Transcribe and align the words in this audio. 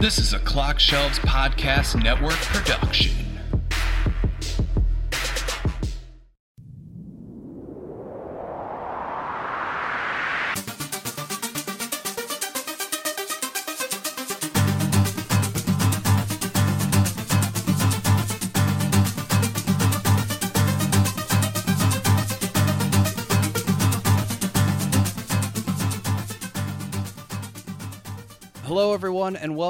This 0.00 0.18
is 0.18 0.32
a 0.32 0.38
Clock 0.38 0.78
Shelves 0.78 1.18
Podcast 1.18 2.00
Network 2.00 2.36
production. 2.36 3.27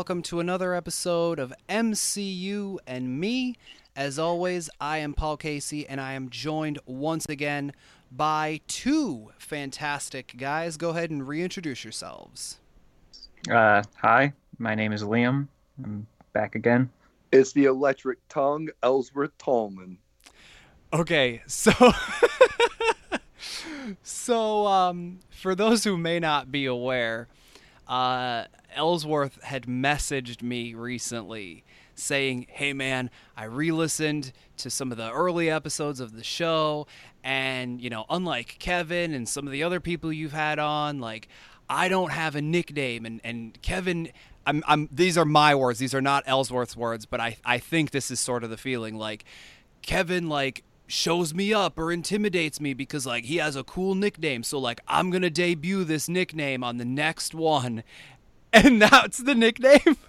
Welcome 0.09 0.23
to 0.23 0.41
another 0.41 0.73
episode 0.73 1.39
of 1.39 1.53
MCU 1.69 2.79
and 2.87 3.21
Me. 3.21 3.55
As 3.95 4.19
always, 4.19 4.71
I 4.81 4.97
am 4.97 5.13
Paul 5.13 5.37
Casey, 5.37 5.87
and 5.87 6.01
I 6.01 6.15
am 6.15 6.31
joined 6.31 6.79
once 6.87 7.27
again 7.27 7.75
by 8.11 8.63
two 8.69 9.33
fantastic 9.37 10.33
guys. 10.39 10.79
Go 10.79 10.89
ahead 10.89 11.11
and 11.11 11.29
reintroduce 11.29 11.85
yourselves. 11.85 12.57
Uh, 13.51 13.83
hi, 13.97 14.33
my 14.59 14.75
name 14.75 14.95
is 14.95 15.03
Liam. 15.03 15.47
I'm 15.85 16.07
back 16.33 16.55
again. 16.55 16.89
It's 17.31 17.53
the 17.53 17.67
electric 17.67 18.27
tongue, 18.31 18.71
Ellsworth 18.83 19.37
Tallman. 19.37 19.99
Okay, 20.91 21.43
so 21.47 21.71
so 24.03 24.67
um, 24.67 25.19
for 25.29 25.55
those 25.55 25.85
who 25.85 25.99
may 25.99 26.19
not 26.19 26.51
be 26.51 26.65
aware, 26.65 27.29
uh, 27.89 28.45
Ellsworth 28.75 29.43
had 29.43 29.67
messaged 29.67 30.43
me 30.43 30.75
recently 30.75 31.65
saying, 31.95 32.47
"Hey 32.51 32.73
man, 32.73 33.11
I 33.37 33.45
re-listened 33.45 34.33
to 34.59 34.71
some 34.71 34.93
of 34.93 34.99
the 34.99 35.11
early 35.11 35.51
episodes 35.51 36.01
of 36.01 36.15
the 36.15 36.25
show, 36.25 36.87
and 37.25 37.81
you 37.81 37.91
know, 37.91 38.05
unlike 38.11 38.57
Kevin 38.59 39.15
and 39.15 39.29
some 39.29 39.47
of 39.47 39.53
the 39.53 39.63
other 39.63 39.81
people 39.81 40.13
you've 40.13 40.33
had 40.33 40.59
on, 40.59 41.01
like." 41.01 41.29
I 41.71 41.89
don't 41.89 42.13
have 42.13 42.35
a 42.35 42.41
nickname, 42.41 43.05
and, 43.05 43.21
and 43.23 43.61
Kevin, 43.61 44.11
I'm, 44.47 44.65
I'm. 44.67 44.89
These 44.91 45.19
are 45.19 45.27
my 45.27 45.55
words. 45.55 45.79
These 45.79 45.95
are 45.95 46.01
not 46.01 46.25
Ellsworth's 46.27 46.75
words, 46.75 47.05
but 47.05 47.21
I, 47.21 47.37
I 47.45 47.59
think 47.59 47.91
this 47.91 48.11
is 48.11 48.19
sort 48.19 48.43
of 48.43 48.49
the 48.49 48.57
feeling. 48.57 48.95
Like, 48.95 49.27
Kevin, 49.83 50.31
like 50.31 50.65
shows 50.89 51.33
me 51.35 51.53
up 51.55 51.79
or 51.79 51.93
intimidates 51.93 52.61
me 52.61 52.75
because 52.75 53.07
like 53.07 53.25
he 53.27 53.37
has 53.37 53.55
a 53.57 53.63
cool 53.63 53.95
nickname 53.95 54.43
so 54.43 54.59
like 54.59 54.81
i'm 54.89 55.11
gonna 55.11 55.31
debut 55.31 55.85
this 55.85 56.09
nickname 56.09 56.65
on 56.65 56.79
the 56.79 56.85
next 56.85 57.35
one 57.35 57.85
and 58.53 58.81
that's 58.83 59.19
the 59.19 59.35
nickname 59.35 59.97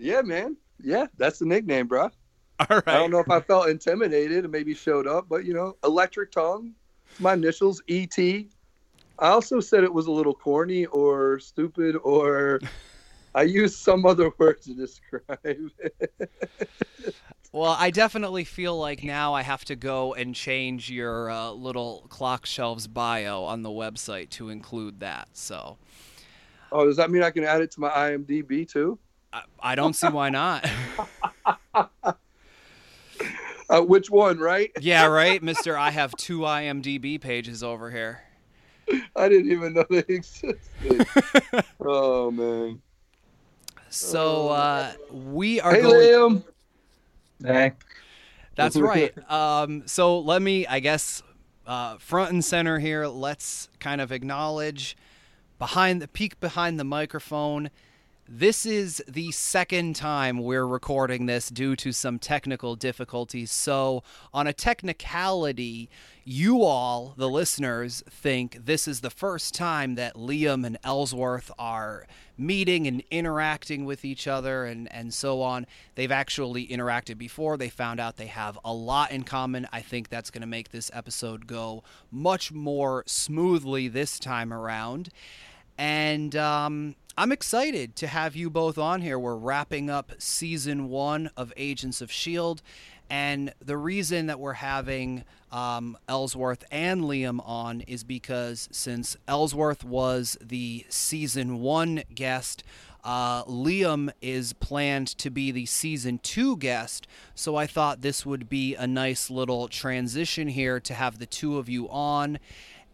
Yeah, 0.00 0.22
man. 0.22 0.56
Yeah, 0.82 1.06
that's 1.18 1.38
the 1.40 1.44
nickname, 1.44 1.86
bro. 1.86 2.04
all 2.04 2.66
right 2.70 2.88
I 2.88 2.94
don't 2.94 3.10
know 3.10 3.18
if 3.18 3.30
I 3.30 3.40
felt 3.40 3.68
intimidated 3.68 4.44
and 4.44 4.50
maybe 4.50 4.74
showed 4.74 5.06
up, 5.06 5.26
but 5.28 5.44
you 5.44 5.52
know, 5.52 5.76
electric 5.84 6.32
tongue. 6.32 6.72
My 7.18 7.34
initials, 7.34 7.82
ET. 7.88 8.18
I 8.18 8.46
also 9.18 9.60
said 9.60 9.84
it 9.84 9.92
was 9.92 10.06
a 10.06 10.10
little 10.10 10.32
corny 10.32 10.86
or 10.86 11.38
stupid 11.38 11.96
or 12.02 12.60
I 13.34 13.42
used 13.42 13.76
some 13.78 14.06
other 14.06 14.32
word 14.38 14.62
to 14.62 14.74
describe 14.74 15.38
it. 15.44 16.30
Well 17.52 17.76
i 17.78 17.90
definitely 17.90 18.44
feel 18.44 18.78
like 18.78 19.02
now 19.02 19.34
i 19.34 19.42
have 19.42 19.64
to 19.64 19.74
go 19.76 20.14
and 20.14 20.34
change 20.34 20.90
your 20.90 21.30
uh, 21.30 21.50
little 21.50 22.06
clock 22.08 22.46
shelves 22.46 22.86
bio 22.86 23.42
on 23.44 23.62
the 23.62 23.70
website 23.70 24.28
to 24.30 24.48
include 24.48 25.00
that 25.00 25.28
so 25.32 25.76
Oh, 26.72 26.84
does 26.84 26.98
that 26.98 27.10
mean 27.10 27.24
I 27.24 27.32
can 27.32 27.42
add 27.42 27.62
it 27.62 27.72
to 27.72 27.80
my 27.80 27.88
IMDb 27.90 28.68
too? 28.68 28.96
i, 29.32 29.42
I 29.60 29.74
don't 29.74 29.94
see 29.94 30.08
why 30.08 30.28
not 30.30 30.68
Uh, 33.68 33.80
which 33.82 34.10
one, 34.10 34.36
right? 34.40 34.72
yeah 34.80 35.06
right 35.06 35.40
mr 35.42 35.76
i 35.78 35.90
have 35.90 36.12
two 36.16 36.40
imdb 36.40 37.20
pages 37.20 37.62
over 37.62 37.90
here 37.90 38.20
I 39.14 39.28
didn't 39.28 39.52
even 39.52 39.72
know 39.74 39.84
they 39.88 39.98
existed. 40.08 40.58
oh 41.80 42.32
man. 42.32 42.82
so 43.88 44.48
uh, 44.48 44.92
we 45.12 45.60
are 45.60 45.72
Hey 45.74 45.82
going 45.82 46.08
Liam. 46.08 46.44
Hey. 47.44 47.72
That's 48.54 48.76
right. 48.76 49.12
Um, 49.30 49.84
so 49.86 50.18
let 50.18 50.42
me, 50.42 50.66
I 50.66 50.80
guess, 50.80 51.22
uh, 51.66 51.98
front 51.98 52.32
and 52.32 52.44
center 52.44 52.78
here. 52.78 53.06
Let's 53.06 53.68
kind 53.78 54.00
of 54.00 54.12
acknowledge 54.12 54.96
behind 55.58 56.02
the 56.02 56.08
peek 56.08 56.40
behind 56.40 56.78
the 56.78 56.84
microphone. 56.84 57.70
This 58.32 58.64
is 58.64 59.02
the 59.08 59.32
second 59.32 59.96
time 59.96 60.38
we're 60.38 60.64
recording 60.64 61.26
this 61.26 61.48
due 61.48 61.74
to 61.74 61.90
some 61.90 62.20
technical 62.20 62.76
difficulties. 62.76 63.50
So, 63.50 64.04
on 64.32 64.46
a 64.46 64.52
technicality, 64.52 65.90
you 66.22 66.62
all, 66.62 67.14
the 67.16 67.28
listeners, 67.28 68.04
think 68.08 68.66
this 68.66 68.86
is 68.86 69.00
the 69.00 69.10
first 69.10 69.52
time 69.52 69.96
that 69.96 70.14
Liam 70.14 70.64
and 70.64 70.78
Ellsworth 70.84 71.50
are 71.58 72.06
meeting 72.38 72.86
and 72.86 73.02
interacting 73.10 73.84
with 73.84 74.04
each 74.04 74.28
other 74.28 74.64
and, 74.64 74.86
and 74.92 75.12
so 75.12 75.42
on. 75.42 75.66
They've 75.96 76.12
actually 76.12 76.68
interacted 76.68 77.18
before. 77.18 77.56
They 77.56 77.68
found 77.68 77.98
out 77.98 78.16
they 78.16 78.28
have 78.28 78.56
a 78.64 78.72
lot 78.72 79.10
in 79.10 79.24
common. 79.24 79.66
I 79.72 79.80
think 79.80 80.08
that's 80.08 80.30
going 80.30 80.42
to 80.42 80.46
make 80.46 80.70
this 80.70 80.88
episode 80.94 81.48
go 81.48 81.82
much 82.12 82.52
more 82.52 83.02
smoothly 83.08 83.88
this 83.88 84.20
time 84.20 84.52
around. 84.52 85.08
And 85.76 86.36
um, 86.36 86.94
I'm 87.16 87.32
excited 87.32 87.96
to 87.96 88.06
have 88.06 88.36
you 88.36 88.50
both 88.50 88.78
on 88.78 89.02
here. 89.02 89.18
We're 89.18 89.36
wrapping 89.36 89.90
up 89.90 90.12
season 90.18 90.88
one 90.88 91.30
of 91.36 91.52
Agents 91.56 92.00
of 92.00 92.10
S.H.I.E.L.D. 92.10 92.62
And 93.10 93.52
the 93.60 93.76
reason 93.76 94.26
that 94.26 94.38
we're 94.38 94.52
having 94.54 95.24
um, 95.50 95.98
Ellsworth 96.08 96.64
and 96.70 97.02
Liam 97.02 97.40
on 97.44 97.80
is 97.82 98.04
because 98.04 98.68
since 98.70 99.16
Ellsworth 99.26 99.82
was 99.82 100.38
the 100.40 100.86
season 100.88 101.58
one 101.58 102.04
guest, 102.14 102.62
uh, 103.02 103.42
Liam 103.44 104.12
is 104.22 104.52
planned 104.52 105.08
to 105.18 105.30
be 105.30 105.50
the 105.50 105.66
season 105.66 106.20
two 106.22 106.56
guest. 106.56 107.08
So 107.34 107.56
I 107.56 107.66
thought 107.66 108.02
this 108.02 108.24
would 108.24 108.48
be 108.48 108.76
a 108.76 108.86
nice 108.86 109.28
little 109.28 109.66
transition 109.66 110.46
here 110.46 110.78
to 110.80 110.94
have 110.94 111.18
the 111.18 111.26
two 111.26 111.58
of 111.58 111.68
you 111.68 111.88
on. 111.88 112.38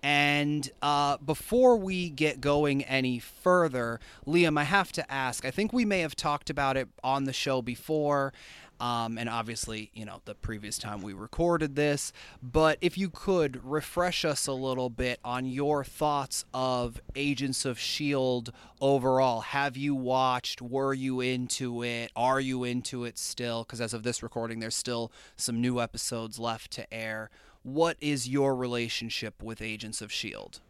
And 0.07 0.71
uh, 0.83 1.17
before 1.17 1.77
we 1.77 2.11
get 2.11 2.41
going 2.41 2.85
any 2.85 3.19
further, 3.19 3.99
Liam, 4.25 4.57
I 4.57 4.63
have 4.63 4.93
to 4.93 5.13
ask. 5.13 5.45
I 5.45 5.51
think 5.51 5.73
we 5.73 5.85
may 5.85 5.99
have 5.99 6.15
talked 6.15 6.49
about 6.49 6.77
it 6.77 6.87
on 7.03 7.25
the 7.25 7.33
show 7.33 7.61
before, 7.61 8.33
um, 8.79 9.19
and 9.19 9.29
obviously, 9.29 9.91
you 9.95 10.05
know, 10.05 10.23
the 10.25 10.37
previous 10.37 10.79
time 10.79 11.03
we 11.03 11.13
recorded 11.13 11.75
this. 11.75 12.13
But 12.41 12.79
if 12.81 12.97
you 12.97 13.11
could 13.11 13.65
refresh 13.65 14.25
us 14.25 14.47
a 14.47 14.53
little 14.53 14.91
bit 14.91 15.19
on 15.25 15.45
your 15.45 15.83
thoughts 15.83 16.45
of 16.55 17.01
Agents 17.17 17.65
of 17.65 17.77
S.H.I.E.L.D. 17.79 18.53
overall. 18.81 19.41
Have 19.41 19.77
you 19.77 19.97
watched? 19.97 20.63
Were 20.63 20.95
you 20.95 21.21
into 21.21 21.83
it? 21.83 22.13
Are 22.15 22.39
you 22.39 22.63
into 22.63 23.05
it 23.05 23.19
still? 23.19 23.65
Because 23.65 23.81
as 23.81 23.93
of 23.93 24.05
this 24.05 24.23
recording, 24.23 24.61
there's 24.61 24.77
still 24.77 25.11
some 25.35 25.61
new 25.61 25.81
episodes 25.81 26.39
left 26.39 26.71
to 26.75 26.95
air 26.95 27.29
what 27.67 27.97
is 28.01 28.29
your 28.29 28.55
relationship 28.55 29.43
with 29.43 29.61
Agents 29.61 30.01
of 30.01 30.11
S.H.I.E.L.D.? 30.11 30.61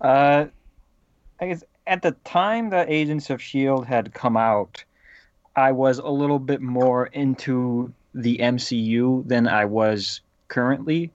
Uh, 0.00 0.46
I 1.40 1.46
guess 1.48 1.64
at 1.88 2.00
the 2.00 2.12
time 2.24 2.70
that 2.70 2.88
Agents 2.88 3.28
of 3.28 3.40
S.H.I.E.L.D. 3.40 3.88
had 3.88 4.14
come 4.14 4.36
out, 4.36 4.84
I 5.56 5.72
was 5.72 5.98
a 5.98 6.08
little 6.08 6.38
bit 6.38 6.62
more 6.62 7.06
into 7.06 7.92
the 8.14 8.38
MCU 8.38 9.26
than 9.26 9.48
I 9.48 9.64
was 9.64 10.20
currently. 10.46 11.10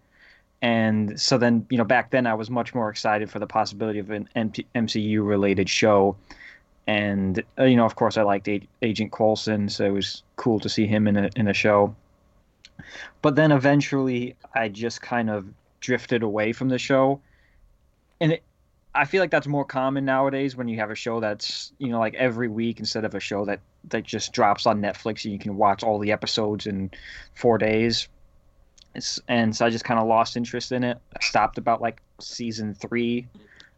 And 0.62 1.18
so 1.20 1.38
then, 1.38 1.66
you 1.70 1.78
know, 1.78 1.86
back 1.86 2.12
then 2.12 2.28
I 2.28 2.34
was 2.34 2.50
much 2.50 2.76
more 2.76 2.90
excited 2.90 3.32
for 3.32 3.40
the 3.40 3.48
possibility 3.48 4.00
of 4.00 4.10
an 4.12 4.28
MCU 4.36 5.26
related 5.26 5.70
show. 5.70 6.18
And, 6.86 7.42
uh, 7.58 7.64
you 7.64 7.78
know, 7.78 7.86
of 7.86 7.96
course, 7.96 8.18
I 8.18 8.24
liked 8.24 8.50
Agent 8.82 9.14
Coulson, 9.14 9.70
so 9.70 9.86
it 9.86 9.94
was 9.94 10.24
cool 10.36 10.60
to 10.60 10.68
see 10.68 10.86
him 10.86 11.08
in 11.08 11.16
a, 11.16 11.30
in 11.38 11.48
a 11.48 11.54
show. 11.54 11.96
But 13.22 13.36
then 13.36 13.52
eventually 13.52 14.36
I 14.54 14.70
just 14.70 15.02
kind 15.02 15.30
of 15.30 15.46
drifted 15.80 16.24
away 16.24 16.54
from 16.54 16.70
the 16.70 16.80
show. 16.80 17.22
And 18.20 18.34
it, 18.34 18.44
I 18.96 19.06
feel 19.06 19.22
like 19.22 19.32
that's 19.32 19.48
more 19.48 19.66
common 19.66 20.06
nowadays 20.06 20.56
when 20.56 20.68
you 20.68 20.78
have 20.80 20.92
a 20.92 20.96
show 20.96 21.20
that's, 21.20 21.72
you 21.78 21.90
know, 21.90 22.00
like 22.00 22.16
every 22.16 22.48
week 22.48 22.80
instead 22.80 23.06
of 23.06 23.16
a 23.16 23.20
show 23.20 23.46
that, 23.46 23.60
that 23.86 24.04
just 24.04 24.34
drops 24.34 24.66
on 24.66 24.82
Netflix 24.82 25.24
and 25.24 25.34
you 25.34 25.40
can 25.40 25.56
watch 25.58 25.84
all 25.84 26.00
the 26.00 26.12
episodes 26.12 26.68
in 26.68 26.92
four 27.36 27.58
days. 27.58 28.08
It's, 28.96 29.20
and 29.28 29.56
so 29.56 29.66
I 29.66 29.70
just 29.70 29.86
kind 29.86 30.00
of 30.00 30.08
lost 30.08 30.36
interest 30.36 30.72
in 30.72 30.84
it. 30.84 30.98
I 31.16 31.24
stopped 31.24 31.58
about 31.58 31.82
like 31.82 32.02
season 32.20 32.74
three, 32.74 33.28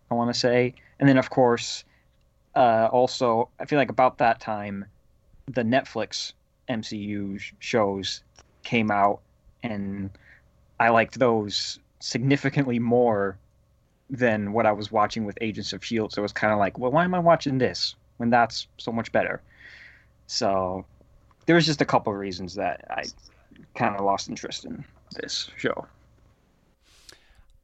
I 0.10 0.14
want 0.14 0.34
to 0.34 0.40
say. 0.40 0.74
And 1.00 1.10
then, 1.10 1.18
of 1.18 1.30
course, 1.30 1.84
uh, 2.56 2.88
also, 2.92 3.50
I 3.60 3.66
feel 3.66 3.78
like 3.78 3.90
about 3.90 4.18
that 4.20 4.40
time, 4.40 4.86
the 5.48 5.64
Netflix 5.64 6.34
MCU 6.70 7.42
shows 7.60 8.24
came 8.64 8.92
out, 8.92 9.22
and 9.64 10.10
I 10.80 10.90
liked 10.90 11.20
those 11.20 11.80
significantly 12.00 12.80
more 12.80 13.38
than 14.10 14.52
what 14.54 14.66
I 14.66 14.72
was 14.72 14.92
watching 14.92 15.26
with 15.26 15.38
Agents 15.42 15.74
of 15.74 15.86
Shield. 15.86 16.12
So 16.12 16.22
it 16.22 16.24
was 16.24 16.34
kind 16.34 16.52
of 16.52 16.60
like, 16.60 16.78
well, 16.78 16.92
why 16.92 17.04
am 17.04 17.14
I 17.14 17.20
watching 17.20 17.58
this 17.58 17.96
when 18.22 18.30
that's 18.30 18.68
so 18.78 18.92
much 18.92 19.12
better. 19.12 19.42
So 20.28 20.86
there 21.48 21.56
was 21.56 21.66
just 21.66 21.82
a 21.82 21.86
couple 21.86 22.14
of 22.14 22.20
reasons 22.20 22.54
that 22.54 22.86
I 22.88 23.06
kind 23.74 23.96
of 23.96 24.06
lost 24.06 24.30
interest 24.30 24.64
in 24.64 24.86
this 25.16 25.50
show. 25.58 25.88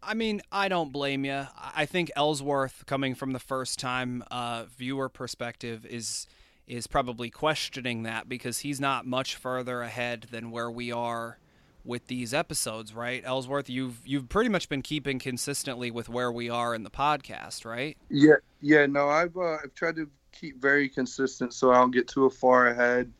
I 0.02 0.16
mean, 0.16 0.42
I 0.52 0.68
don't 0.68 0.92
blame 0.92 1.26
you. 1.26 1.46
I 1.76 1.86
think 1.86 2.12
Ellsworth, 2.16 2.88
coming 2.88 3.14
from 3.14 3.34
the 3.34 3.40
first 3.40 3.78
time 3.78 4.24
uh, 4.32 4.66
viewer 4.76 5.10
perspective, 5.10 5.86
is 5.86 6.26
is 6.68 6.86
probably 6.86 7.30
questioning 7.30 8.04
that 8.04 8.28
because 8.28 8.60
he's 8.60 8.80
not 8.80 9.06
much 9.06 9.36
further 9.36 9.82
ahead 9.82 10.28
than 10.32 10.52
where 10.52 10.70
we 10.70 10.92
are 10.92 11.40
with 11.88 12.08
these 12.08 12.34
episodes, 12.34 12.94
right? 12.94 13.24
Ellsworth, 13.26 13.70
you've 13.70 14.02
you've 14.06 14.28
pretty 14.28 14.50
much 14.50 14.68
been 14.68 14.82
keeping 14.82 15.18
consistently 15.18 15.90
with 15.90 16.10
where 16.10 16.32
we 16.32 16.50
are 16.50 16.76
in 16.76 16.84
the 16.84 16.90
podcast, 16.90 17.66
right? 17.66 17.98
Yeah, 18.10 18.36
yeah. 18.62 18.86
No, 18.86 19.08
I've 19.08 19.36
uh, 19.38 19.58
I've 19.64 19.74
tried 19.74 19.96
to 19.96 20.10
keep 20.34 20.62
very 20.62 20.90
consistent 20.90 21.54
so 21.54 21.72
I 21.72 21.76
don't 21.76 21.92
get 21.92 22.08
too 22.08 22.30
far 22.30 22.68
ahead, 22.68 23.12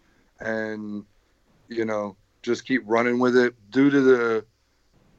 and 0.42 1.06
you 1.70 1.86
know 1.86 2.18
just 2.44 2.66
keep 2.66 2.84
running 2.86 3.20
with 3.20 3.38
it. 3.38 3.56
Due 3.72 3.90
to 3.90 4.02
the 4.02 4.46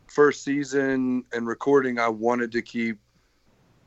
first 0.06 0.44
season 0.44 1.24
and 1.32 1.46
recording, 1.46 1.98
I 1.98 2.08
wanted 2.08 2.52
to 2.52 2.62
keep 2.62 2.98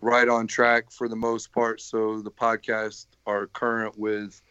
right 0.02 0.28
on 0.28 0.48
track 0.48 0.92
for 0.92 1.08
the 1.08 1.16
most 1.16 1.52
part, 1.52 1.80
so 1.80 2.22
the 2.22 2.32
podcasts 2.32 3.08
are 3.26 3.48
current 3.48 3.98
with 3.98 4.42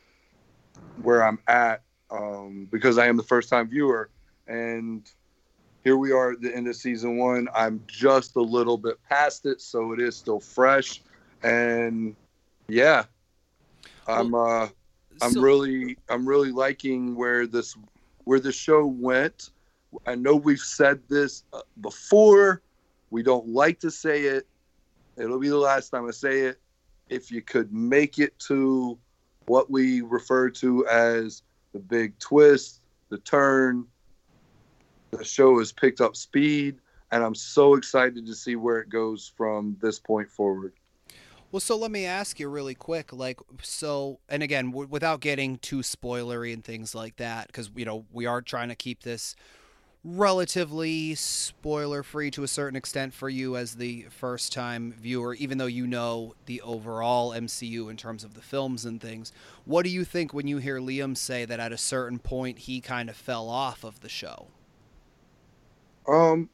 where 1.03 1.23
I'm 1.23 1.39
at 1.47 1.83
um, 2.11 2.69
because 2.71 2.99
I 2.99 3.07
am 3.07 3.17
the 3.17 3.23
first 3.23 3.49
time 3.49 3.69
viewer 3.69 4.11
and 4.47 5.11
here 5.85 5.97
we 5.97 6.13
are 6.13 6.33
at 6.33 6.41
the 6.41 6.55
end 6.55 6.69
of 6.69 6.77
season 6.77 7.17
one. 7.17 7.49
I'm 7.55 7.83
just 7.87 8.37
a 8.37 8.43
little 8.43 8.77
bit 8.77 9.03
past 9.09 9.47
it, 9.47 9.61
so 9.61 9.93
it 9.93 10.01
is 10.01 10.17
still 10.17 10.41
fresh. 10.41 11.01
And 11.43 12.15
yeah, 12.69 13.05
I'm 14.07 14.35
uh, 14.35 14.69
I'm 15.23 15.33
so, 15.33 15.41
really 15.41 15.97
I'm 16.09 16.27
really 16.27 16.53
liking 16.53 17.15
where 17.15 17.47
this 17.47 17.77
where 18.25 18.41
the 18.41 18.53
show 18.53 18.87
went. 18.87 19.51
I 20.07 20.15
know 20.15 20.37
we've 20.37 20.59
said 20.59 21.01
this 21.09 21.45
uh, 21.53 21.63
before. 21.81 22.63
We 23.11 23.23
don't 23.23 23.49
like 23.49 23.81
to 23.81 23.91
say 23.91 24.25
it. 24.25 24.47
It'll 25.21 25.39
be 25.39 25.51
the 25.51 25.57
last 25.57 25.91
time 25.91 26.09
I 26.09 26.13
say 26.13 26.41
it. 26.41 26.61
If 27.09 27.31
you 27.31 27.43
could 27.43 27.73
make 27.73 28.19
it 28.19 28.39
to 28.41 28.99
what 29.47 29.71
we 29.71 30.01
refer 30.01 30.49
to 30.51 30.87
as 30.87 31.43
the 31.73 31.79
big 31.79 32.19
twist, 32.19 32.81
the 33.11 33.19
turn, 33.19 33.87
the 35.11 35.25
show 35.25 35.59
has 35.59 35.73
picked 35.73 36.01
up 36.01 36.17
speed, 36.17 36.79
and 37.11 37.23
I'm 37.23 37.35
so 37.35 37.75
excited 37.75 38.25
to 38.27 38.35
see 38.35 38.57
where 38.57 38.79
it 38.79 38.89
goes 38.89 39.31
from 39.37 39.77
this 39.83 39.99
point 39.99 40.31
forward. 40.31 40.73
Well, 41.53 41.61
so 41.61 41.77
let 41.77 41.91
me 41.91 42.07
ask 42.07 42.39
you 42.39 42.49
really 42.49 42.77
quick, 42.77 43.13
like, 43.13 43.41
so, 43.61 44.21
and 44.29 44.41
again, 44.43 44.71
w- 44.71 44.89
without 44.89 45.21
getting 45.21 45.59
too 45.59 45.79
spoilery 45.79 46.53
and 46.55 46.63
things 46.63 46.95
like 46.95 47.17
that, 47.17 47.49
because 47.49 47.71
you 47.75 47.85
know 47.85 48.07
we 48.13 48.25
are 48.27 48.41
trying 48.41 48.69
to 48.69 48.77
keep 48.77 49.03
this 49.03 49.35
relatively 50.03 51.15
spoiler 51.15 52.03
free 52.03 52.31
to 52.31 52.43
a 52.43 52.49
certain 52.49 52.77
extent 52.77 53.13
for 53.13 53.29
you 53.29 53.57
as 53.57 53.75
the 53.75 54.07
first 54.11 54.53
time 54.53 54.95
viewer, 54.99 55.35
even 55.35 55.59
though 55.59 55.67
you 55.67 55.87
know 55.87 56.35
the 56.47 56.61
overall 56.63 57.33
MCU 57.33 57.91
in 57.91 57.97
terms 57.97 58.25
of 58.25 58.35
the 58.35 58.41
films 58.41 58.85
and 58.87 59.01
things. 59.01 59.33
What 59.65 59.85
do 59.85 59.91
you 59.91 60.05
think 60.05 60.33
when 60.33 60.47
you 60.47 60.59
hear 60.59 60.79
Liam 60.81 61.17
say 61.17 61.45
that 61.45 61.61
at 61.61 61.73
a 61.73 61.79
certain 61.79 62.19
point 62.19 62.61
he 62.61 62.81
kind 62.81 63.11
of 63.11 63.17
fell 63.17 63.49
off 63.49 63.85
of 63.85 64.01
the 64.01 64.09
show? 64.09 64.49
Um, 66.09 66.49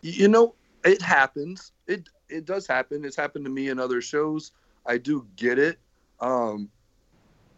you 0.00 0.28
know, 0.28 0.54
it 0.84 1.02
happens. 1.02 1.72
It 1.86 2.08
it 2.28 2.44
does 2.44 2.66
happen. 2.66 3.04
It's 3.04 3.16
happened 3.16 3.44
to 3.44 3.50
me 3.50 3.68
in 3.68 3.78
other 3.78 4.00
shows. 4.00 4.52
I 4.86 4.98
do 4.98 5.26
get 5.36 5.58
it. 5.58 5.78
Um, 6.20 6.70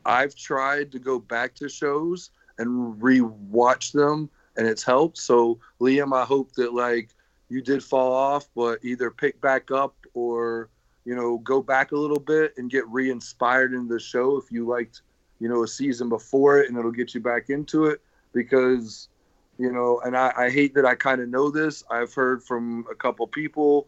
I've 0.04 0.34
tried 0.34 0.90
to 0.92 0.98
go 0.98 1.18
back 1.18 1.54
to 1.56 1.68
shows 1.68 2.30
and 2.58 3.00
rewatch 3.00 3.92
them, 3.92 4.30
and 4.56 4.66
it's 4.66 4.82
helped. 4.82 5.18
So, 5.18 5.58
Liam, 5.80 6.14
I 6.14 6.24
hope 6.24 6.52
that 6.52 6.74
like 6.74 7.10
you 7.48 7.60
did 7.60 7.82
fall 7.82 8.12
off, 8.12 8.48
but 8.54 8.78
either 8.84 9.10
pick 9.10 9.40
back 9.40 9.70
up 9.70 9.94
or 10.14 10.68
you 11.04 11.14
know 11.14 11.38
go 11.38 11.62
back 11.62 11.92
a 11.92 11.96
little 11.96 12.20
bit 12.20 12.54
and 12.56 12.70
get 12.70 12.86
re-inspired 12.88 13.74
in 13.74 13.88
the 13.88 14.00
show 14.00 14.36
if 14.36 14.50
you 14.50 14.66
liked 14.66 15.02
you 15.40 15.48
know 15.48 15.62
a 15.62 15.68
season 15.68 16.08
before 16.08 16.60
it, 16.60 16.68
and 16.68 16.78
it'll 16.78 16.90
get 16.90 17.14
you 17.14 17.20
back 17.20 17.50
into 17.50 17.86
it 17.86 18.00
because 18.32 19.08
you 19.58 19.72
know, 19.72 20.00
and 20.04 20.16
I, 20.16 20.32
I 20.36 20.50
hate 20.50 20.74
that 20.74 20.84
I 20.84 20.94
kind 20.94 21.20
of 21.20 21.28
know 21.28 21.50
this. 21.50 21.84
I've 21.90 22.12
heard 22.12 22.42
from 22.42 22.84
a 22.90 22.94
couple 22.94 23.26
people, 23.26 23.86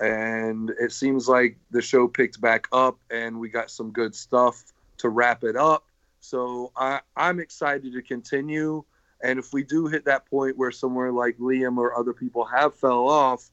and 0.00 0.70
it 0.80 0.92
seems 0.92 1.28
like 1.28 1.56
the 1.70 1.80
show 1.80 2.08
picked 2.08 2.40
back 2.40 2.66
up, 2.72 2.98
and 3.10 3.38
we 3.38 3.48
got 3.48 3.70
some 3.70 3.92
good 3.92 4.14
stuff 4.14 4.64
to 4.98 5.08
wrap 5.08 5.44
it 5.44 5.56
up. 5.56 5.84
So 6.20 6.72
I, 6.76 7.00
I'm 7.16 7.38
excited 7.38 7.92
to 7.92 8.02
continue. 8.02 8.84
And 9.22 9.38
if 9.38 9.52
we 9.52 9.64
do 9.64 9.86
hit 9.86 10.04
that 10.04 10.28
point 10.28 10.56
where 10.58 10.70
somewhere 10.70 11.12
like 11.12 11.38
Liam 11.38 11.78
or 11.78 11.98
other 11.98 12.12
people 12.12 12.44
have 12.44 12.74
fell 12.76 13.08
off, 13.08 13.50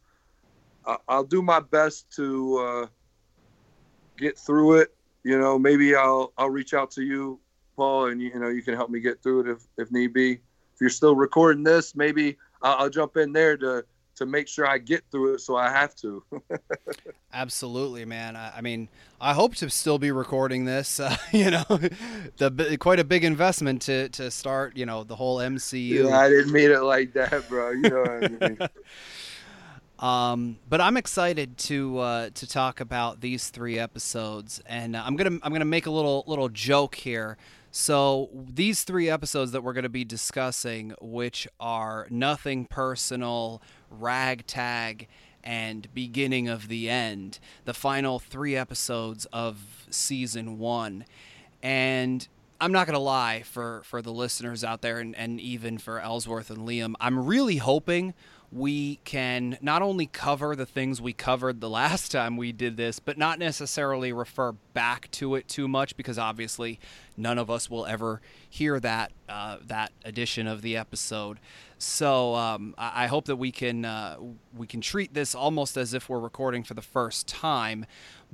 I'll 1.07 1.24
do 1.24 1.42
my 1.42 1.60
best 1.60 2.12
to 2.18 2.57
uh, 2.57 2.88
get 4.18 4.38
through 4.38 4.80
it. 4.80 4.94
You 5.24 5.39
know, 5.39 5.57
maybe 5.57 5.95
I'll 5.95 6.33
I'll 6.38 6.50
reach 6.50 6.74
out 6.74 6.92
to 6.92 7.04
you, 7.04 7.39
Paul, 7.77 8.07
and 8.07 8.21
you, 8.21 8.31
you 8.33 8.39
know 8.39 8.50
you 8.50 8.62
can 8.62 8.75
help 8.75 8.89
me 8.89 9.00
get 9.00 9.24
through 9.24 9.42
it 9.42 9.48
if 9.48 9.63
if 9.77 9.92
need 9.92 10.13
be 10.13 10.33
if 10.33 10.81
you're 10.81 10.89
still 10.89 11.15
recording 11.15 11.63
this, 11.63 11.95
maybe 11.95 12.38
I'll, 12.62 12.83
I'll 12.83 12.89
jump 12.89 13.16
in 13.16 13.31
there 13.31 13.56
to 13.57 13.86
to 14.15 14.25
make 14.25 14.48
sure 14.48 14.68
I 14.68 14.77
get 14.77 15.04
through 15.12 15.36
it. 15.36 15.39
So 15.39 15.56
I 15.56 15.69
have 15.69 15.95
to. 15.98 16.24
Absolutely, 17.33 18.06
man. 18.06 18.36
I, 18.36 18.57
I, 18.57 18.62
mean, 18.62 18.89
I 19.19 19.33
hope 19.33 19.56
to 19.56 19.69
still 19.69 20.00
be 20.00 20.12
recording 20.12 20.65
this. 20.65 21.00
Uh, 21.00 21.15
you 21.31 21.51
know, 21.51 21.63
the 22.38 22.77
quite 22.80 23.00
a 23.00 23.04
big 23.04 23.24
investment 23.24 23.81
to 23.83 24.10
to 24.10 24.31
start. 24.31 24.77
You 24.77 24.86
know, 24.86 25.04
the 25.04 25.15
whole 25.15 25.38
MCU. 25.38 26.10
Yeah, 26.10 26.19
I 26.19 26.30
didn't 26.30 26.51
mean 26.51 26.71
it 26.71 26.83
like 26.83 27.13
that, 27.13 27.48
bro. 27.50 27.71
You 27.71 27.81
know 27.81 28.01
what 28.01 28.24
I 28.24 28.48
mean. 28.50 28.57
Um, 30.00 30.57
but 30.68 30.81
I'm 30.81 30.98
excited 30.98 31.57
to 31.59 32.00
uh, 32.00 32.30
to 32.33 32.45
talk 32.45 32.81
about 32.81 33.21
these 33.21 33.50
three 33.50 33.80
episodes, 33.80 34.62
and 34.66 34.98
uh, 34.98 35.04
I'm 35.06 35.16
gonna 35.16 35.39
I'm 35.42 35.54
gonna 35.54 35.63
make 35.63 35.86
a 35.86 35.92
little 35.92 36.25
little 36.27 36.50
joke 36.50 36.95
here. 36.95 37.38
So, 37.75 38.30
these 38.33 38.83
three 38.83 39.09
episodes 39.09 39.51
that 39.51 39.63
we're 39.63 39.74
going 39.74 39.81
to 39.81 39.89
be 39.89 40.06
discussing, 40.06 40.94
which 41.01 41.48
are 41.59 42.06
Nothing 42.12 42.66
Personal, 42.66 43.63
Ragtag, 44.00 45.07
and 45.44 45.94
Beginning 45.94 46.48
of 46.48 46.68
the 46.68 46.90
End, 46.90 47.40
the 47.66 47.73
final 47.73 48.19
three 48.19 48.56
episodes 48.56 49.26
of 49.33 49.85
season 49.90 50.57
one. 50.57 51.06
And 51.62 52.28
I'm 52.62 52.71
not 52.71 52.88
going 52.88 52.95
to 52.95 53.00
lie 53.00 53.44
for, 53.44 53.81
for 53.83 54.02
the 54.02 54.14
listeners 54.14 54.64
out 54.64 54.81
there 54.81 55.00
and, 55.00 55.16
and 55.16 55.40
even 55.40 55.78
for 55.78 56.00
Ellsworth 56.00 56.50
and 56.50 56.68
Liam, 56.68 56.94
I'm 57.00 57.26
really 57.26 57.57
hoping 57.57 58.14
we 58.54 58.98
can 59.04 59.57
not 59.62 59.81
only 59.81 60.06
cover 60.06 60.56
the 60.56 60.66
things 60.66 61.02
we 61.02 61.12
covered 61.12 61.60
the 61.60 61.69
last 61.83 62.12
time 62.12 62.38
we 62.38 62.52
did 62.52 62.78
this, 62.78 63.00
but 63.00 63.18
not 63.18 63.40
necessarily 63.40 64.14
refer 64.14 64.52
back 64.74 65.10
to 65.12 65.36
it 65.36 65.48
too 65.48 65.68
much 65.68 65.98
because 65.98 66.19
obviously 66.19 66.80
none 67.18 67.40
of 67.40 67.50
us 67.50 67.69
will 67.69 67.86
ever 67.86 68.22
hear 68.48 68.80
that 68.80 69.12
uh, 69.28 69.57
that 69.66 69.92
edition 70.06 70.48
of 70.48 70.62
the 70.62 70.78
episode. 70.78 71.40
So 71.80 72.36
um, 72.36 72.76
I, 72.78 73.06
I, 73.06 73.07
hope 73.07 73.26
that 73.26 73.36
we 73.38 73.52
can 73.52 73.86
uh, 73.86 74.18
we 74.56 74.68
can 74.68 74.81
treat 74.81 75.14
this 75.14 75.33
almost 75.33 75.76
as 75.76 75.94
if 75.94 76.07
we're 76.07 76.19
recording 76.19 76.64
for 76.64 76.76
the 76.76 76.81
first 76.81 77.28
time. 77.28 77.86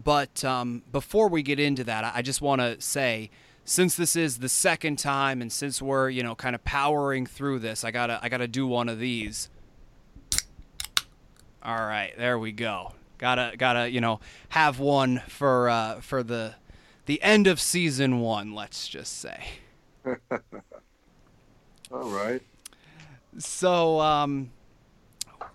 But 0.02 0.44
um, 0.44 0.84
before 0.92 1.30
we 1.30 1.42
get 1.42 1.60
into 1.60 1.84
that, 1.86 2.12
I 2.14 2.22
just 2.22 2.42
want 2.42 2.62
to 2.62 2.80
say 2.82 3.30
since 3.64 3.96
this 3.96 4.16
is 4.16 4.40
the 4.40 4.50
second 4.50 4.98
time 4.98 5.42
and 5.42 5.52
since 5.52 5.82
we're 5.82 6.10
you 6.10 6.24
know 6.24 6.36
kind 6.36 6.56
of 6.56 6.64
powering 6.66 7.26
through 7.26 7.60
this, 7.60 7.84
I 7.84 7.92
gotta 7.92 8.20
I 8.22 8.28
gotta 8.28 8.48
do 8.48 8.68
one 8.68 8.90
of 8.90 9.00
these. 9.00 9.50
All 11.62 11.75
right, 11.75 12.13
there 12.18 12.39
we 12.39 12.51
go. 12.51 12.94
Gotta 13.18 13.56
gotta 13.58 13.89
you 13.89 14.00
know 14.00 14.20
have 14.50 14.80
one 14.80 15.22
for 15.28 15.70
uh, 15.70 16.00
for 16.00 16.24
the 16.24 16.56
the 17.06 17.22
end 17.22 17.48
of 17.48 17.60
season 17.60 18.20
one. 18.22 18.54
Let's 18.54 18.88
just 18.88 19.20
say. 19.20 19.44
All 21.92 22.10
right. 22.10 22.42
So 23.38 24.00
um, 24.00 24.51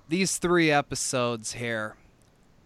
these 0.09 0.37
three 0.37 0.71
episodes 0.71 1.53
here, 1.53 1.97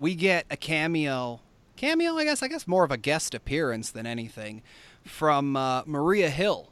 we 0.01 0.15
get 0.15 0.47
a 0.51 0.57
cameo. 0.57 1.41
Cameo, 1.77 2.17
I 2.17 2.25
guess. 2.25 2.43
I 2.43 2.49
guess 2.49 2.67
more 2.67 2.83
of 2.83 2.91
a 2.91 2.97
guest 2.97 3.35
appearance 3.35 3.91
than 3.91 4.07
anything 4.07 4.63
from 5.05 5.57
uh, 5.57 5.83
Maria 5.87 6.31
Hill 6.31 6.71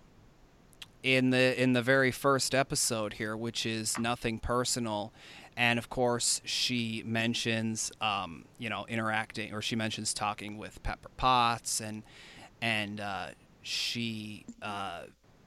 in 1.02 1.30
the 1.30 1.60
in 1.60 1.72
the 1.72 1.82
very 1.82 2.10
first 2.10 2.54
episode 2.54 3.14
here, 3.14 3.36
which 3.36 3.64
is 3.64 3.98
nothing 3.98 4.38
personal, 4.40 5.12
and 5.56 5.78
of 5.78 5.88
course 5.88 6.40
she 6.44 7.02
mentions 7.06 7.90
um, 8.00 8.44
you 8.58 8.68
know 8.68 8.84
interacting 8.88 9.52
or 9.52 9.62
she 9.62 9.76
mentions 9.76 10.12
talking 10.12 10.58
with 10.58 10.82
Pepper 10.82 11.10
Potts 11.16 11.80
and 11.80 12.02
and 12.62 13.00
uh, 13.00 13.28
she 13.62 14.46
uh, 14.62 15.02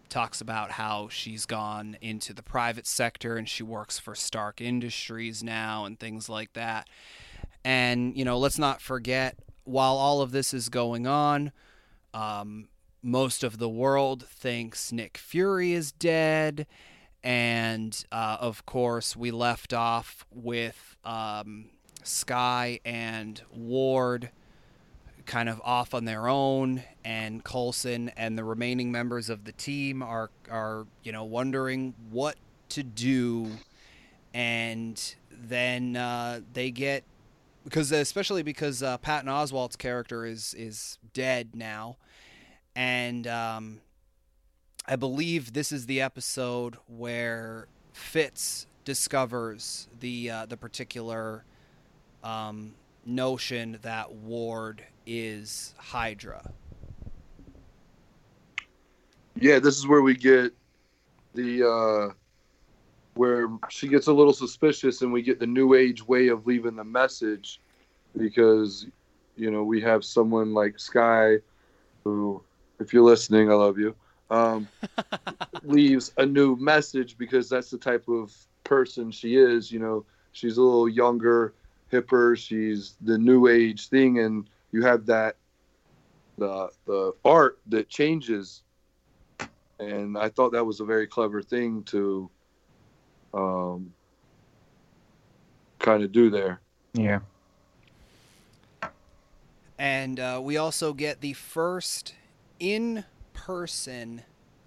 talks 0.10 0.42
about 0.42 0.72
how 0.72 1.08
she's 1.10 1.46
gone 1.46 1.98
into 2.02 2.34
the 2.34 2.44
private 2.44 2.86
sector 2.86 3.38
and 3.38 3.48
she 3.48 3.64
works 3.64 3.98
for 3.98 4.16
Stark 4.16 4.62
Industries 4.62 5.44
now 5.44 5.86
and 5.86 6.00
things 6.00 6.30
like 6.30 6.54
that. 6.54 6.88
And 7.64 8.16
you 8.18 8.26
know, 8.26 8.38
let's 8.38 8.60
not 8.60 8.82
forget 8.82 9.38
while 9.64 9.98
all 9.98 10.22
of 10.22 10.32
this 10.32 10.54
is 10.54 10.70
going 10.70 11.06
on, 11.06 11.52
um, 12.14 12.68
most 13.02 13.44
of 13.44 13.60
the 13.60 13.70
world 13.70 14.26
thinks 14.26 14.92
Nick 14.92 15.18
Fury 15.18 15.74
is 15.74 15.92
dead. 15.92 16.66
And 17.24 18.02
uh, 18.12 18.38
of 18.40 18.66
course, 18.66 19.16
we 19.16 19.32
left 19.32 19.74
off 19.74 20.26
with 20.34 20.98
um, 21.04 21.70
Skye 22.04 22.80
and 22.86 23.42
Ward 23.52 24.32
kind 25.30 25.48
of 25.48 25.62
off 25.64 25.94
on 25.94 26.06
their 26.06 26.28
own, 26.28 26.84
and 27.06 27.44
Coulson 27.44 28.10
and 28.18 28.36
the 28.36 28.44
remaining 28.44 28.92
members 28.92 29.30
of 29.30 29.46
the 29.46 29.52
team 29.52 30.02
are 30.02 30.32
are 30.50 30.88
you 31.04 31.12
know 31.12 31.24
wondering 31.24 31.94
what 32.10 32.36
to 32.70 32.84
do, 32.84 33.52
and 34.34 35.16
then 35.32 35.96
uh, 35.96 36.42
they 36.54 36.72
get 36.72 37.04
because 37.64 37.92
especially 37.92 38.42
because 38.42 38.82
uh, 38.82 38.98
Patton 38.98 39.30
Oswalt's 39.30 39.76
character 39.76 40.26
is 40.26 40.56
is 40.58 40.98
dead 41.14 41.50
now, 41.54 41.98
and 42.76 43.28
um, 43.28 43.82
I 44.86 44.96
believe 44.96 45.54
this 45.54 45.72
is 45.72 45.86
the 45.86 46.02
episode 46.02 46.78
where 46.88 47.68
Fitz 47.94 48.68
discovers 48.86 49.88
the 50.00 50.32
uh, 50.32 50.46
the 50.46 50.58
particular 50.58 51.44
um, 52.24 52.74
notion 53.06 53.78
that 53.82 54.12
Ward 54.12 54.84
is 55.06 55.74
Hydra. 55.78 56.52
Yeah, 59.36 59.60
this 59.60 59.78
is 59.78 59.88
where 59.88 60.02
we 60.02 60.16
get 60.16 60.54
the 61.34 61.68
uh 61.68 62.14
where 63.14 63.50
she 63.70 63.88
gets 63.88 64.08
a 64.08 64.14
little 64.14 64.34
suspicious 64.34 65.02
and 65.02 65.12
we 65.12 65.22
get 65.22 65.40
the 65.40 65.48
new 65.48 65.74
age 65.74 66.06
way 66.08 66.30
of 66.30 66.48
leaving 66.48 66.76
the 66.76 66.84
message 66.84 67.60
because 68.18 68.88
you 69.40 69.50
know, 69.50 69.64
we 69.64 69.80
have 69.82 70.04
someone 70.04 70.54
like 70.54 70.78
Skye, 70.78 71.38
who 72.04 72.44
if 72.80 72.94
you're 72.94 73.04
listening, 73.04 73.50
I 73.50 73.56
love 73.56 73.78
you. 73.78 73.96
Um 74.30 74.68
leaves 75.64 76.14
a 76.18 76.26
new 76.26 76.56
message 76.56 77.18
because 77.18 77.50
that's 77.50 77.70
the 77.70 77.78
type 77.78 78.08
of 78.08 78.34
person 78.64 79.12
she 79.12 79.36
is, 79.36 79.72
you 79.72 79.80
know, 79.80 80.06
she's 80.32 80.58
a 80.58 80.62
little 80.62 80.88
younger, 80.88 81.54
hipper, 81.92 82.38
she's 82.38 82.96
the 83.02 83.18
new 83.18 83.48
age 83.48 83.88
thing 83.88 84.20
and 84.20 84.48
you 84.72 84.84
have 84.84 85.06
that 85.08 85.36
the 86.38 86.70
the 86.86 87.14
art 87.26 87.60
that 87.68 87.90
changes. 87.90 88.64
And 89.80 90.18
i 90.18 90.28
thought 90.28 90.52
that 90.52 90.66
was 90.66 90.82
a 90.82 90.86
very 90.86 91.08
clever 91.08 91.42
thing 91.42 91.84
to 91.84 92.30
um 93.34 93.94
kind 95.80 96.04
of 96.04 96.12
do 96.12 96.30
there. 96.30 96.60
Yeah. 96.94 97.20
And 99.78 100.20
uh, 100.20 100.42
we 100.44 100.58
also 100.58 100.94
get 100.94 101.22
the 101.22 101.34
first 101.34 102.14
in 102.60 103.06
person 103.46 104.24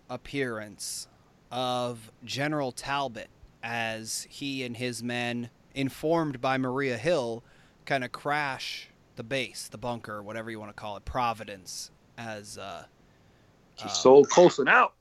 appearance 0.08 1.06
of 1.50 2.10
General 2.24 2.72
Talbot 2.72 3.28
as 3.62 4.26
he 4.30 4.64
and 4.64 4.76
his 4.76 5.02
men, 5.02 5.50
informed 5.74 6.40
by 6.40 6.56
Maria 6.56 6.96
Hill, 6.96 7.44
kind 7.84 8.02
of 8.02 8.12
crash 8.12 8.88
the 9.16 9.22
base, 9.22 9.68
the 9.68 9.76
bunker, 9.76 10.22
whatever 10.22 10.50
you 10.50 10.58
want 10.58 10.70
to 10.70 10.80
call 10.80 10.96
it, 10.96 11.04
Providence, 11.04 11.90
as. 12.16 12.56
Uh, 12.56 12.84
she 13.76 13.84
uh, 13.84 13.88
sold 13.88 14.30
Coulson 14.30 14.68
out 14.68 14.94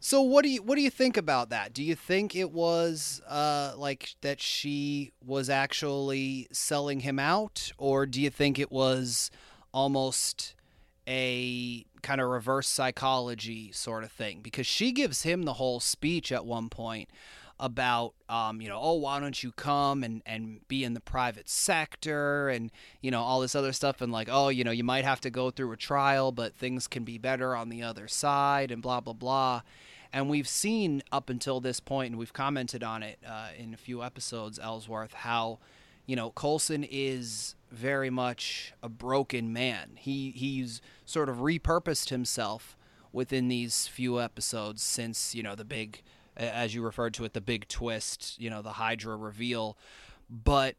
So 0.00 0.22
what 0.22 0.42
do 0.42 0.48
you 0.48 0.62
what 0.62 0.76
do 0.76 0.82
you 0.82 0.90
think 0.90 1.18
about 1.18 1.50
that? 1.50 1.74
Do 1.74 1.82
you 1.82 1.94
think 1.94 2.34
it 2.34 2.50
was 2.50 3.20
uh, 3.28 3.74
like 3.76 4.14
that 4.22 4.40
she 4.40 5.12
was 5.24 5.50
actually 5.50 6.48
selling 6.52 7.00
him 7.00 7.18
out, 7.18 7.70
or 7.76 8.06
do 8.06 8.20
you 8.20 8.30
think 8.30 8.58
it 8.58 8.72
was 8.72 9.30
almost 9.72 10.54
a 11.06 11.84
kind 12.02 12.20
of 12.20 12.28
reverse 12.28 12.68
psychology 12.68 13.72
sort 13.72 14.04
of 14.04 14.12
thing? 14.12 14.40
Because 14.42 14.66
she 14.66 14.92
gives 14.92 15.22
him 15.22 15.42
the 15.42 15.54
whole 15.54 15.80
speech 15.80 16.32
at 16.32 16.44
one 16.44 16.68
point 16.68 17.08
about 17.60 18.14
um, 18.30 18.60
you 18.62 18.68
know 18.68 18.80
oh 18.80 18.94
why 18.94 19.20
don't 19.20 19.42
you 19.42 19.52
come 19.52 20.02
and 20.02 20.22
and 20.24 20.66
be 20.66 20.82
in 20.82 20.94
the 20.94 21.00
private 21.00 21.48
sector 21.48 22.48
and 22.48 22.72
you 23.02 23.10
know 23.10 23.20
all 23.20 23.40
this 23.40 23.54
other 23.54 23.72
stuff 23.72 24.00
and 24.00 24.10
like 24.10 24.28
oh 24.32 24.48
you 24.48 24.64
know 24.64 24.70
you 24.70 24.82
might 24.82 25.04
have 25.04 25.20
to 25.20 25.30
go 25.30 25.50
through 25.50 25.70
a 25.70 25.76
trial 25.76 26.32
but 26.32 26.54
things 26.54 26.86
can 26.86 27.04
be 27.04 27.18
better 27.18 27.54
on 27.54 27.68
the 27.68 27.82
other 27.82 28.08
side 28.08 28.70
and 28.70 28.80
blah 28.80 28.98
blah 28.98 29.12
blah 29.12 29.60
and 30.12 30.28
we've 30.28 30.48
seen 30.48 31.02
up 31.12 31.28
until 31.28 31.60
this 31.60 31.78
point 31.78 32.10
and 32.10 32.18
we've 32.18 32.32
commented 32.32 32.82
on 32.82 33.02
it 33.02 33.18
uh, 33.28 33.48
in 33.56 33.74
a 33.74 33.76
few 33.76 34.02
episodes 34.02 34.58
ellsworth 34.58 35.12
how 35.12 35.58
you 36.06 36.16
know 36.16 36.30
coulson 36.30 36.82
is 36.90 37.54
very 37.70 38.10
much 38.10 38.72
a 38.82 38.88
broken 38.88 39.52
man 39.52 39.90
he 39.96 40.32
he's 40.32 40.80
sort 41.04 41.28
of 41.28 41.36
repurposed 41.36 42.08
himself 42.08 42.76
within 43.12 43.48
these 43.48 43.86
few 43.86 44.20
episodes 44.20 44.82
since 44.82 45.34
you 45.34 45.42
know 45.42 45.54
the 45.54 45.64
big 45.64 46.02
as 46.40 46.74
you 46.74 46.82
referred 46.82 47.14
to 47.14 47.24
it, 47.24 47.34
the 47.34 47.40
big 47.40 47.68
twist, 47.68 48.36
you 48.38 48.50
know, 48.50 48.62
the 48.62 48.72
Hydra 48.72 49.16
reveal. 49.16 49.76
But 50.28 50.76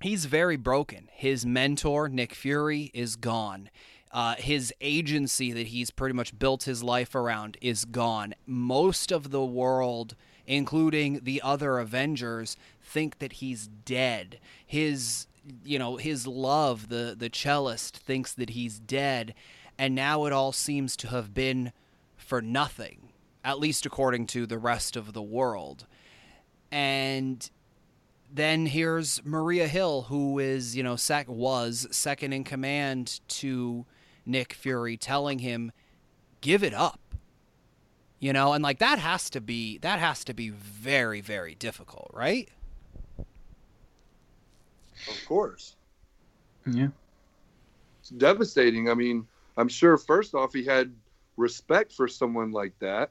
he's 0.00 0.24
very 0.24 0.56
broken. 0.56 1.08
His 1.12 1.44
mentor, 1.44 2.08
Nick 2.08 2.34
Fury, 2.34 2.90
is 2.94 3.16
gone. 3.16 3.70
Uh, 4.12 4.34
his 4.36 4.72
agency 4.80 5.52
that 5.52 5.68
he's 5.68 5.90
pretty 5.90 6.14
much 6.14 6.36
built 6.38 6.64
his 6.64 6.82
life 6.82 7.14
around 7.14 7.56
is 7.60 7.84
gone. 7.84 8.34
Most 8.46 9.12
of 9.12 9.30
the 9.30 9.44
world, 9.44 10.16
including 10.46 11.20
the 11.22 11.40
other 11.42 11.78
Avengers, 11.78 12.56
think 12.82 13.18
that 13.18 13.34
he's 13.34 13.68
dead. 13.68 14.40
His, 14.66 15.26
you 15.64 15.78
know, 15.78 15.96
his 15.96 16.26
love, 16.26 16.88
the 16.88 17.14
the 17.16 17.30
cellist, 17.30 17.96
thinks 17.96 18.32
that 18.34 18.50
he's 18.50 18.78
dead, 18.78 19.34
and 19.78 19.94
now 19.94 20.24
it 20.26 20.32
all 20.32 20.52
seems 20.52 20.96
to 20.96 21.08
have 21.08 21.34
been 21.34 21.72
for 22.16 22.42
nothing 22.42 23.10
at 23.44 23.58
least 23.58 23.86
according 23.86 24.26
to 24.26 24.46
the 24.46 24.58
rest 24.58 24.96
of 24.96 25.12
the 25.12 25.22
world. 25.22 25.86
And 26.70 27.48
then 28.32 28.66
here's 28.66 29.24
Maria 29.24 29.66
Hill, 29.66 30.02
who 30.02 30.38
is, 30.38 30.76
you 30.76 30.82
know, 30.82 30.96
sec- 30.96 31.28
was 31.28 31.86
second 31.90 32.32
in 32.32 32.44
command 32.44 33.20
to 33.28 33.86
Nick 34.24 34.52
Fury, 34.52 34.96
telling 34.96 35.40
him, 35.40 35.72
give 36.40 36.62
it 36.62 36.74
up. 36.74 37.00
You 38.18 38.34
know, 38.34 38.52
and 38.52 38.62
like 38.62 38.78
that 38.80 38.98
has 38.98 39.30
to 39.30 39.40
be 39.40 39.78
that 39.78 39.98
has 39.98 40.24
to 40.24 40.34
be 40.34 40.50
very, 40.50 41.22
very 41.22 41.54
difficult, 41.54 42.10
right? 42.12 42.50
Of 45.08 45.24
course. 45.26 45.76
Yeah. 46.66 46.88
it's 48.00 48.10
devastating. 48.10 48.90
I 48.90 48.94
mean 48.94 49.26
i'm 49.56 49.68
sure 49.68 49.98
first 49.98 50.34
off 50.34 50.52
he 50.52 50.64
had 50.64 50.92
respect 51.36 51.92
for 51.92 52.08
someone 52.08 52.52
like 52.52 52.78
that. 52.80 53.10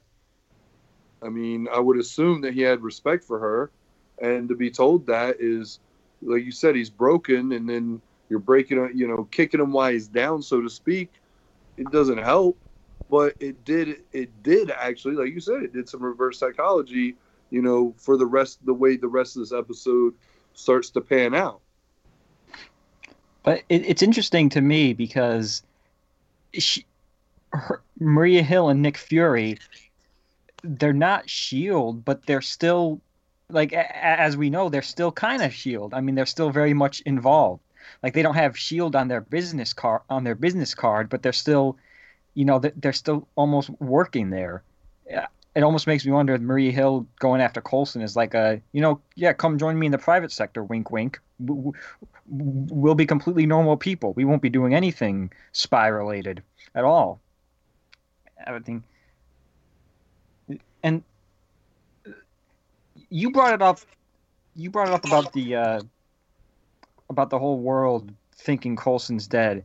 I 1.24 1.29
mean 1.29 1.67
i 1.74 1.79
would 1.79 1.98
assume 1.98 2.41
that 2.41 2.53
he 2.53 2.62
had 2.62 2.81
respect 2.81 3.24
for 3.24 3.39
her. 3.39 3.72
And 4.22 4.50
to 4.50 4.55
be 4.55 4.69
told 4.69 5.08
that 5.08 5.38
is 5.39 5.79
like 6.22 6.43
you 6.43 6.51
said 6.51 6.75
he's 6.75 6.89
broken 6.89 7.51
and 7.53 7.69
then 7.69 8.01
you're 8.29 8.39
breaking 8.39 8.91
you 8.96 9.08
know 9.08 9.27
kicking 9.31 9.60
him 9.60 9.72
while 9.72 9.91
he's 9.91 10.08
down 10.08 10.41
so 10.41 10.62
to 10.62 10.69
speak. 10.69 11.12
It 11.77 11.91
doesn't 11.91 12.17
help 12.17 12.58
but 13.10 13.36
it 13.39 13.63
did 13.65 14.03
it 14.13 14.43
did 14.43 14.72
actually 14.72 15.15
like 15.15 15.34
you 15.34 15.39
said 15.39 15.63
it 15.63 15.74
did 15.74 15.89
some 15.89 16.01
reverse 16.01 16.38
psychology 16.38 17.15
you 17.50 17.62
know 17.62 17.93
for 17.98 18.17
the 18.17 18.25
rest 18.25 18.63
the 18.65 18.74
way 18.74 18.96
the 18.96 19.08
rest 19.08 19.36
of 19.36 19.41
this 19.41 19.53
episode 19.53 20.13
starts 20.53 20.89
to 20.91 21.01
pan 21.01 21.34
out 21.34 21.62
But 23.43 23.63
it, 23.69 23.86
it's 23.86 24.01
interesting 24.01 24.50
to 24.50 24.62
me 24.62 24.93
because 24.93 25.63
she, 26.53 26.86
her, 27.51 27.81
Maria 28.00 28.43
Hill 28.43 28.69
and 28.69 28.81
Nick 28.81 28.98
Fury, 28.98 29.60
they're 30.63 30.93
not 30.93 31.29
Shield, 31.29 32.03
but 32.03 32.25
they're 32.25 32.41
still 32.41 33.00
like 33.50 33.72
a- 33.72 33.98
as 34.05 34.38
we 34.38 34.50
know, 34.50 34.69
they're 34.69 34.81
still 34.81 35.12
kind 35.12 35.41
of 35.41 35.53
Shield. 35.53 35.93
I 35.93 36.01
mean, 36.01 36.15
they're 36.15 36.25
still 36.25 36.50
very 36.51 36.74
much 36.74 37.01
involved. 37.01 37.62
Like 38.03 38.13
they 38.13 38.22
don't 38.22 38.36
have 38.36 38.58
Shield 38.58 38.96
on 38.96 39.08
their 39.08 39.22
business 39.22 39.74
card 39.74 40.01
on 40.10 40.24
their 40.24 40.36
business 40.36 40.75
card, 40.75 41.10
but 41.10 41.24
they're 41.24 41.34
still, 41.34 41.77
you 42.36 42.46
know, 42.46 42.60
they- 42.60 42.74
they're 42.75 42.93
still 42.93 43.27
almost 43.36 43.69
working 43.79 44.29
there. 44.29 44.63
It 45.56 45.63
almost 45.63 45.88
makes 45.88 46.06
me 46.06 46.12
wonder 46.12 46.34
if 46.36 46.41
Maria 46.41 46.72
Hill 46.72 47.08
going 47.20 47.41
after 47.41 47.60
Coulson 47.60 48.01
is 48.01 48.15
like 48.15 48.34
a, 48.34 48.62
you 48.72 48.82
know, 48.82 49.01
yeah, 49.15 49.34
come 49.34 49.58
join 49.58 49.77
me 49.79 49.88
in 49.88 49.91
the 49.91 49.98
private 49.98 50.32
sector, 50.32 50.63
wink, 50.63 50.91
wink. 50.91 51.20
We'll 52.27 52.96
be 52.96 53.06
completely 53.06 53.46
normal 53.46 53.75
people. 53.75 54.13
We 54.13 54.25
won't 54.25 54.41
be 54.41 54.50
doing 54.50 54.75
anything 54.75 55.32
spy 55.51 55.88
related 55.88 56.44
at 56.75 56.84
all. 56.86 57.20
I 58.46 58.60
think. 58.60 58.84
And 60.84 61.03
you 63.10 63.32
brought 63.32 63.53
it 63.53 63.62
up. 63.62 63.79
You 64.56 64.70
brought 64.70 64.88
it 64.88 64.94
up 64.94 65.06
about 65.06 65.34
the 65.34 65.56
uh, 65.56 65.82
about 67.10 67.29
the 67.29 67.39
whole 67.39 67.60
world 67.60 68.12
thinking 68.36 68.75
Coulson's 68.75 69.27
dead, 69.27 69.63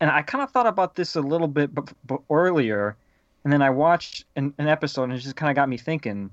and 0.00 0.10
I 0.10 0.22
kind 0.22 0.42
of 0.42 0.50
thought 0.50 0.66
about 0.66 0.96
this 0.96 1.14
a 1.14 1.20
little 1.20 1.48
bit 1.48 1.74
b- 1.74 1.82
b- 2.06 2.16
earlier, 2.30 2.96
and 3.44 3.52
then 3.52 3.62
I 3.62 3.70
watched 3.70 4.24
an, 4.36 4.54
an 4.58 4.68
episode 4.68 5.04
and 5.04 5.12
it 5.12 5.18
just 5.18 5.36
kind 5.36 5.50
of 5.50 5.56
got 5.56 5.68
me 5.68 5.76
thinking. 5.76 6.30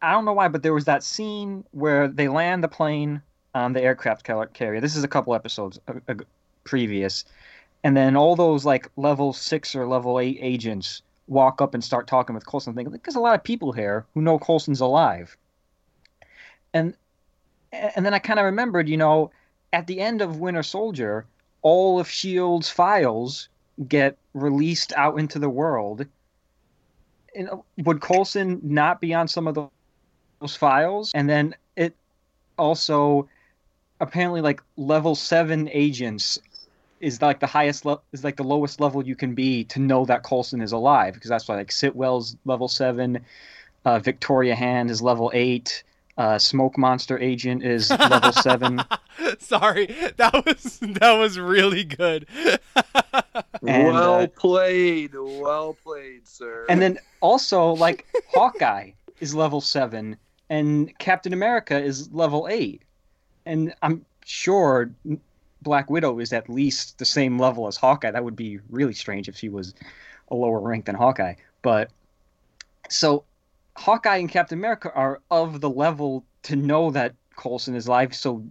I 0.00 0.12
don't 0.12 0.24
know 0.24 0.32
why, 0.32 0.48
but 0.48 0.62
there 0.62 0.74
was 0.74 0.84
that 0.84 1.02
scene 1.02 1.64
where 1.70 2.08
they 2.08 2.28
land 2.28 2.62
the 2.62 2.68
plane 2.68 3.22
on 3.54 3.72
the 3.72 3.82
aircraft 3.82 4.24
carrier. 4.24 4.80
This 4.80 4.96
is 4.96 5.04
a 5.04 5.08
couple 5.08 5.34
episodes 5.34 5.78
previous, 6.64 7.24
and 7.84 7.96
then 7.96 8.16
all 8.16 8.36
those 8.36 8.64
like 8.64 8.88
level 8.96 9.32
six 9.32 9.74
or 9.74 9.86
level 9.86 10.18
eight 10.18 10.38
agents 10.40 11.02
walk 11.28 11.62
up 11.62 11.74
and 11.74 11.84
start 11.84 12.06
talking 12.06 12.34
with 12.34 12.46
Coulson. 12.46 12.74
Thinking 12.74 12.98
there's 13.04 13.16
a 13.16 13.20
lot 13.20 13.34
of 13.34 13.44
people 13.44 13.72
here 13.72 14.04
who 14.14 14.22
know 14.22 14.38
Coulson's 14.38 14.80
alive, 14.80 15.36
and 16.74 16.94
and 17.72 18.04
then 18.04 18.14
I 18.14 18.18
kind 18.18 18.38
of 18.38 18.44
remembered, 18.44 18.88
you 18.88 18.96
know, 18.96 19.30
at 19.72 19.86
the 19.86 20.00
end 20.00 20.20
of 20.20 20.38
Winter 20.38 20.62
Soldier, 20.62 21.26
all 21.62 22.00
of 22.00 22.08
Shield's 22.08 22.68
files 22.68 23.48
get 23.88 24.18
released 24.34 24.92
out 24.96 25.18
into 25.18 25.38
the 25.38 25.48
world. 25.48 26.06
And 27.34 27.48
uh, 27.48 27.56
would 27.78 28.00
Coulson 28.00 28.60
not 28.62 29.00
be 29.00 29.14
on 29.14 29.28
some 29.28 29.46
of 29.46 29.54
those 30.40 30.56
files? 30.56 31.12
And 31.14 31.28
then 31.28 31.54
it 31.76 31.94
also 32.58 33.28
apparently 34.00 34.40
like 34.40 34.62
level 34.76 35.14
seven 35.14 35.68
agents 35.72 36.38
is 37.00 37.20
like 37.20 37.40
the 37.40 37.46
highest 37.46 37.84
level 37.84 38.02
is 38.12 38.24
like 38.24 38.36
the 38.36 38.44
lowest 38.44 38.80
level 38.80 39.04
you 39.04 39.16
can 39.16 39.34
be 39.34 39.64
to 39.64 39.80
know 39.80 40.04
that 40.04 40.22
Coulson 40.22 40.60
is 40.60 40.72
alive 40.72 41.14
because 41.14 41.28
that's 41.28 41.48
why 41.48 41.56
like 41.56 41.70
Sitwell's 41.70 42.36
level 42.44 42.68
seven, 42.68 43.24
uh, 43.84 43.98
Victoria 43.98 44.54
Hand 44.54 44.90
is 44.90 45.02
level 45.02 45.30
eight, 45.34 45.82
uh, 46.16 46.38
Smoke 46.38 46.78
Monster 46.78 47.18
Agent 47.18 47.64
is 47.64 47.90
level 47.90 48.32
seven. 48.32 48.82
Sorry, 49.38 49.86
that 50.16 50.44
was 50.46 50.78
that 50.80 51.12
was 51.14 51.38
really 51.38 51.84
good. 51.84 52.26
And, 53.66 53.94
well 53.94 54.14
uh, 54.14 54.26
played, 54.26 55.14
well 55.14 55.76
played, 55.84 56.26
sir. 56.26 56.66
And 56.68 56.82
then 56.82 56.98
also 57.20 57.72
like 57.72 58.06
Hawkeye 58.34 58.90
is 59.20 59.34
level 59.34 59.60
seven 59.60 60.16
and 60.52 60.96
Captain 60.98 61.32
America 61.32 61.82
is 61.82 62.12
level 62.12 62.46
eight, 62.50 62.82
and 63.46 63.74
I'm 63.80 64.04
sure 64.24 64.90
Black 65.62 65.88
Widow 65.88 66.18
is 66.18 66.32
at 66.32 66.50
least 66.50 66.98
the 66.98 67.06
same 67.06 67.38
level 67.38 67.66
as 67.66 67.76
Hawkeye. 67.76 68.10
That 68.10 68.22
would 68.22 68.36
be 68.36 68.58
really 68.68 68.92
strange 68.92 69.28
if 69.28 69.36
she 69.36 69.48
was 69.48 69.72
a 70.28 70.34
lower 70.34 70.60
rank 70.60 70.84
than 70.84 70.94
Hawkeye. 70.94 71.36
But 71.62 71.90
so 72.90 73.24
Hawkeye 73.76 74.18
and 74.18 74.28
Captain 74.28 74.58
America 74.58 74.92
are 74.94 75.20
of 75.30 75.62
the 75.62 75.70
level 75.70 76.24
to 76.42 76.56
know 76.56 76.90
that 76.90 77.14
Coulson 77.36 77.74
is 77.74 77.86
alive. 77.86 78.14
So 78.14 78.44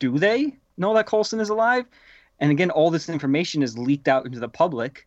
do 0.00 0.18
they 0.18 0.56
know 0.76 0.94
that 0.94 1.06
Coulson 1.06 1.38
is 1.38 1.50
alive? 1.50 1.86
And 2.42 2.50
again, 2.50 2.70
all 2.72 2.90
this 2.90 3.08
information 3.08 3.62
is 3.62 3.78
leaked 3.78 4.08
out 4.08 4.26
into 4.26 4.40
the 4.40 4.48
public. 4.48 5.06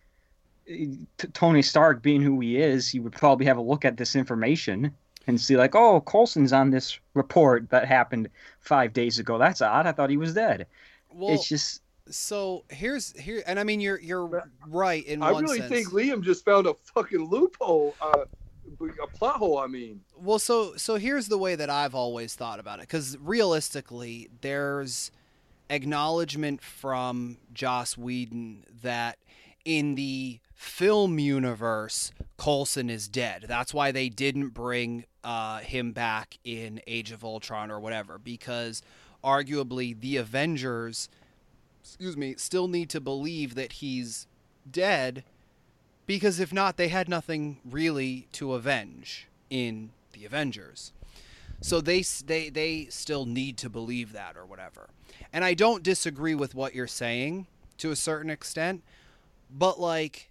T- 0.65 0.97
Tony 1.33 1.61
Stark, 1.61 2.01
being 2.01 2.21
who 2.21 2.39
he 2.39 2.57
is, 2.57 2.87
he 2.87 3.01
would 3.01 3.11
probably 3.11 3.45
have 3.45 3.57
a 3.57 3.61
look 3.61 3.83
at 3.83 3.97
this 3.97 4.15
information 4.15 4.95
and 5.27 5.39
see, 5.39 5.57
like, 5.57 5.75
oh, 5.75 5.99
Coulson's 5.99 6.53
on 6.53 6.69
this 6.71 6.97
report 7.13 7.69
that 7.71 7.89
happened 7.89 8.29
five 8.61 8.93
days 8.93 9.19
ago. 9.19 9.37
That's 9.37 9.61
odd. 9.61 9.85
I 9.85 9.91
thought 9.91 10.09
he 10.09 10.15
was 10.15 10.33
dead. 10.33 10.65
Well, 11.11 11.33
it's 11.33 11.49
just 11.49 11.81
so 12.09 12.63
here's 12.69 13.11
here, 13.19 13.43
and 13.45 13.59
I 13.59 13.65
mean 13.65 13.81
you're 13.81 13.99
you're 13.99 14.45
right 14.67 15.05
in 15.05 15.21
I 15.21 15.33
one 15.33 15.43
really 15.43 15.59
sense. 15.59 15.71
think 15.71 15.89
Liam 15.89 16.21
just 16.23 16.45
found 16.45 16.67
a 16.67 16.73
fucking 16.93 17.29
loophole, 17.29 17.95
uh, 18.01 18.25
a 18.81 19.07
plot 19.07 19.37
hole. 19.37 19.57
I 19.57 19.67
mean, 19.67 19.99
Well, 20.15 20.39
so 20.39 20.75
so 20.77 20.95
here's 20.95 21.27
the 21.27 21.37
way 21.37 21.55
that 21.55 21.69
I've 21.69 21.95
always 21.95 22.33
thought 22.35 22.59
about 22.59 22.79
it, 22.79 22.83
because 22.83 23.17
realistically, 23.19 24.29
there's 24.41 25.11
acknowledgement 25.69 26.61
from 26.61 27.37
Joss 27.53 27.97
Whedon 27.97 28.65
that 28.81 29.17
in 29.63 29.95
the 29.95 30.39
film 30.53 31.19
universe, 31.19 32.11
Coulson 32.37 32.89
is 32.89 33.07
dead. 33.07 33.45
That's 33.47 33.73
why 33.73 33.91
they 33.91 34.09
didn't 34.09 34.49
bring 34.49 35.05
uh, 35.23 35.59
him 35.59 35.91
back 35.91 36.37
in 36.43 36.81
Age 36.87 37.11
of 37.11 37.23
Ultron 37.23 37.71
or 37.71 37.79
whatever, 37.79 38.17
because 38.17 38.81
arguably 39.23 39.99
the 39.99 40.17
Avengers, 40.17 41.09
excuse 41.83 42.15
me, 42.15 42.35
still 42.37 42.67
need 42.67 42.89
to 42.91 43.01
believe 43.01 43.55
that 43.55 43.73
he's 43.73 44.27
dead 44.69 45.23
because 46.05 46.39
if 46.39 46.53
not, 46.53 46.77
they 46.77 46.89
had 46.89 47.09
nothing 47.09 47.57
really 47.65 48.27
to 48.33 48.53
avenge 48.53 49.27
in 49.49 49.91
the 50.13 50.25
Avengers. 50.25 50.93
So 51.61 51.81
they 51.81 52.01
they 52.01 52.49
they 52.49 52.87
still 52.89 53.25
need 53.25 53.57
to 53.59 53.69
believe 53.69 54.13
that 54.13 54.37
or 54.37 54.45
whatever. 54.45 54.89
And 55.33 55.43
I 55.43 55.53
don't 55.53 55.83
disagree 55.83 56.35
with 56.35 56.55
what 56.55 56.75
you're 56.75 56.87
saying 56.87 57.47
to 57.77 57.91
a 57.91 57.95
certain 57.95 58.29
extent, 58.29 58.83
but 59.49 59.79
like 59.79 60.29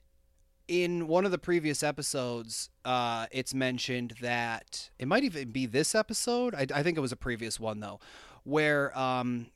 in 0.67 1.07
one 1.09 1.25
of 1.27 1.31
the 1.31 1.39
previous 1.39 1.83
episodes, 1.83 2.71
uh, 2.85 3.27
it's 3.31 3.53
mentioned 3.53 4.15
that 4.21 4.91
it 4.99 5.07
might 5.07 5.25
even 5.25 5.51
be 5.51 5.67
this 5.67 5.95
episode. 5.95 6.55
I, 6.55 6.67
I 6.75 6.83
think 6.83 6.97
it 6.97 7.01
was 7.01 7.13
a 7.13 7.17
previous 7.17 7.61
one 7.61 7.81
though, 7.81 8.01
where 8.45 8.97
um, 8.99 9.49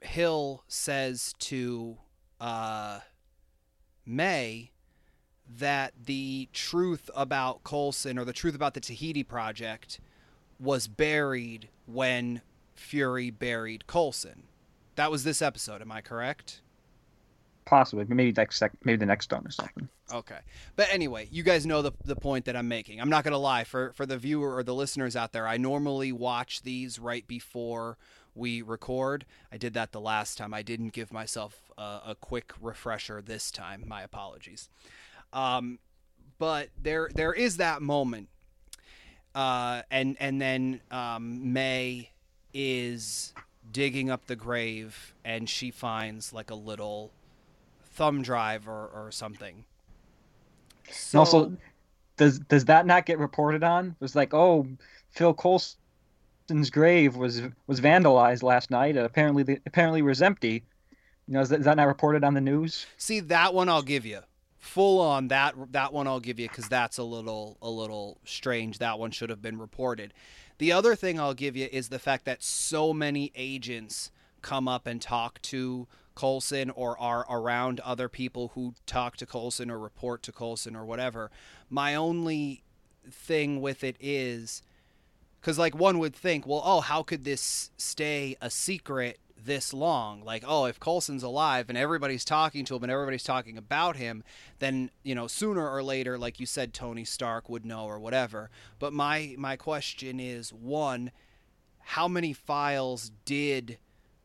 Hill 0.00 0.64
says 0.66 1.34
to 1.40 1.98
uh, 2.40 3.00
May 4.04 4.72
that 5.48 5.94
the 6.04 6.48
truth 6.52 7.10
about 7.14 7.64
Coulson 7.64 8.18
or 8.18 8.24
the 8.24 8.32
truth 8.32 8.54
about 8.54 8.74
the 8.74 8.80
Tahiti 8.80 9.22
project 9.22 10.00
was 10.60 10.88
buried 10.88 11.68
when 11.86 12.42
Fury 12.74 13.30
buried 13.30 13.86
Coulson. 13.86 14.44
That 14.96 15.10
was 15.10 15.24
this 15.24 15.40
episode, 15.42 15.80
am 15.80 15.92
I 15.92 16.00
correct? 16.00 16.60
possibly 17.68 18.06
maybe 18.08 18.32
next 18.32 18.56
sec- 18.56 18.72
maybe 18.82 18.96
the 18.96 19.06
next 19.06 19.30
one 19.30 19.46
or 19.46 19.50
something. 19.50 19.88
Okay. 20.10 20.38
But 20.74 20.88
anyway, 20.90 21.28
you 21.30 21.42
guys 21.42 21.66
know 21.66 21.82
the, 21.82 21.92
the 22.02 22.16
point 22.16 22.46
that 22.46 22.56
I'm 22.56 22.66
making. 22.66 22.98
I'm 22.98 23.10
not 23.10 23.24
going 23.24 23.32
to 23.32 23.38
lie. 23.38 23.64
For, 23.64 23.92
for 23.92 24.06
the 24.06 24.16
viewer 24.16 24.56
or 24.56 24.62
the 24.62 24.74
listeners 24.74 25.14
out 25.14 25.32
there, 25.32 25.46
I 25.46 25.58
normally 25.58 26.10
watch 26.10 26.62
these 26.62 26.98
right 26.98 27.26
before 27.28 27.98
we 28.34 28.62
record. 28.62 29.26
I 29.52 29.58
did 29.58 29.74
that 29.74 29.92
the 29.92 30.00
last 30.00 30.38
time. 30.38 30.54
I 30.54 30.62
didn't 30.62 30.94
give 30.94 31.12
myself 31.12 31.70
a, 31.76 32.00
a 32.06 32.16
quick 32.18 32.52
refresher 32.58 33.20
this 33.20 33.50
time. 33.50 33.84
My 33.86 34.02
apologies. 34.02 34.70
Um, 35.34 35.78
but 36.38 36.70
there 36.80 37.10
there 37.14 37.34
is 37.34 37.58
that 37.58 37.82
moment. 37.82 38.28
Uh, 39.38 39.82
and 39.92 40.16
and 40.18 40.40
then 40.40 40.80
um, 40.90 41.52
May 41.52 42.10
is 42.52 43.32
digging 43.70 44.10
up 44.10 44.26
the 44.26 44.34
grave 44.34 45.14
and 45.24 45.48
she 45.48 45.70
finds 45.70 46.32
like 46.32 46.50
a 46.50 46.56
little 46.56 47.12
thumb 47.92 48.20
drive 48.22 48.66
or, 48.68 48.88
or 48.88 49.12
something. 49.12 49.64
And 51.12 51.18
also, 51.20 51.52
does 52.16 52.40
does 52.40 52.64
that 52.64 52.84
not 52.84 53.06
get 53.06 53.20
reported 53.20 53.62
on? 53.62 53.90
It 53.90 54.00
was 54.00 54.16
like, 54.16 54.34
oh, 54.34 54.66
Phil 55.10 55.34
Coulson's 55.34 56.70
grave 56.72 57.14
was 57.14 57.40
was 57.68 57.80
vandalized 57.80 58.42
last 58.42 58.72
night. 58.72 58.96
And 58.96 59.06
apparently, 59.06 59.44
the, 59.44 59.60
apparently 59.66 60.02
was 60.02 60.20
empty. 60.20 60.64
You 61.28 61.34
know, 61.34 61.40
is 61.42 61.50
that, 61.50 61.60
is 61.60 61.64
that 61.66 61.76
not 61.76 61.86
reported 61.86 62.24
on 62.24 62.34
the 62.34 62.40
news? 62.40 62.86
See 62.96 63.20
that 63.20 63.54
one 63.54 63.68
I'll 63.68 63.82
give 63.82 64.04
you. 64.04 64.18
Full 64.68 65.00
on 65.00 65.28
that 65.28 65.54
that 65.72 65.92
one 65.92 66.06
I'll 66.06 66.20
give 66.20 66.38
you 66.38 66.48
cuz 66.48 66.68
that's 66.68 66.98
a 66.98 67.02
little 67.02 67.56
a 67.62 67.70
little 67.70 68.18
strange. 68.24 68.78
That 68.78 68.98
one 68.98 69.10
should 69.10 69.30
have 69.30 69.42
been 69.42 69.58
reported. 69.58 70.12
The 70.58 70.72
other 70.72 70.94
thing 70.94 71.18
I'll 71.18 71.34
give 71.34 71.56
you 71.56 71.68
is 71.72 71.88
the 71.88 71.98
fact 71.98 72.24
that 72.26 72.42
so 72.42 72.92
many 72.92 73.32
agents 73.34 74.10
come 74.42 74.68
up 74.68 74.86
and 74.86 75.00
talk 75.00 75.40
to 75.42 75.88
Coulson 76.14 76.70
or 76.70 76.98
are 76.98 77.24
around 77.30 77.80
other 77.80 78.08
people 78.08 78.52
who 78.54 78.74
talk 78.86 79.16
to 79.18 79.26
Coulson 79.26 79.70
or 79.70 79.78
report 79.78 80.22
to 80.24 80.32
Coulson 80.32 80.74
or 80.74 80.84
whatever. 80.84 81.30
My 81.70 81.94
only 81.94 82.64
thing 83.10 83.60
with 83.60 83.84
it 83.84 83.96
is 84.00 84.62
because, 85.40 85.58
like, 85.58 85.76
one 85.76 85.98
would 86.00 86.14
think, 86.16 86.46
well, 86.46 86.62
oh, 86.64 86.80
how 86.80 87.04
could 87.04 87.24
this 87.24 87.70
stay 87.76 88.36
a 88.40 88.50
secret 88.50 89.18
this 89.42 89.72
long? 89.72 90.22
Like, 90.24 90.44
oh, 90.46 90.66
if 90.66 90.80
Coulson's 90.80 91.22
alive 91.22 91.68
and 91.68 91.78
everybody's 91.78 92.24
talking 92.24 92.64
to 92.66 92.76
him 92.76 92.82
and 92.82 92.92
everybody's 92.92 93.22
talking 93.24 93.56
about 93.56 93.96
him, 93.96 94.24
then, 94.58 94.90
you 95.02 95.14
know, 95.14 95.26
sooner 95.26 95.68
or 95.68 95.82
later, 95.82 96.18
like 96.18 96.40
you 96.40 96.46
said, 96.46 96.74
Tony 96.74 97.04
Stark 97.04 97.48
would 97.48 97.64
know 97.64 97.84
or 97.84 97.98
whatever. 97.98 98.50
But 98.78 98.92
my, 98.92 99.34
my 99.38 99.56
question 99.56 100.20
is 100.20 100.52
one, 100.52 101.10
how 101.80 102.08
many 102.08 102.32
files 102.32 103.12
did 103.24 103.78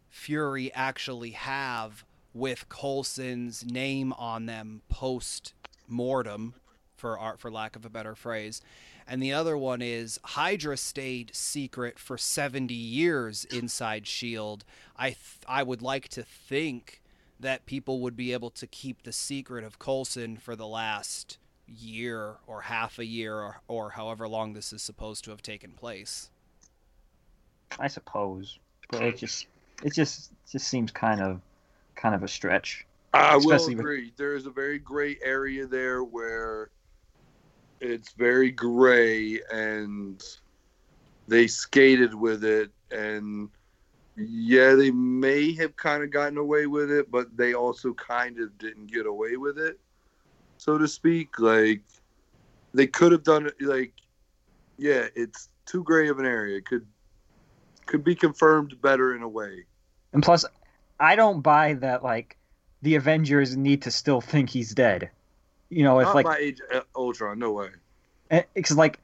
Fury 0.10 0.72
actually 0.74 1.32
have 1.32 2.06
with 2.34 2.68
Coulson's 2.70 3.66
name 3.66 4.14
on 4.14 4.48
them 4.48 4.82
post 4.90 5.54
mortem, 5.88 6.56
for 6.96 7.20
art 7.20 7.40
for 7.40 7.52
lack 7.52 7.76
of 7.76 7.84
a 7.84 7.90
better 7.90 8.16
phrase. 8.16 8.62
And 9.08 9.22
the 9.22 9.34
other 9.34 9.58
one 9.58 9.82
is 9.82 10.20
Hydra 10.24 10.78
stayed 10.78 11.36
secret 11.36 12.00
for 12.00 12.18
70 12.18 12.74
years 12.74 13.46
inside 13.46 14.08
Shield. 14.08 14.64
I 14.98 15.10
th- 15.10 15.20
I 15.48 15.64
would 15.64 15.82
like 15.82 16.08
to 16.10 16.24
think 16.24 17.02
that 17.40 17.66
people 17.66 18.00
would 18.02 18.16
be 18.16 18.32
able 18.32 18.50
to 18.52 18.68
keep 18.68 19.04
the 19.04 19.12
secret 19.12 19.64
of 19.66 19.78
Coulson 19.80 20.38
for 20.38 20.56
the 20.56 20.68
last 20.68 21.38
year 21.68 22.36
or 22.48 22.62
half 22.62 23.00
a 23.00 23.06
year 23.06 23.36
or, 23.36 23.62
or 23.68 23.90
however 23.92 24.28
long 24.28 24.54
this 24.54 24.72
is 24.72 24.82
supposed 24.82 25.24
to 25.26 25.32
have 25.32 25.42
taken 25.42 25.72
place. 25.72 26.30
I 27.80 27.88
suppose, 27.88 28.60
but 28.90 29.02
it 29.02 29.18
just 29.18 29.48
it 29.84 29.94
just 29.94 30.32
just 30.50 30.68
seems 30.68 30.92
kind 30.92 31.20
of 31.22 31.42
kind 31.96 32.14
of 32.16 32.24
a 32.24 32.28
stretch. 32.28 32.86
I 33.14 33.36
will 33.36 33.52
Especially 33.52 33.76
with- 33.76 33.82
agree. 33.82 34.14
There 34.16 34.36
is 34.36 34.46
a 34.46 34.52
very 34.52 34.80
gray 34.80 35.18
area 35.24 35.66
there 35.68 36.04
where 36.04 36.70
it's 37.84 38.14
very 38.14 38.52
gray, 38.52 39.40
and 39.52 40.24
they 41.28 41.48
skated 41.48 42.14
with 42.14 42.44
it, 42.44 42.72
and 42.92 43.50
yeah, 44.16 44.76
they 44.76 44.92
may 44.92 45.54
have 45.56 45.76
kind 45.76 46.04
of 46.04 46.12
gotten 46.12 46.38
away 46.38 46.68
with 46.68 46.92
it, 46.92 47.10
but 47.10 47.36
they 47.36 47.54
also 47.54 47.94
kind 47.94 48.40
of 48.40 48.58
didn't 48.58 48.92
get 48.92 49.06
away 49.06 49.38
with 49.38 49.58
it, 49.58 49.80
so 50.58 50.78
to 50.78 50.88
speak. 50.88 51.40
Like 51.40 51.82
they 52.74 52.88
could 52.88 53.12
have 53.12 53.24
done 53.24 53.48
it. 53.48 53.56
Like, 53.60 53.94
yeah, 54.78 55.08
it's 55.16 55.50
too 55.66 55.84
gray 55.84 56.10
of 56.10 56.20
an 56.20 56.26
area. 56.26 56.58
It 56.58 56.66
could 56.66 56.86
could 57.86 58.04
be 58.04 58.16
confirmed 58.16 58.82
better 58.82 59.16
in 59.16 59.24
a 59.24 59.28
way. 59.28 59.66
And 60.14 60.24
plus, 60.24 60.46
I 61.00 61.16
don't 61.16 61.42
buy 61.42 61.74
that 61.76 62.04
like 62.04 62.38
the 62.82 62.96
Avengers 62.96 63.58
need 63.58 63.82
to 63.84 63.92
still 63.92 64.22
think 64.22 64.50
he's 64.50 64.74
dead. 64.74 65.10
You 65.74 65.84
know, 65.84 66.00
if 66.00 66.06
Not 66.06 66.16
like 66.16 66.26
by 66.26 66.38
Age 66.38 66.62
of 66.72 66.86
Ultron, 66.96 67.40
no 67.40 67.52
way. 67.52 67.70
Eh, 68.32 68.44
because 68.54 68.78
like 68.78 69.00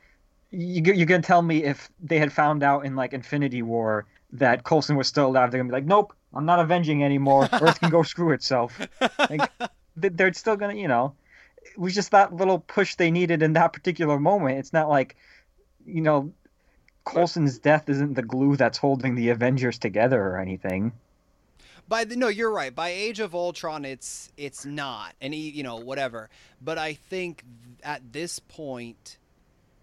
you, 0.51 0.93
you're 0.93 1.05
gonna 1.05 1.21
tell 1.21 1.41
me 1.41 1.63
if 1.63 1.89
they 2.01 2.19
had 2.19 2.31
found 2.33 2.63
out 2.63 2.85
in 2.85 2.95
like 2.95 3.13
Infinity 3.13 3.61
War 3.61 4.05
that 4.33 4.63
Coulson 4.63 4.95
was 4.95 5.07
still 5.07 5.27
alive, 5.27 5.51
they're 5.51 5.59
gonna 5.59 5.69
be 5.69 5.73
like, 5.73 5.85
nope, 5.85 6.13
I'm 6.33 6.45
not 6.45 6.59
avenging 6.59 7.03
anymore. 7.03 7.47
Earth 7.53 7.79
can 7.79 7.89
go 7.89 8.03
screw 8.03 8.31
itself. 8.31 8.79
Like, 9.29 9.49
they're 9.95 10.33
still 10.33 10.55
gonna, 10.55 10.75
you 10.75 10.87
know, 10.87 11.15
it 11.61 11.77
was 11.77 11.93
just 11.93 12.11
that 12.11 12.33
little 12.33 12.59
push 12.59 12.95
they 12.95 13.11
needed 13.11 13.43
in 13.43 13.53
that 13.53 13.73
particular 13.73 14.19
moment. 14.19 14.59
It's 14.59 14.73
not 14.73 14.89
like, 14.89 15.15
you 15.85 16.01
know, 16.01 16.33
Coulson's 17.03 17.57
death 17.59 17.89
isn't 17.89 18.13
the 18.13 18.21
glue 18.21 18.55
that's 18.55 18.77
holding 18.77 19.15
the 19.15 19.29
Avengers 19.29 19.79
together 19.79 20.21
or 20.21 20.39
anything. 20.39 20.91
By 21.89 22.03
the 22.03 22.15
no, 22.15 22.27
you're 22.27 22.51
right. 22.51 22.73
By 22.73 22.89
Age 22.89 23.19
of 23.19 23.33
Ultron, 23.33 23.83
it's 23.83 24.31
it's 24.37 24.63
not, 24.63 25.15
and 25.19 25.33
he, 25.33 25.49
you 25.49 25.63
know, 25.63 25.77
whatever. 25.77 26.29
But 26.61 26.77
I 26.77 26.93
think 26.93 27.43
at 27.83 28.13
this 28.13 28.37
point, 28.37 29.17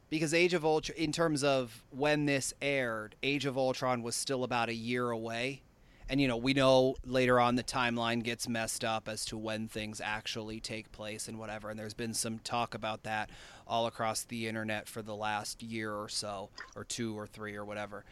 because 0.08 0.32
Age 0.32 0.54
of 0.54 0.64
Ultron, 0.64 0.96
in 0.96 1.10
terms 1.10 1.42
of 1.42 1.82
when 1.90 2.26
this 2.26 2.54
aired, 2.62 3.16
Age 3.24 3.44
of 3.44 3.58
Ultron 3.58 4.02
was 4.02 4.14
still 4.14 4.44
about 4.44 4.68
a 4.68 4.74
year 4.74 5.10
away, 5.10 5.62
and 6.08 6.20
you 6.20 6.28
know, 6.28 6.36
we 6.36 6.54
know 6.54 6.94
later 7.04 7.40
on 7.40 7.56
the 7.56 7.64
timeline 7.64 8.22
gets 8.22 8.48
messed 8.48 8.84
up 8.84 9.08
as 9.08 9.24
to 9.24 9.36
when 9.36 9.66
things 9.66 10.00
actually 10.00 10.60
take 10.60 10.92
place 10.92 11.26
and 11.26 11.40
whatever. 11.40 11.70
And 11.70 11.78
there's 11.78 11.92
been 11.92 12.14
some 12.14 12.38
talk 12.38 12.74
about 12.74 13.02
that 13.02 13.30
all 13.66 13.86
across 13.86 14.22
the 14.22 14.46
internet 14.46 14.88
for 14.88 15.02
the 15.02 15.16
last 15.16 15.60
year 15.60 15.92
or 15.92 16.08
so, 16.08 16.50
or 16.76 16.84
two 16.84 17.18
or 17.18 17.26
three 17.26 17.56
or 17.56 17.64
whatever. 17.64 18.04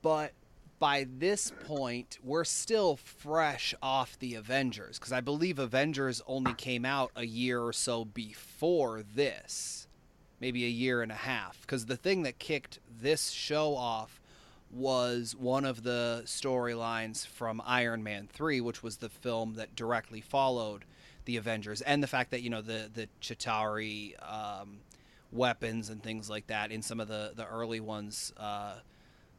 But 0.00 0.30
by 0.78 1.06
this 1.18 1.52
point, 1.66 2.18
we're 2.22 2.44
still 2.44 2.96
fresh 2.96 3.74
off 3.82 4.18
the 4.18 4.34
Avengers 4.34 4.98
because 4.98 5.12
I 5.12 5.20
believe 5.20 5.58
Avengers 5.58 6.22
only 6.26 6.54
came 6.54 6.84
out 6.84 7.10
a 7.16 7.24
year 7.24 7.62
or 7.62 7.72
so 7.72 8.04
before 8.04 9.02
this, 9.02 9.88
maybe 10.40 10.64
a 10.64 10.68
year 10.68 11.02
and 11.02 11.10
a 11.10 11.16
half. 11.16 11.60
Because 11.62 11.86
the 11.86 11.96
thing 11.96 12.22
that 12.24 12.38
kicked 12.38 12.78
this 13.00 13.30
show 13.30 13.74
off 13.74 14.20
was 14.70 15.34
one 15.34 15.64
of 15.64 15.82
the 15.82 16.22
storylines 16.26 17.26
from 17.26 17.62
Iron 17.64 18.02
Man 18.02 18.28
3, 18.32 18.60
which 18.60 18.82
was 18.82 18.98
the 18.98 19.08
film 19.08 19.54
that 19.54 19.74
directly 19.76 20.20
followed 20.20 20.84
the 21.24 21.36
Avengers, 21.36 21.80
and 21.82 22.02
the 22.02 22.06
fact 22.06 22.30
that, 22.30 22.42
you 22.42 22.50
know, 22.50 22.62
the, 22.62 22.90
the 22.92 23.08
Chitauri 23.20 24.14
um, 24.22 24.78
weapons 25.32 25.90
and 25.90 26.02
things 26.02 26.30
like 26.30 26.46
that 26.48 26.70
in 26.70 26.82
some 26.82 27.00
of 27.00 27.08
the, 27.08 27.32
the 27.34 27.46
early 27.46 27.80
ones. 27.80 28.32
Uh, 28.36 28.74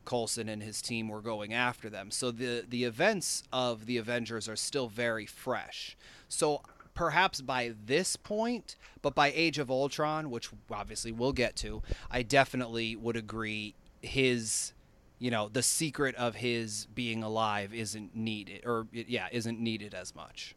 Coulson 0.08 0.48
and 0.48 0.64
his 0.64 0.82
team 0.82 1.10
were 1.10 1.22
going 1.22 1.54
after 1.54 1.90
them. 1.90 2.10
So 2.10 2.32
the 2.32 2.66
the 2.68 2.86
events 2.86 3.44
of 3.52 3.86
the 3.86 3.98
Avengers 3.98 4.48
are 4.48 4.56
still 4.56 4.88
very 4.88 5.26
fresh. 5.26 5.98
So 6.30 6.62
perhaps 6.96 7.42
by 7.42 7.74
this 7.86 8.16
point, 8.16 8.78
but 9.02 9.14
by 9.14 9.32
Age 9.36 9.60
of 9.60 9.70
Ultron, 9.70 10.32
which 10.32 10.50
obviously 10.72 11.12
we'll 11.12 11.34
get 11.34 11.56
to, 11.58 11.84
I 12.10 12.24
definitely 12.24 12.96
would 12.96 13.18
agree 13.18 13.76
his 14.02 14.74
you 15.20 15.32
know, 15.32 15.50
the 15.50 15.64
secret 15.64 16.16
of 16.16 16.36
his 16.36 16.88
being 16.94 17.24
alive 17.24 17.74
isn't 17.74 18.16
needed 18.16 18.62
or 18.66 18.88
yeah, 18.92 19.28
isn't 19.32 19.60
needed 19.60 19.94
as 19.94 20.16
much 20.16 20.56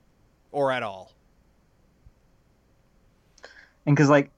or 0.53 0.71
at 0.71 0.83
all. 0.83 1.13
And 3.87 3.97
because 3.97 4.11
like 4.11 4.31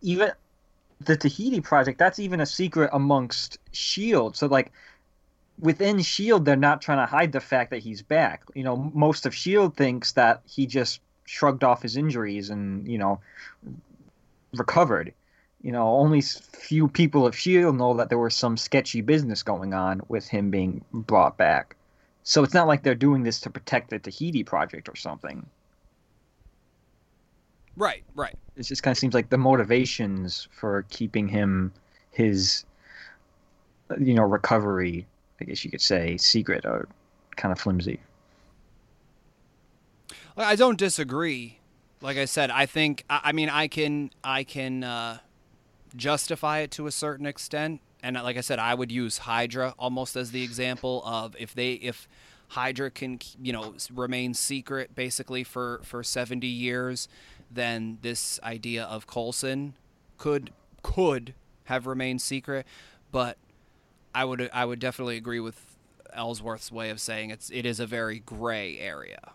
even 0.00 0.32
the 1.00 1.16
Tahiti 1.16 1.60
project, 1.60 1.98
that's 1.98 2.18
even 2.18 2.40
a 2.40 2.46
secret 2.46 2.90
amongst 2.92 3.58
Shield. 3.72 4.36
So 4.36 4.46
like 4.46 4.72
within 5.58 6.00
Shield, 6.00 6.44
they're 6.44 6.56
not 6.56 6.82
trying 6.82 6.98
to 6.98 7.06
hide 7.06 7.32
the 7.32 7.40
fact 7.40 7.70
that 7.70 7.82
he's 7.82 8.02
back. 8.02 8.42
You 8.54 8.64
know, 8.64 8.76
most 8.94 9.26
of 9.26 9.34
Shield 9.34 9.76
thinks 9.76 10.12
that 10.12 10.42
he 10.46 10.66
just 10.66 11.00
shrugged 11.24 11.62
off 11.62 11.82
his 11.82 11.96
injuries 11.96 12.50
and 12.50 12.88
you 12.88 12.98
know 12.98 13.20
recovered. 14.54 15.12
You 15.62 15.72
know, 15.72 15.88
only 15.88 16.20
few 16.20 16.88
people 16.88 17.26
of 17.26 17.36
Shield 17.36 17.76
know 17.76 17.94
that 17.94 18.08
there 18.08 18.18
was 18.18 18.34
some 18.34 18.56
sketchy 18.56 19.00
business 19.00 19.42
going 19.42 19.74
on 19.74 20.02
with 20.08 20.28
him 20.28 20.50
being 20.50 20.84
brought 20.92 21.36
back. 21.36 21.74
So 22.22 22.44
it's 22.44 22.54
not 22.54 22.68
like 22.68 22.82
they're 22.82 22.94
doing 22.94 23.22
this 23.22 23.40
to 23.40 23.50
protect 23.50 23.90
the 23.90 23.98
Tahiti 23.98 24.44
project 24.44 24.88
or 24.88 24.94
something. 24.94 25.46
Right, 27.78 28.02
right. 28.16 28.36
It 28.56 28.64
just 28.64 28.82
kind 28.82 28.92
of 28.92 28.98
seems 28.98 29.14
like 29.14 29.30
the 29.30 29.38
motivations 29.38 30.48
for 30.50 30.84
keeping 30.90 31.28
him 31.28 31.72
his, 32.10 32.64
you 34.00 34.14
know, 34.14 34.24
recovery, 34.24 35.06
I 35.40 35.44
guess 35.44 35.64
you 35.64 35.70
could 35.70 35.80
say, 35.80 36.16
secret 36.16 36.66
are 36.66 36.88
kind 37.36 37.52
of 37.52 37.60
flimsy. 37.60 38.00
I 40.36 40.56
don't 40.56 40.78
disagree. 40.78 41.58
Like 42.00 42.16
I 42.16 42.24
said, 42.24 42.50
I 42.50 42.66
think 42.66 43.04
I 43.08 43.32
mean 43.32 43.48
I 43.48 43.68
can 43.68 44.10
I 44.22 44.44
can 44.44 44.84
uh, 44.84 45.18
justify 45.96 46.60
it 46.60 46.70
to 46.72 46.86
a 46.86 46.92
certain 46.92 47.26
extent, 47.26 47.80
and 48.02 48.14
like 48.16 48.36
I 48.36 48.40
said, 48.40 48.60
I 48.60 48.74
would 48.74 48.92
use 48.92 49.18
Hydra 49.18 49.74
almost 49.78 50.16
as 50.16 50.30
the 50.30 50.44
example 50.44 51.02
of 51.04 51.34
if 51.40 51.54
they 51.54 51.72
if 51.72 52.06
Hydra 52.48 52.90
can 52.92 53.18
you 53.42 53.52
know 53.52 53.74
remain 53.92 54.32
secret 54.32 54.94
basically 54.94 55.42
for 55.42 55.80
for 55.82 56.04
seventy 56.04 56.46
years, 56.46 57.08
then 57.50 57.98
this 58.02 58.38
idea 58.42 58.84
of 58.84 59.06
Coulson 59.06 59.74
could 60.16 60.52
could 60.82 61.34
have 61.64 61.86
remained 61.86 62.22
secret, 62.22 62.66
but 63.10 63.36
I 64.14 64.24
would 64.24 64.50
I 64.52 64.64
would 64.64 64.78
definitely 64.78 65.16
agree 65.16 65.40
with 65.40 65.76
Ellsworth's 66.12 66.72
way 66.72 66.90
of 66.90 67.00
saying 67.00 67.30
it's 67.30 67.50
it 67.50 67.66
is 67.66 67.80
a 67.80 67.86
very 67.86 68.20
gray 68.20 68.78
area. 68.78 69.32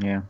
Yeah. 0.00 0.22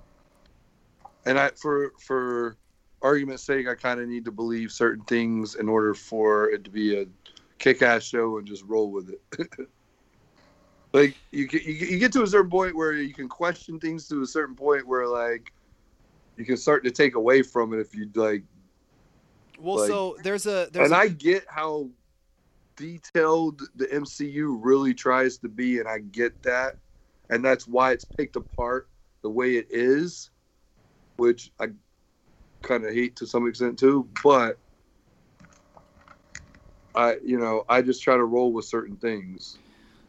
And 1.24 1.38
I 1.38 1.50
for 1.50 1.92
for 2.00 2.56
argument's 3.00 3.42
sake, 3.42 3.68
I 3.68 3.74
kind 3.74 4.00
of 4.00 4.08
need 4.08 4.24
to 4.24 4.32
believe 4.32 4.72
certain 4.72 5.04
things 5.04 5.54
in 5.56 5.68
order 5.68 5.94
for 5.94 6.50
it 6.50 6.64
to 6.64 6.70
be 6.70 7.00
a 7.00 7.06
kick-ass 7.58 8.02
show 8.02 8.38
and 8.38 8.46
just 8.46 8.64
roll 8.64 8.90
with 8.90 9.10
it. 9.10 9.48
like 10.92 11.16
you, 11.30 11.46
get- 11.46 11.62
you 11.64 11.72
you 11.74 11.98
get 11.98 12.12
to 12.12 12.22
a 12.22 12.26
certain 12.26 12.50
point 12.50 12.76
where 12.76 12.92
you 12.92 13.14
can 13.14 13.28
question 13.28 13.78
things 13.78 14.08
to 14.08 14.22
a 14.22 14.26
certain 14.26 14.54
point 14.54 14.86
where 14.86 15.06
like 15.06 15.52
you 16.37 16.45
can 16.45 16.57
start 16.57 16.85
to 16.85 16.90
take 16.90 17.14
away 17.14 17.42
from 17.42 17.73
it 17.73 17.81
if 17.81 17.95
you 17.95 18.09
like. 18.14 18.42
Well, 19.59 19.79
Like- 19.79 19.88
so 19.88 20.16
there's 20.23 20.47
a 20.47 20.68
there's 20.73 20.87
And 20.87 20.95
a, 20.95 20.97
I 20.97 21.09
get 21.09 21.45
how 21.49 21.88
detailed 22.77 23.62
the 23.77 23.87
MCU 23.87 24.59
really 24.61 24.95
tries 24.95 25.38
to 25.38 25.49
be, 25.49 25.79
and 25.79 25.88
I 25.88 25.99
get 25.99 26.42
that, 26.42 26.77
and 27.31 27.45
that's 27.45 27.68
why 27.68 27.92
it's 27.92 28.05
picked 28.05 28.37
apart 28.37 28.88
the 29.23 29.31
way 29.31 29.57
it 29.57 29.68
is, 29.71 30.31
which 31.16 31.53
I 31.61 31.68
kind 32.62 32.85
of 32.85 32.92
hate 32.95 33.14
to 33.16 33.27
some 33.27 33.47
extent 33.47 33.79
too. 33.79 34.09
But 34.25 34.59
I, 36.95 37.16
you 37.25 37.38
know, 37.38 37.64
I 37.68 37.83
just 37.83 38.03
try 38.03 38.16
to 38.16 38.25
roll 38.25 38.53
with 38.53 38.64
certain 38.64 38.97
things. 38.97 39.59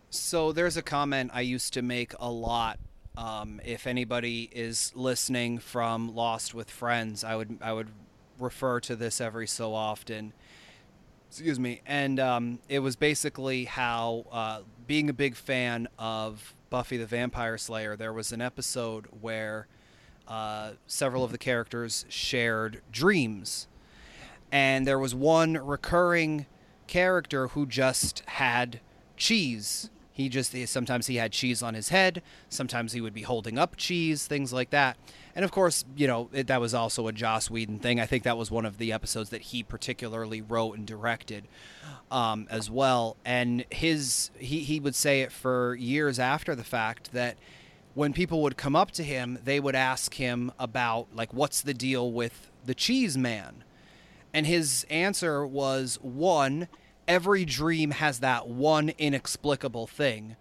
So 0.10 0.52
there's 0.52 0.78
a 0.78 0.82
comment 0.82 1.32
I 1.34 1.42
used 1.42 1.74
to 1.74 1.82
make 1.82 2.14
a 2.20 2.30
lot. 2.30 2.80
Um, 3.15 3.62
if 3.63 3.86
anybody 3.86 4.49
is 4.52 4.91
listening 4.95 5.60
from 5.60 6.15
Lost 6.15 6.54
with 6.54 6.69
Friends, 6.69 7.23
I 7.23 7.36
would 7.36 7.60
I 7.62 7.73
would 7.73 7.89
refer 8.39 8.80
to 8.82 8.95
this 8.95 9.21
every 9.21 9.47
so 9.47 9.73
often. 9.73 10.34
Excuse 11.30 11.60
me, 11.60 11.82
and 11.86 12.19
um, 12.19 12.60
it 12.69 12.80
was 12.80 12.95
basically 12.95 13.65
how 13.65 14.26
uh, 14.32 14.62
being 14.88 15.10
a 15.10 15.13
big 15.13 15.36
fan 15.36 15.88
of 15.97 16.56
Buffy 16.69 16.97
the 16.97 17.06
Vampire 17.06 17.58
Slayer. 17.58 17.95
There 17.95 18.13
was 18.13 18.32
an 18.32 18.41
episode 18.41 19.08
where 19.21 19.67
uh, 20.28 20.71
several 20.88 21.23
of 21.23 21.32
the 21.32 21.38
characters 21.38 22.06
shared 22.10 22.82
dreams, 22.91 23.67
and 24.52 24.88
there 24.88 24.99
was 24.99 25.13
one 25.13 25.54
recurring 25.54 26.47
character 26.88 27.49
who 27.49 27.65
just 27.65 28.23
had 28.28 28.80
cheese. 29.17 29.89
He 30.13 30.30
just 30.30 30.56
sometimes 30.67 31.08
he 31.08 31.15
had 31.15 31.32
cheese 31.32 31.63
on 31.63 31.73
his 31.73 31.89
head, 31.89 32.21
sometimes 32.47 32.93
he 32.93 33.02
would 33.02 33.15
be 33.15 33.23
holding 33.23 33.58
up 33.58 33.76
cheese, 33.76 34.28
things 34.28 34.54
like 34.54 34.69
that. 34.69 34.95
And 35.36 35.43
of 35.43 35.52
course, 35.52 35.84
you 35.97 36.06
know 36.06 36.30
it, 36.32 36.45
that 36.47 36.62
was 36.62 36.76
also 36.76 37.08
a 37.08 37.12
Joss 37.12 37.49
Whedon 37.49 37.80
thing. 37.80 37.99
I 37.99 38.06
think 38.06 38.23
that 38.23 38.38
was 38.38 38.52
one 38.52 38.65
of 38.65 38.78
the 38.78 38.93
episodes 38.93 39.32
that 39.32 39.41
he 39.41 39.63
particularly 39.63 40.39
wrote 40.39 40.78
and 40.78 40.86
directed 40.86 41.47
um, 42.12 42.47
as 42.52 42.69
well. 42.69 43.17
And 43.26 43.65
his 43.71 44.30
he 44.38 44.60
he 44.60 44.80
would 44.80 44.95
say 44.95 45.21
it 45.21 45.32
for 45.32 45.73
years 45.76 46.19
after 46.19 46.54
the 46.54 46.63
fact 46.63 47.12
that 47.13 47.36
when 47.95 48.13
people 48.13 48.41
would 48.43 48.56
come 48.56 48.76
up 48.76 48.91
to 48.91 49.04
him, 49.04 49.39
they 49.43 49.60
would 49.60 49.76
ask 49.76 50.13
him 50.13 50.52
about 50.60 51.08
like 51.15 51.34
what's 51.34 51.62
the 51.62 51.73
deal 51.73 52.12
with 52.12 52.52
the 52.65 52.76
cheese 52.76 53.17
man. 53.17 53.63
And 54.34 54.47
his 54.47 54.86
answer 54.89 55.45
was 55.45 55.99
one, 56.02 56.67
every 57.08 57.46
dream 57.46 57.92
has 57.92 58.20
that 58.20 58.48
one 58.48 58.89
inexplicable 58.98 59.88
thing. 59.88 60.36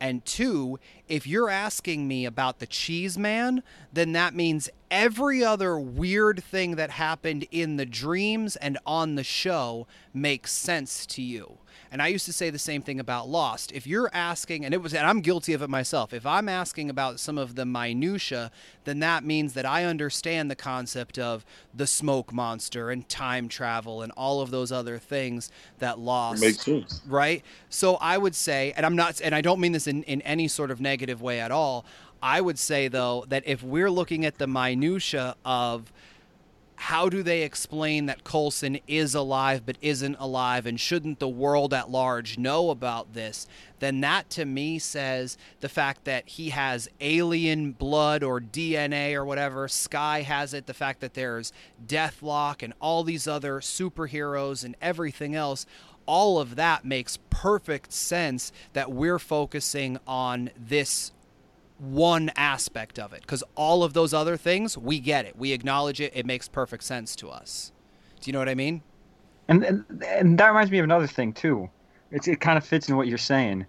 And 0.00 0.24
two, 0.24 0.78
if 1.08 1.26
you're 1.26 1.48
asking 1.48 2.06
me 2.06 2.26
about 2.26 2.58
the 2.58 2.66
cheese 2.66 3.16
man, 3.16 3.62
then 3.92 4.12
that 4.12 4.34
means 4.34 4.68
every 4.90 5.42
other 5.42 5.78
weird 5.78 6.44
thing 6.44 6.76
that 6.76 6.90
happened 6.90 7.46
in 7.50 7.76
the 7.76 7.86
dreams 7.86 8.56
and 8.56 8.78
on 8.84 9.14
the 9.14 9.24
show 9.24 9.86
makes 10.12 10.52
sense 10.52 11.06
to 11.06 11.22
you. 11.22 11.58
And 11.96 12.02
I 12.02 12.08
used 12.08 12.26
to 12.26 12.32
say 12.34 12.50
the 12.50 12.58
same 12.58 12.82
thing 12.82 13.00
about 13.00 13.26
Lost. 13.26 13.72
If 13.72 13.86
you're 13.86 14.10
asking, 14.12 14.66
and 14.66 14.74
it 14.74 14.82
was, 14.82 14.92
and 14.92 15.06
I'm 15.06 15.22
guilty 15.22 15.54
of 15.54 15.62
it 15.62 15.70
myself. 15.70 16.12
If 16.12 16.26
I'm 16.26 16.46
asking 16.46 16.90
about 16.90 17.18
some 17.18 17.38
of 17.38 17.54
the 17.54 17.64
minutia, 17.64 18.50
then 18.84 18.98
that 18.98 19.24
means 19.24 19.54
that 19.54 19.64
I 19.64 19.84
understand 19.84 20.50
the 20.50 20.56
concept 20.56 21.18
of 21.18 21.46
the 21.72 21.86
smoke 21.86 22.34
monster 22.34 22.90
and 22.90 23.08
time 23.08 23.48
travel 23.48 24.02
and 24.02 24.12
all 24.12 24.42
of 24.42 24.50
those 24.50 24.70
other 24.70 24.98
things 24.98 25.50
that 25.78 25.98
Lost 25.98 26.42
Makes 26.42 26.66
sense. 26.66 27.00
right? 27.06 27.42
So 27.70 27.94
I 27.94 28.18
would 28.18 28.34
say, 28.34 28.74
and 28.76 28.84
I'm 28.84 28.94
not, 28.94 29.22
and 29.22 29.34
I 29.34 29.40
don't 29.40 29.58
mean 29.58 29.72
this 29.72 29.86
in, 29.86 30.02
in 30.02 30.20
any 30.20 30.48
sort 30.48 30.70
of 30.70 30.82
negative 30.82 31.22
way 31.22 31.40
at 31.40 31.50
all. 31.50 31.86
I 32.22 32.42
would 32.42 32.58
say 32.58 32.88
though 32.88 33.24
that 33.28 33.42
if 33.46 33.62
we're 33.62 33.90
looking 33.90 34.26
at 34.26 34.36
the 34.36 34.46
minutia 34.46 35.34
of 35.46 35.90
how 36.76 37.08
do 37.08 37.22
they 37.22 37.42
explain 37.42 38.06
that 38.06 38.22
Coulson 38.22 38.78
is 38.86 39.14
alive 39.14 39.64
but 39.64 39.76
isn't 39.80 40.16
alive, 40.18 40.66
and 40.66 40.78
shouldn't 40.78 41.18
the 41.18 41.28
world 41.28 41.72
at 41.72 41.90
large 41.90 42.38
know 42.38 42.70
about 42.70 43.14
this? 43.14 43.46
Then 43.78 44.00
that 44.02 44.30
to 44.30 44.44
me 44.44 44.78
says 44.78 45.36
the 45.60 45.68
fact 45.68 46.04
that 46.04 46.28
he 46.28 46.50
has 46.50 46.88
alien 47.00 47.72
blood 47.72 48.22
or 48.22 48.40
DNA 48.40 49.14
or 49.14 49.24
whatever, 49.24 49.68
Skye 49.68 50.22
has 50.22 50.54
it, 50.54 50.66
the 50.66 50.74
fact 50.74 51.00
that 51.00 51.14
there's 51.14 51.52
Deathlok 51.84 52.62
and 52.62 52.74
all 52.80 53.02
these 53.02 53.26
other 53.26 53.60
superheroes 53.60 54.64
and 54.64 54.76
everything 54.80 55.34
else 55.34 55.66
all 56.06 56.38
of 56.38 56.54
that 56.54 56.84
makes 56.84 57.18
perfect 57.30 57.92
sense 57.92 58.52
that 58.72 58.92
we're 58.92 59.18
focusing 59.18 59.98
on 60.06 60.50
this 60.56 61.10
one 61.78 62.30
aspect 62.36 62.98
of 62.98 63.12
it 63.12 63.20
because 63.20 63.44
all 63.54 63.84
of 63.84 63.92
those 63.92 64.14
other 64.14 64.36
things 64.36 64.78
we 64.78 64.98
get 64.98 65.26
it. 65.26 65.36
We 65.36 65.52
acknowledge 65.52 66.00
it. 66.00 66.12
It 66.14 66.26
makes 66.26 66.48
perfect 66.48 66.84
sense 66.84 67.14
to 67.16 67.28
us. 67.28 67.72
Do 68.20 68.28
you 68.28 68.32
know 68.32 68.38
what 68.38 68.48
i 68.48 68.54
mean? 68.54 68.82
And, 69.48 69.62
and 69.62 69.84
and 70.04 70.38
that 70.38 70.48
reminds 70.48 70.70
me 70.70 70.78
of 70.78 70.84
another 70.84 71.06
thing 71.06 71.32
too. 71.32 71.68
It's 72.10 72.26
it 72.28 72.40
kind 72.40 72.56
of 72.56 72.64
fits 72.64 72.88
in 72.88 72.96
what 72.96 73.08
you're 73.08 73.18
saying, 73.18 73.66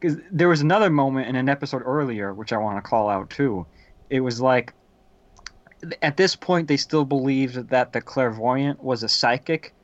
because 0.00 0.18
there 0.30 0.48
was 0.48 0.60
another 0.60 0.90
moment 0.90 1.28
in 1.28 1.36
an 1.36 1.48
episode 1.48 1.82
earlier 1.84 2.34
which 2.34 2.52
I 2.52 2.58
want 2.58 2.82
to 2.82 2.88
call 2.88 3.08
out 3.08 3.30
too. 3.30 3.66
It 4.10 4.20
was 4.20 4.40
like, 4.40 4.74
at 6.02 6.16
this 6.16 6.34
point 6.34 6.66
they 6.68 6.76
still 6.76 7.04
believed 7.04 7.68
that 7.68 7.92
the 7.92 8.00
clairvoyant 8.00 8.82
was 8.82 9.02
a 9.02 9.08
psychic, 9.08 9.74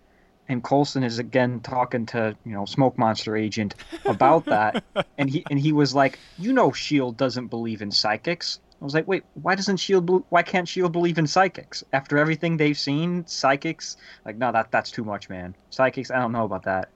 and 0.48 0.62
Coulson 0.62 1.02
is 1.02 1.18
again 1.18 1.61
talking 1.61 2.07
to 2.07 2.37
you 2.44 2.52
know 2.52 2.64
Smoke 2.64 2.98
Monster 2.98 3.37
Agent 3.37 3.74
about 4.04 4.44
that, 4.46 4.85
and 5.18 5.30
he 5.30 5.44
and 5.50 5.59
he 5.59 5.72
was 5.72 5.94
like, 5.94 6.18
you 6.38 6.52
know, 6.52 6.72
Shield 6.72 7.16
doesn't 7.16 7.48
believe 7.48 7.83
in 7.83 7.90
psychics. 7.90 8.61
I 8.80 8.85
was 8.85 8.94
like, 8.94 9.09
wait, 9.09 9.22
why 9.35 9.54
doesn't 9.54 9.78
Shield? 9.78 10.07
bel- 10.07 10.26
Why 10.28 10.42
can't 10.42 10.68
Shield 10.68 10.92
believe 10.92 11.16
in 11.16 11.26
psychics 11.26 11.83
after 11.92 12.18
everything 12.18 12.57
they've 12.57 12.78
seen? 12.78 13.26
Psychics, 13.26 13.96
like, 14.24 14.37
no, 14.37 14.52
that 14.52 14.70
that's 14.70 14.90
too 14.90 15.04
much, 15.04 15.28
man. 15.28 15.54
Psychics, 15.70 16.11
I 16.11 16.18
don't 16.18 16.33
know 16.33 16.44
about 16.44 16.64
that. 16.64 16.90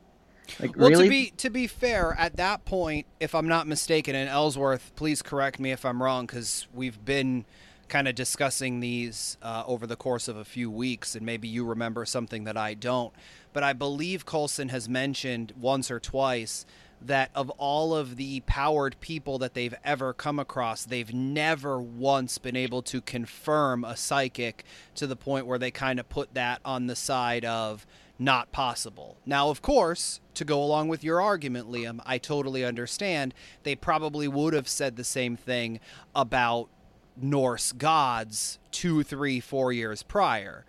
Like, 0.60 0.76
well 0.76 0.90
really? 0.90 1.04
to 1.04 1.10
be 1.10 1.30
to 1.36 1.50
be 1.50 1.66
fair 1.66 2.16
at 2.18 2.36
that 2.36 2.64
point 2.64 3.06
if 3.20 3.34
i'm 3.34 3.48
not 3.48 3.66
mistaken 3.66 4.14
and 4.14 4.30
ellsworth 4.30 4.92
please 4.96 5.20
correct 5.20 5.60
me 5.60 5.72
if 5.72 5.84
i'm 5.84 6.02
wrong 6.02 6.24
because 6.24 6.66
we've 6.72 7.04
been 7.04 7.44
kind 7.88 8.08
of 8.08 8.14
discussing 8.14 8.80
these 8.80 9.36
uh, 9.42 9.64
over 9.66 9.86
the 9.86 9.96
course 9.96 10.26
of 10.28 10.36
a 10.36 10.44
few 10.44 10.70
weeks 10.70 11.14
and 11.14 11.24
maybe 11.24 11.48
you 11.48 11.64
remember 11.64 12.04
something 12.04 12.44
that 12.44 12.56
i 12.56 12.72
don't 12.74 13.12
but 13.52 13.62
i 13.62 13.72
believe 13.72 14.26
coulson 14.26 14.68
has 14.68 14.88
mentioned 14.88 15.52
once 15.58 15.90
or 15.90 16.00
twice 16.00 16.64
that 17.00 17.30
of 17.34 17.50
all 17.50 17.94
of 17.94 18.16
the 18.16 18.40
powered 18.40 18.98
people 19.00 19.38
that 19.38 19.54
they've 19.54 19.74
ever 19.84 20.12
come 20.12 20.38
across, 20.38 20.84
they've 20.84 21.14
never 21.14 21.80
once 21.80 22.38
been 22.38 22.56
able 22.56 22.82
to 22.82 23.00
confirm 23.00 23.84
a 23.84 23.96
psychic 23.96 24.64
to 24.94 25.06
the 25.06 25.16
point 25.16 25.46
where 25.46 25.58
they 25.58 25.70
kind 25.70 26.00
of 26.00 26.08
put 26.08 26.34
that 26.34 26.60
on 26.64 26.86
the 26.86 26.96
side 26.96 27.44
of 27.44 27.86
not 28.18 28.50
possible. 28.50 29.16
Now, 29.24 29.48
of 29.48 29.62
course, 29.62 30.20
to 30.34 30.44
go 30.44 30.62
along 30.62 30.88
with 30.88 31.04
your 31.04 31.20
argument, 31.20 31.70
Liam, 31.70 32.00
I 32.04 32.18
totally 32.18 32.64
understand. 32.64 33.32
They 33.62 33.76
probably 33.76 34.26
would 34.26 34.54
have 34.54 34.68
said 34.68 34.96
the 34.96 35.04
same 35.04 35.36
thing 35.36 35.78
about 36.14 36.68
Norse 37.16 37.72
gods 37.72 38.58
two, 38.70 39.02
three, 39.02 39.40
four 39.40 39.72
years 39.72 40.02
prior. 40.02 40.64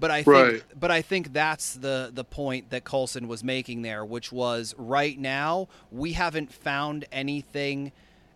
But 0.00 0.10
I 0.10 0.22
think, 0.22 0.26
Right. 0.26 0.62
but 0.78 0.90
I 0.90 1.02
think 1.02 1.32
that's 1.32 1.74
the 1.74 2.10
the 2.12 2.24
point 2.24 2.70
that 2.70 2.84
Coulson 2.84 3.26
was 3.26 3.42
making 3.42 3.82
there, 3.82 4.04
which 4.04 4.30
was 4.30 4.74
right 4.78 5.18
now 5.18 5.68
we 5.90 6.12
haven't 6.12 6.52
found 6.52 7.04
anything, 7.10 7.90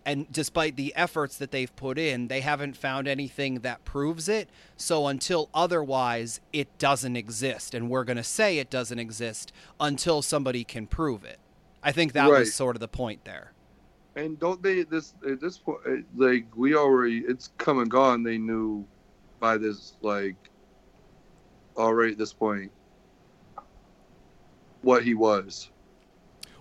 and 0.05 0.31
despite 0.33 0.75
the 0.77 0.92
efforts 0.96 1.38
that 1.38 1.53
they've 1.53 1.75
put 1.77 1.98
in, 1.98 2.27
they 2.27 2.40
haven't 2.40 2.77
found 2.77 3.07
anything 3.07 3.61
that 3.61 3.85
proves 3.85 4.29
it. 4.29 4.48
So 4.77 5.07
until 5.07 5.48
otherwise, 5.55 6.40
it 6.53 6.77
doesn't 6.79 7.16
exist, 7.16 7.75
and 7.75 7.88
we're 7.88 8.05
gonna 8.05 8.25
say 8.25 8.59
it 8.59 8.68
doesn't 8.70 8.98
exist 8.98 9.53
until 9.79 10.20
somebody 10.20 10.64
can 10.64 10.87
prove 10.88 11.22
it. 11.25 11.38
I 11.83 11.92
think 11.92 12.12
that 12.12 12.29
Right. 12.29 12.40
was 12.40 12.55
sort 12.55 12.75
of 12.77 12.81
the 12.81 12.88
point 12.88 13.25
there. 13.25 13.53
And 14.16 14.38
don't 14.38 14.62
they 14.62 14.83
this 14.83 15.14
at 15.27 15.40
this 15.40 15.59
point 15.59 15.81
like 16.16 16.44
we 16.57 16.75
already 16.75 17.18
it's 17.20 17.51
come 17.59 17.79
and 17.79 17.90
gone. 17.90 18.25
They 18.25 18.37
knew 18.37 18.85
by 19.40 19.57
this 19.57 19.94
like 20.03 20.37
already 21.76 22.12
at 22.12 22.18
this 22.18 22.32
point 22.32 22.70
what 24.82 25.04
he 25.04 25.14
was. 25.14 25.70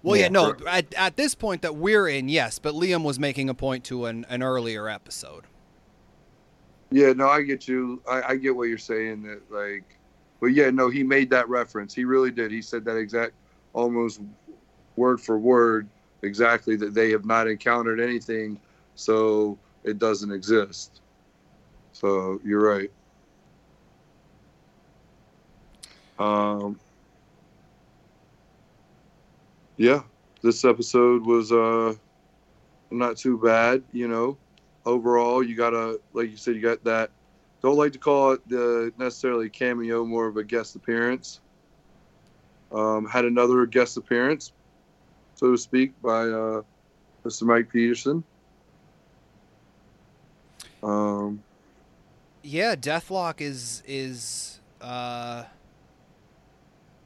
Well, 0.04 0.16
yeah, 0.16 0.24
Yeah. 0.24 0.30
no, 0.30 0.56
at, 0.68 0.94
at 0.96 1.18
this 1.18 1.36
point 1.36 1.62
that 1.64 1.76
we're 1.76 2.08
in, 2.08 2.30
yes, 2.30 2.60
but 2.60 2.74
Liam 2.74 3.04
was 3.04 3.20
making 3.20 3.50
a 3.50 3.54
point 3.54 3.84
to 3.86 4.06
an, 4.06 4.26
an 4.30 4.42
earlier 4.42 4.88
episode. 4.90 5.46
Yeah, 6.92 7.14
no, 7.14 7.28
I 7.30 7.42
get 7.44 7.68
you. 7.68 8.02
I, 8.10 8.22
I 8.30 8.36
get 8.36 8.56
what 8.56 8.64
you're 8.68 8.78
saying. 8.78 9.24
That 9.24 9.42
like, 9.52 9.84
but 10.40 10.48
yeah, 10.48 10.70
no, 10.72 10.90
he 10.90 11.04
made 11.04 11.30
that 11.30 11.48
reference. 11.48 11.94
He 11.94 12.04
really 12.04 12.32
did. 12.32 12.52
He 12.52 12.62
said 12.62 12.84
that 12.86 12.98
exact, 12.98 13.34
almost 13.74 14.22
word 14.98 15.22
for 15.22 15.38
word, 15.38 15.88
exactly 16.22 16.76
that 16.78 16.94
they 16.94 17.10
have 17.12 17.26
not 17.26 17.48
encountered 17.48 18.02
anything, 18.02 18.60
so 18.96 19.58
it 19.84 20.00
doesn't 20.00 20.32
exist. 20.32 21.00
So 21.94 22.42
you're 22.44 22.62
right. 22.62 22.92
Um. 26.22 26.80
Yeah, 29.78 30.04
this 30.44 30.64
episode 30.64 31.26
was 31.26 31.52
uh 31.52 31.96
not 32.92 33.18
too 33.18 33.38
bad, 33.38 33.84
you 33.92 34.08
know 34.08 34.38
overall 34.86 35.44
you 35.44 35.56
gotta 35.56 36.00
like 36.14 36.30
you 36.30 36.38
said 36.38 36.56
you 36.56 36.62
got 36.62 36.84
that 36.84 37.12
don't 37.62 37.78
like 37.78 37.94
to 37.94 38.00
call 38.00 38.32
it 38.32 38.48
the 38.48 38.92
necessarily 38.98 39.50
cameo 39.50 40.04
more 40.04 40.28
of 40.28 40.38
a 40.38 40.44
guest 40.44 40.76
appearance 40.76 41.40
um, 42.72 43.06
had 43.06 43.26
another 43.26 43.66
guest 43.66 43.98
appearance 43.98 44.54
so 45.36 45.52
to 45.52 45.58
speak 45.58 45.92
by 46.02 46.22
uh, 46.22 46.62
mr 47.26 47.44
mike 47.44 47.70
peterson 47.72 48.24
um, 50.84 51.44
Yeah, 52.42 52.76
Deathlok 52.76 53.40
is 53.40 53.84
is 53.86 54.60
uh, 54.82 55.44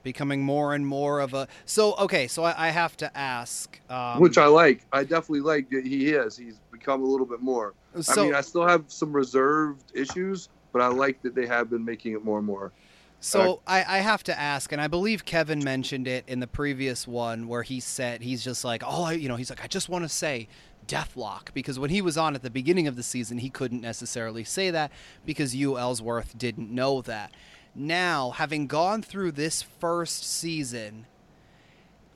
becoming 0.06 0.41
more 0.41 0.74
and 0.74 0.88
more 0.88 1.20
of 1.20 1.34
a. 1.34 1.50
So 1.65 1.96
okay, 1.96 2.28
so 2.28 2.46
I, 2.46 2.68
I 2.68 2.70
have 2.70 2.96
to 2.98 3.18
ask. 3.18 3.78
Um, 3.89 4.20
which 4.20 4.38
i 4.38 4.46
like 4.46 4.86
i 4.91 5.04
definitely 5.04 5.41
like 5.41 5.70
that 5.70 5.86
he 5.86 6.10
is 6.10 6.38
he's 6.38 6.60
become 6.72 7.04
a 7.04 7.06
little 7.06 7.26
bit 7.26 7.41
more 7.41 7.74
so, 8.02 8.22
i 8.22 8.26
mean 8.26 8.36
i 8.36 8.41
still 8.41 8.68
have 8.68 8.84
some 8.88 9.12
reserved 9.13 9.91
issues 9.94 10.50
but 10.72 10.82
i 10.82 10.88
like 10.88 11.22
that 11.22 11.36
they 11.36 11.46
have 11.46 11.70
been 11.70 11.84
making 11.84 12.13
it 12.13 12.24
more 12.24 12.38
and 12.38 12.48
more 12.48 12.72
So 13.20 13.62
I, 13.65 13.98
I 13.98 13.98
have 14.00 14.24
to 14.24 14.39
ask, 14.39 14.72
and 14.72 14.80
I 14.80 14.88
believe 14.88 15.26
Kevin 15.26 15.63
mentioned 15.63 16.08
it 16.08 16.26
in 16.28 16.39
the 16.41 16.48
previous 16.48 17.08
one 17.08 17.48
where 17.48 17.63
he 17.63 17.80
said 17.80 18.22
he's 18.22 18.44
just 18.44 18.63
like, 18.63 18.84
oh, 18.86 19.06
I, 19.06 19.13
you 19.13 19.28
know, 19.28 19.36
he's 19.36 19.50
like, 19.50 19.63
I 19.63 19.68
just 19.68 19.89
want 19.89 20.04
to 20.04 20.10
say 20.10 20.48
Deathlok 20.88 21.54
because 21.54 21.80
when 21.80 21.89
he 21.89 22.02
was 22.02 22.18
on 22.18 22.36
at 22.36 22.44
the 22.44 22.52
beginning 22.52 22.88
of 22.88 22.96
the 22.96 23.04
season, 23.04 23.39
he 23.39 23.50
couldn't 23.50 23.82
necessarily 23.82 24.44
say 24.44 24.70
that 24.72 24.91
because 25.26 25.56
you 25.56 25.78
Ellsworth 25.78 26.38
didn't 26.38 26.70
know 26.70 27.02
that. 27.02 27.32
Now, 27.76 28.32
having 28.32 28.68
gone 28.68 29.02
through 29.02 29.34
this 29.34 29.62
first 29.62 30.24
season, 30.24 31.08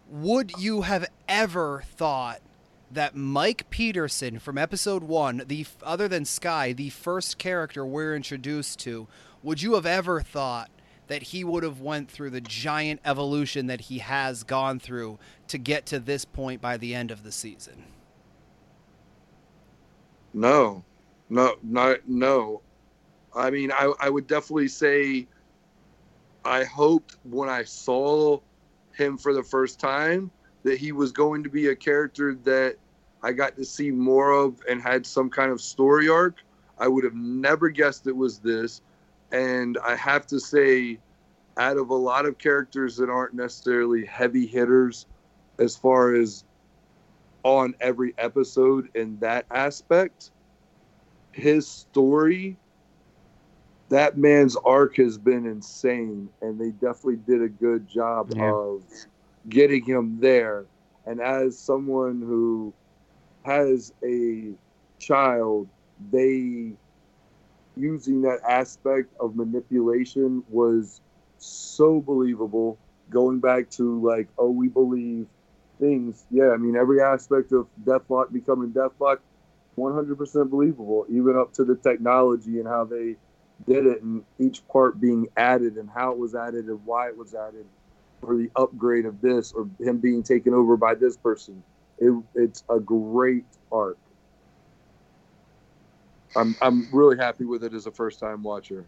would 0.09 0.57
you 0.57 0.83
have 0.83 1.05
ever 1.27 1.83
thought 1.85 2.39
that 2.91 3.15
Mike 3.15 3.69
Peterson 3.69 4.39
from 4.39 4.57
episode 4.57 5.03
one, 5.03 5.43
the 5.45 5.65
other 5.83 6.07
than 6.07 6.23
Skye, 6.23 6.71
the 6.71 6.89
first 6.89 7.37
character 7.37 7.85
we're 7.85 8.15
introduced 8.15 8.79
to, 8.79 9.07
would 9.43 9.61
you 9.61 9.75
have 9.75 9.85
ever 9.85 10.21
thought 10.21 10.71
that 11.07 11.23
he 11.23 11.43
would 11.43 11.63
have 11.63 11.81
went 11.81 12.09
through 12.09 12.29
the 12.29 12.41
giant 12.41 13.01
evolution 13.03 13.67
that 13.67 13.81
he 13.81 13.97
has 13.99 14.43
gone 14.43 14.79
through 14.79 15.19
to 15.49 15.57
get 15.57 15.85
to 15.87 15.99
this 15.99 16.23
point 16.23 16.61
by 16.61 16.77
the 16.77 16.95
end 16.95 17.11
of 17.11 17.23
the 17.23 17.31
season? 17.31 17.83
No, 20.33 20.83
no, 21.29 21.55
not 21.63 22.07
no. 22.07 22.61
I 23.35 23.49
mean, 23.49 23.71
I 23.71 23.91
I 23.99 24.09
would 24.09 24.25
definitely 24.25 24.69
say. 24.69 25.27
I 26.45 26.63
hoped 26.63 27.17
when 27.23 27.49
I 27.49 27.63
saw 27.63 28.39
him 28.93 29.17
for 29.17 29.33
the 29.33 29.43
first 29.43 29.79
time 29.79 30.31
that 30.63 30.77
he 30.77 30.91
was 30.91 31.11
going 31.11 31.43
to 31.43 31.49
be 31.49 31.67
a 31.67 31.75
character 31.75 32.35
that 32.43 32.75
I 33.23 33.33
got 33.33 33.55
to 33.57 33.65
see 33.65 33.91
more 33.91 34.31
of 34.31 34.61
and 34.69 34.81
had 34.81 35.05
some 35.05 35.29
kind 35.29 35.51
of 35.51 35.61
story 35.61 36.09
arc. 36.09 36.37
I 36.77 36.87
would 36.87 37.03
have 37.03 37.15
never 37.15 37.69
guessed 37.69 38.07
it 38.07 38.15
was 38.15 38.39
this. 38.39 38.81
And 39.31 39.77
I 39.85 39.95
have 39.95 40.25
to 40.27 40.39
say, 40.39 40.99
out 41.57 41.77
of 41.77 41.89
a 41.89 41.95
lot 41.95 42.25
of 42.25 42.37
characters 42.37 42.95
that 42.97 43.09
aren't 43.09 43.33
necessarily 43.33 44.05
heavy 44.05 44.47
hitters 44.47 45.05
as 45.59 45.75
far 45.75 46.15
as 46.15 46.45
on 47.43 47.75
every 47.81 48.13
episode 48.17 48.89
in 48.95 49.19
that 49.19 49.45
aspect, 49.51 50.31
his 51.31 51.67
story, 51.67 52.57
that 53.89 54.17
man's 54.17 54.55
arc 54.57 54.97
has 54.97 55.17
been 55.17 55.45
insane. 55.45 56.29
And 56.41 56.59
they 56.59 56.71
definitely 56.71 57.17
did 57.17 57.41
a 57.41 57.49
good 57.49 57.87
job 57.87 58.31
Yeah. 58.35 58.51
of 58.53 58.83
getting 59.49 59.83
him 59.83 60.19
there. 60.19 60.67
And 61.05 61.21
as 61.21 61.59
someone 61.59 62.21
who 62.21 62.73
has 63.45 63.91
a 64.03 64.53
child, 64.99 65.69
they 66.11 66.73
using 67.75 68.21
that 68.21 68.39
aspect 68.47 69.13
of 69.19 69.35
manipulation 69.35 70.43
was 70.49 71.01
so 71.37 72.01
believable. 72.01 72.79
Going 73.09 73.39
back 73.39 73.69
to 73.71 74.01
like, 74.05 74.29
oh, 74.37 74.51
we 74.51 74.67
believe 74.67 75.27
things. 75.79 76.25
Yeah, 76.29 76.51
I 76.51 76.57
mean, 76.57 76.75
every 76.75 77.01
aspect 77.01 77.51
of 77.53 77.67
Deathlok 77.83 78.31
becoming 78.31 78.71
Deathlok, 78.71 79.19
100% 79.77 80.49
believable, 80.49 81.05
even 81.09 81.37
up 81.37 81.53
to 81.53 81.63
the 81.63 81.75
technology 81.75 82.59
and 82.59 82.67
how 82.67 82.85
they 82.85 83.15
did 83.67 83.85
it, 83.85 84.01
and 84.01 84.23
each 84.39 84.65
part 84.67 84.99
being 84.99 85.27
added 85.37 85.75
and 85.75 85.89
how 85.89 86.11
it 86.11 86.17
was 86.17 86.35
added 86.35 86.65
and 86.65 86.83
why 86.85 87.07
it 87.07 87.17
was 87.17 87.33
added 87.33 87.65
for 88.21 88.35
the 88.35 88.49
upgrade 88.55 89.05
of 89.05 89.21
this 89.21 89.53
or 89.53 89.69
him 89.79 89.97
being 89.97 90.23
taken 90.23 90.53
over 90.53 90.77
by 90.77 90.95
this 90.95 91.17
person. 91.17 91.63
It, 91.99 92.13
it's 92.35 92.63
a 92.69 92.79
great 92.79 93.45
arc. 93.71 93.97
I'm 96.35 96.55
I'm 96.61 96.87
really 96.93 97.17
happy 97.17 97.45
with 97.45 97.63
it 97.63 97.73
as 97.73 97.87
a 97.87 97.91
first 97.91 98.19
time 98.19 98.43
watcher. 98.43 98.85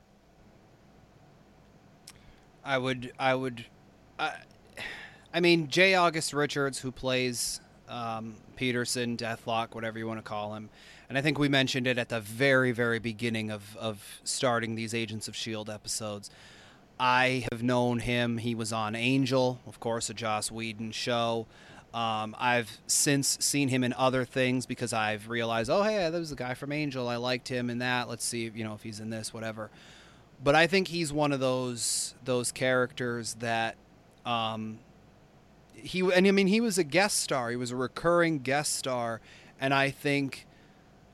I 2.63 2.77
would, 2.77 3.11
I 3.17 3.33
would, 3.33 3.65
I, 4.19 4.33
I 5.33 5.39
mean, 5.39 5.67
J. 5.67 5.95
August 5.95 6.33
Richards, 6.33 6.77
who 6.77 6.91
plays 6.91 7.59
um, 7.89 8.35
Peterson, 8.55 9.17
Deathlok, 9.17 9.73
whatever 9.73 9.97
you 9.97 10.07
want 10.07 10.19
to 10.19 10.23
call 10.23 10.53
him, 10.53 10.69
and 11.11 11.17
I 11.17 11.21
think 11.21 11.37
we 11.37 11.49
mentioned 11.49 11.87
it 11.87 11.97
at 11.97 12.07
the 12.07 12.21
very, 12.21 12.71
very 12.71 12.99
beginning 12.99 13.51
of 13.51 13.75
of 13.75 14.21
starting 14.23 14.75
these 14.75 14.93
Agents 14.93 15.27
of 15.27 15.35
Shield 15.35 15.69
episodes. 15.69 16.29
I 16.97 17.45
have 17.51 17.61
known 17.61 17.99
him. 17.99 18.37
He 18.37 18.55
was 18.55 18.71
on 18.71 18.95
Angel, 18.95 19.59
of 19.67 19.81
course, 19.81 20.09
a 20.09 20.13
Joss 20.13 20.49
Whedon 20.49 20.91
show. 20.91 21.47
Um, 21.93 22.33
I've 22.39 22.79
since 22.87 23.37
seen 23.41 23.67
him 23.67 23.83
in 23.83 23.91
other 23.93 24.23
things 24.23 24.65
because 24.65 24.93
I've 24.93 25.27
realized, 25.27 25.69
oh, 25.69 25.83
hey, 25.83 25.97
that 25.97 26.17
was 26.17 26.29
the 26.29 26.37
guy 26.37 26.53
from 26.53 26.71
Angel. 26.71 27.09
I 27.09 27.17
liked 27.17 27.49
him 27.49 27.69
in 27.69 27.79
that. 27.79 28.07
Let's 28.07 28.23
see, 28.23 28.45
if, 28.45 28.55
you 28.55 28.63
know, 28.63 28.75
if 28.75 28.83
he's 28.83 29.01
in 29.01 29.09
this, 29.09 29.33
whatever 29.33 29.69
but 30.43 30.55
I 30.55 30.67
think 30.67 30.87
he's 30.87 31.13
one 31.13 31.31
of 31.31 31.39
those 31.39 32.15
those 32.23 32.51
characters 32.51 33.35
that 33.35 33.75
um, 34.25 34.79
he 35.73 35.99
and 35.99 36.27
I 36.27 36.31
mean 36.31 36.47
he 36.47 36.61
was 36.61 36.77
a 36.77 36.83
guest 36.83 37.19
star. 37.19 37.49
He 37.49 37.55
was 37.55 37.71
a 37.71 37.75
recurring 37.75 38.39
guest 38.39 38.73
star, 38.73 39.21
and 39.59 39.73
I 39.73 39.89
think 39.89 40.47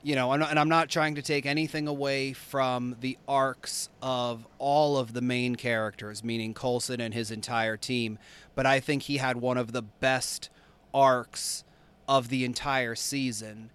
you 0.02 0.14
know, 0.14 0.32
and, 0.32 0.42
and 0.42 0.58
I'm 0.58 0.68
not 0.68 0.88
trying 0.88 1.16
to 1.16 1.22
take 1.22 1.44
anything 1.46 1.88
away 1.88 2.32
from 2.32 2.96
the 3.00 3.18
arcs 3.26 3.88
of 4.00 4.46
all 4.58 4.96
of 4.96 5.12
the 5.12 5.20
main 5.20 5.56
characters, 5.56 6.22
meaning 6.22 6.54
Coulson 6.54 7.00
and 7.00 7.12
his 7.12 7.30
entire 7.30 7.76
team, 7.76 8.18
but 8.54 8.66
I 8.66 8.80
think 8.80 9.02
he 9.04 9.16
had 9.16 9.36
one 9.38 9.56
of 9.56 9.72
the 9.72 9.82
best 9.82 10.50
arcs 10.94 11.64
of 12.08 12.28
the 12.28 12.44
entire 12.44 12.94
season, 12.94 13.70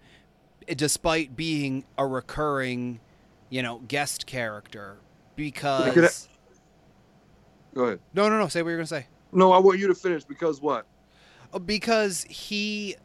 despite 0.74 1.36
being 1.36 1.84
a 1.98 2.06
recurring, 2.06 3.00
you 3.50 3.62
know, 3.62 3.82
guest 3.86 4.26
character. 4.26 4.96
Because 5.36 6.28
Go 7.74 7.84
ahead. 7.84 8.00
no, 8.14 8.28
no, 8.28 8.38
no. 8.38 8.48
Say 8.48 8.62
what 8.62 8.68
you're 8.70 8.78
gonna 8.78 8.86
say. 8.86 9.06
No, 9.32 9.52
I 9.52 9.58
want 9.58 9.78
you 9.78 9.88
to 9.88 9.94
finish 9.94 10.24
because 10.24 10.60
what? 10.60 10.86
Uh, 11.52 11.58
because 11.58 12.24
he 12.30 12.96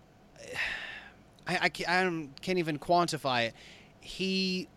I, 1.50 1.60
I, 1.64 1.70
ca- 1.70 1.86
I 1.88 2.28
can't 2.42 2.60
even 2.60 2.78
quantify 2.80 3.48
it 3.48 3.54
he 4.00 4.68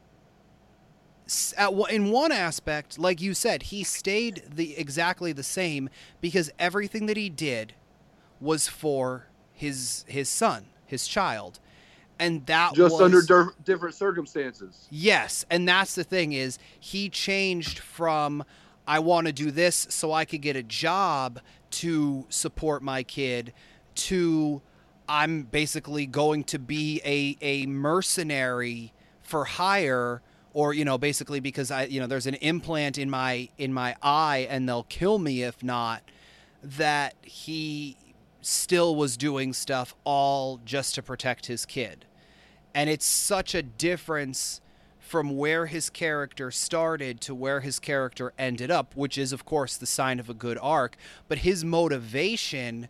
at, 1.57 1.73
in 1.91 2.11
one 2.11 2.33
aspect 2.33 2.99
like 2.99 3.21
you 3.21 3.35
said 3.35 3.65
he 3.65 3.85
stayed 3.85 4.43
the 4.51 4.77
exactly 4.77 5.33
the 5.33 5.43
same 5.43 5.89
because 6.21 6.51
everything 6.59 7.07
that 7.07 7.17
he 7.17 7.29
did 7.29 7.75
was 8.41 8.69
for 8.69 9.29
his 9.53 10.05
his 10.09 10.29
son 10.29 10.67
his 10.87 11.07
child 11.07 11.61
and 12.23 12.47
that 12.47 12.75
Just 12.75 12.93
was, 12.93 13.01
under 13.01 13.53
different 13.65 13.97
circumstances. 13.97 14.87
Yes, 14.91 15.45
and 15.51 15.67
that's 15.67 15.97
the 15.97 16.05
thing 16.05 16.33
is 16.33 16.59
he 16.79 17.09
changed 17.09 17.81
from 17.81 18.45
I 18.87 19.01
want 19.01 19.27
to 19.27 19.33
do 19.33 19.51
this 19.51 19.87
so 19.91 20.13
I 20.13 20.25
could 20.25 20.41
get 20.41 20.55
a 20.55 20.63
job 20.63 21.41
to 21.73 22.27
support 22.29 22.83
my 22.83 23.03
kid 23.03 23.53
to 23.95 24.63
I'm 25.09 25.43
basically 25.43 26.07
going 26.07 26.45
to 26.45 26.59
be 26.59 27.01
a 27.05 27.37
a 27.41 27.67
mercenary 27.67 28.93
for 29.23 29.45
hire 29.45 30.23
or 30.53 30.75
you 30.75 30.85
know 30.85 30.99
basically 30.99 31.41
because 31.41 31.71
I 31.71 31.85
you 31.85 32.01
know 32.01 32.07
there's 32.07 32.27
an 32.27 32.35
implant 32.37 32.99
in 32.99 33.11
my 33.11 33.49
in 33.59 33.73
my 33.73 33.97
eye 34.03 34.47
and 34.49 34.69
they'll 34.69 34.85
kill 34.85 35.19
me 35.19 35.43
if 35.43 35.63
not 35.63 36.03
that 36.63 37.15
he 37.23 37.97
still 38.41 38.95
was 38.95 39.17
doing 39.17 39.53
stuff 39.53 39.95
all 40.05 40.61
just 40.65 40.95
to 40.97 41.03
protect 41.03 41.47
his 41.47 41.65
kid 41.67 42.05
and 42.75 42.89
it's 42.89 43.07
such 43.07 43.55
a 43.55 43.63
difference 43.63 44.61
from 45.13 45.37
where 45.37 45.67
his 45.67 45.91
character 45.91 46.51
started 46.51 47.21
to 47.21 47.35
where 47.35 47.61
his 47.61 47.79
character 47.79 48.33
ended 48.39 48.71
up, 48.71 48.97
which 48.97 49.19
is, 49.19 49.31
of 49.31 49.45
course, 49.45 49.77
the 49.77 49.85
sign 49.85 50.19
of 50.19 50.31
a 50.31 50.35
good 50.35 50.59
arc. 50.63 50.97
But 51.29 51.39
his 51.39 51.65
motivation 51.65 52.89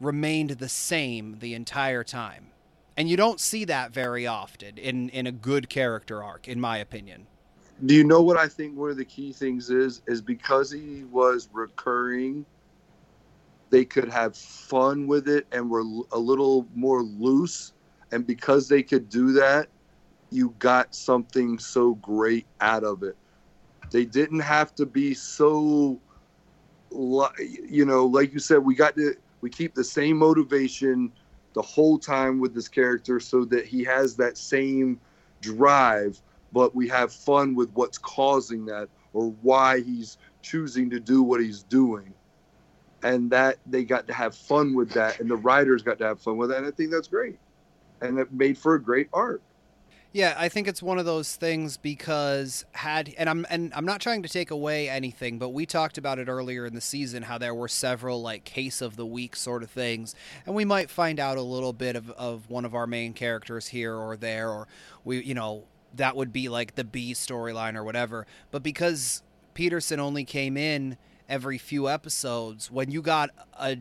remained 0.00 0.50
the 0.50 0.68
same 0.68 1.38
the 1.38 1.54
entire 1.54 2.04
time. 2.04 2.48
And 2.96 3.08
you 3.08 3.16
don't 3.16 3.40
see 3.40 3.64
that 3.66 3.92
very 3.92 4.26
often 4.26 4.78
in, 4.78 5.10
in 5.10 5.26
a 5.26 5.32
good 5.32 5.68
character 5.68 6.22
arc, 6.22 6.48
in 6.48 6.60
my 6.60 6.78
opinion. 6.78 7.26
Do 7.84 7.94
you 7.94 8.04
know 8.04 8.22
what 8.22 8.38
I 8.38 8.48
think 8.48 8.76
one 8.76 8.90
of 8.90 8.96
the 8.96 9.04
key 9.04 9.32
things 9.32 9.68
is? 9.68 10.00
Is 10.06 10.22
because 10.22 10.70
he 10.70 11.04
was 11.04 11.50
recurring, 11.52 12.46
they 13.68 13.84
could 13.84 14.08
have 14.08 14.34
fun 14.34 15.06
with 15.06 15.28
it 15.28 15.46
and 15.52 15.68
were 15.68 15.84
a 16.12 16.18
little 16.18 16.66
more 16.74 17.02
loose. 17.02 17.72
And 18.12 18.26
because 18.26 18.68
they 18.68 18.82
could 18.82 19.10
do 19.10 19.32
that, 19.32 19.68
you 20.30 20.54
got 20.58 20.94
something 20.94 21.58
so 21.58 21.94
great 21.96 22.46
out 22.60 22.82
of 22.82 23.02
it. 23.02 23.16
They 23.90 24.04
didn't 24.04 24.40
have 24.40 24.74
to 24.76 24.86
be 24.86 25.12
so, 25.12 26.00
you 26.90 27.84
know, 27.84 28.06
like 28.06 28.32
you 28.32 28.38
said, 28.38 28.58
we 28.58 28.74
got 28.74 28.96
to, 28.96 29.14
we 29.46 29.50
keep 29.50 29.76
the 29.76 29.84
same 29.84 30.16
motivation 30.16 31.12
the 31.54 31.62
whole 31.62 31.98
time 31.98 32.40
with 32.40 32.52
this 32.52 32.66
character 32.66 33.20
so 33.20 33.44
that 33.44 33.64
he 33.64 33.84
has 33.84 34.16
that 34.16 34.36
same 34.36 35.00
drive 35.40 36.20
but 36.52 36.74
we 36.74 36.88
have 36.88 37.12
fun 37.12 37.54
with 37.54 37.70
what's 37.74 37.98
causing 37.98 38.64
that 38.66 38.88
or 39.12 39.30
why 39.42 39.80
he's 39.82 40.18
choosing 40.42 40.90
to 40.90 40.98
do 40.98 41.22
what 41.22 41.40
he's 41.40 41.62
doing. 41.62 42.14
And 43.02 43.30
that 43.30 43.58
they 43.66 43.84
got 43.84 44.06
to 44.06 44.14
have 44.14 44.34
fun 44.34 44.74
with 44.74 44.90
that, 44.92 45.20
and 45.20 45.30
the 45.30 45.36
writers 45.36 45.82
got 45.82 45.98
to 45.98 46.06
have 46.06 46.20
fun 46.20 46.38
with 46.38 46.48
that. 46.48 46.58
And 46.58 46.66
I 46.66 46.70
think 46.70 46.90
that's 46.90 47.08
great. 47.08 47.38
And 48.00 48.18
it 48.18 48.32
made 48.32 48.56
for 48.56 48.74
a 48.74 48.82
great 48.82 49.08
art. 49.12 49.42
Yeah, 50.16 50.34
I 50.38 50.48
think 50.48 50.66
it's 50.66 50.82
one 50.82 50.98
of 50.98 51.04
those 51.04 51.36
things 51.36 51.76
because 51.76 52.64
had 52.72 53.14
and 53.18 53.28
I'm 53.28 53.44
and 53.50 53.70
I'm 53.76 53.84
not 53.84 54.00
trying 54.00 54.22
to 54.22 54.30
take 54.30 54.50
away 54.50 54.88
anything, 54.88 55.38
but 55.38 55.50
we 55.50 55.66
talked 55.66 55.98
about 55.98 56.18
it 56.18 56.26
earlier 56.26 56.64
in 56.64 56.74
the 56.74 56.80
season 56.80 57.22
how 57.22 57.36
there 57.36 57.54
were 57.54 57.68
several 57.68 58.22
like 58.22 58.44
case 58.44 58.80
of 58.80 58.96
the 58.96 59.04
week 59.04 59.36
sort 59.36 59.62
of 59.62 59.68
things, 59.68 60.14
and 60.46 60.54
we 60.54 60.64
might 60.64 60.88
find 60.88 61.20
out 61.20 61.36
a 61.36 61.42
little 61.42 61.74
bit 61.74 61.96
of, 61.96 62.10
of 62.12 62.48
one 62.48 62.64
of 62.64 62.74
our 62.74 62.86
main 62.86 63.12
characters 63.12 63.68
here 63.68 63.94
or 63.94 64.16
there, 64.16 64.48
or 64.48 64.66
we 65.04 65.22
you 65.22 65.34
know 65.34 65.64
that 65.94 66.16
would 66.16 66.32
be 66.32 66.48
like 66.48 66.76
the 66.76 66.84
B 66.84 67.12
storyline 67.12 67.76
or 67.76 67.84
whatever. 67.84 68.26
But 68.50 68.62
because 68.62 69.22
Peterson 69.52 70.00
only 70.00 70.24
came 70.24 70.56
in 70.56 70.96
every 71.28 71.58
few 71.58 71.90
episodes, 71.90 72.70
when 72.70 72.90
you 72.90 73.02
got 73.02 73.28
a 73.60 73.76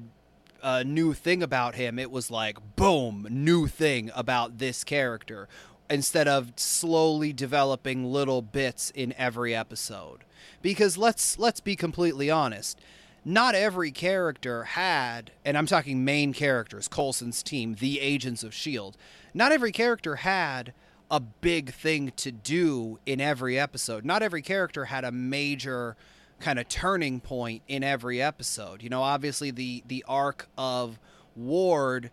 a 0.62 0.84
new 0.84 1.14
thing 1.14 1.42
about 1.42 1.76
him, 1.76 1.98
it 1.98 2.12
was 2.12 2.30
like 2.30 2.58
boom, 2.76 3.26
new 3.30 3.68
thing 3.68 4.12
about 4.14 4.58
this 4.58 4.84
character 4.84 5.48
instead 5.90 6.28
of 6.28 6.54
slowly 6.56 7.34
developing 7.34 8.06
little 8.06 8.42
bits 8.42 8.92
in 8.92 9.14
every 9.18 9.56
episode. 9.56 10.24
Because 10.62 10.98
let's 10.98 11.38
let's 11.38 11.60
be 11.60 11.76
completely 11.76 12.30
honest, 12.30 12.80
not 13.24 13.56
every 13.56 13.92
character 13.92 14.64
had, 14.64 15.32
and 15.44 15.58
I'm 15.58 15.66
talking 15.66 16.06
main 16.06 16.34
characters, 16.34 16.88
Coulson's 16.88 17.42
team, 17.42 17.76
the 17.80 18.00
Agents 18.00 18.44
of 18.44 18.54
Shield. 18.54 18.98
Not 19.34 19.52
every 19.52 19.72
character 19.72 20.18
had 20.18 20.74
a 21.10 21.20
big 21.20 21.72
thing 21.74 22.12
to 22.18 22.32
do 22.32 23.00
in 23.06 23.22
every 23.22 23.60
episode. 23.60 24.06
Not 24.06 24.24
every 24.24 24.42
character 24.42 24.86
had 24.86 25.04
a 25.04 25.12
major 25.12 25.96
kind 26.40 26.60
of 26.60 26.68
turning 26.68 27.20
point 27.20 27.62
in 27.68 27.84
every 27.84 28.22
episode. 28.22 28.84
You 28.84 28.90
know, 28.90 29.02
obviously 29.02 29.52
the 29.52 29.84
the 29.88 30.04
arc 30.08 30.48
of 30.58 31.00
Ward 31.36 32.12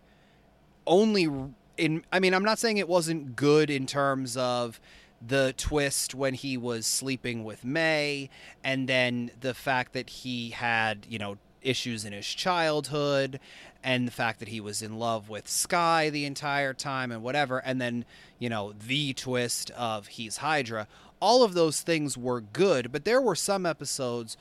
only 0.85 1.29
in 1.77 2.03
I 2.11 2.19
mean, 2.19 2.33
I'm 2.33 2.43
not 2.43 2.59
saying 2.59 2.77
it 2.77 2.87
wasn't 2.87 3.35
good 3.35 3.69
in 3.69 3.85
terms 3.85 4.37
of 4.37 4.79
the 5.25 5.53
twist 5.55 6.13
when 6.13 6.33
he 6.33 6.57
was 6.57 6.85
sleeping 6.85 7.43
with 7.43 7.63
May 7.63 8.29
and 8.63 8.87
then 8.87 9.31
the 9.39 9.53
fact 9.53 9.93
that 9.93 10.09
he 10.09 10.49
had, 10.49 11.05
you 11.09 11.17
know, 11.17 11.37
issues 11.61 12.03
in 12.03 12.11
his 12.11 12.27
childhood 12.27 13.39
and 13.83 14.05
the 14.05 14.11
fact 14.11 14.39
that 14.39 14.49
he 14.49 14.59
was 14.59 14.81
in 14.81 14.99
love 14.99 15.29
with 15.29 15.47
Skye 15.47 16.09
the 16.09 16.25
entire 16.25 16.73
time 16.73 17.11
and 17.11 17.23
whatever 17.23 17.59
and 17.59 17.79
then, 17.79 18.05
you 18.37 18.49
know, 18.49 18.73
the 18.73 19.13
twist 19.13 19.71
of 19.71 20.07
he's 20.07 20.37
Hydra. 20.37 20.87
All 21.21 21.43
of 21.43 21.53
those 21.53 21.81
things 21.81 22.17
were 22.17 22.41
good, 22.41 22.91
but 22.91 23.05
there 23.05 23.21
were 23.21 23.35
some 23.35 23.65
episodes 23.65 24.35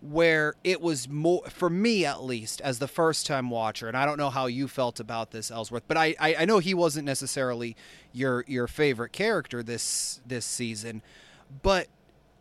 where 0.00 0.54
it 0.62 0.80
was 0.80 1.08
more 1.08 1.42
for 1.48 1.70
me 1.70 2.04
at 2.04 2.22
least 2.22 2.60
as 2.60 2.78
the 2.78 2.88
first 2.88 3.26
time 3.26 3.48
watcher 3.48 3.88
and 3.88 3.96
i 3.96 4.04
don't 4.04 4.18
know 4.18 4.30
how 4.30 4.46
you 4.46 4.68
felt 4.68 5.00
about 5.00 5.30
this 5.30 5.50
ellsworth 5.50 5.82
but 5.88 5.96
I, 5.96 6.14
I 6.20 6.36
i 6.40 6.44
know 6.44 6.58
he 6.58 6.74
wasn't 6.74 7.06
necessarily 7.06 7.76
your 8.12 8.44
your 8.46 8.66
favorite 8.66 9.12
character 9.12 9.62
this 9.62 10.20
this 10.26 10.44
season 10.44 11.02
but 11.62 11.88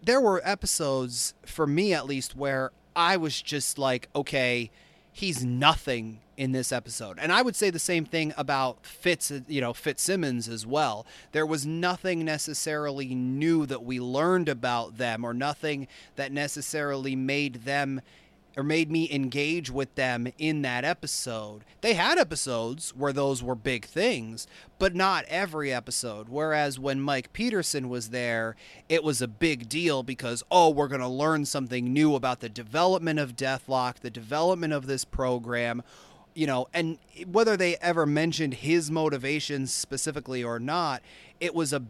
there 0.03 0.20
were 0.20 0.41
episodes 0.43 1.34
for 1.45 1.66
me 1.66 1.93
at 1.93 2.06
least 2.06 2.36
where 2.36 2.72
i 2.95 3.16
was 3.16 3.41
just 3.41 3.78
like 3.78 4.10
okay 4.16 4.70
he's 5.14 5.45
nothing 5.45 6.20
in 6.38 6.52
this 6.52 6.72
episode. 6.72 7.18
And 7.20 7.32
I 7.32 7.42
would 7.42 7.56
say 7.56 7.70
the 7.70 7.80
same 7.80 8.06
thing 8.06 8.34
about 8.38 8.86
Fitz, 8.86 9.32
you 9.48 9.62
know, 9.62 9.74
Fitzsimmons 9.74 10.48
as 10.48 10.66
well. 10.66 11.06
There 11.32 11.46
was 11.46 11.66
nothing 11.66 12.26
necessarily 12.26 13.16
new 13.16 13.66
that 13.66 13.84
we 13.84 14.00
learned 14.00 14.50
about 14.50 14.98
them 14.98 15.24
or 15.24 15.34
nothing 15.34 15.88
that 16.16 16.32
necessarily 16.32 17.16
made 17.16 17.66
them 17.66 18.02
or 18.58 18.64
made 18.64 18.90
me 18.90 19.10
engage 19.12 19.70
with 19.70 19.94
them 19.96 20.28
in 20.38 20.62
that 20.62 20.86
episode. 20.86 21.66
They 21.82 21.94
had 21.94 22.18
episodes 22.18 22.92
where 22.96 23.12
those 23.12 23.44
were 23.44 23.56
big 23.56 23.86
things, 23.86 24.48
but 24.80 24.96
not 24.96 25.26
every 25.26 25.74
episode. 25.74 26.30
Whereas 26.30 26.80
when 26.80 27.02
Mike 27.02 27.34
Peterson 27.34 27.90
was 27.90 28.10
there, 28.10 28.56
it 28.88 29.04
was 29.04 29.22
a 29.22 29.28
big 29.28 29.68
deal 29.68 30.04
because, 30.04 30.44
oh, 30.50 30.70
we're 30.70 30.88
going 30.88 31.02
to 31.02 31.08
learn 31.08 31.46
something 31.46 31.92
new 31.92 32.16
about 32.16 32.40
the 32.40 32.50
development 32.50 33.20
of 33.20 33.36
Deathlok, 33.36 34.00
the 34.00 34.10
development 34.10 34.72
of 34.72 34.88
this 34.88 35.04
program. 35.04 35.84
You 36.36 36.48
know, 36.48 36.68
and 36.74 37.00
whether 37.32 37.58
they 37.58 37.78
ever 37.78 38.06
mentioned 38.06 38.56
his 38.56 38.92
motivations 38.92 39.74
specifically 39.74 40.44
or 40.44 40.60
not, 40.60 41.02
it 41.40 41.56
was 41.56 41.74
a 41.74 41.82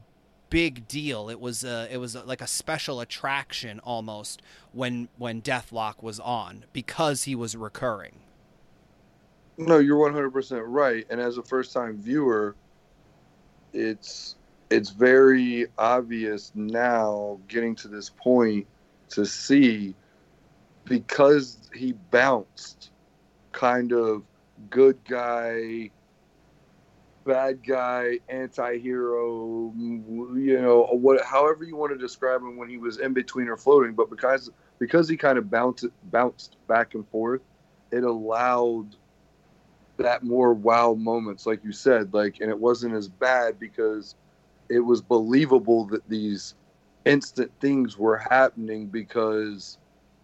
big 0.50 0.88
deal. 0.88 1.30
It 1.30 1.39
was 1.39 1.64
a, 1.64 1.88
it 1.91 1.98
was 1.98 2.16
a, 2.16 2.24
like 2.24 2.41
a 2.41 2.48
special 2.48 3.02
attraction 3.02 3.80
almost 3.80 4.41
when 4.72 5.10
when 5.18 5.41
Deathlok 5.41 6.02
was 6.02 6.20
on 6.20 6.66
because 6.72 7.24
he 7.24 7.36
was 7.36 7.56
recurring. 7.58 8.20
No, 9.58 9.80
you're 9.80 9.98
100% 9.98 10.64
right. 10.66 11.06
And 11.10 11.20
as 11.20 11.38
a 11.38 11.43
first-time 11.43 11.98
viewer, 11.98 12.56
it's 13.74 14.36
it's 14.70 14.89
very 14.89 15.68
obvious 15.78 16.52
now 16.56 17.39
getting 17.48 17.76
to 17.76 17.88
this 17.88 18.10
point 18.10 18.66
to 19.10 19.26
see 19.26 19.93
because 20.86 21.58
he 21.74 21.93
bounced 22.12 22.91
kind 23.52 23.91
of 23.91 24.24
good 24.70 24.99
guy 25.07 25.91
bad 27.26 27.66
guy, 27.66 28.20
anti-hero, 28.30 29.74
you 29.76 30.59
know, 30.61 30.88
what 30.91 31.24
however 31.26 31.63
you 31.63 31.76
want 31.76 31.91
to 31.91 31.97
describe 31.97 32.41
him 32.41 32.55
when 32.55 32.70
he 32.70 32.78
was 32.78 32.99
in 32.99 33.13
between 33.13 33.47
or 33.47 33.57
floating, 33.57 33.93
but 33.93 34.09
because 34.09 34.49
because 34.80 35.09
he 35.09 35.18
kind 35.18 35.38
of 35.38 35.49
bounced 35.49 35.86
bounced 36.11 36.57
back 36.68 36.93
and 36.93 37.07
forth, 37.09 37.41
it 37.91 38.03
allowed 38.03 38.95
that 39.97 40.24
more 40.24 40.53
wow 40.53 40.93
moments 40.93 41.45
like 41.45 41.63
you 41.63 41.72
said, 41.72 42.13
like 42.13 42.38
and 42.39 42.49
it 42.49 42.59
wasn't 42.59 42.93
as 42.93 43.09
bad 43.09 43.59
because 43.59 44.16
it 44.70 44.80
was 44.80 45.01
believable 45.01 45.86
that 45.86 46.07
these 46.07 46.53
instant 47.05 47.51
things 47.59 47.97
were 47.97 48.18
happening 48.18 48.88
because 48.88 49.78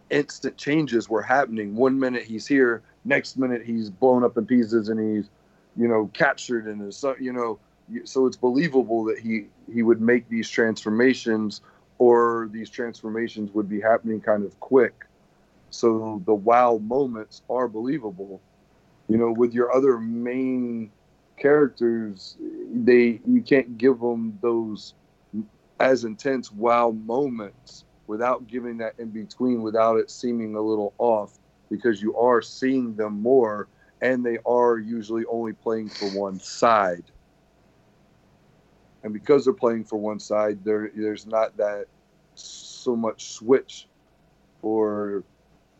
instant 0.10 0.58
changes 0.58 1.10
were 1.10 1.22
happening. 1.22 1.76
One 1.76 2.00
minute 2.00 2.24
he's 2.24 2.48
here, 2.48 2.84
next 3.06 3.38
minute 3.38 3.64
he's 3.66 3.90
blown 3.90 4.24
up 4.24 4.38
in 4.38 4.46
pieces 4.46 4.90
and 4.90 5.00
he's 5.00 5.30
you 5.76 5.88
know, 5.88 6.10
captured 6.14 6.66
and 6.66 6.82
his, 6.82 7.04
you 7.20 7.32
know, 7.32 7.60
so 8.04 8.26
it's 8.26 8.38
believable 8.38 9.04
that 9.06 9.20
he 9.20 9.48
he 9.72 9.84
would 9.84 10.02
make 10.02 10.28
these 10.30 10.50
transformations, 10.50 11.62
or 11.98 12.50
these 12.52 12.70
transformations 12.70 13.54
would 13.54 13.70
be 13.70 13.82
happening 13.82 14.22
kind 14.22 14.46
of 14.46 14.60
quick. 14.60 15.06
So 15.70 16.22
the 16.26 16.34
wow 16.34 16.78
moments 16.78 17.42
are 17.50 17.68
believable. 17.68 18.42
You 19.08 19.18
know, 19.18 19.32
with 19.32 19.54
your 19.54 19.74
other 19.74 19.98
main 19.98 20.92
characters, 21.38 22.38
they 22.74 23.20
you 23.26 23.42
can't 23.42 23.78
give 23.78 24.00
them 24.00 24.38
those 24.42 24.94
as 25.80 26.04
intense 26.06 26.52
wow 26.52 26.92
moments 26.92 27.86
without 28.08 28.48
giving 28.48 28.78
that 28.78 28.94
in 29.00 29.10
between, 29.10 29.62
without 29.62 29.98
it 29.98 30.12
seeming 30.12 30.56
a 30.56 30.62
little 30.62 30.94
off, 30.98 31.40
because 31.72 32.02
you 32.02 32.16
are 32.18 32.42
seeing 32.42 32.94
them 32.96 33.20
more 33.22 33.68
and 34.02 34.24
they 34.24 34.38
are 34.46 34.78
usually 34.78 35.24
only 35.26 35.54
playing 35.54 35.90
for 35.90 36.08
one 36.10 36.40
side. 36.40 37.06
And 39.04 39.14
because 39.14 39.46
they're 39.46 39.54
playing 39.54 39.86
for 39.86 39.98
one 39.98 40.20
side, 40.20 40.64
there 40.64 40.92
there's 40.96 41.26
not 41.26 41.58
that 41.58 41.86
so 42.36 42.96
much 42.96 43.32
switch 43.32 43.88
or 44.62 45.24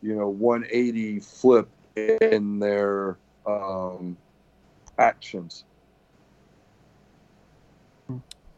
you 0.00 0.16
know 0.16 0.28
180 0.28 1.20
flip 1.20 1.68
in 1.96 2.58
their 2.58 3.16
um, 3.46 4.16
actions. 4.98 5.64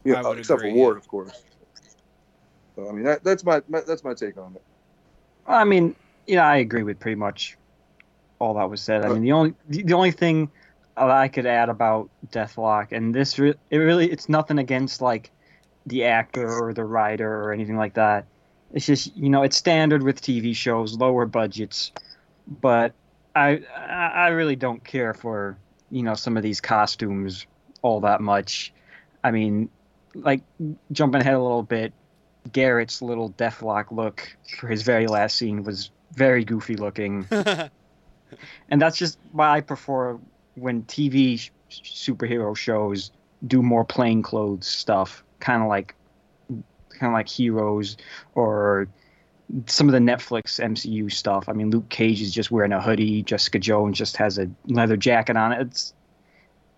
Yeah, 0.03 0.21
except 0.31 0.59
agree, 0.59 0.71
for 0.71 0.75
Ward, 0.75 0.95
yeah. 0.95 0.99
of 0.99 1.07
course. 1.07 1.43
So, 2.75 2.89
I 2.89 2.91
mean, 2.91 3.03
that, 3.05 3.23
that's 3.23 3.43
my, 3.43 3.61
my 3.67 3.81
that's 3.81 4.03
my 4.03 4.13
take 4.13 4.37
on 4.37 4.55
it. 4.55 4.63
I 5.47 5.63
mean, 5.63 5.95
yeah, 6.27 6.47
I 6.47 6.57
agree 6.57 6.83
with 6.83 6.99
pretty 6.99 7.15
much 7.15 7.57
all 8.39 8.55
that 8.55 8.69
was 8.69 8.81
said. 8.81 9.03
I 9.03 9.09
uh, 9.09 9.13
mean, 9.13 9.23
the 9.23 9.31
only 9.31 9.53
the 9.67 9.93
only 9.93 10.11
thing 10.11 10.49
I 10.97 11.27
could 11.27 11.45
add 11.45 11.69
about 11.69 12.09
Deathlok, 12.31 12.91
and 12.91 13.13
this 13.13 13.37
re- 13.37 13.55
it 13.69 13.77
really 13.77 14.11
it's 14.11 14.29
nothing 14.29 14.59
against 14.59 15.01
like 15.01 15.31
the 15.85 16.05
actor 16.05 16.47
or 16.47 16.73
the 16.73 16.83
writer 16.83 17.43
or 17.43 17.51
anything 17.51 17.77
like 17.77 17.95
that. 17.95 18.25
It's 18.73 18.85
just 18.85 19.15
you 19.15 19.29
know 19.29 19.43
it's 19.43 19.57
standard 19.57 20.03
with 20.03 20.21
TV 20.21 20.55
shows, 20.55 20.95
lower 20.97 21.25
budgets, 21.25 21.91
but 22.47 22.93
I 23.35 23.61
I 23.75 24.29
really 24.29 24.55
don't 24.55 24.83
care 24.83 25.13
for 25.13 25.57
you 25.91 26.03
know 26.03 26.15
some 26.15 26.37
of 26.37 26.43
these 26.43 26.61
costumes 26.61 27.45
all 27.81 28.01
that 28.01 28.21
much. 28.21 28.73
I 29.23 29.31
mean, 29.31 29.69
like 30.13 30.41
jumping 30.91 31.21
ahead 31.21 31.33
a 31.33 31.41
little 31.41 31.63
bit, 31.63 31.93
Garrett's 32.51 33.01
little 33.01 33.31
Deathlok 33.31 33.91
look 33.91 34.35
for 34.59 34.67
his 34.67 34.83
very 34.83 35.07
last 35.07 35.37
scene 35.37 35.63
was 35.63 35.91
very 36.15 36.43
goofy 36.43 36.75
looking. 36.75 37.27
and 37.31 38.81
that's 38.81 38.97
just 38.97 39.19
why 39.31 39.57
I 39.57 39.61
prefer 39.61 40.17
when 40.55 40.83
TV 40.83 41.49
superhero 41.69 42.55
shows 42.55 43.11
do 43.47 43.61
more 43.61 43.85
plain 43.85 44.21
clothes 44.21 44.67
stuff, 44.67 45.23
kind 45.39 45.61
of 45.61 45.67
like 45.69 45.95
kind 46.89 47.11
of 47.11 47.13
like 47.13 47.27
Heroes 47.27 47.97
or 48.33 48.87
some 49.67 49.87
of 49.87 49.93
the 49.93 49.99
Netflix 49.99 50.59
MCU 50.59 51.11
stuff. 51.11 51.47
I 51.47 51.53
mean, 51.53 51.69
Luke 51.69 51.89
Cage 51.89 52.21
is 52.21 52.33
just 52.33 52.49
wearing 52.51 52.71
a 52.71 52.81
hoodie. 52.81 53.21
Jessica 53.21 53.59
Jones 53.59 53.97
just 53.97 54.17
has 54.17 54.39
a 54.39 54.49
leather 54.67 54.97
jacket 54.97 55.37
on 55.37 55.51
it. 55.51 55.61
It's 55.61 55.93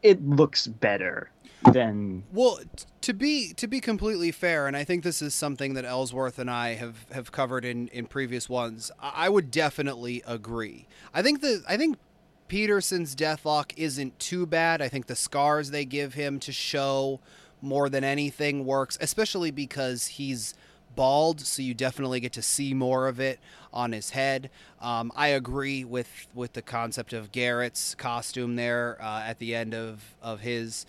it 0.04 0.24
looks 0.28 0.68
better 0.68 1.30
than 1.72 2.24
well 2.32 2.60
to 3.02 3.14
be 3.14 3.54
to 3.54 3.68
be 3.68 3.80
completely 3.80 4.32
fair 4.32 4.68
and 4.68 4.78
i 4.78 4.84
think 4.84 5.04
this 5.04 5.22
is 5.22 5.34
something 5.34 5.74
that 5.74 5.86
ellsworth 5.86 6.40
and 6.40 6.50
i 6.50 6.76
have 6.76 7.06
have 7.12 7.32
covered 7.32 7.66
in 7.66 7.88
in 7.90 8.06
previous 8.06 8.48
ones 8.48 8.92
i 9.00 9.28
would 9.28 9.50
definitely 9.52 10.22
agree. 10.26 10.88
I 11.14 11.22
think 11.22 11.42
that 11.42 11.64
i 11.68 11.78
think 11.78 11.98
peterson's 12.48 13.16
deathlok 13.16 13.74
isn't 13.76 14.18
too 14.20 14.46
bad. 14.46 14.82
I 14.82 14.88
think 14.88 15.08
the 15.08 15.16
scars 15.16 15.72
they 15.72 15.84
give 15.84 16.14
him 16.14 16.40
to 16.40 16.52
show 16.52 17.20
more 17.62 17.90
than 17.90 18.04
anything 18.04 18.66
works 18.66 18.98
especially 19.02 19.52
because 19.52 20.08
he's 20.08 20.54
bald, 20.96 21.42
so 21.42 21.62
you 21.62 21.74
definitely 21.74 22.20
get 22.20 22.34
to 22.34 22.42
see 22.42 22.74
more 22.74 23.08
of 23.08 23.20
it 23.20 23.40
on 23.72 23.92
his 23.92 24.10
head. 24.12 24.50
Um, 24.82 25.12
I 25.16 25.28
agree 25.28 25.84
with 25.84 26.28
with 26.34 26.54
the 26.54 26.62
concept 26.62 27.14
of 27.14 27.32
Garrett's 27.32 27.96
costume 27.96 28.56
there 28.56 28.98
uh, 29.02 29.22
at 29.22 29.40
the 29.40 29.56
end 29.56 29.74
of 29.74 30.16
of 30.22 30.42
his 30.42 30.86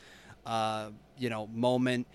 uh, 0.49 0.89
you 1.19 1.31
know, 1.31 1.47
moment. 1.49 2.07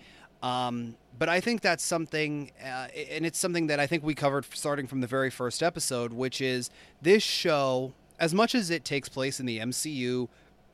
Um, 0.42 0.96
but 1.18 1.28
I 1.28 1.40
think 1.40 1.62
that's 1.62 1.84
something, 1.84 2.50
uh, 2.62 2.88
and 3.10 3.24
it's 3.24 3.38
something 3.38 3.68
that 3.68 3.80
I 3.80 3.86
think 3.86 4.02
we 4.02 4.14
covered 4.14 4.44
starting 4.52 4.86
from 4.86 5.00
the 5.00 5.06
very 5.06 5.30
first 5.30 5.62
episode, 5.62 6.12
which 6.12 6.40
is 6.40 6.70
this 7.00 7.22
show, 7.22 7.94
as 8.18 8.34
much 8.34 8.54
as 8.54 8.68
it 8.68 8.84
takes 8.84 9.08
place 9.08 9.40
in 9.40 9.46
the 9.46 9.58
MCU, 9.58 10.28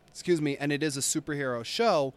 excuse 0.08 0.40
me, 0.40 0.56
and 0.56 0.72
it 0.72 0.82
is 0.82 0.96
a 0.96 1.00
superhero 1.00 1.64
show, 1.64 2.14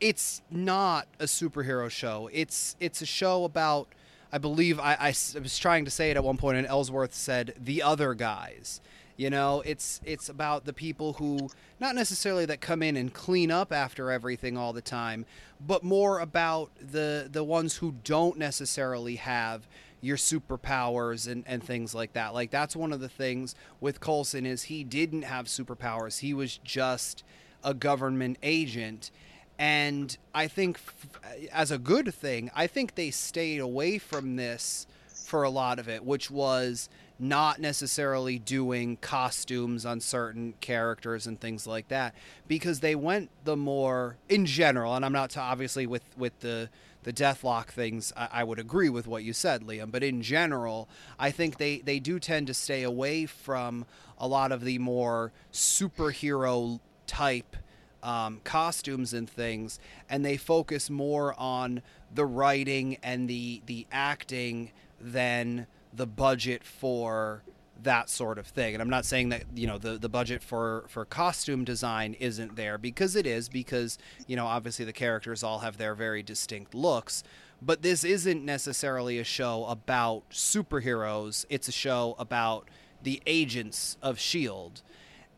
it's 0.00 0.42
not 0.50 1.06
a 1.20 1.24
superhero 1.24 1.88
show. 1.88 2.28
It's 2.32 2.76
it's 2.80 3.00
a 3.00 3.06
show 3.06 3.44
about, 3.44 3.88
I 4.32 4.38
believe 4.38 4.80
I, 4.80 4.96
I 4.98 5.14
was 5.40 5.58
trying 5.58 5.84
to 5.84 5.90
say 5.90 6.10
it 6.10 6.16
at 6.16 6.24
one 6.24 6.36
point, 6.36 6.58
and 6.58 6.66
Ellsworth 6.66 7.14
said 7.14 7.54
the 7.56 7.82
other 7.82 8.12
guys, 8.14 8.80
You 9.16 9.30
know, 9.30 9.62
it's 9.64 10.00
it's 10.04 10.28
about 10.28 10.64
the 10.64 10.72
people 10.72 11.14
who 11.14 11.50
not 11.80 11.94
necessarily 11.94 12.46
that 12.46 12.60
come 12.60 12.82
in 12.82 12.96
and 12.96 13.12
clean 13.12 13.50
up 13.50 13.72
after 13.72 14.10
everything 14.10 14.56
all 14.56 14.72
the 14.72 14.82
time, 14.82 15.26
but 15.64 15.84
more 15.84 16.20
about 16.20 16.70
the 16.80 17.28
the 17.30 17.44
ones 17.44 17.76
who 17.76 17.94
don't 18.04 18.38
necessarily 18.38 19.16
have 19.16 19.66
your 20.00 20.16
superpowers 20.16 21.30
and, 21.30 21.44
and 21.46 21.62
things 21.62 21.94
like 21.94 22.12
that. 22.14 22.34
Like 22.34 22.50
that's 22.50 22.74
one 22.74 22.92
of 22.92 23.00
the 23.00 23.08
things 23.08 23.54
with 23.80 24.00
Coulson 24.00 24.44
is 24.44 24.64
he 24.64 24.82
didn't 24.84 25.22
have 25.22 25.46
superpowers. 25.46 26.18
He 26.18 26.34
was 26.34 26.58
just 26.58 27.22
a 27.62 27.72
government 27.72 28.38
agent. 28.42 29.10
And 29.58 30.16
I 30.34 30.48
think 30.48 30.78
f- 30.78 31.48
as 31.52 31.70
a 31.70 31.78
good 31.78 32.12
thing, 32.12 32.50
I 32.54 32.66
think 32.66 32.96
they 32.96 33.10
stayed 33.12 33.60
away 33.60 33.98
from 33.98 34.34
this 34.34 34.88
for 35.06 35.44
a 35.44 35.50
lot 35.50 35.78
of 35.78 35.88
it, 35.88 36.04
which 36.04 36.30
was 36.30 36.88
not 37.18 37.60
necessarily 37.60 38.38
doing 38.38 38.96
costumes 38.96 39.86
on 39.86 40.00
certain 40.00 40.54
characters 40.60 41.26
and 41.26 41.40
things 41.40 41.66
like 41.66 41.88
that 41.88 42.14
because 42.48 42.80
they 42.80 42.94
went 42.94 43.30
the 43.44 43.56
more 43.56 44.16
in 44.28 44.44
general 44.46 44.94
and 44.94 45.04
i'm 45.04 45.12
not 45.12 45.30
ta- 45.30 45.42
obviously 45.42 45.86
with 45.86 46.02
with 46.16 46.38
the 46.40 46.68
the 47.04 47.12
deathlok 47.12 47.66
things 47.66 48.12
I, 48.16 48.28
I 48.32 48.44
would 48.44 48.58
agree 48.58 48.88
with 48.88 49.06
what 49.06 49.24
you 49.24 49.32
said 49.32 49.62
liam 49.62 49.90
but 49.90 50.02
in 50.02 50.22
general 50.22 50.88
i 51.18 51.30
think 51.30 51.58
they 51.58 51.78
they 51.78 51.98
do 51.98 52.18
tend 52.18 52.46
to 52.48 52.54
stay 52.54 52.82
away 52.82 53.26
from 53.26 53.84
a 54.18 54.26
lot 54.26 54.52
of 54.52 54.64
the 54.64 54.78
more 54.78 55.32
superhero 55.52 56.80
type 57.06 57.56
um, 58.02 58.40
costumes 58.44 59.12
and 59.12 59.28
things, 59.28 59.78
and 60.08 60.24
they 60.24 60.36
focus 60.36 60.90
more 60.90 61.38
on 61.38 61.82
the 62.12 62.26
writing 62.26 62.98
and 63.02 63.28
the 63.28 63.62
the 63.66 63.86
acting 63.92 64.70
than 65.00 65.66
the 65.92 66.06
budget 66.06 66.64
for 66.64 67.42
that 67.82 68.08
sort 68.08 68.38
of 68.38 68.46
thing. 68.46 68.74
And 68.74 68.82
I'm 68.82 68.90
not 68.90 69.04
saying 69.04 69.30
that 69.30 69.44
you 69.54 69.66
know 69.66 69.78
the 69.78 69.98
the 69.98 70.08
budget 70.08 70.42
for 70.42 70.84
for 70.88 71.04
costume 71.04 71.64
design 71.64 72.14
isn't 72.14 72.56
there 72.56 72.78
because 72.78 73.16
it 73.16 73.26
is 73.26 73.48
because 73.48 73.98
you 74.26 74.36
know 74.36 74.46
obviously 74.46 74.84
the 74.84 74.92
characters 74.92 75.42
all 75.42 75.60
have 75.60 75.76
their 75.76 75.94
very 75.94 76.22
distinct 76.22 76.74
looks. 76.74 77.22
But 77.60 77.82
this 77.82 78.02
isn't 78.02 78.44
necessarily 78.44 79.18
a 79.18 79.24
show 79.24 79.66
about 79.66 80.28
superheroes. 80.30 81.46
It's 81.48 81.68
a 81.68 81.72
show 81.72 82.16
about 82.18 82.68
the 83.02 83.22
agents 83.26 83.96
of 84.02 84.18
Shield 84.18 84.82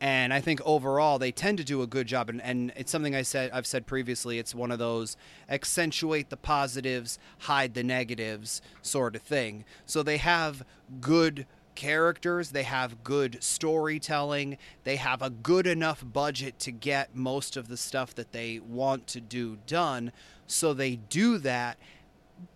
and 0.01 0.33
I 0.33 0.41
think 0.41 0.61
overall 0.65 1.19
they 1.19 1.33
tend 1.33 1.59
to 1.59 1.65
do 1.65 1.83
a 1.83 1.87
good 1.87 2.07
job. 2.07 2.29
And, 2.29 2.43
and 2.43 2.73
it's 2.77 2.91
something 2.91 3.15
I 3.15 3.23
said 3.23 3.51
I've 3.53 3.67
said 3.67 3.87
previously. 3.87 4.39
It's 4.39 4.55
one 4.55 4.71
of 4.71 4.79
those 4.79 5.17
accentuate 5.49 6.31
the 6.31 6.37
positives, 6.37 7.19
hide 7.41 7.75
the 7.75 7.85
negatives 7.85 8.61
sort 8.83 9.17
of 9.17 9.23
thing. 9.23 9.65
So 9.87 10.03
they 10.03 10.19
have 10.19 10.65
good 11.01 11.47
characters, 11.75 12.51
they 12.51 12.63
have 12.63 13.03
good 13.03 13.43
storytelling, 13.43 14.59
they 14.85 14.97
have 14.97 15.23
a 15.23 15.31
good 15.31 15.67
enough 15.67 16.05
budget 16.05 16.59
to 16.61 16.71
get 16.71 17.17
most 17.17 17.57
of 17.57 17.69
the 17.69 17.77
stuff 17.77 18.15
that 18.15 18.33
they 18.33 18.61
want 18.61 19.07
to 19.09 19.21
do 19.21 19.59
done. 19.67 20.13
So 20.47 20.75
they 20.75 20.97
do 20.97 21.39
that. 21.39 21.79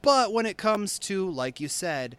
But 0.03 0.33
when 0.33 0.47
it 0.47 0.57
comes 0.57 0.99
to, 1.01 1.29
like 1.31 1.61
you 1.61 1.69
said, 1.69 2.17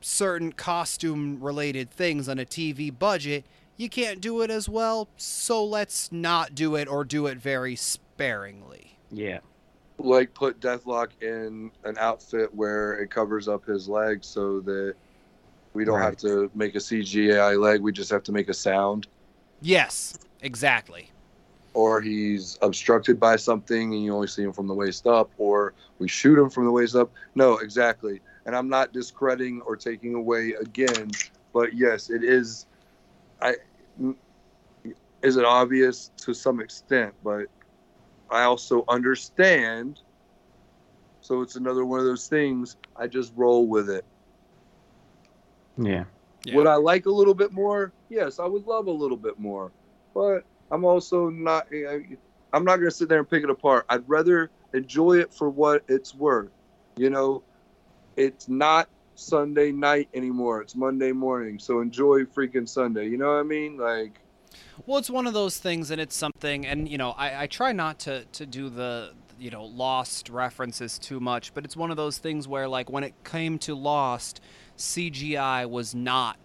certain 0.00 0.52
costume 0.52 1.42
related 1.42 1.90
things 1.90 2.28
on 2.28 2.38
a 2.38 2.44
TV 2.44 2.96
budget, 2.96 3.44
you 3.76 3.88
can't 3.88 4.20
do 4.20 4.42
it 4.42 4.50
as 4.50 4.68
well, 4.68 5.08
so 5.16 5.64
let's 5.64 6.12
not 6.12 6.54
do 6.54 6.76
it 6.76 6.88
or 6.88 7.04
do 7.04 7.26
it 7.26 7.38
very 7.38 7.76
sparingly. 7.76 8.98
Yeah. 9.10 9.40
Like 9.98 10.34
put 10.34 10.60
Deathlok 10.60 11.08
in 11.22 11.70
an 11.84 11.96
outfit 11.98 12.54
where 12.54 12.94
it 12.94 13.10
covers 13.10 13.48
up 13.48 13.64
his 13.64 13.88
legs 13.88 14.26
so 14.26 14.60
that 14.60 14.94
we 15.72 15.84
don't 15.84 16.00
have 16.00 16.16
to 16.18 16.50
make 16.54 16.74
a 16.74 16.78
CGI 16.78 17.60
leg. 17.60 17.80
We 17.80 17.92
just 17.92 18.10
have 18.10 18.22
to 18.24 18.32
make 18.32 18.48
a 18.48 18.54
sound. 18.54 19.08
Yes, 19.60 20.18
exactly. 20.40 21.10
Or 21.74 22.00
he's 22.00 22.58
obstructed 22.62 23.18
by 23.18 23.36
something 23.36 23.94
and 23.94 24.04
you 24.04 24.14
only 24.14 24.28
see 24.28 24.42
him 24.42 24.52
from 24.52 24.68
the 24.68 24.74
waist 24.74 25.06
up. 25.06 25.30
Or 25.38 25.74
we 25.98 26.06
shoot 26.06 26.38
him 26.38 26.50
from 26.50 26.64
the 26.64 26.70
waist 26.70 26.94
up. 26.94 27.10
No, 27.34 27.58
exactly. 27.58 28.20
And 28.46 28.54
I'm 28.54 28.68
not 28.68 28.92
discrediting 28.92 29.62
or 29.62 29.74
taking 29.74 30.14
away 30.14 30.54
again, 30.60 31.10
but 31.52 31.74
yes, 31.74 32.10
it 32.10 32.22
is. 32.22 32.66
I 33.44 33.54
is 35.22 35.36
it 35.36 35.44
obvious 35.44 36.10
to 36.18 36.34
some 36.34 36.60
extent, 36.60 37.14
but 37.22 37.46
I 38.30 38.42
also 38.42 38.84
understand. 38.88 40.00
So 41.20 41.40
it's 41.42 41.56
another 41.56 41.84
one 41.84 42.00
of 42.00 42.04
those 42.04 42.26
things. 42.26 42.76
I 42.96 43.06
just 43.06 43.32
roll 43.36 43.66
with 43.66 43.88
it. 43.88 44.04
Yeah. 45.78 46.04
Yeah. 46.44 46.56
Would 46.56 46.66
I 46.66 46.74
like 46.74 47.06
a 47.06 47.10
little 47.10 47.34
bit 47.34 47.52
more? 47.52 47.92
Yes, 48.10 48.38
I 48.38 48.46
would 48.46 48.66
love 48.66 48.86
a 48.86 48.90
little 48.90 49.16
bit 49.16 49.38
more. 49.38 49.70
But 50.14 50.44
I'm 50.70 50.84
also 50.84 51.28
not. 51.28 51.66
I- 51.72 52.18
I'm 52.52 52.64
not 52.64 52.76
going 52.76 52.88
to 52.88 52.94
sit 52.94 53.08
there 53.08 53.18
and 53.18 53.28
pick 53.28 53.42
it 53.42 53.50
apart. 53.50 53.84
I'd 53.88 54.08
rather 54.08 54.48
enjoy 54.74 55.14
it 55.18 55.34
for 55.34 55.48
what 55.50 55.82
it's 55.88 56.14
worth. 56.14 56.50
You 56.96 57.10
know, 57.10 57.42
it's 58.16 58.48
not 58.48 58.88
Sunday 59.14 59.72
night 59.72 60.08
anymore. 60.14 60.62
It's 60.62 60.74
Monday 60.74 61.12
morning. 61.12 61.58
So 61.58 61.80
enjoy 61.80 62.24
freaking 62.24 62.68
Sunday. 62.68 63.08
You 63.08 63.18
know 63.18 63.28
what 63.28 63.40
I 63.40 63.42
mean? 63.42 63.76
Like, 63.76 64.18
Well, 64.86 64.98
it's 64.98 65.10
one 65.10 65.26
of 65.26 65.34
those 65.34 65.58
things, 65.58 65.90
and 65.90 66.00
it's 66.00 66.16
something, 66.16 66.66
and 66.66 66.88
you 66.88 66.98
know, 66.98 67.10
I, 67.10 67.44
I 67.44 67.46
try 67.46 67.72
not 67.72 67.98
to 68.00 68.24
to 68.24 68.46
do 68.46 68.68
the 68.68 69.12
you 69.38 69.50
know 69.50 69.64
Lost 69.64 70.28
references 70.28 70.98
too 70.98 71.20
much, 71.20 71.54
but 71.54 71.64
it's 71.64 71.76
one 71.76 71.90
of 71.90 71.96
those 71.96 72.18
things 72.18 72.48
where 72.48 72.68
like 72.68 72.90
when 72.90 73.04
it 73.04 73.14
came 73.24 73.58
to 73.60 73.74
Lost, 73.74 74.40
CGI 74.76 75.68
was 75.68 75.94
not 75.94 76.38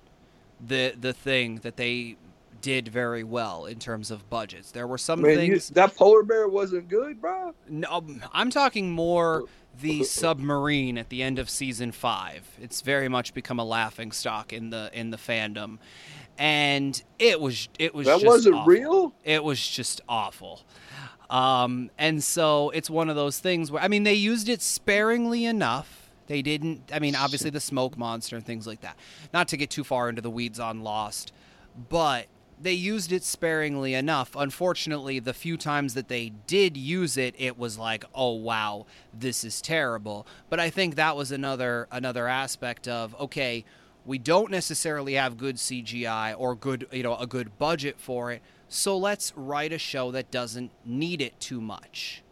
the 0.65 0.93
the 0.99 1.13
thing 1.13 1.57
that 1.57 1.77
they 1.77 2.17
did 2.61 2.89
very 2.89 3.23
well 3.23 3.65
in 3.65 3.79
terms 3.79 4.11
of 4.11 4.29
budgets. 4.29 4.71
There 4.71 4.85
were 4.85 4.97
some 4.97 5.21
man, 5.21 5.31
you, 5.31 5.37
things. 5.37 5.69
that 5.69 5.95
polar 5.95 6.23
bear 6.23 6.47
wasn't 6.47 6.89
good, 6.89 7.21
bro. 7.21 7.53
No, 7.69 8.03
I'm 8.33 8.49
talking 8.49 8.91
more 8.91 9.43
oh. 9.43 9.49
The 9.81 10.03
submarine 10.03 10.97
at 10.97 11.09
the 11.09 11.21
end 11.23 11.39
of 11.39 11.49
season 11.49 11.91
five. 11.91 12.47
It's 12.61 12.81
very 12.81 13.07
much 13.09 13.33
become 13.33 13.59
a 13.59 13.63
laughing 13.65 14.11
stock 14.11 14.51
in 14.53 14.69
the 14.69 14.89
in 14.93 15.09
the 15.11 15.17
fandom, 15.17 15.77
and 16.37 17.01
it 17.17 17.39
was 17.39 17.69
it 17.77 17.93
was 17.93 18.07
That 18.07 18.23
wasn't 18.23 18.55
awful. 18.55 18.71
real? 18.71 19.13
It 19.23 19.43
was 19.43 19.65
just 19.65 20.01
awful. 20.07 20.61
Um, 21.29 21.91
and 21.99 22.23
so 22.23 22.71
it's 22.71 22.89
one 22.89 23.07
of 23.09 23.15
those 23.15 23.39
things 23.39 23.71
where 23.71 23.83
I 23.83 23.87
mean 23.87 24.03
they 24.03 24.15
used 24.15 24.49
it 24.49 24.61
sparingly 24.61 25.45
enough. 25.45 26.09
They 26.27 26.41
didn't. 26.41 26.91
I 26.93 26.99
mean, 26.99 27.15
obviously 27.15 27.49
the 27.49 27.59
smoke 27.59 27.97
monster 27.97 28.35
and 28.35 28.45
things 28.45 28.67
like 28.67 28.81
that. 28.81 28.97
Not 29.33 29.47
to 29.49 29.57
get 29.57 29.69
too 29.69 29.83
far 29.83 30.09
into 30.09 30.21
the 30.21 30.29
weeds 30.29 30.59
on 30.59 30.81
Lost, 30.83 31.31
but 31.89 32.27
they 32.61 32.73
used 32.73 33.11
it 33.11 33.23
sparingly 33.23 33.93
enough. 33.93 34.35
Unfortunately, 34.35 35.19
the 35.19 35.33
few 35.33 35.57
times 35.57 35.93
that 35.93 36.07
they 36.07 36.29
did 36.47 36.75
use 36.75 37.17
it, 37.17 37.35
it 37.37 37.57
was 37.57 37.77
like, 37.77 38.03
"Oh 38.13 38.33
wow, 38.33 38.85
this 39.13 39.43
is 39.43 39.61
terrible." 39.61 40.27
But 40.49 40.59
I 40.59 40.69
think 40.69 40.95
that 40.95 41.15
was 41.15 41.31
another 41.31 41.87
another 41.91 42.27
aspect 42.27 42.87
of 42.87 43.15
okay, 43.19 43.65
we 44.05 44.17
don't 44.17 44.51
necessarily 44.51 45.13
have 45.13 45.37
good 45.37 45.57
CGI 45.57 46.33
or 46.37 46.55
good, 46.55 46.87
you 46.91 47.03
know, 47.03 47.15
a 47.15 47.27
good 47.27 47.57
budget 47.57 47.99
for 47.99 48.31
it. 48.31 48.41
So 48.67 48.97
let's 48.97 49.33
write 49.35 49.73
a 49.73 49.77
show 49.77 50.11
that 50.11 50.31
doesn't 50.31 50.71
need 50.85 51.21
it 51.21 51.39
too 51.39 51.61
much. 51.61 52.23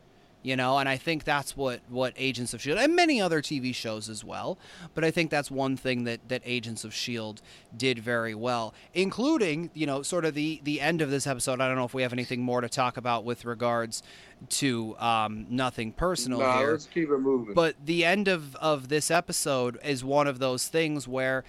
You 0.48 0.56
know, 0.56 0.78
and 0.78 0.88
I 0.88 0.96
think 0.96 1.26
that's 1.26 1.58
what, 1.58 1.82
what 1.90 2.14
Agents 2.16 2.54
of 2.54 2.62
Shield 2.62 2.78
and 2.78 2.96
many 2.96 3.20
other 3.20 3.42
TV 3.42 3.76
shows 3.76 4.08
as 4.08 4.24
well. 4.24 4.58
But 4.94 5.04
I 5.04 5.12
think 5.12 5.30
that's 5.30 5.52
one 5.52 5.76
thing 5.76 6.06
that, 6.06 6.30
that 6.30 6.42
Agents 6.46 6.86
of 6.86 6.94
Shield 6.94 7.42
did 7.76 8.00
very 8.00 8.34
well, 8.34 8.74
including, 8.94 9.72
you 9.74 9.86
know, 9.86 10.04
sort 10.04 10.24
of 10.24 10.36
the, 10.36 10.62
the 10.64 10.80
end 10.80 11.02
of 11.02 11.12
this 11.12 11.28
episode. 11.28 11.60
I 11.60 11.68
don't 11.68 11.76
know 11.76 11.84
if 11.84 11.94
we 11.94 12.02
have 12.02 12.14
anything 12.14 12.44
more 12.44 12.62
to 12.62 12.70
talk 12.70 12.96
about 12.96 13.26
with 13.26 13.44
regards 13.44 14.04
to 14.52 14.98
um, 15.00 15.48
nothing 15.50 15.92
personal 15.92 16.40
here. 16.40 16.72
let's 16.72 16.86
keep 16.86 17.10
it 17.10 17.18
moving. 17.18 17.54
But 17.54 17.76
the 17.86 18.06
end 18.06 18.30
of, 18.30 18.56
of 18.56 18.88
this 18.88 19.12
episode 19.12 19.78
is 19.84 20.06
one 20.06 20.28
of 20.28 20.40
those 20.40 20.70
things 20.70 21.10
where 21.10 21.44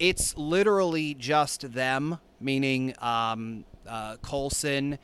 it's 0.00 0.36
literally 0.36 1.14
just 1.14 1.72
them, 1.72 2.18
meaning 2.40 2.94
um, 2.98 3.64
uh, 3.86 4.16
Coulson 4.22 4.98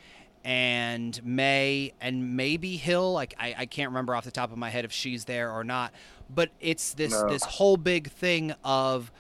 and 0.47 1.21
May 1.25 1.93
and 2.01 2.37
maybe 2.37 2.77
Hill. 2.77 3.13
Like 3.13 3.35
I, 3.39 3.55
I 3.59 3.67
can't 3.67 3.91
remember 3.91 4.15
off 4.15 4.25
the 4.25 4.31
top 4.31 4.53
of 4.53 4.57
my 4.59 4.71
head 4.71 4.85
if 4.85 4.93
she's 4.93 5.25
there 5.25 5.51
or 5.51 5.65
not. 5.65 5.93
But 6.33 6.51
it's 6.61 6.95
this 6.95 7.11
No. 7.13 7.29
this 7.29 7.43
whole 7.43 7.77
big 7.77 8.09
thing 8.13 8.55
of 8.65 9.11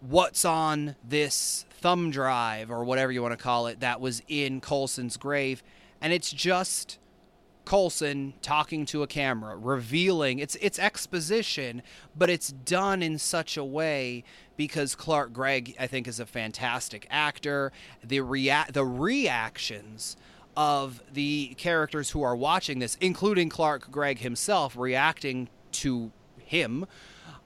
what's 0.00 0.44
on 0.44 0.96
this 1.08 1.64
thumb 1.70 2.10
drive 2.10 2.72
or 2.72 2.82
whatever 2.82 3.12
you 3.12 3.22
want 3.22 3.32
to 3.38 3.42
call 3.42 3.68
it 3.68 3.78
that 3.80 4.00
was 4.00 4.20
in 4.26 4.60
Coulson's 4.60 5.16
grave, 5.16 5.62
and 6.00 6.12
it's 6.12 6.32
just 6.32 6.98
Coulson 7.64 8.34
talking 8.42 8.84
to 8.86 9.02
a 9.04 9.06
camera, 9.06 9.56
revealing 9.56 10.40
it's 10.40 10.56
it's 10.56 10.78
exposition, 10.80 11.82
but 12.16 12.28
it's 12.30 12.48
done 12.50 13.00
in 13.00 13.16
such 13.18 13.56
a 13.56 13.64
way 13.64 14.24
because 14.56 14.96
Clark 14.96 15.32
Gregg 15.32 15.76
I 15.78 15.86
think 15.86 16.08
is 16.08 16.18
a 16.18 16.26
fantastic 16.26 17.06
actor. 17.10 17.70
The 18.02 18.20
rea- 18.22 18.64
the 18.72 18.84
reactions 18.84 20.16
of 20.58 21.00
the 21.12 21.54
characters 21.56 22.10
who 22.10 22.20
are 22.24 22.34
watching 22.34 22.80
this, 22.80 22.98
including 23.00 23.48
Clark 23.48 23.92
Gregg 23.92 24.18
himself, 24.18 24.76
reacting 24.76 25.48
to 25.70 26.10
him. 26.36 26.84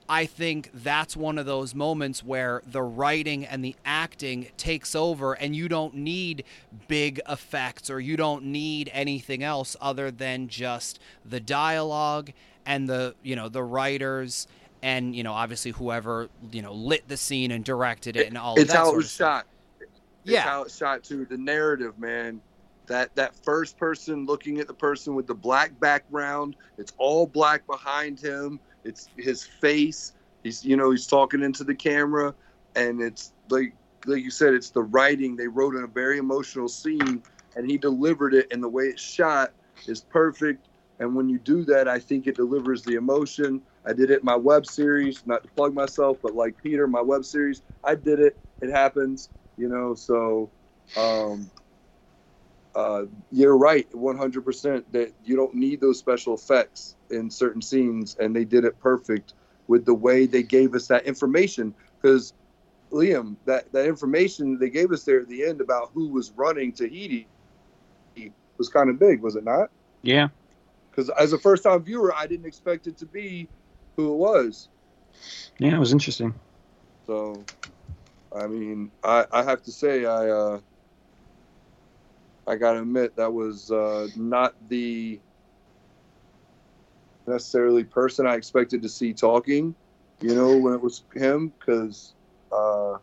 I 0.08 0.24
think 0.24 0.70
that's 0.72 1.14
one 1.14 1.36
of 1.36 1.44
those 1.44 1.74
moments 1.74 2.24
where 2.24 2.62
the 2.66 2.82
writing 2.82 3.44
and 3.44 3.62
the 3.62 3.76
acting 3.84 4.48
takes 4.56 4.94
over, 4.94 5.34
and 5.34 5.54
you 5.54 5.68
don't 5.68 5.94
need 5.94 6.44
big 6.88 7.20
effects 7.28 7.90
or 7.90 8.00
you 8.00 8.16
don't 8.16 8.44
need 8.46 8.90
anything 8.94 9.42
else 9.42 9.76
other 9.78 10.10
than 10.10 10.48
just 10.48 10.98
the 11.22 11.38
dialogue 11.38 12.32
and 12.64 12.88
the 12.88 13.14
you 13.22 13.36
know 13.36 13.48
the 13.50 13.62
writers 13.62 14.46
and 14.82 15.14
you 15.14 15.22
know 15.22 15.32
obviously 15.32 15.72
whoever 15.72 16.28
you 16.50 16.62
know 16.62 16.72
lit 16.72 17.06
the 17.08 17.16
scene 17.16 17.50
and 17.50 17.62
directed 17.64 18.16
it 18.16 18.26
and 18.28 18.38
all. 18.38 18.54
It's 18.54 18.62
of 18.62 18.68
that 18.68 18.76
how 18.76 18.92
it 18.92 18.96
was 18.96 19.12
shot. 19.12 19.46
It's 19.80 19.90
Yeah. 20.24 20.42
how 20.42 20.62
it's 20.62 20.76
shot 20.76 21.04
too. 21.04 21.26
The 21.26 21.36
narrative, 21.36 21.98
man. 21.98 22.40
That 22.86 23.14
that 23.16 23.34
first 23.44 23.76
person 23.78 24.26
looking 24.26 24.58
at 24.58 24.66
the 24.66 24.74
person 24.74 25.14
with 25.14 25.26
the 25.26 25.34
black 25.34 25.78
background. 25.80 26.56
It's 26.78 26.92
all 26.98 27.26
black 27.26 27.66
behind 27.66 28.20
him. 28.20 28.60
It's 28.84 29.08
his 29.16 29.44
face. 29.44 30.12
He's 30.42 30.64
you 30.64 30.76
know 30.76 30.90
he's 30.90 31.06
talking 31.06 31.42
into 31.42 31.64
the 31.64 31.74
camera, 31.74 32.34
and 32.74 33.00
it's 33.00 33.32
like 33.50 33.74
like 34.06 34.22
you 34.22 34.30
said, 34.30 34.54
it's 34.54 34.70
the 34.70 34.82
writing. 34.82 35.36
They 35.36 35.48
wrote 35.48 35.74
in 35.74 35.84
a 35.84 35.88
very 35.88 36.18
emotional 36.18 36.68
scene, 36.68 37.22
and 37.56 37.70
he 37.70 37.78
delivered 37.78 38.34
it. 38.34 38.52
And 38.52 38.62
the 38.62 38.68
way 38.68 38.84
it's 38.84 39.02
shot 39.02 39.52
is 39.86 40.00
perfect. 40.00 40.68
And 40.98 41.14
when 41.14 41.28
you 41.28 41.38
do 41.38 41.64
that, 41.64 41.88
I 41.88 41.98
think 41.98 42.26
it 42.26 42.36
delivers 42.36 42.82
the 42.82 42.94
emotion. 42.94 43.62
I 43.84 43.92
did 43.92 44.10
it 44.10 44.20
in 44.20 44.24
my 44.24 44.36
web 44.36 44.66
series, 44.66 45.26
not 45.26 45.42
to 45.42 45.48
plug 45.50 45.74
myself, 45.74 46.18
but 46.22 46.34
like 46.34 46.56
Peter, 46.62 46.86
my 46.86 47.00
web 47.00 47.24
series, 47.24 47.62
I 47.82 47.94
did 47.94 48.20
it. 48.20 48.38
It 48.60 48.70
happens, 48.70 49.30
you 49.56 49.68
know. 49.68 49.94
So, 49.94 50.50
um, 50.96 51.50
uh, 52.74 53.04
you're 53.30 53.56
right, 53.56 53.90
100% 53.92 54.84
that 54.92 55.12
you 55.24 55.36
don't 55.36 55.54
need 55.54 55.80
those 55.80 55.98
special 55.98 56.34
effects 56.34 56.96
in 57.10 57.30
certain 57.30 57.62
scenes, 57.62 58.16
and 58.18 58.34
they 58.34 58.44
did 58.44 58.64
it 58.64 58.78
perfect 58.80 59.34
with 59.68 59.84
the 59.84 59.94
way 59.94 60.26
they 60.26 60.42
gave 60.42 60.74
us 60.74 60.86
that 60.88 61.04
information. 61.06 61.74
Because 62.00 62.32
Liam, 62.90 63.36
that 63.46 63.72
that 63.72 63.86
information 63.86 64.58
they 64.58 64.70
gave 64.70 64.92
us 64.92 65.04
there 65.04 65.20
at 65.20 65.28
the 65.28 65.44
end 65.44 65.60
about 65.60 65.90
who 65.94 66.08
was 66.08 66.30
running 66.32 66.72
Tahiti 66.72 67.28
was 68.58 68.68
kind 68.68 68.90
of 68.90 68.98
big, 68.98 69.22
was 69.22 69.36
it 69.36 69.44
not? 69.44 69.70
Yeah. 70.02 70.28
Because 70.90 71.10
as 71.10 71.32
a 71.32 71.38
first 71.38 71.62
time 71.64 71.82
viewer, 71.82 72.14
I 72.14 72.26
didn't 72.26 72.46
expect 72.46 72.86
it 72.86 72.98
to 72.98 73.06
be 73.06 73.48
who 73.96 74.12
it 74.12 74.16
was. 74.16 74.68
Yeah, 75.58 75.74
it 75.74 75.78
was 75.78 75.92
interesting. 75.92 76.34
So, 77.06 77.44
I 78.34 78.46
mean, 78.46 78.90
I, 79.02 79.26
I 79.32 79.42
have 79.42 79.62
to 79.62 79.72
say, 79.72 80.04
I 80.04 80.28
uh, 80.28 80.60
I 82.46 82.56
gotta 82.56 82.80
admit 82.80 83.16
that 83.16 83.32
was 83.32 83.70
uh, 83.70 84.08
not 84.16 84.54
the 84.68 85.20
necessarily 87.26 87.84
person 87.84 88.26
I 88.26 88.34
expected 88.34 88.82
to 88.82 88.88
see 88.88 89.12
talking. 89.12 89.74
You 90.20 90.34
know, 90.34 90.56
when 90.56 90.74
it 90.74 90.80
was 90.80 91.04
him, 91.14 91.52
because 91.58 92.14
uh, 92.52 92.98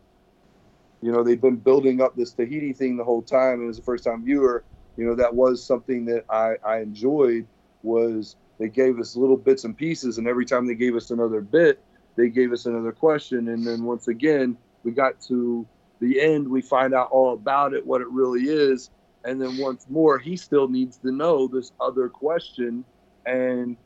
you 1.02 1.12
know 1.12 1.24
they've 1.24 1.42
been 1.42 1.58
building 1.58 2.02
up 2.02 2.16
this 2.16 2.34
Tahiti 2.34 2.74
thing 2.74 2.98
the 2.98 3.04
whole 3.04 3.22
time, 3.22 3.62
and 3.62 3.70
as 3.70 3.80
a 3.80 3.84
first 3.84 4.04
time 4.04 4.24
viewer, 4.24 4.64
you 4.98 5.06
know 5.06 5.16
that 5.16 5.34
was 5.34 5.66
something 5.66 6.06
that 6.06 6.26
I, 6.30 6.56
I 6.66 6.80
enjoyed 6.80 7.48
was 7.84 8.36
they 8.60 8.68
gave 8.68 9.00
us 9.00 9.16
little 9.16 9.38
bits 9.38 9.64
and 9.64 9.76
pieces, 9.76 10.18
and 10.18 10.28
every 10.28 10.46
time 10.46 10.68
they 10.68 10.76
gave 10.76 10.96
us 10.96 11.12
another 11.12 11.42
bit, 11.42 11.82
they 12.18 12.30
gave 12.30 12.52
us 12.52 12.66
another 12.66 12.92
question, 12.92 13.50
and 13.50 13.66
then 13.66 13.84
once 13.84 14.08
again 14.08 14.58
we 14.84 14.92
got 14.92 15.20
to 15.28 15.68
the 16.00 16.22
end, 16.22 16.48
we 16.48 16.62
find 16.62 16.94
out 16.94 17.10
all 17.12 17.34
about 17.34 17.74
it, 17.74 17.86
what 17.86 18.02
it 18.02 18.08
really 18.10 18.44
is, 18.44 18.90
and 19.24 19.42
then 19.42 19.58
once 19.58 19.86
more 19.90 20.18
he 20.18 20.38
still 20.38 20.68
needs 20.68 20.98
to 20.98 21.12
know 21.12 21.48
this 21.48 21.72
other 21.80 22.10
question, 22.10 22.84
and 23.26 23.78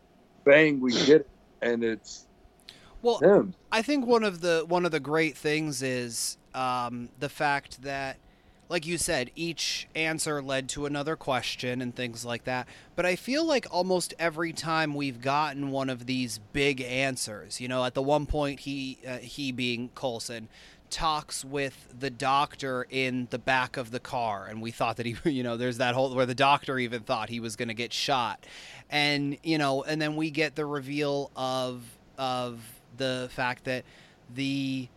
bang, 0.43 0.79
we 0.79 0.91
get 0.91 1.21
it, 1.21 1.29
and 1.61 1.83
it's 1.83 2.27
Well, 3.01 3.19
him. 3.19 3.53
I 3.71 3.81
think 3.81 4.05
one 4.05 4.23
of 4.23 4.41
the 4.41 4.65
one 4.67 4.85
of 4.85 4.91
the 4.91 4.99
great 4.99 5.35
things 5.37 5.81
is 5.81 6.37
um, 6.53 7.09
the 7.19 7.29
fact 7.29 7.81
that, 7.81 8.17
like 8.69 8.85
you 8.85 8.97
said, 8.97 9.31
each 9.35 9.87
answer 9.95 10.41
led 10.41 10.69
to 10.69 10.85
another 10.85 11.15
question 11.15 11.81
and 11.81 11.95
things 11.95 12.23
like 12.23 12.43
that. 12.45 12.67
But 12.95 13.05
I 13.05 13.15
feel 13.15 13.45
like 13.45 13.65
almost 13.71 14.13
every 14.19 14.53
time 14.53 14.93
we've 14.95 15.21
gotten 15.21 15.71
one 15.71 15.89
of 15.89 16.05
these 16.05 16.39
big 16.53 16.81
answers, 16.81 17.59
you 17.59 17.67
know, 17.67 17.83
at 17.83 17.93
the 17.93 18.01
one 18.01 18.25
point 18.25 18.61
he 18.61 18.99
uh, 19.07 19.17
he 19.17 19.51
being 19.51 19.89
Coulson 19.95 20.47
talks 20.93 21.43
with 21.43 21.87
the 21.99 22.11
doctor 22.11 22.85
in 22.91 23.27
the 23.31 23.39
back 23.39 23.77
of 23.77 23.89
the 23.89 23.99
car 23.99 24.45
and 24.45 24.61
we 24.61 24.69
thought 24.69 24.97
that 24.97 25.07
he 25.07 25.15
you 25.29 25.41
know 25.41 25.57
there's 25.57 25.79
that 25.79 25.95
whole 25.95 26.13
where 26.13 26.27
the 26.27 26.35
doctor 26.35 26.77
even 26.77 27.01
thought 27.01 27.29
he 27.29 27.39
was 27.39 27.55
going 27.55 27.67
to 27.67 27.73
get 27.73 27.91
shot. 27.91 28.45
And 28.91 29.37
you 29.43 29.57
know 29.57 29.81
and 29.83 29.99
then 29.99 30.15
we 30.15 30.29
get 30.29 30.55
the 30.55 30.65
reveal 30.65 31.31
of 31.35 31.83
of 32.17 32.61
the 32.95 33.27
fact 33.31 33.63
that 33.63 33.85
the 34.35 34.87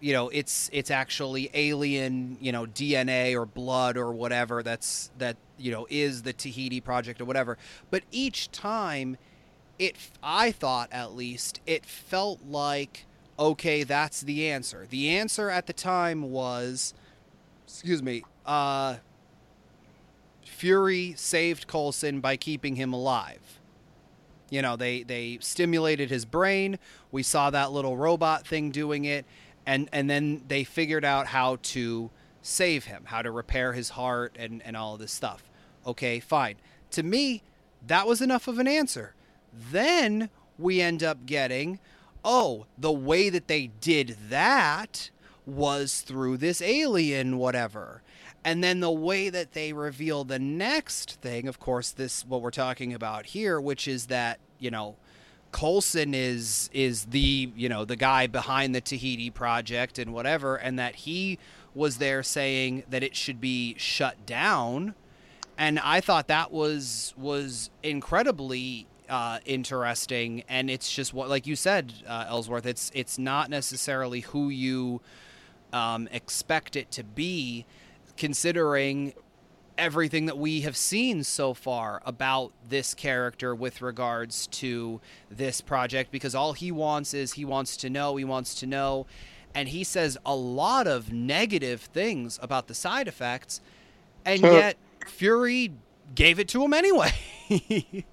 you 0.00 0.12
know 0.12 0.28
it's 0.28 0.68
it's 0.74 0.90
actually 0.90 1.50
alien 1.54 2.36
you 2.38 2.52
know 2.52 2.66
DNA 2.66 3.34
or 3.34 3.46
blood 3.46 3.96
or 3.96 4.12
whatever 4.12 4.62
that's 4.62 5.10
that 5.16 5.38
you 5.56 5.72
know 5.72 5.86
is 5.88 6.22
the 6.22 6.34
Tahiti 6.34 6.82
project 6.82 7.18
or 7.18 7.24
whatever. 7.24 7.56
But 7.90 8.02
each 8.10 8.50
time 8.50 9.16
it 9.78 9.96
I 10.22 10.52
thought 10.52 10.90
at 10.92 11.14
least 11.14 11.60
it 11.66 11.86
felt 11.86 12.40
like 12.46 13.06
okay 13.40 13.82
that's 13.82 14.20
the 14.20 14.48
answer. 14.48 14.86
The 14.88 15.10
answer 15.10 15.50
at 15.50 15.66
the 15.66 15.72
time 15.72 16.30
was 16.30 16.94
excuse 17.66 18.02
me 18.02 18.22
uh 18.46 18.96
Fury 20.44 21.14
saved 21.16 21.66
Coulson 21.66 22.20
by 22.20 22.36
keeping 22.36 22.76
him 22.76 22.92
alive. 22.92 23.58
You 24.50 24.60
know 24.62 24.76
they 24.76 25.02
they 25.02 25.38
stimulated 25.40 26.10
his 26.10 26.24
brain. 26.24 26.78
We 27.10 27.22
saw 27.22 27.50
that 27.50 27.72
little 27.72 27.96
robot 27.96 28.46
thing 28.46 28.70
doing 28.70 29.06
it. 29.06 29.24
And 29.64 29.88
and 29.92 30.10
then 30.10 30.42
they 30.48 30.64
figured 30.64 31.04
out 31.04 31.28
how 31.28 31.58
to 31.62 32.10
save 32.42 32.84
him 32.86 33.04
how 33.06 33.22
to 33.22 33.30
repair 33.30 33.72
his 33.72 33.90
heart 33.90 34.36
and 34.38 34.62
and 34.64 34.76
all 34.76 34.96
this 34.96 35.12
stuff. 35.12 35.42
Okay 35.86 36.20
fine. 36.20 36.56
To 36.92 37.02
me 37.02 37.42
that 37.86 38.06
was 38.06 38.20
enough 38.20 38.46
of 38.46 38.58
an 38.58 38.68
answer. 38.68 39.14
Then 39.52 40.28
we 40.58 40.82
end 40.82 41.02
up 41.02 41.24
getting 41.24 41.78
oh 42.24 42.66
the 42.78 42.92
way 42.92 43.28
that 43.30 43.48
they 43.48 43.68
did 43.80 44.16
that 44.28 45.10
was 45.46 46.00
through 46.02 46.36
this 46.36 46.62
alien 46.62 47.38
whatever. 47.38 48.02
And 48.42 48.64
then 48.64 48.80
the 48.80 48.90
way 48.90 49.28
that 49.28 49.52
they 49.52 49.72
reveal 49.72 50.24
the 50.24 50.38
next 50.38 51.20
thing, 51.20 51.46
of 51.46 51.60
course, 51.60 51.90
this 51.90 52.24
what 52.24 52.40
we're 52.40 52.50
talking 52.50 52.94
about 52.94 53.26
here, 53.26 53.60
which 53.60 53.86
is 53.86 54.06
that 54.06 54.38
you 54.58 54.70
know, 54.70 54.96
Coulson 55.52 56.14
is 56.14 56.70
is 56.72 57.06
the 57.06 57.52
you 57.54 57.68
know 57.68 57.84
the 57.84 57.96
guy 57.96 58.26
behind 58.26 58.74
the 58.74 58.80
Tahiti 58.80 59.30
project 59.30 59.98
and 59.98 60.14
whatever, 60.14 60.56
and 60.56 60.78
that 60.78 60.94
he 60.96 61.38
was 61.74 61.98
there 61.98 62.22
saying 62.22 62.84
that 62.88 63.02
it 63.02 63.14
should 63.14 63.40
be 63.40 63.74
shut 63.78 64.24
down, 64.26 64.94
and 65.58 65.78
I 65.78 66.00
thought 66.00 66.28
that 66.28 66.50
was 66.50 67.12
was 67.18 67.70
incredibly 67.82 68.86
uh, 69.10 69.40
interesting, 69.44 70.44
and 70.48 70.70
it's 70.70 70.90
just 70.90 71.12
what 71.12 71.28
like 71.28 71.46
you 71.46 71.56
said, 71.56 71.92
uh, 72.06 72.26
Ellsworth, 72.28 72.64
it's 72.64 72.90
it's 72.94 73.18
not 73.18 73.50
necessarily 73.50 74.20
who 74.20 74.48
you 74.48 75.00
um, 75.72 76.08
expect 76.12 76.76
it 76.76 76.90
to 76.92 77.04
be 77.04 77.66
considering 78.16 79.12
everything 79.76 80.26
that 80.26 80.36
we 80.36 80.60
have 80.60 80.76
seen 80.76 81.24
so 81.24 81.54
far 81.54 82.02
about 82.04 82.52
this 82.68 82.92
character 82.94 83.54
with 83.54 83.80
regards 83.80 84.46
to 84.48 85.00
this 85.30 85.60
project 85.62 86.12
because 86.12 86.34
all 86.34 86.52
he 86.52 86.70
wants 86.70 87.14
is 87.14 87.32
he 87.32 87.44
wants 87.46 87.78
to 87.78 87.88
know, 87.88 88.16
he 88.16 88.24
wants 88.24 88.54
to 88.54 88.66
know. 88.66 89.06
And 89.54 89.70
he 89.70 89.82
says 89.82 90.18
a 90.24 90.36
lot 90.36 90.86
of 90.86 91.12
negative 91.12 91.80
things 91.80 92.38
about 92.42 92.68
the 92.68 92.74
side 92.74 93.08
effects, 93.08 93.60
and 94.24 94.40
yet 94.42 94.76
Fury 95.06 95.72
gave 96.14 96.38
it 96.38 96.46
to 96.48 96.62
him 96.62 96.72
anyway. 96.72 97.12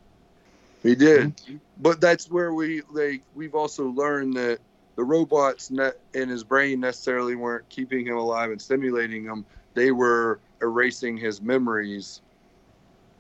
He 0.87 0.95
did, 0.95 1.33
but 1.81 1.99
that's 1.99 2.31
where 2.31 2.53
we 2.53 2.81
like 2.93 3.21
we've 3.35 3.55
also 3.55 3.87
learned 3.89 4.35
that 4.35 4.59
the 4.95 5.03
robots 5.03 5.69
ne- 5.69 5.91
in 6.13 6.29
his 6.29 6.45
brain 6.45 6.79
necessarily 6.79 7.35
weren't 7.35 7.67
keeping 7.67 8.05
him 8.07 8.15
alive 8.15 8.51
and 8.51 8.61
stimulating 8.61 9.25
him. 9.25 9.45
They 9.73 9.91
were 9.91 10.39
erasing 10.61 11.17
his 11.17 11.41
memories 11.41 12.21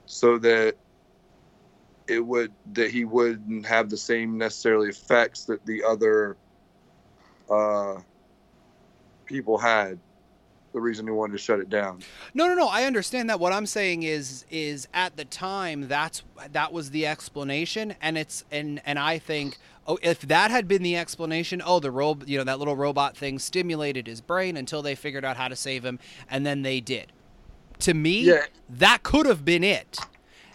so 0.05 0.37
that 0.37 0.75
it 2.07 2.25
would 2.25 2.53
that 2.71 2.89
he 2.89 3.03
wouldn't 3.03 3.65
have 3.65 3.89
the 3.89 3.97
same 3.97 4.37
necessarily 4.37 4.87
effects 4.87 5.43
that 5.43 5.65
the 5.65 5.83
other 5.83 6.37
uh, 7.49 7.95
people 9.25 9.57
had. 9.57 9.99
The 10.77 10.81
reason 10.81 11.07
he 11.07 11.11
wanted 11.11 11.31
to 11.31 11.39
shut 11.39 11.59
it 11.59 11.71
down. 11.71 12.03
No, 12.35 12.45
no, 12.45 12.53
no. 12.53 12.67
I 12.67 12.83
understand 12.83 13.31
that. 13.31 13.39
What 13.39 13.51
I'm 13.51 13.65
saying 13.65 14.03
is, 14.03 14.45
is 14.51 14.87
at 14.93 15.17
the 15.17 15.25
time 15.25 15.87
that's 15.87 16.21
that 16.51 16.71
was 16.71 16.91
the 16.91 17.07
explanation, 17.07 17.95
and 17.99 18.15
it's 18.15 18.45
and 18.51 18.79
and 18.85 18.99
I 18.99 19.17
think, 19.17 19.57
oh, 19.87 19.97
if 20.03 20.19
that 20.21 20.51
had 20.51 20.67
been 20.67 20.83
the 20.83 20.95
explanation, 20.95 21.63
oh, 21.65 21.79
the 21.79 21.89
ro- 21.89 22.19
you 22.27 22.37
know, 22.37 22.43
that 22.43 22.59
little 22.59 22.75
robot 22.75 23.17
thing 23.17 23.39
stimulated 23.39 24.05
his 24.05 24.21
brain 24.21 24.55
until 24.55 24.83
they 24.83 24.93
figured 24.93 25.25
out 25.25 25.35
how 25.35 25.47
to 25.47 25.55
save 25.55 25.83
him, 25.83 25.97
and 26.29 26.45
then 26.45 26.61
they 26.61 26.79
did. 26.79 27.11
To 27.79 27.95
me, 27.95 28.19
Yeah. 28.21 28.45
that 28.69 29.01
could 29.01 29.25
have 29.25 29.43
been 29.43 29.63
it. 29.63 29.97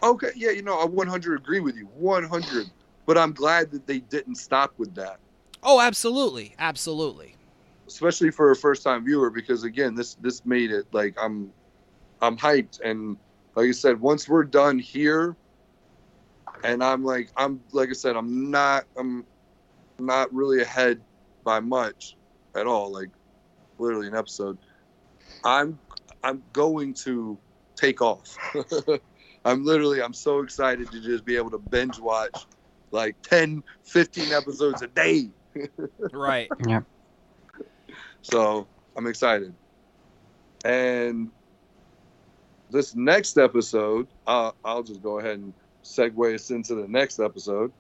Okay, 0.05 0.31
yeah, 0.37 0.51
you 0.51 0.63
know, 0.63 0.79
I 0.79 0.85
100 0.85 1.35
agree 1.41 1.59
with 1.59 1.75
you. 1.75 1.87
100. 1.99 2.71
but 3.07 3.19
I'm 3.19 3.33
glad 3.33 3.73
that 3.73 3.89
they 3.89 3.99
didn't 3.99 4.37
stop 4.37 4.73
with 4.79 4.95
that, 4.95 5.19
Oh, 5.65 5.81
absolutely, 5.81 6.55
absolutely. 6.61 7.35
Especially 7.89 8.31
for 8.31 8.51
a 8.51 8.57
first 8.57 8.83
time 8.83 9.05
viewer, 9.05 9.31
because 9.31 9.65
again, 9.65 9.95
this 9.95 10.15
this 10.17 10.45
made 10.45 10.71
it 10.71 10.87
like 10.93 11.15
I'm 11.21 11.53
I'm 12.21 12.37
hyped 12.37 12.81
and 12.85 13.17
like 13.55 13.69
I 13.69 13.73
said, 13.73 14.01
once 14.01 14.29
we're 14.29 14.45
done 14.45 14.79
here, 14.79 15.37
and 16.65 16.83
I'm 16.83 17.05
like 17.05 17.31
I'm 17.37 17.61
like 17.73 17.91
I 17.91 17.95
said, 17.95 18.17
I'm 18.17 18.51
not 18.51 18.85
I'm 18.97 19.27
not 19.99 20.33
really 20.33 20.63
ahead 20.63 21.03
by 21.45 21.61
much 21.61 22.17
at 22.57 22.67
all, 22.67 22.93
like 22.93 23.11
literally 23.79 24.09
an 24.09 24.15
episode. 24.17 24.59
I'm 25.45 25.79
I'm 26.23 26.43
going 26.53 26.95
to 27.05 27.39
take 27.77 28.01
off. 28.01 28.37
I'm 29.45 29.65
literally 29.65 30.03
I'm 30.03 30.15
so 30.15 30.41
excited 30.41 30.91
to 30.91 31.01
just 31.01 31.25
be 31.25 31.37
able 31.37 31.51
to 31.51 31.59
binge 31.59 31.99
watch 31.99 32.37
like 32.93 33.17
10, 33.25 33.63
15 33.85 34.33
episodes 34.33 34.83
a 34.83 34.87
day. 34.89 35.31
Right. 36.15 36.49
So 38.23 38.69
I'm 38.97 39.07
excited. 39.07 39.55
And 40.65 41.31
this 42.71 42.95
next 42.95 43.37
episode, 43.39 44.09
uh, 44.27 44.53
I'll 44.65 44.83
just 44.83 45.03
go 45.03 45.19
ahead 45.19 45.39
and 45.39 45.55
segue 45.85 46.35
us 46.35 46.51
into 46.51 46.75
the 46.75 46.89
next 46.89 47.19
episode, 47.21 47.73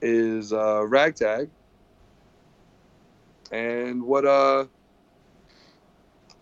is 0.00 0.52
uh, 0.52 0.84
Ragtag. 0.86 1.50
And 3.50 4.02
what 4.02 4.24
uh, 4.26 4.66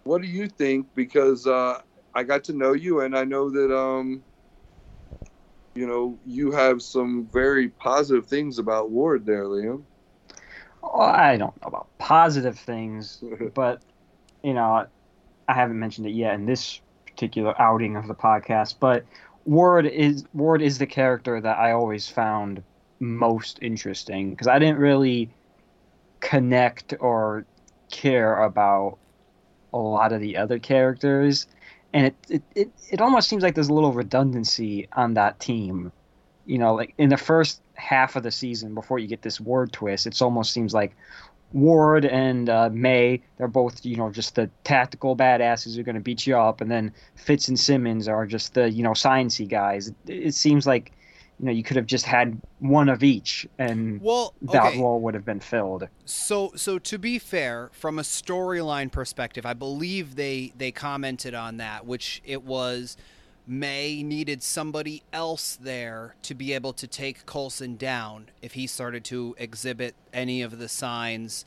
what 0.05 0.23
do 0.23 0.29
you 0.29 0.49
think? 0.49 0.87
Because 0.95 1.47
uh, 1.47 1.81
I 2.15 2.23
got 2.25 2.45
to 2.45 2.53
know 2.53 2.73
you, 2.73 3.01
and 3.01 3.17
I 3.17 3.25
know 3.25 3.51
that 3.51 3.75
um, 3.77 4.25
you 5.75 5.87
know 5.87 6.19
you 6.25 6.51
have 6.53 6.83
some 6.83 7.29
very 7.33 7.69
positive 7.69 8.27
things 8.27 8.59
about 8.59 8.91
Ward 8.91 9.27
there, 9.27 9.45
Liam. 9.45 9.85
Well, 10.83 11.03
I 11.03 11.37
don't 11.37 11.61
know 11.63 11.69
about 11.69 11.89
positive 11.99 12.59
things, 12.59 13.23
but 13.55 13.83
you 14.43 14.55
know, 14.55 14.87
I 15.49 15.53
haven't 15.55 15.79
mentioned 15.79 16.07
it 16.07 16.13
yet 16.13 16.35
in 16.35 16.47
this 16.47 16.81
particular 17.07 17.61
outing 17.61 17.97
of 17.97 18.07
the 18.07 18.15
podcast. 18.15 18.77
But 18.81 19.05
Ward 19.45 19.87
is 19.87 20.25
Ward 20.35 20.63
is 20.63 20.79
the 20.79 20.87
character 20.87 21.41
that 21.41 21.59
I 21.59 21.73
always 21.73 22.09
found 22.09 22.63
most 23.01 23.59
interesting 23.63 24.31
because 24.31 24.47
I 24.47 24.59
didn't 24.59 24.79
really 24.79 25.31
connect 26.21 26.95
or 27.01 27.45
care 27.91 28.43
about 28.43 28.99
a 29.73 29.79
lot 29.79 30.13
of 30.13 30.21
the 30.21 30.37
other 30.37 30.59
characters, 30.59 31.47
and 31.93 32.07
it 32.07 32.15
it, 32.29 32.43
it, 32.55 32.71
it 32.93 33.01
almost 33.01 33.29
seems 33.29 33.43
like 33.43 33.55
there's 33.55 33.69
a 33.69 33.75
little 33.75 33.93
redundancy 33.93 34.89
on 34.93 35.15
that 35.15 35.41
team. 35.41 35.93
You 36.47 36.59
know, 36.59 36.75
like 36.75 36.95
in 36.99 37.11
the 37.11 37.17
first 37.17 37.63
half 37.81 38.17
of 38.17 38.23
the 38.23 38.31
season 38.31 38.75
before 38.75 38.99
you 38.99 39.09
get 39.09 39.23
this 39.23 39.41
Ward 39.41 39.73
twist, 39.73 40.07
it 40.07 40.21
almost 40.23 40.53
seems 40.53 40.73
like 40.75 40.95
Ward 41.53 42.05
and 42.05 42.49
uh, 42.49 42.71
May, 42.73 43.23
they're 43.37 43.49
both, 43.49 43.85
you 43.85 43.97
know, 43.97 44.11
just 44.11 44.37
the 44.37 44.49
tactical 44.63 45.17
badasses 45.17 45.75
who 45.75 45.81
are 45.81 45.85
going 45.85 45.97
to 45.97 46.01
beat 46.01 46.27
you 46.27 46.39
up. 46.39 46.61
And 46.61 46.71
then 46.71 46.93
Fitz 47.17 47.49
and 47.49 47.59
Simmons 47.59 48.07
are 48.07 48.27
just 48.27 48.55
the, 48.55 48.71
you 48.71 48.83
know, 48.83 48.93
sciencey 48.93 49.49
guys. 49.49 49.89
It, 49.89 49.95
it 50.07 50.35
seems 50.35 50.67
like, 50.67 50.93
you 51.41 51.47
know, 51.47 51.53
you 51.53 51.63
could 51.63 51.77
have 51.77 51.87
just 51.87 52.05
had 52.05 52.41
one 52.61 52.89
of 52.89 53.03
each 53.03 53.49
and 53.59 54.01
Well, 54.01 54.35
that 54.43 54.67
okay. 54.67 54.81
role 54.81 55.01
would 55.01 55.15
have 55.15 55.25
been 55.25 55.41
filled. 55.41 55.89
So, 56.05 56.53
so 56.55 56.79
to 56.79 56.99
be 56.99 57.19
fair, 57.19 57.71
from 57.73 57.99
a 57.99 58.03
storyline 58.03 58.93
perspective, 58.93 59.45
I 59.47 59.55
believe 59.55 60.17
they 60.17 60.53
they 60.57 60.71
commented 60.71 61.35
on 61.35 61.57
that, 61.57 61.87
which 61.87 62.23
it 62.25 62.45
was 62.45 62.97
May 63.51 64.05
needed 64.05 64.45
somebody 64.45 65.03
else 65.13 65.59
there 65.61 66.15
to 66.23 66.37
be 66.37 66.53
able 66.53 66.73
to 66.75 66.87
take 66.87 67.27
Coulson 67.27 67.75
down 67.75 68.27
if 68.43 68.53
he 68.53 68.69
started 68.69 69.03
to 69.07 69.35
exhibit 69.39 69.97
any 70.13 70.41
of 70.43 70.61
the 70.61 70.69
signs 70.69 71.45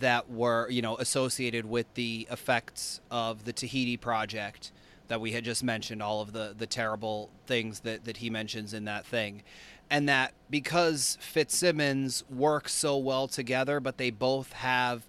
that 0.00 0.28
were, 0.28 0.68
you 0.68 0.82
know, 0.82 0.96
associated 0.96 1.64
with 1.64 1.86
the 1.94 2.26
effects 2.28 3.00
of 3.08 3.44
the 3.44 3.52
Tahiti 3.52 3.96
project 3.96 4.72
that 5.06 5.20
we 5.20 5.30
had 5.30 5.44
just 5.44 5.62
mentioned, 5.62 6.02
all 6.02 6.20
of 6.20 6.32
the 6.32 6.56
the 6.58 6.66
terrible 6.66 7.30
things 7.46 7.80
that 7.80 8.04
that 8.04 8.16
he 8.16 8.30
mentions 8.30 8.74
in 8.74 8.84
that 8.86 9.06
thing. 9.06 9.44
And 9.88 10.08
that 10.08 10.32
because 10.50 11.18
Fitzsimmons 11.20 12.24
work 12.28 12.68
so 12.68 12.96
well 12.96 13.28
together, 13.28 13.78
but 13.78 13.96
they 13.96 14.10
both 14.10 14.54
have 14.54 15.04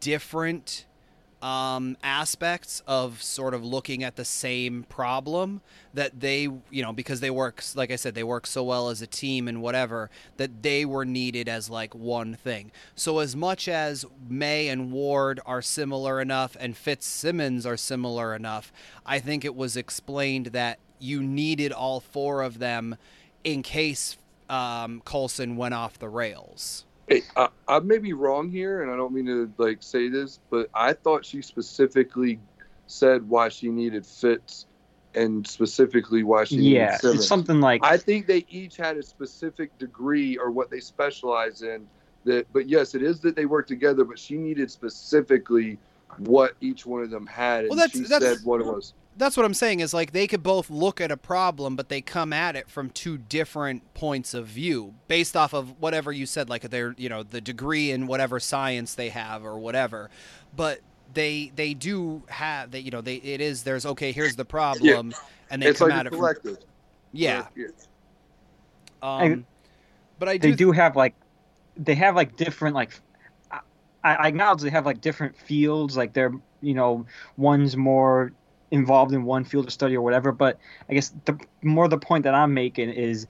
different 0.00 0.86
um, 1.42 1.96
aspects 2.02 2.82
of 2.86 3.22
sort 3.22 3.54
of 3.54 3.64
looking 3.64 4.02
at 4.02 4.16
the 4.16 4.24
same 4.24 4.84
problem 4.88 5.60
that 5.92 6.20
they, 6.20 6.42
you 6.42 6.82
know, 6.82 6.92
because 6.92 7.20
they 7.20 7.30
work, 7.30 7.62
like 7.74 7.90
I 7.90 7.96
said, 7.96 8.14
they 8.14 8.24
work 8.24 8.46
so 8.46 8.62
well 8.62 8.88
as 8.88 9.02
a 9.02 9.06
team 9.06 9.46
and 9.46 9.60
whatever, 9.60 10.10
that 10.38 10.62
they 10.62 10.84
were 10.84 11.04
needed 11.04 11.48
as 11.48 11.68
like 11.68 11.94
one 11.94 12.34
thing. 12.34 12.72
So, 12.94 13.18
as 13.18 13.36
much 13.36 13.68
as 13.68 14.06
May 14.28 14.68
and 14.68 14.90
Ward 14.92 15.40
are 15.44 15.62
similar 15.62 16.20
enough 16.20 16.56
and 16.58 16.76
Fitzsimmons 16.76 17.66
are 17.66 17.76
similar 17.76 18.34
enough, 18.34 18.72
I 19.04 19.18
think 19.18 19.44
it 19.44 19.54
was 19.54 19.76
explained 19.76 20.46
that 20.46 20.78
you 20.98 21.22
needed 21.22 21.72
all 21.72 22.00
four 22.00 22.42
of 22.42 22.58
them 22.58 22.96
in 23.44 23.62
case 23.62 24.16
um, 24.48 25.02
Coulson 25.04 25.56
went 25.56 25.74
off 25.74 25.98
the 25.98 26.08
rails. 26.08 26.84
Hey, 27.08 27.22
I, 27.36 27.48
I 27.68 27.78
may 27.80 27.98
be 27.98 28.12
wrong 28.12 28.50
here, 28.50 28.82
and 28.82 28.90
I 28.90 28.96
don't 28.96 29.12
mean 29.14 29.26
to 29.26 29.52
like 29.58 29.82
say 29.82 30.08
this, 30.08 30.40
but 30.50 30.68
I 30.74 30.92
thought 30.92 31.24
she 31.24 31.40
specifically 31.40 32.40
said 32.88 33.28
why 33.28 33.48
she 33.48 33.68
needed 33.68 34.04
Fitz, 34.04 34.66
and 35.14 35.46
specifically 35.46 36.24
why 36.24 36.44
she 36.44 36.56
Yeah, 36.56 36.86
needed 36.86 37.00
Simmons. 37.00 37.18
it's 37.20 37.28
something 37.28 37.60
like 37.60 37.84
I 37.84 37.96
think 37.96 38.26
they 38.26 38.44
each 38.48 38.76
had 38.76 38.96
a 38.96 39.02
specific 39.02 39.76
degree 39.78 40.36
or 40.36 40.50
what 40.50 40.70
they 40.70 40.80
specialize 40.80 41.62
in. 41.62 41.86
That, 42.24 42.52
but 42.52 42.68
yes, 42.68 42.96
it 42.96 43.02
is 43.04 43.20
that 43.20 43.36
they 43.36 43.46
work 43.46 43.68
together. 43.68 44.04
But 44.04 44.18
she 44.18 44.36
needed 44.36 44.68
specifically 44.68 45.78
what 46.18 46.56
each 46.60 46.84
one 46.84 47.02
of 47.02 47.10
them 47.10 47.24
had, 47.26 47.60
and 47.60 47.68
Well, 47.70 47.76
that's- 47.78 47.92
she 47.92 48.02
that's- 48.02 48.38
said 48.38 48.44
what 48.44 48.60
it 48.60 48.66
was. 48.66 48.94
That's 49.16 49.36
what 49.36 49.46
I'm 49.46 49.54
saying 49.54 49.80
is 49.80 49.94
like 49.94 50.12
they 50.12 50.26
could 50.26 50.42
both 50.42 50.70
look 50.70 51.00
at 51.00 51.10
a 51.10 51.16
problem, 51.16 51.76
but 51.76 51.88
they 51.88 52.00
come 52.00 52.32
at 52.32 52.56
it 52.56 52.68
from 52.68 52.90
two 52.90 53.18
different 53.18 53.94
points 53.94 54.34
of 54.34 54.46
view 54.46 54.94
based 55.08 55.36
off 55.36 55.54
of 55.54 55.80
whatever 55.80 56.12
you 56.12 56.26
said, 56.26 56.48
like 56.50 56.62
their 56.62 56.94
you 56.98 57.08
know 57.08 57.22
the 57.22 57.40
degree 57.40 57.90
in 57.90 58.06
whatever 58.06 58.40
science 58.40 58.94
they 58.94 59.10
have 59.10 59.44
or 59.44 59.58
whatever. 59.58 60.10
But 60.54 60.80
they 61.12 61.52
they 61.54 61.74
do 61.74 62.24
have 62.28 62.72
that 62.72 62.82
you 62.82 62.90
know 62.90 63.00
they 63.00 63.16
it 63.16 63.40
is 63.40 63.64
there's 63.64 63.86
okay 63.86 64.12
here's 64.12 64.36
the 64.36 64.44
problem 64.44 65.14
and 65.50 65.62
they 65.62 65.70
It's 65.70 65.80
come 65.80 65.90
like 65.90 65.92
at 65.92 66.06
a 66.06 66.06
it 66.06 66.14
from 66.14 66.30
collective. 66.42 66.58
yeah. 67.12 67.48
yeah. 67.56 67.66
Um, 69.02 69.46
but 70.18 70.28
I 70.28 70.38
they 70.40 70.52
do 70.52 70.54
do 70.54 70.72
have 70.72 70.96
like 70.96 71.16
they 71.76 71.94
have 71.94 72.16
like 72.16 72.36
different 72.36 72.74
like 72.74 73.00
I, 73.52 73.60
I 74.04 74.28
acknowledge 74.28 74.62
they 74.62 74.70
have 74.70 74.86
like 74.86 75.00
different 75.00 75.36
fields 75.36 75.96
like 75.96 76.12
they're 76.14 76.32
you 76.60 76.74
know 76.74 77.06
one's 77.36 77.76
more 77.76 78.32
involved 78.70 79.12
in 79.12 79.24
one 79.24 79.44
field 79.44 79.66
of 79.66 79.72
study 79.72 79.96
or 79.96 80.02
whatever 80.02 80.32
but 80.32 80.58
i 80.88 80.94
guess 80.94 81.12
the 81.24 81.38
more 81.62 81.88
the 81.88 81.98
point 81.98 82.24
that 82.24 82.34
i'm 82.34 82.52
making 82.52 82.90
is 82.90 83.26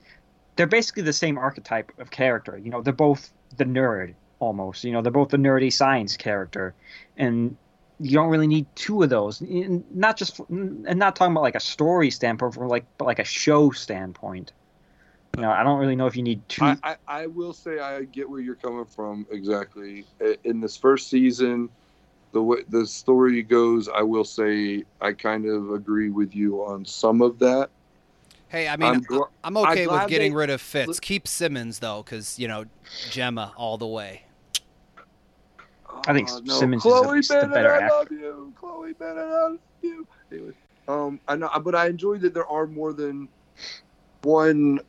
they're 0.55 0.67
basically 0.67 1.03
the 1.03 1.13
same 1.13 1.37
archetype 1.37 1.91
of 1.99 2.09
character 2.09 2.57
you 2.57 2.69
know 2.69 2.81
they're 2.81 2.93
both 2.93 3.31
the 3.57 3.65
nerd 3.65 4.13
almost 4.39 4.83
you 4.83 4.91
know 4.91 5.01
they're 5.01 5.11
both 5.11 5.29
the 5.29 5.37
nerdy 5.37 5.71
science 5.71 6.17
character 6.17 6.73
and 7.17 7.55
you 7.99 8.11
don't 8.11 8.29
really 8.29 8.47
need 8.47 8.65
two 8.75 9.01
of 9.01 9.09
those 9.09 9.41
N- 9.41 9.83
not 9.91 10.17
just 10.17 10.39
and 10.49 10.97
not 10.97 11.15
talking 11.15 11.31
about 11.31 11.41
like 11.41 11.55
a 11.55 11.59
story 11.59 12.11
standpoint 12.11 12.53
from 12.53 12.67
like 12.67 12.85
but 12.97 13.05
like 13.05 13.19
a 13.19 13.23
show 13.23 13.71
standpoint 13.71 14.51
you 15.35 15.41
know 15.41 15.51
i 15.51 15.63
don't 15.63 15.79
really 15.79 15.95
know 15.95 16.07
if 16.07 16.15
you 16.15 16.23
need 16.23 16.47
two 16.47 16.65
I, 16.65 16.77
I, 16.83 16.95
I 17.07 17.27
will 17.27 17.53
say 17.53 17.79
I 17.79 18.03
get 18.03 18.29
where 18.29 18.39
you're 18.39 18.55
coming 18.55 18.85
from 18.85 19.25
exactly. 19.31 20.05
In 20.43 20.59
this 20.59 20.77
first 20.77 21.09
season, 21.09 21.69
the 22.31 22.41
way 22.41 22.59
the 22.69 22.85
story 22.85 23.41
goes, 23.43 23.87
I 23.89 24.01
will 24.01 24.23
say 24.25 24.83
I 25.01 25.13
kind 25.13 25.45
of 25.45 25.71
agree 25.71 26.09
with 26.09 26.35
you 26.35 26.61
on 26.63 26.85
some 26.85 27.21
of 27.21 27.39
that. 27.39 27.69
hey 28.49 28.67
I 28.67 28.75
mean 28.77 28.89
I'm 28.89 29.03
gl- 29.03 29.29
I'm 29.43 29.57
okay 29.57 29.85
I'm 29.87 29.91
with 30.01 30.09
getting 30.09 30.31
they- 30.33 30.37
rid 30.37 30.49
of 30.49 30.61
Fitz. 30.61 30.99
Keep 30.99 31.27
Simmons 31.27 31.79
though, 31.79 32.03
because 32.03 32.37
you 32.39 32.47
know 32.47 32.65
Jemma 33.09 33.51
all 33.55 33.77
the 33.77 33.87
way. 33.87 34.23
I 36.07 36.13
think 36.13 36.29
Oh, 36.31 36.41
Simmons 36.59 36.85
is 36.85 36.91
the- 36.91 37.01
Chloe 37.01 37.19
is 37.19 37.27
the 37.27 37.33
Bennet, 37.35 37.53
better 37.53 37.73
I 37.73 37.77
actor. 37.79 37.95
love 37.95 38.11
you. 38.11 38.53
Chloe 38.59 38.93
Bennet, 38.93 39.17
I 39.25 39.43
love 39.43 39.57
you. 39.81 40.07
Anyway, 40.31 40.51
um, 40.87 41.19
I 41.27 41.35
know, 41.35 41.49
but 41.63 41.75
I 41.75 41.87
enjoy 41.87 42.17
that 42.19 42.33
there 42.33 42.47
are 42.47 42.67
more 42.67 42.93
than 42.93 43.27
one 44.23 44.79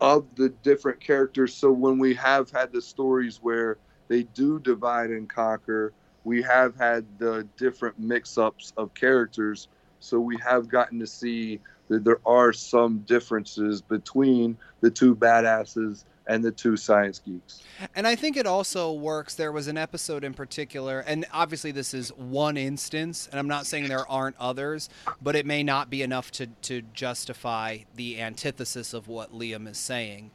of 0.00 0.26
the 0.36 0.48
different 0.62 1.00
characters. 1.00 1.54
So 1.54 1.72
when 1.72 1.98
we 1.98 2.14
have 2.14 2.50
had 2.50 2.72
the 2.72 2.80
stories 2.82 3.38
where 3.42 3.78
they 4.08 4.22
do 4.24 4.58
divide 4.60 5.10
and 5.10 5.28
conquer, 5.28 5.92
we 6.28 6.42
have 6.42 6.76
had 6.76 7.06
the 7.18 7.48
different 7.56 7.98
mix-ups 7.98 8.74
of 8.76 8.92
characters. 8.92 9.68
So 9.98 10.20
we 10.20 10.36
have 10.44 10.68
gotten 10.68 10.98
to 10.98 11.06
see 11.06 11.58
that 11.88 12.04
there 12.04 12.20
are 12.26 12.52
some 12.52 12.98
differences 12.98 13.80
between 13.80 14.58
the 14.82 14.90
two 14.90 15.16
badasses 15.16 16.04
and 16.26 16.44
the 16.44 16.52
two 16.52 16.76
science 16.76 17.18
geeks. 17.18 17.62
And 17.96 18.06
I 18.06 18.14
think 18.14 18.36
it 18.36 18.46
also 18.46 18.92
works. 18.92 19.36
There 19.36 19.50
was 19.50 19.68
an 19.68 19.78
episode 19.78 20.22
in 20.22 20.34
particular, 20.34 21.00
and 21.00 21.24
obviously 21.32 21.72
this 21.72 21.94
is 21.94 22.10
one 22.10 22.58
instance, 22.58 23.26
and 23.30 23.40
I'm 23.40 23.48
not 23.48 23.64
saying 23.64 23.88
there 23.88 24.06
aren't 24.06 24.36
others, 24.38 24.90
but 25.22 25.34
it 25.34 25.46
may 25.46 25.62
not 25.62 25.88
be 25.88 26.02
enough 26.02 26.30
to, 26.32 26.48
to 26.62 26.82
justify 26.92 27.78
the 27.96 28.20
antithesis 28.20 28.92
of 28.92 29.08
what 29.08 29.32
Liam 29.32 29.66
is 29.66 29.78
saying. 29.78 30.30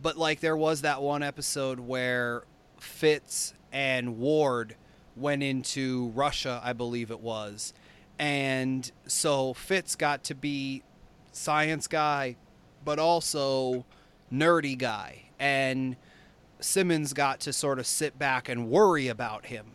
But 0.00 0.18
like 0.18 0.40
there 0.40 0.58
was 0.58 0.82
that 0.82 1.00
one 1.00 1.22
episode 1.22 1.80
where 1.80 2.42
Fitz 2.78 3.54
and 3.72 4.18
Ward 4.18 4.76
went 5.18 5.42
into 5.42 6.08
Russia, 6.14 6.60
I 6.64 6.72
believe 6.72 7.10
it 7.10 7.20
was. 7.20 7.72
And 8.18 8.90
so 9.06 9.54
Fitz 9.54 9.94
got 9.96 10.24
to 10.24 10.34
be 10.34 10.82
science 11.32 11.86
guy, 11.86 12.36
but 12.84 12.98
also 12.98 13.84
nerdy 14.32 14.76
guy. 14.76 15.30
And 15.38 15.96
Simmons 16.60 17.12
got 17.12 17.40
to 17.40 17.52
sort 17.52 17.78
of 17.78 17.86
sit 17.86 18.18
back 18.18 18.48
and 18.48 18.68
worry 18.68 19.08
about 19.08 19.46
him, 19.46 19.66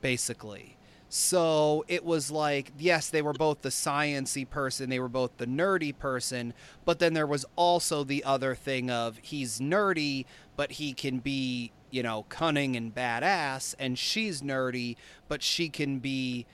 basically. 0.00 0.76
So 1.12 1.84
it 1.88 2.04
was 2.04 2.30
like, 2.30 2.70
yes, 2.78 3.10
they 3.10 3.20
were 3.20 3.32
both 3.32 3.62
the 3.62 3.70
sciency 3.70 4.48
person, 4.48 4.90
they 4.90 5.00
were 5.00 5.08
both 5.08 5.38
the 5.38 5.46
nerdy 5.46 5.96
person, 5.98 6.54
but 6.84 7.00
then 7.00 7.14
there 7.14 7.26
was 7.26 7.44
also 7.56 8.04
the 8.04 8.22
other 8.22 8.54
thing 8.54 8.90
of 8.90 9.18
he's 9.20 9.58
nerdy, 9.58 10.26
but 10.54 10.70
he 10.72 10.92
can 10.92 11.18
be, 11.18 11.72
you 11.90 12.02
know, 12.02 12.24
cunning 12.28 12.76
and 12.76 12.94
badass, 12.94 13.74
and 13.78 13.98
she's 13.98 14.42
nerdy, 14.42 14.96
but 15.28 15.42
she 15.42 15.68
can 15.68 15.98
be, 15.98 16.46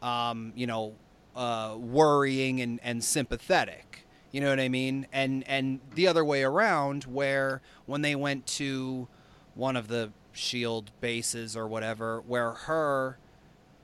um, 0.00 0.52
you 0.54 0.66
know, 0.66 0.94
uh, 1.34 1.76
worrying 1.78 2.60
and, 2.60 2.80
and 2.82 3.02
sympathetic. 3.02 4.06
You 4.30 4.40
know 4.40 4.48
what 4.48 4.60
I 4.60 4.68
mean? 4.68 5.06
And 5.12 5.46
and 5.46 5.80
the 5.94 6.08
other 6.08 6.24
way 6.24 6.42
around, 6.42 7.04
where 7.04 7.60
when 7.86 8.02
they 8.02 8.14
went 8.14 8.46
to 8.58 9.08
one 9.54 9.76
of 9.76 9.88
the 9.88 10.10
shield 10.32 10.90
bases 11.00 11.56
or 11.56 11.68
whatever, 11.68 12.22
where 12.22 12.52
her 12.52 13.18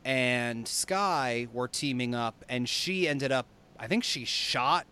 and 0.04 0.66
Skye 0.66 1.48
were 1.52 1.68
teaming 1.68 2.14
up, 2.14 2.44
and 2.48 2.68
she 2.68 3.06
ended 3.06 3.30
up. 3.30 3.46
I 3.78 3.86
think 3.86 4.04
she 4.04 4.24
shot 4.24 4.86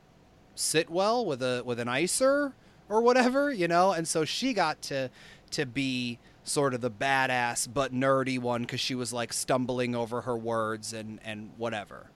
Sitwell 0.54 1.24
with 1.24 1.42
a 1.42 1.62
with 1.64 1.80
an 1.80 1.88
icer 1.88 2.52
or 2.88 3.00
whatever, 3.00 3.50
you 3.52 3.66
know, 3.66 3.92
and 3.92 4.06
so 4.06 4.24
she 4.24 4.52
got 4.52 4.80
to 4.82 5.10
to 5.52 5.66
be 5.66 6.18
sort 6.44 6.74
of 6.74 6.80
the 6.80 6.90
badass 6.90 7.68
but 7.72 7.92
nerdy 7.92 8.38
one 8.38 8.62
because 8.62 8.80
she 8.80 8.94
was 8.94 9.12
like 9.12 9.32
stumbling 9.32 9.94
over 9.96 10.22
her 10.22 10.36
words 10.36 10.92
and 10.92 11.18
and 11.24 11.50
whatever. 11.56 12.06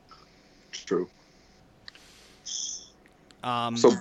True. 0.73 1.09
Um, 3.43 3.77
So 3.77 3.93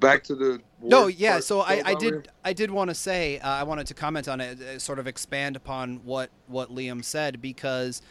back 0.00 0.24
to 0.24 0.34
the 0.34 0.60
no, 0.80 1.06
yeah. 1.06 1.40
So 1.40 1.60
I, 1.60 1.82
I 1.84 1.94
did? 1.94 2.28
I 2.44 2.52
did 2.52 2.70
want 2.70 2.90
to 2.90 2.94
say 2.94 3.38
uh, 3.38 3.48
I 3.48 3.62
wanted 3.64 3.86
to 3.88 3.94
comment 3.94 4.28
on 4.28 4.40
it, 4.40 4.60
uh, 4.60 4.78
sort 4.78 4.98
of 4.98 5.06
expand 5.06 5.56
upon 5.56 6.00
what 6.04 6.30
what 6.46 6.72
Liam 6.74 7.02
said 7.04 7.40
because, 7.42 8.02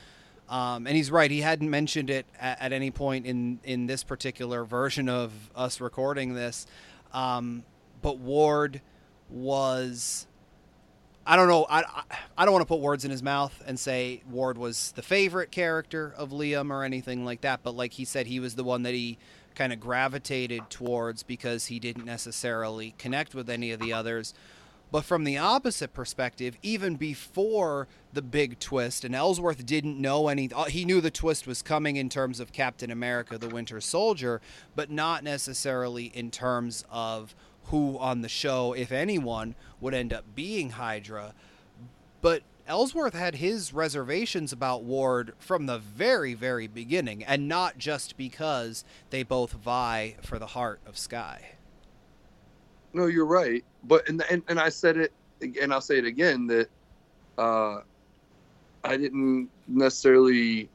um, 0.50 0.88
and 0.88 0.96
he's 0.96 1.10
right. 1.12 1.32
He 1.32 1.42
hadn't 1.42 1.70
mentioned 1.70 2.10
it 2.10 2.26
at, 2.40 2.62
at 2.62 2.74
any 2.74 2.92
point 2.92 3.26
in 3.26 3.60
in 3.64 3.88
this 3.88 4.04
particular 4.04 4.66
version 4.66 5.08
of 5.08 5.32
us 5.56 5.80
recording 5.80 6.34
this, 6.34 6.66
um, 7.14 7.64
but 8.02 8.18
Ward 8.18 8.82
was. 9.30 10.28
I 11.30 11.36
don't 11.36 11.50
know. 11.50 11.66
I, 11.70 11.84
I, 12.38 12.46
don't 12.46 12.54
want 12.54 12.62
to 12.62 12.68
put 12.68 12.80
words 12.80 13.04
in 13.04 13.12
his 13.12 13.22
mouth 13.22 13.62
and 13.68 13.78
say 13.78 14.22
Ward 14.32 14.58
was 14.58 14.94
the 14.94 15.02
favorite 15.02 15.52
character 15.52 16.14
of 16.16 16.30
Liam 16.30 16.72
or 16.72 16.86
anything 16.86 17.26
like 17.26 17.42
that. 17.42 17.64
But 17.64 17.76
like 17.76 17.92
he 17.92 18.06
said, 18.06 18.28
he 18.28 18.40
was 18.40 18.56
the 18.56 18.64
one 18.64 18.84
that 18.84 18.94
he 18.94 19.18
kind 19.54 19.74
of 19.74 19.80
gravitated 19.82 20.70
towards 20.70 21.24
because 21.24 21.66
he 21.66 21.80
didn't 21.80 22.06
necessarily 22.06 22.96
connect 22.98 23.36
with 23.36 23.50
any 23.50 23.72
of 23.72 23.82
the 23.82 23.92
others. 23.92 24.34
But 24.90 25.04
from 25.04 25.26
the 25.26 25.38
opposite 25.38 25.94
perspective, 25.94 26.58
even 26.64 26.96
before 26.96 27.90
the 28.14 28.22
big 28.22 28.58
twist, 28.60 29.04
and 29.04 29.14
Ellsworth 29.14 29.66
didn't 29.66 30.00
know 30.00 30.30
any, 30.30 30.50
uh, 30.56 30.64
he 30.66 30.86
knew 30.86 31.02
the 31.02 31.12
twist 31.12 31.46
was 31.46 31.62
coming 31.62 31.98
in 31.98 32.08
terms 32.08 32.40
of 32.40 32.54
Captain 32.54 32.90
America 32.90 33.38
the 33.38 33.50
Winter 33.50 33.82
Soldier, 33.82 34.40
but 34.78 34.90
not 34.90 35.26
necessarily 35.26 36.06
in 36.06 36.32
terms 36.32 36.86
of 36.90 37.36
who 37.68 37.98
on 38.00 38.22
the 38.22 38.30
show, 38.30 38.74
if 38.74 38.92
anyone, 38.92 39.56
would 39.80 39.94
end 39.94 40.14
up 40.14 40.24
being 40.36 40.72
Hydra. 40.72 41.34
But 42.22 42.44
Ellsworth 42.68 43.14
had 43.14 43.36
his 43.36 43.74
reservations 43.74 44.52
about 44.52 44.84
Ward 44.84 45.34
from 45.40 45.66
the 45.66 45.78
very, 45.78 46.34
very 46.34 46.68
beginning, 46.68 47.24
and 47.24 47.48
not 47.48 47.78
just 47.78 48.18
because 48.18 48.84
they 49.10 49.24
both 49.24 49.54
vie 49.54 50.16
for 50.22 50.38
the 50.40 50.48
heart 50.48 50.80
of 50.86 50.98
Skye. 50.98 51.54
No, 52.94 53.06
you're 53.06 53.26
right. 53.26 53.64
But 53.84 54.08
and 54.10 54.24
and, 54.30 54.44
and 54.48 54.60
I 54.60 54.70
said 54.70 54.98
it, 54.98 55.14
and 55.42 55.74
I'll 55.74 55.82
say 55.82 55.98
it 55.98 56.06
again 56.06 56.48
that 56.48 56.70
uh, 57.38 57.82
I 58.84 58.98
didn't 58.98 59.50
necessarily 59.68 60.70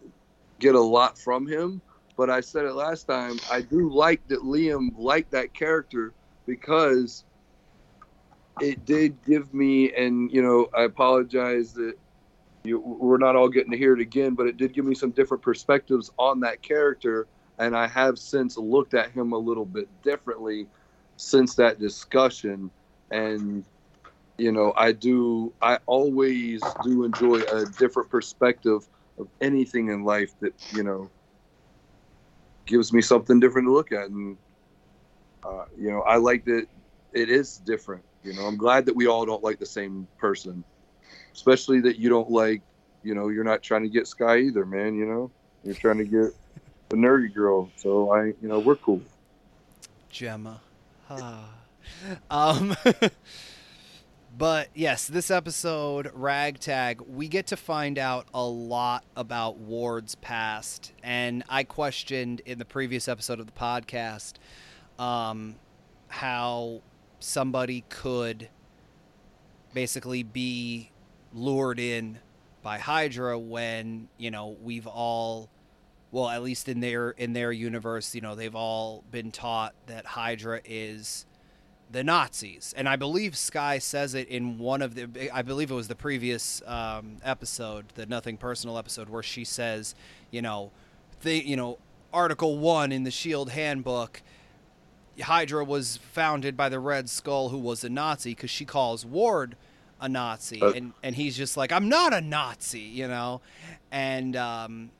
get 0.61 0.75
a 0.75 0.81
lot 0.81 1.19
from 1.19 1.47
him. 1.47 1.81
But 2.17 2.29
I 2.31 2.41
said 2.41 2.67
it 2.67 2.75
last 2.75 3.05
time. 3.05 3.39
I 3.51 3.63
do 3.63 3.91
like 3.91 4.27
that 4.29 4.41
Liam 4.41 4.91
liked 4.97 5.31
that 5.33 5.55
character 5.55 6.13
because 6.47 7.25
it 8.61 8.85
did 8.85 9.23
give 9.25 9.53
me, 9.55 9.93
and 9.93 10.31
you 10.33 10.43
know, 10.43 10.69
I 10.77 10.83
apologize 10.83 11.73
that 11.75 11.95
you, 12.65 12.81
we're 12.81 13.19
not 13.19 13.35
all 13.35 13.49
getting 13.49 13.73
to 13.73 13.79
hear 13.79 13.95
it 13.95 14.01
again, 14.01 14.35
but 14.35 14.47
it 14.47 14.57
did 14.57 14.73
give 14.73 14.85
me 14.85 14.95
some 14.95 15.11
different 15.11 15.43
perspectives 15.43 16.11
on 16.19 16.41
that 16.41 16.63
character, 16.63 17.27
and 17.59 17.77
I 17.77 17.87
have 17.87 18.19
since 18.19 18.57
looked 18.57 18.95
at 18.95 19.11
him 19.11 19.33
a 19.33 19.39
little 19.39 19.67
bit 19.67 19.89
differently 20.03 20.67
since 21.17 21.55
that 21.57 21.79
discussion. 21.81 22.71
And 23.11 23.65
you 24.39 24.51
know 24.51 24.73
i 24.77 24.93
do 24.93 25.53
i 25.63 25.79
always 25.87 26.63
do 26.83 27.05
enjoy 27.05 27.41
a 27.53 27.67
different 27.79 28.09
perspective 28.11 28.89
of 29.19 29.29
anything 29.41 29.89
in 29.89 30.05
life 30.05 30.33
that 30.41 30.53
you 30.75 30.83
know 30.83 31.09
gives 32.67 32.93
me 32.93 33.03
something 33.03 33.41
different 33.41 33.67
to 33.67 33.73
look 33.73 33.93
at 33.93 34.09
and 34.09 34.37
uh, 35.45 35.65
you 35.79 35.91
know 35.91 36.01
i 36.03 36.17
like 36.17 36.45
that 36.45 36.67
it 37.13 37.29
is 37.29 37.59
different 37.59 38.03
you 38.23 38.33
know 38.35 38.43
i'm 38.43 38.57
glad 38.57 38.87
that 38.87 38.95
we 38.95 39.07
all 39.07 39.27
don't 39.27 39.43
like 39.43 39.59
the 39.59 39.67
same 39.67 40.07
person 40.19 40.65
especially 41.33 41.81
that 41.81 41.99
you 41.99 42.09
don't 42.09 42.31
like 42.31 42.63
you 43.03 43.15
know 43.15 43.29
you're 43.29 43.45
not 43.45 43.63
trying 43.63 43.83
to 43.83 43.89
get 43.89 44.07
Skye 44.07 44.39
either 44.39 44.65
man 44.65 44.95
you 44.95 45.07
know 45.07 45.31
you're 45.65 45.75
trying 45.75 45.99
to 45.99 46.05
get 46.05 46.35
the 46.89 46.97
nerdy 46.97 47.33
girl 47.33 47.71
so 47.77 48.13
i 48.13 48.27
you 48.27 48.49
know 48.49 48.59
we're 48.59 48.77
cool 48.77 49.01
Jemma. 50.13 50.59
Ah. 51.11 51.49
um, 52.31 52.77
but 54.39 54.69
yes, 54.75 55.07
this 55.07 55.31
episode, 55.31 56.11
Ragtag, 56.13 57.01
we 57.01 57.29
get 57.29 57.47
to 57.49 57.57
find 57.57 57.99
out 57.99 58.27
a 58.35 58.45
lot 58.45 59.05
about 59.17 59.57
Ward's 59.57 60.15
past. 60.17 60.93
And 61.03 61.43
I 61.49 61.65
questioned 61.65 62.41
in 62.41 62.59
the 62.59 62.65
previous 62.67 63.09
episode 63.09 63.41
of 63.41 63.47
the 63.47 63.53
podcast 63.53 64.35
um, 65.03 65.57
how 66.07 66.81
somebody 67.19 67.85
could 67.89 68.49
basically 69.75 70.23
be 70.23 70.91
lured 71.33 71.81
in 71.81 72.19
by 72.63 72.79
Hydra 72.79 73.37
when, 73.37 74.09
you 74.17 74.31
know, 74.31 74.57
we've 74.63 74.87
all 74.87 75.49
well 76.13 76.29
at 76.29 76.43
least 76.43 76.69
in 76.69 76.79
their 76.81 77.11
in 77.11 77.33
their 77.33 77.51
universe 77.51 78.15
you 78.15 78.21
know 78.21 78.35
they've 78.35 78.55
all 78.55 79.03
been 79.11 79.31
taught 79.31 79.73
that 79.87 80.05
hydra 80.05 80.61
is 80.67 81.25
the 81.91 82.05
nazis. 82.05 82.75
And 82.77 82.87
i 82.87 82.97
believe 82.97 83.35
Skye 83.35 83.79
says 83.79 84.15
it 84.15 84.29
in 84.29 84.59
one 84.59 84.83
of 84.83 84.95
the 84.95 85.35
i 85.35 85.41
believe 85.41 85.71
it 85.71 85.75
was 85.75 85.89
the 85.89 85.95
previous 85.95 86.61
um, 86.67 87.17
episode 87.25 87.87
the 87.95 88.05
nothing 88.05 88.37
personal 88.37 88.77
episode 88.77 89.09
where 89.09 89.23
she 89.23 89.43
says 89.45 89.95
you 90.31 90.43
know 90.43 90.71
the 91.23 91.43
you 91.43 91.57
know 91.57 91.79
article 92.13 92.59
1 92.59 92.93
in 92.93 93.05
the 93.05 93.11
shield 93.11 93.49
handbook 93.51 94.21
hydra 95.21 95.65
was 95.65 95.99
founded 95.99 96.57
by 96.57 96.69
the 96.69 96.79
red 96.79 97.09
skull 97.11 97.51
who 97.51 97.59
was 97.59 97.85
a 97.85 97.89
nazi 97.89 98.35
because 98.35 98.51
she 98.51 98.65
calls 98.65 99.05
ward 99.05 99.57
a 100.01 100.09
nazi 100.09 100.61
Uh, 100.61 100.73
and 100.73 100.93
and 101.03 101.15
he's 101.15 101.37
just 101.37 101.57
like 101.57 101.71
i'm 101.73 101.89
not 101.89 102.13
a 102.13 102.21
nazi 102.21 102.81
you 102.81 103.07
know? 103.09 103.41
And 103.91 104.37
um 104.37 104.91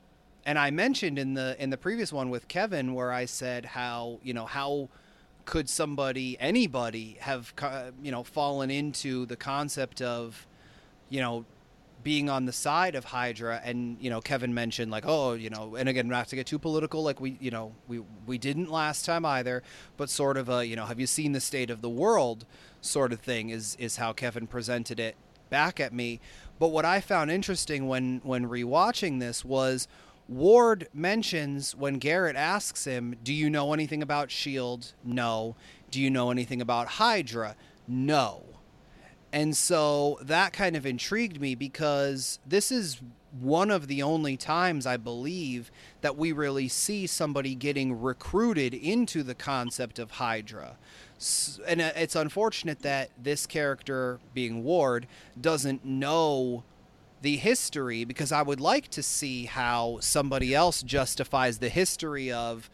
and 0.45 0.59
I 0.59 0.71
mentioned 0.71 1.17
in 1.17 1.33
the 1.33 1.55
in 1.61 1.69
the 1.69 1.77
previous 1.77 2.11
one 2.11 2.29
with 2.29 2.47
Kevin 2.47 2.93
where 2.93 3.11
I 3.11 3.25
said 3.25 3.65
how 3.65 4.19
you 4.23 4.33
know 4.33 4.45
how 4.45 4.89
could 5.45 5.69
somebody 5.69 6.37
anybody 6.39 7.17
have 7.19 7.53
you 8.01 8.11
know 8.11 8.23
fallen 8.23 8.69
into 8.69 9.25
the 9.25 9.35
concept 9.35 10.01
of 10.01 10.45
you 11.09 11.21
know 11.21 11.45
being 12.03 12.29
on 12.29 12.45
the 12.45 12.51
side 12.51 12.95
of 12.95 13.05
Hydra 13.05 13.61
and 13.63 13.97
you 13.99 14.09
know 14.09 14.21
Kevin 14.21 14.53
mentioned 14.53 14.91
like 14.91 15.05
oh 15.07 15.33
you 15.33 15.49
know 15.49 15.75
and 15.75 15.87
again 15.87 16.07
not 16.07 16.27
to 16.29 16.35
get 16.35 16.47
too 16.47 16.59
political 16.59 17.03
like 17.03 17.19
we 17.19 17.37
you 17.39 17.51
know 17.51 17.73
we 17.87 18.01
we 18.25 18.37
didn't 18.37 18.69
last 18.69 19.05
time 19.05 19.25
either 19.25 19.63
but 19.97 20.09
sort 20.09 20.37
of 20.37 20.49
a 20.49 20.65
you 20.65 20.75
know 20.75 20.85
have 20.85 20.99
you 20.99 21.07
seen 21.07 21.31
the 21.31 21.41
state 21.41 21.69
of 21.69 21.81
the 21.81 21.89
world 21.89 22.45
sort 22.81 23.13
of 23.13 23.19
thing 23.19 23.49
is 23.49 23.75
is 23.79 23.97
how 23.97 24.13
Kevin 24.13 24.47
presented 24.47 24.99
it 24.99 25.15
back 25.49 25.79
at 25.79 25.93
me 25.93 26.19
but 26.59 26.69
what 26.69 26.85
I 26.85 26.99
found 27.01 27.31
interesting 27.31 27.87
when 27.87 28.21
when 28.23 28.47
rewatching 28.47 29.19
this 29.19 29.43
was 29.45 29.87
Ward 30.29 30.87
mentions 30.93 31.75
when 31.75 31.95
Garrett 31.95 32.37
asks 32.37 32.85
him, 32.85 33.17
Do 33.23 33.33
you 33.33 33.49
know 33.49 33.73
anything 33.73 34.01
about 34.01 34.27
S.H.I.E.L.D.? 34.29 34.87
No. 35.03 35.55
Do 35.91 36.01
you 36.01 36.09
know 36.09 36.31
anything 36.31 36.61
about 36.61 36.87
Hydra? 36.87 37.55
No. 37.87 38.52
And 39.33 39.57
so 39.57 40.19
that 40.21 40.53
kind 40.53 40.75
of 40.75 40.85
intrigued 40.85 41.41
me 41.41 41.55
because 41.55 42.37
this 42.45 42.71
is 42.71 43.01
one 43.41 43.71
of 43.71 43.87
the 43.87 44.03
only 44.03 44.37
times 44.37 44.85
I 44.85 44.95
believe 44.95 45.71
that 46.01 46.15
we 46.15 46.31
really 46.31 46.67
see 46.67 47.07
somebody 47.07 47.55
getting 47.55 47.99
recruited 47.99 48.75
into 48.75 49.23
the 49.23 49.33
concept 49.33 49.97
of 49.97 50.11
Hydra. 50.11 50.75
And 51.67 51.81
uh, 51.81 51.93
it's 51.95 52.15
unfortunate 52.15 52.81
that 52.81 53.09
this 53.21 53.47
character, 53.47 54.19
being 54.35 54.63
Ward, 54.63 55.07
doesn't 55.41 55.83
know 55.83 56.63
the 57.23 57.37
history 57.37 58.05
because 58.05 58.31
I 58.31 58.43
would 58.43 58.61
like 58.61 58.89
to 58.89 59.01
see 59.01 59.45
how 59.45 59.97
somebody 59.99 60.53
else 60.53 60.83
justifies 60.83 61.57
the 61.57 61.69
history 61.69 62.31
of 62.31 62.69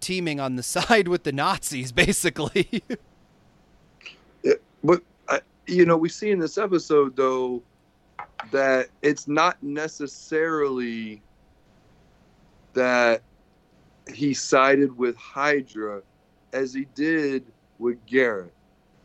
teaming 0.00 0.38
on 0.38 0.56
the 0.56 0.62
side 0.74 1.08
with 1.08 1.22
the 1.22 1.32
Nazis, 1.32 1.92
basically. 1.92 2.82
yeah, 4.42 4.54
but 4.82 5.02
you 5.66 5.86
know, 5.86 5.96
we 5.96 6.08
see 6.08 6.30
in 6.30 6.38
this 6.38 6.58
episode 6.58 7.16
though 7.16 7.62
that 8.50 8.88
it's 9.02 9.26
not 9.26 9.62
necessarily 9.62 11.22
that 12.74 13.22
he 14.12 14.34
sided 14.34 14.96
with 14.96 15.16
Hydra 15.16 16.02
as 16.52 16.74
he 16.74 16.86
did 16.94 17.44
with 17.78 18.04
Garrett. 18.06 18.52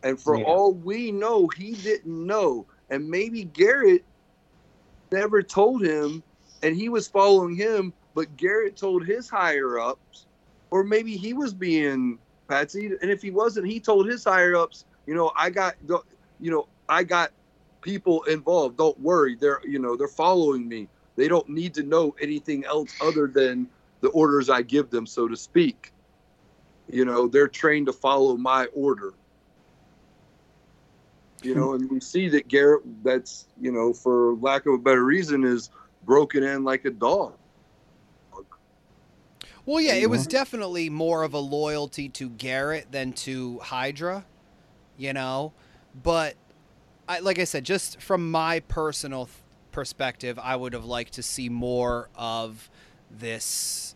And 0.03 0.19
for 0.19 0.37
yeah. 0.37 0.45
all 0.45 0.73
we 0.73 1.11
know, 1.11 1.47
he 1.47 1.73
didn't 1.73 2.25
know. 2.25 2.65
And 2.89 3.09
maybe 3.09 3.45
Garrett 3.45 4.03
never 5.11 5.41
told 5.41 5.83
him 5.83 6.23
and 6.63 6.75
he 6.75 6.89
was 6.89 7.07
following 7.07 7.55
him, 7.55 7.93
but 8.13 8.35
Garrett 8.37 8.75
told 8.75 9.05
his 9.05 9.29
higher 9.29 9.79
ups, 9.79 10.25
or 10.71 10.83
maybe 10.83 11.15
he 11.15 11.33
was 11.33 11.53
being 11.53 12.19
Patsy. 12.47 12.87
And 13.01 13.09
if 13.09 13.21
he 13.21 13.31
wasn't, 13.31 13.67
he 13.67 13.79
told 13.79 14.07
his 14.07 14.23
higher 14.23 14.55
ups, 14.55 14.85
you 15.05 15.15
know, 15.15 15.31
I 15.37 15.49
got 15.49 15.75
you 16.39 16.51
know, 16.51 16.67
I 16.87 17.03
got 17.03 17.31
people 17.81 18.23
involved. 18.23 18.77
Don't 18.77 18.99
worry. 18.99 19.35
They're, 19.35 19.61
you 19.65 19.79
know, 19.79 19.95
they're 19.95 20.07
following 20.07 20.67
me. 20.67 20.87
They 21.15 21.27
don't 21.27 21.49
need 21.49 21.73
to 21.75 21.83
know 21.83 22.15
anything 22.21 22.65
else 22.65 22.93
other 23.01 23.27
than 23.27 23.67
the 24.01 24.09
orders 24.09 24.49
I 24.49 24.61
give 24.61 24.89
them, 24.89 25.05
so 25.05 25.27
to 25.27 25.35
speak. 25.35 25.91
You 26.89 27.05
know, 27.05 27.27
they're 27.27 27.47
trained 27.47 27.87
to 27.87 27.93
follow 27.93 28.37
my 28.37 28.65
order 28.67 29.13
you 31.41 31.55
know, 31.55 31.73
and 31.73 31.89
we 31.89 31.99
see 31.99 32.29
that 32.29 32.47
Garrett, 32.47 32.83
that's, 33.03 33.47
you 33.59 33.71
know, 33.71 33.93
for 33.93 34.35
lack 34.35 34.65
of 34.65 34.73
a 34.73 34.77
better 34.77 35.03
reason, 35.03 35.43
is 35.43 35.69
broken 36.05 36.43
in 36.43 36.63
like 36.63 36.85
a 36.85 36.89
dog. 36.89 37.33
Well, 39.65 39.81
yeah, 39.81 39.93
it 39.93 40.09
was 40.09 40.21
mm-hmm. 40.21 40.31
definitely 40.31 40.89
more 40.89 41.23
of 41.23 41.33
a 41.33 41.39
loyalty 41.39 42.09
to 42.09 42.29
Garrett 42.29 42.91
than 42.91 43.13
to 43.13 43.59
Hydra, 43.59 44.25
you 44.97 45.13
know, 45.13 45.53
but 45.93 46.35
I, 47.07 47.19
like 47.19 47.39
I 47.39 47.43
said, 47.43 47.65
just 47.65 48.01
from 48.01 48.29
my 48.29 48.59
personal 48.61 49.25
th- 49.25 49.37
perspective, 49.71 50.39
I 50.41 50.55
would 50.55 50.73
have 50.73 50.85
liked 50.85 51.13
to 51.13 51.23
see 51.23 51.49
more 51.49 52.09
of 52.15 52.69
this, 53.09 53.95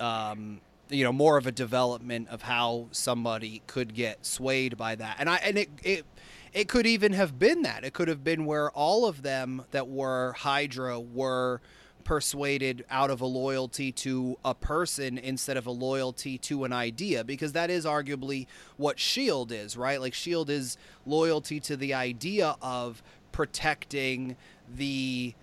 um, 0.00 0.60
you 0.88 1.04
know, 1.04 1.12
more 1.12 1.36
of 1.36 1.46
a 1.46 1.52
development 1.52 2.28
of 2.28 2.42
how 2.42 2.88
somebody 2.92 3.62
could 3.66 3.94
get 3.94 4.24
swayed 4.24 4.76
by 4.76 4.94
that, 4.94 5.16
and 5.18 5.28
I 5.28 5.36
and 5.36 5.58
it 5.58 5.68
it 5.82 6.06
it 6.54 6.68
could 6.68 6.86
even 6.86 7.12
have 7.12 7.38
been 7.38 7.62
that. 7.62 7.84
It 7.84 7.92
could 7.92 8.08
have 8.08 8.24
been 8.24 8.46
where 8.46 8.70
all 8.70 9.06
of 9.06 9.22
them 9.22 9.64
that 9.72 9.88
were 9.88 10.32
Hydra 10.38 10.98
were 10.98 11.60
persuaded 12.06 12.84
out 12.88 13.10
of 13.10 13.20
a 13.20 13.26
loyalty 13.26 13.90
to 13.90 14.38
a 14.44 14.54
person 14.54 15.18
instead 15.18 15.56
of 15.56 15.66
a 15.66 15.72
loyalty 15.72 16.38
to 16.38 16.62
an 16.62 16.72
idea 16.72 17.24
because 17.24 17.50
that 17.50 17.68
is 17.68 17.84
arguably 17.84 18.46
what 18.76 18.96
shield 19.00 19.50
is 19.50 19.76
right 19.76 20.00
like 20.00 20.14
shield 20.14 20.48
is 20.48 20.78
loyalty 21.04 21.58
to 21.58 21.76
the 21.76 21.92
idea 21.92 22.54
of 22.62 23.02
protecting 23.32 24.36
the 24.72 25.34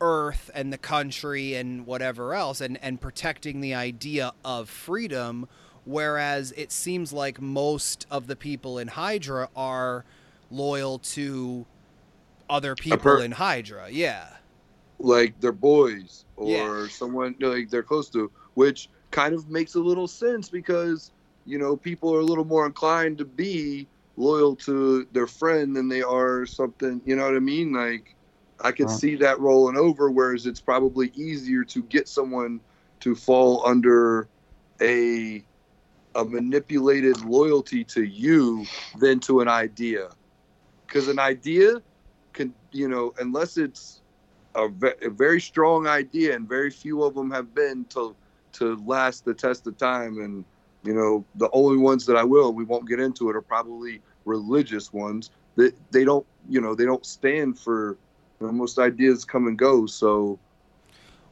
earth 0.00 0.48
and 0.54 0.72
the 0.72 0.78
country 0.78 1.54
and 1.54 1.84
whatever 1.84 2.34
else 2.34 2.60
and 2.60 2.78
and 2.82 3.00
protecting 3.00 3.60
the 3.60 3.74
idea 3.74 4.32
of 4.44 4.70
freedom 4.70 5.48
whereas 5.84 6.52
it 6.56 6.70
seems 6.70 7.12
like 7.12 7.40
most 7.40 8.06
of 8.12 8.28
the 8.28 8.36
people 8.36 8.78
in 8.78 8.86
hydra 8.86 9.48
are 9.56 10.04
loyal 10.52 11.00
to 11.00 11.66
other 12.48 12.74
people 12.74 12.98
per- 12.98 13.22
in 13.22 13.32
Hydra. 13.32 13.88
Yeah. 13.90 14.28
Like 14.98 15.40
their 15.40 15.52
boys 15.52 16.24
or 16.36 16.48
yeah. 16.48 16.86
someone 16.88 17.34
like 17.40 17.70
they're 17.70 17.82
close 17.82 18.08
to, 18.10 18.30
which 18.54 18.88
kind 19.10 19.34
of 19.34 19.48
makes 19.50 19.74
a 19.74 19.80
little 19.80 20.08
sense 20.08 20.48
because, 20.48 21.12
you 21.44 21.58
know, 21.58 21.76
people 21.76 22.14
are 22.14 22.20
a 22.20 22.24
little 22.24 22.44
more 22.44 22.66
inclined 22.66 23.18
to 23.18 23.24
be 23.24 23.86
loyal 24.16 24.56
to 24.56 25.06
their 25.12 25.26
friend 25.26 25.76
than 25.76 25.88
they 25.88 26.02
are 26.02 26.46
something, 26.46 27.00
you 27.04 27.16
know 27.16 27.24
what 27.24 27.36
I 27.36 27.40
mean? 27.40 27.72
Like 27.72 28.14
I 28.60 28.72
could 28.72 28.86
uh-huh. 28.86 28.96
see 28.96 29.16
that 29.16 29.38
rolling 29.38 29.76
over, 29.76 30.10
whereas 30.10 30.46
it's 30.46 30.60
probably 30.60 31.12
easier 31.14 31.64
to 31.64 31.82
get 31.82 32.08
someone 32.08 32.60
to 33.00 33.14
fall 33.14 33.66
under 33.66 34.28
a 34.80 35.44
a 36.14 36.24
manipulated 36.24 37.22
loyalty 37.24 37.84
to 37.84 38.02
you 38.02 38.64
than 38.98 39.20
to 39.20 39.40
an 39.40 39.48
idea 39.48 40.08
because 40.86 41.08
an 41.08 41.18
idea 41.18 41.82
can 42.32 42.54
you 42.72 42.88
know 42.88 43.12
unless 43.18 43.58
it's 43.58 44.00
a, 44.56 44.68
ve- 44.68 45.06
a, 45.06 45.10
very 45.10 45.40
strong 45.40 45.86
idea 45.86 46.34
and 46.34 46.48
very 46.48 46.70
few 46.70 47.02
of 47.02 47.14
them 47.14 47.30
have 47.30 47.54
been 47.54 47.84
to 47.86 48.14
to 48.52 48.76
last 48.86 49.24
the 49.24 49.34
test 49.34 49.66
of 49.66 49.76
time. 49.76 50.18
And 50.20 50.44
you 50.82 50.94
know 50.94 51.24
the 51.34 51.50
only 51.52 51.78
ones 51.78 52.06
that 52.06 52.16
i 52.16 52.22
will 52.22 52.52
we 52.52 52.64
won't 52.64 52.88
get 52.88 53.00
into 53.00 53.28
it 53.28 53.36
are 53.36 53.42
probably 53.42 54.00
religious 54.24 54.92
ones. 54.92 55.30
That 55.56 55.74
they 55.90 56.04
don't 56.04 56.26
you 56.48 56.60
know 56.60 56.74
they 56.74 56.84
don't 56.84 57.04
stand 57.04 57.58
for 57.58 57.96
you 58.40 58.46
know, 58.46 58.52
most 58.52 58.78
ideas 58.78 59.24
come 59.24 59.46
and 59.46 59.58
go. 59.58 59.86
So 59.86 60.38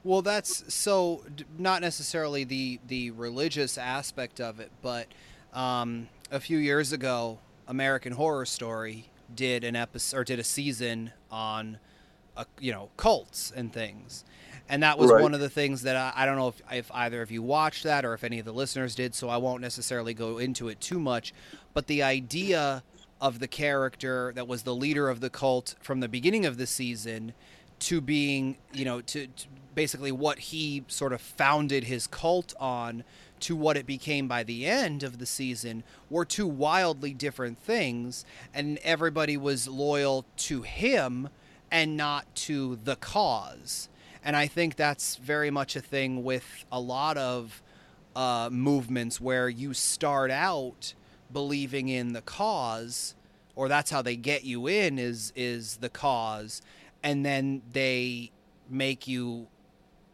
well 0.03 0.23
that's 0.23 0.73
so 0.73 1.25
not 1.59 1.81
necessarily 1.81 2.45
the 2.45 2.81
the 2.87 3.11
religious 3.13 3.79
aspect 3.79 4.41
of 4.41 4.61
it 4.61 4.71
but 4.83 5.07
um, 5.55 6.09
a 6.31 6.39
few 6.39 6.59
years 6.59 6.93
ago 6.93 7.39
american 7.67 8.13
horror 8.13 8.45
story 8.45 9.09
did 9.35 9.65
an 9.65 9.77
episode 9.77 10.17
or 10.17 10.25
did 10.25 10.39
a 10.39 10.45
season 10.45 11.13
on, 11.31 11.79
a, 12.37 12.47
you 12.61 12.73
know, 12.73 12.91
cults 12.97 13.53
and 13.55 13.73
things, 13.73 14.25
and 14.69 14.83
that 14.83 14.99
was 14.99 15.11
right. 15.11 15.23
one 15.23 15.35
of 15.35 15.41
the 15.41 15.51
things 15.51 15.83
that 15.83 15.97
I, 15.97 16.13
I 16.15 16.27
don't 16.27 16.37
know 16.37 16.49
if, 16.49 16.63
if 16.71 16.91
either 16.93 17.23
of 17.23 17.31
you 17.31 17.43
watched 17.43 17.85
that 17.85 18.05
or 18.05 18.15
if 18.15 18.25
any 18.25 18.39
of 18.39 18.45
the 18.45 18.53
listeners 18.53 18.95
did, 18.95 19.15
so 19.15 19.29
I 19.29 19.37
won't 19.37 19.61
necessarily 19.61 20.15
go 20.15 20.39
into 20.39 20.69
it 20.69 20.81
too 20.81 20.99
much, 20.99 21.35
but 21.73 21.87
the 21.87 22.03
idea 22.03 22.83
of 23.21 23.39
the 23.39 23.49
character 23.49 24.33
that 24.35 24.49
was 24.49 24.63
the 24.63 24.75
leader 24.75 25.09
of 25.09 25.21
the 25.21 25.31
cult 25.31 25.75
from 25.81 26.01
the 26.01 26.09
beginning 26.09 26.45
of 26.45 26.59
the 26.59 26.67
season 26.67 27.33
to 27.79 28.01
being, 28.01 28.57
you 28.73 28.85
know, 28.85 29.01
to, 29.01 29.27
to 29.27 29.47
basically 29.75 30.13
what 30.13 30.39
he 30.39 30.85
sort 30.89 31.13
of 31.13 31.21
founded 31.21 31.85
his 31.85 32.07
cult 32.07 32.55
on 32.59 33.05
to 33.41 33.57
what 33.57 33.77
it 33.77 33.87
became 33.87 34.29
by 34.29 34.43
the 34.43 34.67
end 34.67 35.03
of 35.03 35.19
the 35.19 35.27
season 35.27 35.83
were 36.09 36.25
two 36.25 36.47
wildly 36.47 37.13
different 37.13 37.59
things, 37.59 38.25
and 38.55 38.79
everybody 38.83 39.37
was 39.37 39.69
loyal 39.69 40.25
to 40.37 40.63
him 40.63 41.29
and 41.71 41.97
not 41.97 42.33
to 42.35 42.79
the 42.85 42.97
cause. 42.97 43.89
And 44.25 44.37
I 44.37 44.47
think 44.47 44.77
that's 44.77 45.17
very 45.17 45.51
much 45.51 45.77
a 45.77 45.81
thing 45.81 46.25
with 46.25 46.65
a 46.73 46.81
lot 46.81 47.17
of 47.17 47.63
uh, 48.17 48.49
movements 48.51 49.21
where 49.21 49.49
you 49.49 49.75
start 49.75 50.31
out 50.31 50.95
believing 51.33 51.89
in 51.89 52.13
the 52.13 52.23
cause, 52.23 53.15
or 53.55 53.69
that's 53.69 53.91
how 53.91 54.03
they 54.03 54.17
get 54.17 54.45
you 54.45 54.67
in 54.67 54.99
is 54.99 55.33
is 55.37 55.79
the 55.79 55.89
cause, 55.89 56.63
and 57.03 57.25
then 57.25 57.63
they 57.73 58.31
make 58.71 59.07
you 59.07 59.49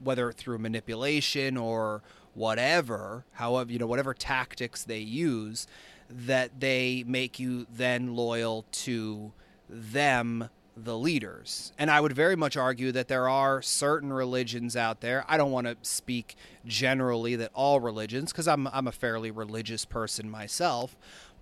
whether 0.02 0.32
through 0.32 0.58
manipulation 0.58 1.56
or 1.56 2.02
whatever, 2.34 3.24
however, 3.32 3.70
you 3.70 3.78
know, 3.78 3.86
whatever 3.86 4.14
tactics 4.14 4.84
they 4.84 4.98
use, 4.98 5.66
that 6.08 6.58
they 6.58 7.04
make 7.06 7.38
you 7.38 7.66
then 7.72 8.14
loyal 8.16 8.64
to 8.72 9.32
them, 9.68 10.48
the 10.84 10.96
leaders. 10.96 11.72
And 11.78 11.90
I 11.90 12.00
would 12.00 12.12
very 12.12 12.36
much 12.36 12.56
argue 12.56 12.92
that 12.92 13.08
there 13.08 13.28
are 13.28 13.62
certain 13.62 14.12
religions 14.12 14.76
out 14.76 15.00
there. 15.00 15.24
I 15.28 15.36
don't 15.36 15.52
want 15.52 15.66
to 15.66 15.76
speak 15.82 16.36
generally 16.64 17.36
that 17.36 17.50
all 17.54 17.80
religions, 17.80 18.32
because 18.32 18.48
I'm, 18.48 18.66
I'm 18.68 18.86
a 18.86 18.92
fairly 18.92 19.30
religious 19.30 19.84
person 19.84 20.30
myself. 20.30 20.96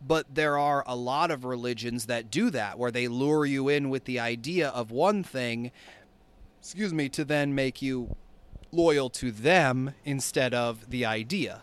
But 0.07 0.34
there 0.34 0.57
are 0.57 0.84
a 0.86 0.95
lot 0.95 1.30
of 1.30 1.45
religions 1.45 2.07
that 2.07 2.30
do 2.30 2.51
that, 2.51 2.78
where 2.78 2.91
they 2.91 3.09
lure 3.09 3.45
you 3.45 3.68
in 3.68 3.91
with 3.91 4.05
the 4.05 4.20
idea 4.20 4.68
of 4.68 4.91
one 4.91 5.24
thing, 5.24 5.72
excuse 6.61 6.95
me, 6.95 7.09
to 7.09 7.24
then 7.24 7.55
make 7.55 7.82
you 7.82 8.14
loyal 8.70 9.11
to 9.11 9.32
them 9.32 9.95
instead 10.05 10.55
of 10.55 10.91
the 10.91 11.05
idea. 11.05 11.62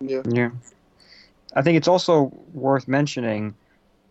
Yeah. 0.00 0.22
Yeah. 0.28 0.50
I 1.56 1.62
think 1.62 1.76
it's 1.76 1.88
also 1.88 2.32
worth 2.52 2.86
mentioning. 2.88 3.54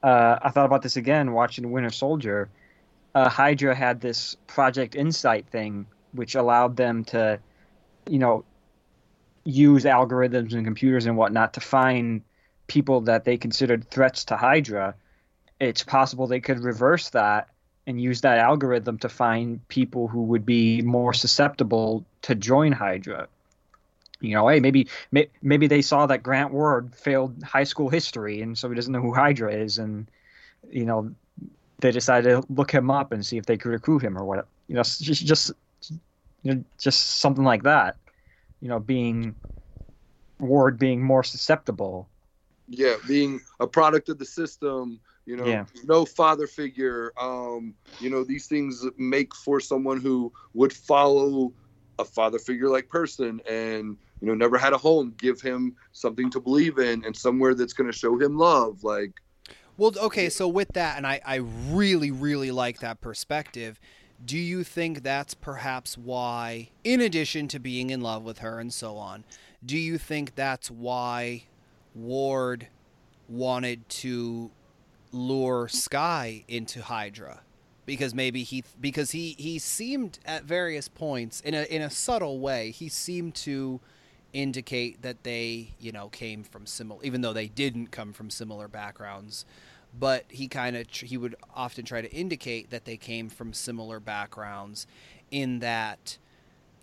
Uh, 0.04 0.38
I 0.42 0.50
thought 0.50 0.66
about 0.66 0.82
this 0.82 0.98
again 0.98 1.32
watching 1.32 1.72
Winter 1.72 1.90
Soldier. 1.90 2.50
Uh, 3.16 3.30
Hydra 3.30 3.74
had 3.74 4.02
this 4.02 4.36
Project 4.48 4.96
Insight 4.96 5.48
thing, 5.48 5.86
which 6.12 6.36
allowed 6.36 6.76
them 6.76 7.06
to, 7.06 7.40
you 8.10 8.20
know, 8.20 8.44
use 9.46 9.86
algorithms 9.86 10.54
and 10.54 10.66
computers 10.66 11.06
and 11.06 11.18
whatnot 11.18 11.54
to 11.54 11.60
find 11.62 12.22
people 12.68 13.02
that 13.02 13.24
they 13.24 13.38
considered 13.38 13.90
threats 13.90 14.26
to 14.26 14.36
Hydra 14.36 14.96
it's 15.64 15.84
possible 15.84 16.28
they 16.28 16.42
could 16.42 16.60
reverse 16.60 17.10
that 17.12 17.50
and 17.86 18.02
use 18.02 18.22
that 18.22 18.38
algorithm 18.38 18.98
to 19.00 19.10
find 19.10 19.66
people 19.68 20.08
who 20.08 20.24
would 20.24 20.46
be 20.46 20.82
more 20.82 21.14
susceptible 21.14 22.06
to 22.22 22.36
join 22.36 22.72
Hydra. 22.72 23.28
You 24.24 24.36
know, 24.36 24.48
hey, 24.48 24.62
maybe 24.62 24.88
may, 25.12 25.30
maybe 25.42 25.68
they 25.68 25.82
saw 25.82 26.06
that 26.06 26.24
Grant 26.24 26.54
Ward 26.54 26.96
failed 26.96 27.44
high 27.44 27.66
school 27.66 27.90
history, 27.90 28.42
and 28.42 28.58
so 28.58 28.70
he 28.70 28.76
doesn't 28.76 28.94
know 28.94 29.02
who 29.02 29.14
Hydra 29.14 29.54
is, 29.54 29.78
and 29.78 30.10
you 30.70 30.86
know, 30.86 31.14
they 31.82 31.92
decided 31.92 32.30
to 32.30 32.48
look 32.50 32.72
him 32.72 32.90
up 32.90 33.12
and 33.12 33.26
see 33.26 33.38
if 33.38 33.46
they 33.46 33.58
could 33.58 33.70
recruit 33.70 34.02
him 34.02 34.18
or 34.18 34.24
what. 34.24 34.48
You 34.70 34.76
know, 34.76 34.82
just 34.84 35.26
just 35.26 35.52
you 36.44 36.56
know, 36.56 36.64
just 36.80 37.20
something 37.20 37.44
like 37.44 37.64
that. 37.64 37.98
You 38.62 38.70
know, 38.70 38.80
being 38.80 39.36
Ward 40.40 40.80
being 40.80 41.04
more 41.04 41.24
susceptible. 41.24 42.08
Yeah, 42.70 42.96
being 43.06 43.42
a 43.60 43.68
product 43.68 44.08
of 44.08 44.20
the 44.20 44.26
system, 44.26 45.02
you 45.26 45.36
know, 45.36 45.46
Yeah. 45.46 45.66
no 45.84 46.06
father 46.06 46.48
figure. 46.48 47.12
Um, 47.20 47.76
you 48.00 48.10
know, 48.10 48.24
these 48.24 48.48
things 48.48 48.86
make 48.98 49.36
for 49.36 49.60
someone 49.60 50.00
who 50.00 50.32
would 50.54 50.72
follow 50.72 51.54
a 52.00 52.06
father 52.06 52.40
figure 52.40 52.70
like 52.70 52.90
person 52.90 53.42
and 53.48 53.98
you 54.24 54.30
know 54.30 54.36
never 54.36 54.58
had 54.58 54.72
a 54.72 54.78
home 54.78 55.14
give 55.18 55.42
him 55.42 55.76
something 55.92 56.32
to 56.32 56.40
believe 56.40 56.80
in 56.80 57.04
and 57.04 57.16
somewhere 57.16 57.54
that's 57.54 57.74
going 57.74 57.92
to 57.92 57.98
show 57.98 58.18
him 58.18 58.38
love 58.38 58.82
like 58.84 59.12
Well, 59.76 59.92
okay, 60.00 60.30
so 60.30 60.48
with 60.48 60.70
that, 60.74 60.98
and 60.98 61.08
I, 61.08 61.20
I 61.26 61.38
really, 61.70 62.12
really 62.12 62.52
like 62.52 62.80
that 62.80 63.02
perspective. 63.02 63.80
Do 64.24 64.38
you 64.38 64.64
think 64.64 65.02
that's 65.02 65.34
perhaps 65.34 65.98
why, 65.98 66.70
in 66.84 67.02
addition 67.02 67.48
to 67.50 67.60
being 67.60 67.90
in 67.90 68.00
love 68.00 68.24
with 68.24 68.38
her 68.40 68.60
and 68.60 68.72
so 68.72 68.98
on, 68.98 69.26
do 69.66 69.76
you 69.76 69.98
think 69.98 70.36
that's 70.36 70.70
why 70.70 71.46
Ward 71.96 72.68
wanted 73.28 73.90
to 74.04 74.52
lure 75.12 75.68
Skye 75.68 76.46
into 76.48 76.84
Hydra? 76.84 77.42
Because 77.88 78.14
maybe 78.14 78.44
he, 78.44 78.64
because 78.80 79.12
he, 79.12 79.36
he 79.40 79.58
seemed 79.58 80.20
at 80.24 80.44
various 80.44 80.88
points 80.88 81.42
in 81.42 81.56
a 81.56 81.64
in 81.64 81.82
a 81.82 81.90
subtle 81.90 82.40
way, 82.40 82.70
he 82.70 82.88
seemed 82.88 83.34
to 83.36 83.82
indicate 84.34 85.02
that 85.04 85.24
they, 85.24 85.76
you 85.80 85.92
know, 85.92 86.10
came 86.10 86.44
from 86.44 86.66
similar, 86.66 87.02
even 87.04 87.22
though 87.22 87.34
they 87.34 87.48
didn't 87.48 87.88
come 87.88 88.14
from 88.14 88.30
similar 88.30 88.68
backgrounds. 88.68 89.46
But 89.98 90.26
he 90.30 90.48
kind 90.48 90.76
of 90.76 90.90
he 90.90 91.18
would 91.18 91.36
often 91.56 91.86
try 91.86 92.02
to 92.02 92.12
indicate 92.12 92.72
that 92.72 92.86
they 92.86 92.98
came 92.98 93.30
from 93.30 93.54
similar 93.54 94.00
backgrounds, 94.00 94.88
in 95.30 95.60
that, 95.60 96.18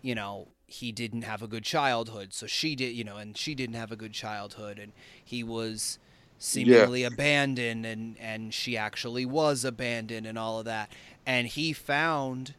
you 0.01 0.15
know, 0.15 0.47
he 0.65 0.93
didn't 0.93 1.23
have 1.23 1.41
a 1.41 1.47
good 1.47 1.63
childhood, 1.65 2.33
so 2.33 2.47
she 2.47 2.75
did, 2.75 2.95
you 2.95 3.03
know, 3.03 3.17
and 3.17 3.37
she 3.37 3.53
didn't 3.53 3.75
have 3.75 3.91
a 3.91 3.97
good 3.97 4.13
childhood, 4.13 4.79
and 4.79 4.93
he 5.23 5.43
was 5.43 5.99
seemingly 6.37 7.03
abandoned, 7.03 7.85
and 7.85 8.17
and 8.17 8.53
she 8.53 8.77
actually 8.77 9.25
was 9.25 9.65
abandoned, 9.65 10.25
and 10.25 10.37
all 10.39 10.59
of 10.59 10.65
that, 10.65 10.89
and 11.25 11.47
he 11.47 11.73
found 11.73 12.53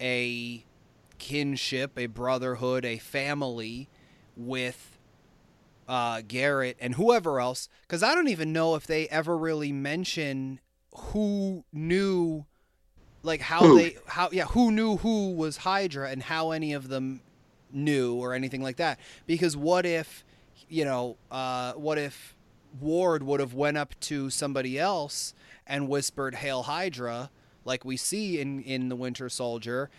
a 0.00 0.64
kinship, 1.18 1.98
a 1.98 2.06
brotherhood, 2.06 2.84
a 2.86 2.96
family 2.98 3.88
with 4.36 4.98
uh, 5.88 6.22
Garrett 6.26 6.76
and 6.80 6.94
whoever 6.94 7.40
else, 7.40 7.68
because 7.82 8.02
I 8.02 8.14
don't 8.14 8.28
even 8.28 8.52
know 8.52 8.74
if 8.74 8.86
they 8.86 9.08
ever 9.08 9.36
really 9.36 9.72
mention 9.72 10.60
who 10.94 11.64
knew, 11.72 12.46
like 13.22 13.40
how 13.40 13.60
Who? 13.60 13.78
they 13.78 13.96
how 14.06 14.28
yeah 14.32 14.46
who 14.46 14.70
knew 14.70 14.96
who 14.98 15.32
was 15.32 15.58
Hydra 15.58 16.10
and 16.10 16.22
how 16.22 16.50
any 16.52 16.72
of 16.72 16.88
them 16.88 17.20
knew 17.72 18.14
or 18.14 18.32
anything 18.34 18.62
like 18.62 18.76
that. 18.76 18.98
Because 19.26 19.56
what 19.56 19.84
if 19.86 20.24
you 20.68 20.84
know 20.84 21.16
uh, 21.30 21.72
what 21.72 21.98
if 21.98 22.36
Ward 22.80 23.22
would 23.22 23.40
have 23.40 23.54
went 23.54 23.76
up 23.76 23.98
to 24.00 24.30
somebody 24.30 24.78
else 24.78 25.34
and 25.66 25.88
whispered 25.88 26.36
"Hail 26.36 26.64
Hydra," 26.64 27.30
like 27.64 27.84
we 27.84 27.96
see 27.96 28.40
in 28.40 28.60
in 28.62 28.88
the 28.88 28.96
Winter 28.96 29.28
Soldier, 29.28 29.90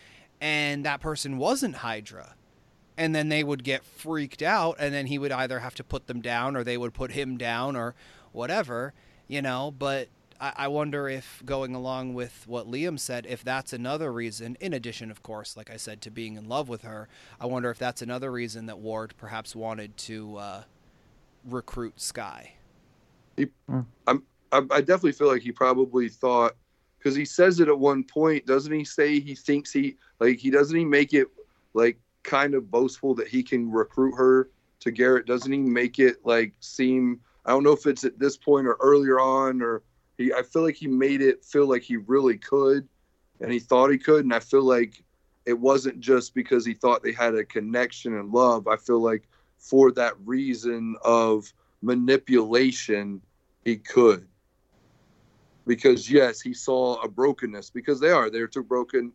and 0.42 0.86
that 0.86 1.00
person 1.02 1.38
wasn't 1.38 1.78
Hydra 1.78 2.36
and 2.98 3.16
then 3.16 3.30
they 3.30 3.44
would 3.44 3.64
get 3.64 3.84
freaked 3.84 4.42
out 4.42 4.76
and 4.80 4.94
then 4.94 5.08
he 5.08 5.18
would 5.18 5.32
either 5.32 5.60
have 5.60 5.76
to 5.76 5.84
put 5.84 6.08
them 6.08 6.22
down 6.22 6.56
or 6.56 6.64
they 6.64 6.78
would 6.78 6.94
put 6.94 7.12
him 7.12 7.38
down 7.38 7.76
or 7.76 7.96
whatever 8.32 8.94
you 9.28 9.42
know? 9.42 9.74
But 9.78 10.10
I, 10.40 10.54
I 10.56 10.68
wonder 10.68 11.08
if 11.08 11.42
going 11.46 11.76
along 11.76 12.14
with 12.14 12.44
what 12.48 12.70
liam 12.70 13.00
said 13.00 13.26
if 13.28 13.44
that's 13.44 13.74
another 13.74 14.12
reason 14.12 14.58
in 14.60 14.74
addition 14.74 15.10
of 15.10 15.24
course 15.24 15.56
like 15.56 15.70
i 15.70 15.78
said 15.78 16.02
to 16.02 16.12
being 16.12 16.36
in 16.36 16.50
love 16.50 16.68
with 16.68 16.82
her 16.82 17.08
i 17.40 17.46
wonder 17.46 17.72
if 17.72 17.80
that's 17.80 18.02
another 18.02 18.32
reason 18.32 18.66
that 18.66 18.80
ward 18.80 19.14
perhaps 19.18 19.56
wanted 19.56 19.96
to 19.96 20.36
uh, 20.36 20.64
recruit 21.46 22.00
Skye. 22.00 22.52
I, 24.08 24.18
I 24.52 24.82
definitely 24.82 25.14
feel 25.14 25.28
like 25.28 25.42
he 25.42 25.52
probably 25.52 26.10
thought 26.10 26.56
because 26.98 27.16
he 27.16 27.26
says 27.26 27.60
it 27.60 27.68
at 27.68 27.78
one 27.78 28.04
point 28.04 28.46
doesn't 28.46 28.74
he 28.74 28.84
say 28.84 29.20
he 29.20 29.36
thinks 29.36 29.72
he 29.72 29.96
like 30.20 30.38
he 30.38 30.50
doesn't 30.50 30.78
he 30.78 30.86
make 30.86 31.14
it 31.14 31.28
like 31.74 31.98
kind 32.26 32.54
of 32.54 32.70
boastful 32.70 33.16
that 33.16 33.28
he 33.28 33.42
can 33.44 33.72
recruit 33.72 34.14
her 34.16 34.50
to 34.80 34.92
garrett 34.92 35.26
doesn't 35.26 35.52
he 35.52 35.60
make 35.60 36.00
it 36.00 36.18
like 36.26 36.54
seem 36.60 37.20
i 37.46 37.52
don't 37.52 37.64
know 37.64 37.72
if 37.72 37.86
it's 37.86 38.04
at 38.04 38.20
this 38.20 38.36
point 38.36 38.68
or 38.68 38.78
earlier 38.82 39.20
on 39.20 39.62
or 39.62 39.84
he 40.18 40.34
i 40.34 40.42
feel 40.42 40.64
like 40.64 40.76
he 40.76 40.88
made 40.88 41.22
it 41.22 41.46
feel 41.46 41.68
like 41.68 41.84
he 41.84 41.98
really 41.98 42.38
could 42.38 42.88
and 43.40 43.52
he 43.52 43.60
thought 43.60 43.92
he 43.92 43.98
could 43.98 44.26
and 44.26 44.34
i 44.34 44.40
feel 44.40 44.64
like 44.64 45.04
it 45.46 45.58
wasn't 45.58 46.00
just 46.00 46.34
because 46.34 46.66
he 46.66 46.74
thought 46.74 47.04
they 47.04 47.12
had 47.12 47.36
a 47.36 47.46
connection 47.46 48.18
and 48.18 48.32
love. 48.32 48.68
I 48.68 48.78
feel 48.78 49.00
like 49.00 49.28
for 49.58 49.92
that 49.92 50.14
reason 50.26 50.96
of 51.04 51.52
manipulation 51.82 53.22
he 53.64 53.78
could. 53.78 54.28
Because 55.68 56.10
yes 56.10 56.42
he 56.42 56.54
saw 56.54 57.02
a 57.02 57.08
brokenness 57.08 57.70
because 57.70 58.00
they 58.00 58.12
are 58.12 58.30
they're 58.30 58.48
two 58.48 58.64
broken 58.64 59.12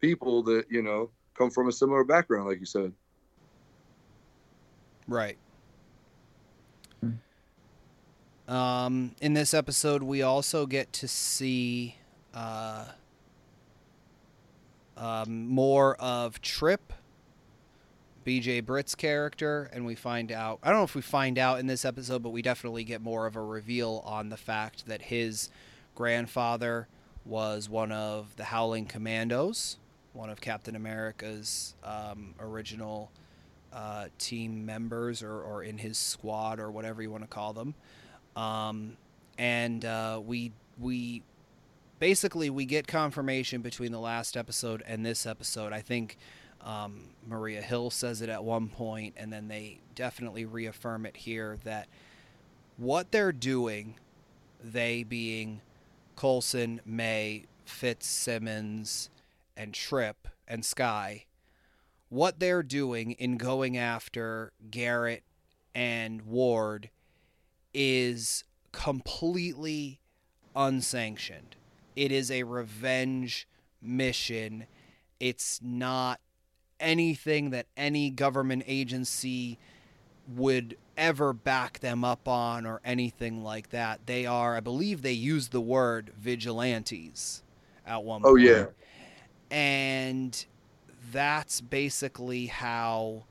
people 0.00 0.42
that 0.42 0.66
you 0.68 0.82
know 0.82 1.10
come 1.36 1.50
from 1.50 1.68
a 1.68 1.72
similar 1.72 2.04
background 2.04 2.46
like 2.46 2.60
you 2.60 2.66
said 2.66 2.92
Right. 5.08 5.36
Hmm. 7.00 8.52
Um, 8.52 9.14
in 9.20 9.34
this 9.34 9.54
episode, 9.54 10.02
we 10.02 10.22
also 10.22 10.66
get 10.66 10.92
to 10.94 11.08
see 11.08 11.96
uh, 12.34 12.86
um, 14.96 15.48
more 15.48 15.96
of 15.96 16.40
Trip, 16.40 16.92
BJ 18.24 18.64
Britt's 18.64 18.94
character, 18.94 19.68
and 19.72 19.84
we 19.84 19.94
find 19.94 20.30
out. 20.30 20.60
I 20.62 20.70
don't 20.70 20.78
know 20.78 20.84
if 20.84 20.94
we 20.94 21.02
find 21.02 21.38
out 21.38 21.58
in 21.58 21.66
this 21.66 21.84
episode, 21.84 22.22
but 22.22 22.30
we 22.30 22.42
definitely 22.42 22.84
get 22.84 23.00
more 23.00 23.26
of 23.26 23.36
a 23.36 23.42
reveal 23.42 24.02
on 24.04 24.28
the 24.28 24.36
fact 24.36 24.86
that 24.86 25.02
his 25.02 25.50
grandfather 25.94 26.88
was 27.24 27.68
one 27.68 27.92
of 27.92 28.34
the 28.36 28.44
Howling 28.44 28.86
Commandos, 28.86 29.78
one 30.12 30.30
of 30.30 30.40
Captain 30.40 30.76
America's 30.76 31.74
um, 31.84 32.34
original 32.40 33.10
uh, 33.72 34.06
team 34.18 34.66
members 34.66 35.22
or, 35.22 35.40
or 35.40 35.62
in 35.62 35.78
his 35.78 35.96
squad 35.96 36.60
or 36.60 36.70
whatever 36.70 37.02
you 37.02 37.10
want 37.10 37.22
to 37.22 37.28
call 37.28 37.52
them. 37.52 37.74
Um, 38.36 38.96
and 39.38 39.84
uh, 39.84 40.20
we 40.24 40.52
we 40.78 41.22
basically 41.98 42.50
we 42.50 42.64
get 42.64 42.86
confirmation 42.86 43.62
between 43.62 43.92
the 43.92 44.00
last 44.00 44.36
episode 44.36 44.82
and 44.86 45.04
this 45.04 45.24
episode. 45.26 45.72
I 45.72 45.80
think 45.80 46.18
um, 46.60 47.10
Maria 47.26 47.62
Hill 47.62 47.90
says 47.90 48.22
it 48.22 48.28
at 48.28 48.44
one 48.44 48.68
point, 48.68 49.14
and 49.16 49.32
then 49.32 49.48
they 49.48 49.78
definitely 49.94 50.44
reaffirm 50.44 51.06
it 51.06 51.16
here 51.16 51.58
that 51.64 51.88
what 52.76 53.12
they're 53.12 53.32
doing, 53.32 53.96
they 54.62 55.02
being 55.02 55.60
Coulson, 56.16 56.80
May, 56.84 57.44
Fitzsimmons, 57.64 59.10
and 59.56 59.74
Trip 59.74 60.28
and 60.46 60.64
Skye, 60.64 61.26
what 62.08 62.40
they're 62.40 62.62
doing 62.62 63.12
in 63.12 63.36
going 63.36 63.76
after 63.76 64.52
Garrett 64.70 65.22
and 65.74 66.22
Ward 66.22 66.90
is 67.72 68.44
completely 68.72 70.00
unsanctioned. 70.54 71.56
It 71.96 72.12
is 72.12 72.30
a 72.30 72.42
revenge 72.42 73.48
mission. 73.80 74.66
It's 75.20 75.60
not 75.62 76.20
anything 76.80 77.50
that 77.50 77.66
any 77.76 78.10
government 78.10 78.64
agency 78.66 79.58
would 80.28 80.76
ever 80.96 81.32
back 81.32 81.78
them 81.80 82.04
up 82.04 82.28
on 82.28 82.66
or 82.66 82.80
anything 82.84 83.42
like 83.42 83.70
that. 83.70 84.06
They 84.06 84.26
are, 84.26 84.56
I 84.56 84.60
believe 84.60 85.02
they 85.02 85.12
use 85.12 85.48
the 85.48 85.60
word 85.60 86.12
vigilantes 86.18 87.42
at 87.86 88.02
one 88.04 88.22
Oh, 88.24 88.34
point. 88.34 88.34
Oh 88.34 88.36
yeah. 88.36 88.66
And 89.52 90.44
that's 91.12 91.60
basically 91.60 92.46
how 92.46 93.24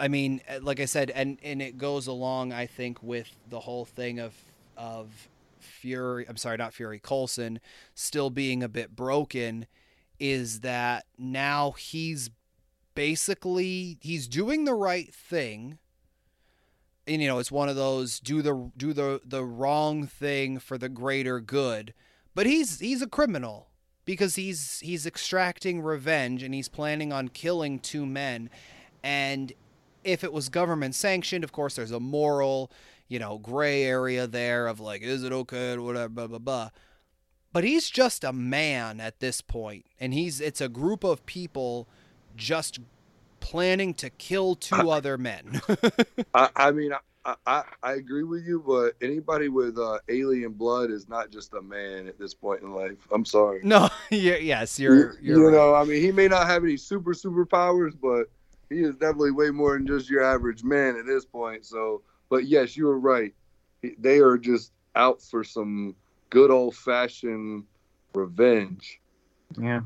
I 0.00 0.08
mean, 0.08 0.40
uh, 0.48 0.58
like 0.60 0.80
I 0.80 0.86
said, 0.86 1.10
and 1.10 1.38
and 1.44 1.62
it 1.62 1.78
goes 1.78 2.08
along, 2.08 2.52
I 2.52 2.66
think, 2.66 3.00
with 3.02 3.30
the 3.48 3.60
whole 3.60 3.84
thing 3.84 4.18
of 4.18 4.34
of 4.76 5.28
Fury. 5.60 6.26
I'm 6.28 6.36
sorry, 6.36 6.56
not 6.56 6.74
Fury. 6.74 6.98
Coulson 6.98 7.60
still 7.94 8.30
being 8.30 8.64
a 8.64 8.68
bit 8.68 8.96
broken, 8.96 9.66
is 10.18 10.60
that 10.60 11.04
now 11.18 11.72
he's 11.72 12.30
basically 12.94 13.98
he's 14.00 14.26
doing 14.26 14.64
the 14.64 14.74
right 14.74 15.14
thing, 15.14 15.78
and 17.06 17.20
you 17.20 17.28
know 17.28 17.38
it's 17.38 17.52
one 17.52 17.68
of 17.68 17.76
those 17.76 18.20
do 18.20 18.42
the 18.42 18.70
do 18.76 18.92
the 18.92 19.20
the 19.24 19.44
wrong 19.44 20.06
thing 20.06 20.58
for 20.58 20.78
the 20.78 20.88
greater 20.88 21.40
good 21.40 21.94
but 22.34 22.46
he's 22.46 22.80
he's 22.80 23.02
a 23.02 23.06
criminal 23.06 23.68
because 24.04 24.36
he's 24.36 24.80
he's 24.80 25.06
extracting 25.06 25.80
revenge 25.80 26.42
and 26.42 26.54
he's 26.54 26.68
planning 26.68 27.12
on 27.12 27.28
killing 27.28 27.78
two 27.78 28.06
men. 28.06 28.50
And 29.02 29.52
if 30.04 30.24
it 30.24 30.32
was 30.32 30.48
government 30.48 30.94
sanctioned 30.94 31.44
of 31.44 31.52
course 31.52 31.76
there's 31.76 31.92
a 31.92 32.00
moral 32.00 32.72
you 33.08 33.18
know 33.18 33.38
gray 33.38 33.84
area 33.84 34.26
there 34.26 34.66
of 34.66 34.80
like 34.80 35.02
is 35.02 35.22
it 35.22 35.32
okay? 35.32 35.72
Or 35.72 35.82
whatever 35.82 36.08
blah 36.08 36.26
blah 36.26 36.38
blah. 36.38 36.70
But 37.52 37.64
he's 37.64 37.90
just 37.90 38.24
a 38.24 38.32
man 38.32 39.00
at 39.00 39.20
this 39.20 39.40
point 39.40 39.86
and 40.00 40.14
he's 40.14 40.40
it's 40.40 40.60
a 40.60 40.68
group 40.68 41.04
of 41.04 41.24
people 41.26 41.86
just 42.36 42.80
planning 43.40 43.92
to 43.92 44.08
kill 44.08 44.54
two 44.54 44.90
other 44.90 45.18
men. 45.18 45.60
I, 46.34 46.48
I 46.56 46.70
mean, 46.70 46.92
I, 47.24 47.36
I, 47.46 47.62
I 47.82 47.92
agree 47.94 48.24
with 48.24 48.44
you, 48.44 48.62
but 48.66 48.94
anybody 49.00 49.48
with 49.48 49.78
uh, 49.78 49.98
alien 50.08 50.52
blood 50.52 50.90
is 50.90 51.08
not 51.08 51.30
just 51.30 51.54
a 51.54 51.62
man 51.62 52.08
at 52.08 52.18
this 52.18 52.34
point 52.34 52.62
in 52.62 52.74
life. 52.74 52.98
I'm 53.12 53.24
sorry. 53.24 53.60
no 53.62 53.88
yeah, 54.10 54.36
yes 54.36 54.78
you're 54.78 55.12
you, 55.14 55.18
you're 55.22 55.36
you 55.38 55.46
right. 55.46 55.52
know, 55.52 55.74
I 55.74 55.84
mean, 55.84 56.02
he 56.02 56.10
may 56.12 56.28
not 56.28 56.46
have 56.46 56.64
any 56.64 56.76
super 56.76 57.14
super 57.14 57.46
powers, 57.46 57.94
but 57.94 58.24
he 58.68 58.80
is 58.80 58.94
definitely 58.96 59.30
way 59.32 59.50
more 59.50 59.74
than 59.74 59.86
just 59.86 60.10
your 60.10 60.24
average 60.24 60.64
man 60.64 60.96
at 60.96 61.06
this 61.06 61.24
point. 61.24 61.64
So, 61.64 62.02
but 62.28 62.46
yes, 62.46 62.76
you 62.76 62.86
were 62.86 62.98
right. 62.98 63.34
They 63.98 64.18
are 64.18 64.38
just 64.38 64.72
out 64.94 65.22
for 65.22 65.44
some 65.44 65.94
good 66.30 66.50
old 66.50 66.74
fashioned 66.74 67.64
revenge. 68.14 69.00
Yeah. 69.60 69.82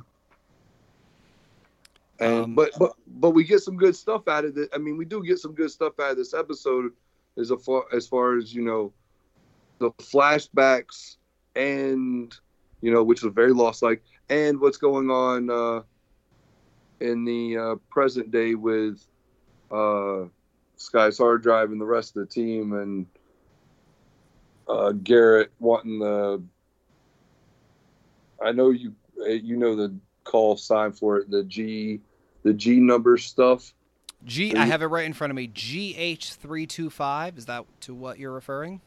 And 2.19 2.45
Um, 2.45 2.55
but 2.55 2.71
but 2.79 2.93
but 3.07 3.31
we 3.31 3.45
get 3.45 3.61
some 3.61 3.77
good 3.77 3.95
stuff 3.95 4.27
out 4.29 4.45
of 4.45 4.57
it. 4.57 4.71
I 4.75 4.79
mean, 4.79 4.97
we 4.97 5.05
do 5.05 5.23
get 5.23 5.39
some 5.39 5.55
good 5.55 5.71
stuff 5.71 5.99
out 6.01 6.13
of 6.13 6.17
this 6.17 6.33
episode, 6.33 6.93
as 7.39 7.51
a 7.51 7.57
far 7.57 7.85
as 7.93 8.07
far 8.07 8.37
as 8.37 8.55
you 8.55 8.63
know, 8.63 8.93
the 9.79 9.91
flashbacks 9.93 11.17
and 11.55 12.35
you 12.81 12.93
know, 12.93 13.03
which 13.03 13.23
was 13.23 13.33
very 13.33 13.53
lost 13.53 13.83
like, 13.83 14.03
and 14.29 14.61
what's 14.61 14.77
going 14.77 15.11
on 15.11 15.51
uh, 15.51 15.83
in 17.01 17.25
the 17.25 17.57
uh, 17.57 17.75
present 17.91 18.31
day 18.31 18.55
with 18.55 19.03
uh, 19.71 20.25
Skye's 20.77 21.19
hard 21.19 21.43
drive 21.43 21.73
and 21.73 21.81
the 21.81 21.87
rest 21.87 22.17
of 22.17 22.27
the 22.27 22.33
team, 22.33 22.73
and 22.75 23.07
uh, 24.69 24.93
Garrett 24.93 25.53
wanting 25.59 25.99
the. 25.99 26.43
I 28.45 28.53
know 28.53 28.71
you 28.71 28.95
you 29.27 29.57
know 29.57 29.75
the 29.75 29.95
call 30.25 30.57
sign 30.57 30.93
for 30.93 31.19
it, 31.19 31.31
the 31.31 31.43
G 31.45 32.01
the 32.43 32.53
G 32.53 32.79
number 32.79 33.17
stuff. 33.17 33.73
G 34.25 34.55
I 34.55 34.65
have 34.67 34.83
it 34.83 34.87
right 34.87 35.05
in 35.05 35.13
front 35.13 35.31
of 35.31 35.37
me 35.37 35.49
GH325 35.49 37.39
is 37.39 37.47
that 37.47 37.65
to 37.83 37.95
what 37.95 38.19
you're 38.19 38.33
referring 38.33 38.81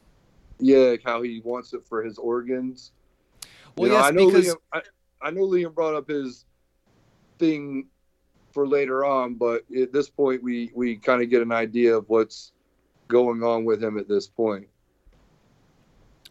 Yeah, 0.59 0.95
how 1.05 1.21
he 1.21 1.41
wants 1.43 1.73
it 1.73 1.85
for 1.87 2.03
his 2.03 2.17
organs. 2.17 2.91
well 3.77 3.87
You 3.87 3.93
know, 3.93 3.99
yes 3.99 4.05
I 4.07 4.11
know 4.11 4.27
because 4.27 4.47
Liam, 4.47 4.55
I, 4.73 4.81
I 5.21 5.31
know 5.31 5.41
Liam 5.41 5.73
brought 5.73 5.95
up 5.95 6.07
his 6.09 6.45
thing 7.37 7.87
for 8.51 8.67
later 8.67 9.05
on, 9.05 9.35
but 9.35 9.63
at 9.77 9.93
this 9.93 10.09
point 10.09 10.41
we 10.43 10.71
we 10.73 10.95
kind 10.97 11.21
of 11.21 11.29
get 11.29 11.41
an 11.41 11.51
idea 11.51 11.95
of 11.95 12.05
what's 12.09 12.51
going 13.07 13.43
on 13.43 13.63
with 13.65 13.83
him 13.83 13.97
at 13.97 14.07
this 14.07 14.27
point. 14.27 14.67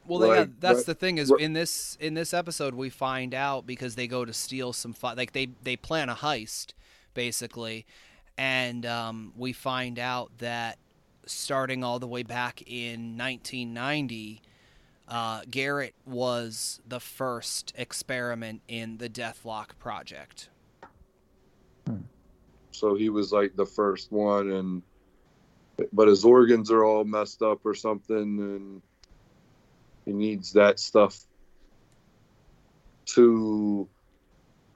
Well, 0.06 0.26
yeah, 0.34 0.46
that's 0.58 0.78
right- 0.78 0.86
the 0.86 0.94
thing 0.94 1.18
is 1.18 1.30
right- 1.30 1.40
in 1.40 1.52
this 1.52 1.96
in 2.00 2.14
this 2.14 2.32
episode 2.34 2.74
we 2.74 2.88
find 2.90 3.34
out 3.34 3.66
because 3.66 3.94
they 3.94 4.06
go 4.08 4.24
to 4.24 4.32
steal 4.32 4.72
some 4.72 4.92
fi- 4.92 5.12
like 5.14 5.32
they 5.32 5.50
they 5.62 5.76
plan 5.76 6.08
a 6.08 6.14
heist 6.14 6.72
basically, 7.14 7.84
and 8.38 8.86
um, 8.86 9.32
we 9.36 9.52
find 9.52 9.98
out 9.98 10.30
that 10.38 10.78
starting 11.26 11.82
all 11.82 11.98
the 11.98 12.06
way 12.06 12.22
back 12.22 12.62
in 12.62 13.18
1990, 13.18 14.40
uh, 15.08 15.40
Garrett 15.50 15.94
was 16.06 16.80
the 16.86 17.00
first 17.00 17.72
experiment 17.76 18.62
in 18.68 18.98
the 18.98 19.08
Deathlok 19.08 19.76
project. 19.78 20.48
So 22.70 22.94
he 22.94 23.08
was 23.08 23.32
like 23.32 23.56
the 23.56 23.66
first 23.66 24.12
one, 24.12 24.52
and 24.52 24.82
but 25.92 26.06
his 26.06 26.24
organs 26.24 26.70
are 26.70 26.84
all 26.84 27.04
messed 27.04 27.42
up 27.42 27.66
or 27.66 27.74
something, 27.74 28.16
and 28.16 28.82
he 30.04 30.12
needs 30.12 30.52
that 30.52 30.78
stuff 30.78 31.18
to 33.06 33.88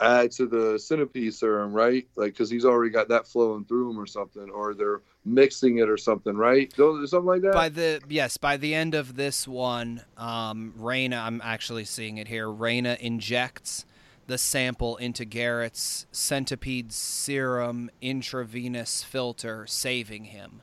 add 0.02 0.32
to 0.32 0.46
the 0.46 0.78
centipede 0.78 1.34
serum, 1.34 1.72
right? 1.72 2.06
Like, 2.16 2.32
because 2.32 2.50
he's 2.50 2.64
already 2.64 2.90
got 2.90 3.08
that 3.08 3.26
flowing 3.26 3.64
through 3.64 3.90
him 3.90 3.98
or 3.98 4.06
something, 4.06 4.50
or 4.50 4.74
they're 4.74 5.00
mixing 5.24 5.78
it 5.78 5.88
or 5.88 5.96
something, 5.96 6.36
right? 6.36 6.72
Something 6.74 7.24
like 7.24 7.42
that. 7.42 7.52
By 7.52 7.68
the 7.68 8.00
yes, 8.08 8.36
by 8.36 8.56
the 8.56 8.74
end 8.74 8.94
of 8.94 9.16
this 9.16 9.46
one, 9.46 10.02
um, 10.16 10.74
Raina, 10.78 11.22
I'm 11.22 11.40
actually 11.42 11.84
seeing 11.84 12.18
it 12.18 12.28
here. 12.28 12.48
Raina 12.48 12.98
injects 12.98 13.86
the 14.26 14.38
sample 14.38 14.96
into 14.96 15.24
Garrett's 15.24 16.06
centipede 16.12 16.92
serum 16.92 17.90
intravenous 18.00 19.02
filter, 19.02 19.66
saving 19.66 20.24
him. 20.26 20.62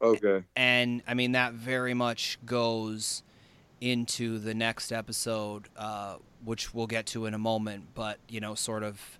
okay. 0.00 0.44
And 0.56 1.02
I 1.06 1.14
mean 1.14 1.32
that 1.32 1.54
very 1.54 1.94
much 1.94 2.38
goes 2.44 3.22
into 3.80 4.38
the 4.38 4.54
next 4.54 4.92
episode, 4.92 5.68
uh, 5.76 6.16
which 6.44 6.74
we'll 6.74 6.86
get 6.86 7.06
to 7.06 7.26
in 7.26 7.34
a 7.34 7.38
moment. 7.38 7.88
But 7.94 8.18
you 8.28 8.40
know, 8.40 8.54
sort 8.54 8.82
of 8.82 9.18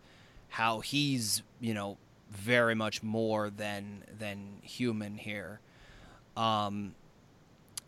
how 0.48 0.80
he's 0.80 1.42
you 1.60 1.74
know 1.74 1.98
very 2.30 2.74
much 2.74 3.02
more 3.02 3.50
than 3.50 4.04
than 4.18 4.58
human 4.62 5.16
here. 5.16 5.60
Um, 6.36 6.94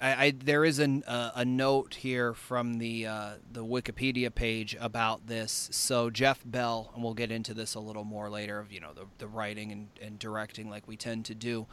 I, 0.01 0.27
I 0.27 0.31
there 0.31 0.65
is 0.65 0.79
an, 0.79 1.03
uh, 1.05 1.33
a 1.35 1.45
note 1.45 1.95
here 1.95 2.35
from 2.35 2.79
the 2.79 3.07
uh, 3.07 3.31
the 3.51 3.65
Wikipedia 3.65 4.35
page 4.35 4.77
about 4.81 5.27
this. 5.27 5.69
So 5.73 6.11
Jeff 6.11 6.43
Bell, 6.45 6.91
and 6.95 7.03
we'll 7.03 7.15
get 7.15 7.31
into 7.31 7.55
this 7.55 7.75
a 7.75 7.81
little 7.81 8.05
more 8.05 8.29
later 8.29 8.59
of 8.59 8.73
you 8.73 8.81
know 8.81 8.93
the 8.93 9.07
the 9.19 9.27
writing 9.27 9.73
and, 9.73 9.89
and 10.01 10.19
directing 10.19 10.69
like 10.69 10.87
we 10.87 10.97
tend 10.97 11.25
to 11.27 11.35
do. 11.35 11.67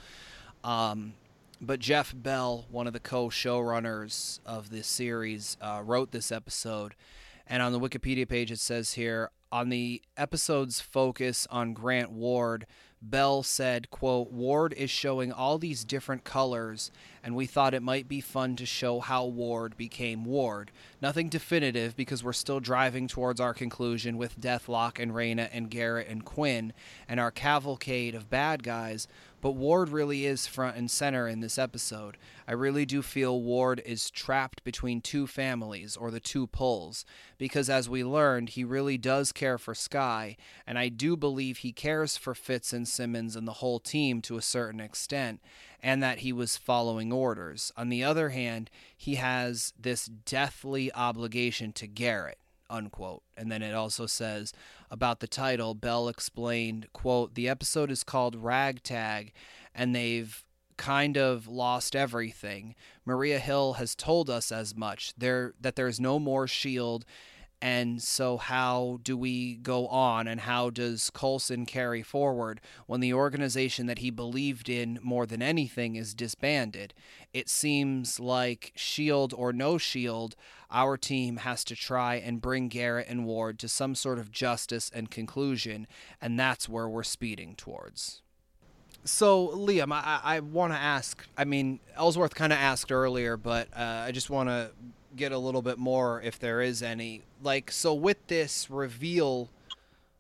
Um, 0.64 1.14
but 1.66 1.80
Jeff 1.80 2.14
Bell, 2.16 2.66
one 2.70 2.88
of 2.88 2.94
the 2.94 3.00
co-showrunners 3.00 4.40
of 4.46 4.70
this 4.70 4.88
series, 4.88 5.58
uh, 5.62 5.82
wrote 5.84 6.12
this 6.12 6.32
episode, 6.32 6.96
and 7.48 7.64
on 7.64 7.72
the 7.72 7.80
Wikipedia 7.80 8.28
page 8.28 8.52
it 8.52 8.60
says 8.60 8.94
here 8.94 9.30
on 9.52 9.70
the 9.70 10.02
episode's 10.18 10.82
focus 10.82 11.48
on 11.52 11.74
Grant 11.74 12.12
Ward, 12.12 12.66
Bell 13.04 13.44
said, 13.44 13.92
quote, 13.92 14.32
Ward 14.32 14.74
is 14.74 14.90
showing 14.90 15.32
all 15.32 15.58
these 15.58 15.84
different 15.84 16.24
colors, 16.24 16.90
and 17.22 17.36
we 17.36 17.46
thought 17.46 17.74
it 17.74 17.84
might 17.84 18.08
be 18.08 18.22
fun 18.22 18.56
to 18.56 18.66
show 18.66 19.00
how 19.00 19.26
Ward 19.26 19.76
became 19.78 20.24
Ward. 20.24 20.72
Nothing 21.02 21.28
definitive 21.30 21.96
because 21.96 22.24
we're 22.24 22.34
still 22.34 22.62
driving 22.62 23.08
towards 23.08 23.40
our 23.40 23.54
conclusion 23.54 24.18
with 24.18 24.40
Deathlok 24.40 25.00
and 25.00 25.12
Raina 25.12 25.50
and 25.52 25.70
Garrett 25.70 26.08
and 26.08 26.24
Quinn 26.26 26.74
and 27.08 27.20
our 27.20 27.30
cavalcade 27.30 28.16
of 28.16 28.30
bad 28.30 28.64
guys, 28.64 29.08
but 29.44 29.56
Ward 29.56 29.90
really 29.90 30.26
is 30.26 30.48
front 30.48 30.78
and 30.78 30.90
center 30.90 31.28
in 31.28 31.42
this 31.42 31.58
episode. 31.58 32.18
I 32.48 32.54
really 32.54 32.86
do 32.86 33.02
feel 33.02 33.42
Ward 33.42 33.82
is 33.86 34.10
trapped 34.10 34.64
between 34.64 35.02
two 35.02 35.28
families, 35.28 35.98
or 35.98 36.12
the 36.12 36.22
two 36.22 36.48
poles 36.48 37.06
because 37.38 37.70
as 37.70 37.90
we 37.90 38.06
learned, 38.06 38.52
he 38.52 38.64
really 38.64 38.98
does 38.98 39.34
care 39.34 39.58
for 39.58 39.76
Skye, 39.76 40.38
and 40.66 40.80
I 40.80 40.88
do 40.88 41.18
believe 41.18 41.58
he 41.58 41.74
cares 41.74 42.16
for 42.16 42.34
Fitz 42.34 42.72
and 42.72 42.88
Simmons 42.88 43.36
and 43.36 43.46
the 43.46 43.54
whole 43.54 43.82
team 43.82 44.22
to 44.22 44.38
a 44.38 44.42
certain 44.42 44.80
extent, 44.80 45.42
and 45.82 46.02
that 46.02 46.20
he 46.20 46.32
was 46.32 46.56
following 46.56 47.12
orders. 47.12 47.74
On 47.76 47.90
the 47.90 48.02
other 48.02 48.30
hand, 48.30 48.70
he 48.96 49.16
has 49.16 49.74
this 49.78 50.06
deathly 50.06 50.90
obligation 50.94 51.74
to 51.74 51.86
Garrett 51.86 52.40
unquote. 52.70 53.24
And 53.38 53.52
then 53.52 53.62
it 53.62 53.74
also 53.74 54.06
says 54.06 54.54
about 54.90 55.20
the 55.20 55.28
title 55.28 55.74
bell 55.74 56.08
explained 56.08 56.88
quote 56.94 57.36
the 57.36 57.50
episode 57.50 57.92
is 57.92 58.04
called 58.04 58.36
ragtag 58.36 59.34
and 59.74 59.96
they've 59.96 60.44
kind 60.78 61.18
of 61.18 61.48
lost 61.48 61.96
everything. 61.96 62.76
Maria 63.06 63.40
hill 63.40 63.74
has 63.74 63.96
told 63.96 64.30
us 64.30 64.52
as 64.52 64.76
much. 64.76 65.14
There 65.18 65.54
that 65.60 65.76
there's 65.76 66.00
no 66.00 66.20
more 66.20 66.48
shield 66.48 67.06
and 67.64 68.04
so 68.04 68.36
how 68.36 69.00
do 69.04 69.16
we 69.16 69.56
go 69.56 69.88
on 69.88 70.28
and 70.28 70.42
how 70.42 70.70
does 70.70 71.10
Coulson 71.10 71.66
carry 71.66 72.04
forward 72.04 72.60
when 72.88 73.00
the 73.00 73.14
organization 73.14 73.86
that 73.86 74.00
he 74.00 74.10
believed 74.10 74.68
in 74.68 75.00
more 75.02 75.26
than 75.26 75.42
anything 75.42 75.96
is 75.96 76.14
disbanded 76.14 76.94
it 77.34 77.48
seems 77.48 78.20
like 78.20 78.74
shield 78.76 79.34
or 79.34 79.54
no 79.54 79.78
shield 79.78 80.36
our 80.70 80.98
team 80.98 81.38
has 81.38 81.64
to 81.64 81.76
try 81.76 82.16
and 82.16 82.42
bring 82.42 82.68
Garrett 82.68 83.08
and 83.08 83.26
Ward 83.26 83.60
to 83.60 83.70
some 83.70 83.96
sort 83.96 84.18
of 84.18 84.32
justice 84.32 84.90
and 84.94 85.10
conclusion, 85.10 85.86
and 86.20 86.40
that's 86.40 86.68
where 86.68 86.90
we're 86.90 87.04
speeding 87.04 87.54
towards. 87.56 88.24
So, 89.06 89.50
Liam, 89.50 89.94
I, 89.94 90.20
I 90.24 90.40
want 90.40 90.74
to 90.74 90.80
ask. 90.80 91.24
I 91.38 91.46
mean, 91.46 91.80
Ellsworth 91.96 92.34
kind 92.34 92.52
of 92.52 92.58
asked 92.58 92.92
earlier, 92.92 93.38
but 93.38 93.68
uh, 93.76 94.04
I 94.08 94.12
just 94.12 94.32
want 94.32 94.50
to 94.50 94.72
get 95.16 95.32
a 95.32 95.38
little 95.38 95.62
bit 95.62 95.78
more, 95.78 96.22
if 96.22 96.40
there 96.40 96.62
is 96.62 96.82
any. 96.84 97.22
Like, 97.42 97.72
so 97.72 97.94
with 97.94 98.26
this 98.28 98.70
reveal 98.70 99.50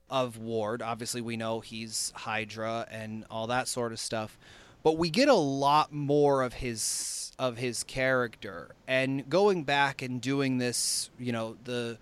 of 0.09 0.37
Ward, 0.37 0.81
obviously 0.81 1.21
we 1.21 1.37
know 1.37 1.59
he's 1.59 2.11
Hydra 2.15 2.87
and 2.91 3.25
all 3.31 3.47
that 3.47 3.67
sort 3.67 3.91
of 3.91 3.99
stuff. 3.99 4.37
but 4.83 4.97
we 4.97 5.09
get 5.09 5.29
a 5.29 5.33
lot 5.33 5.91
more 5.93 6.43
of 6.43 6.53
his 6.55 7.31
of 7.39 7.57
his 7.57 7.83
character. 7.83 8.75
And 8.87 9.27
going 9.29 9.63
back 9.63 10.01
and 10.01 10.21
doing 10.21 10.57
this, 10.59 11.09
you 11.17 11.31
know, 11.31 11.57
the 11.63 11.97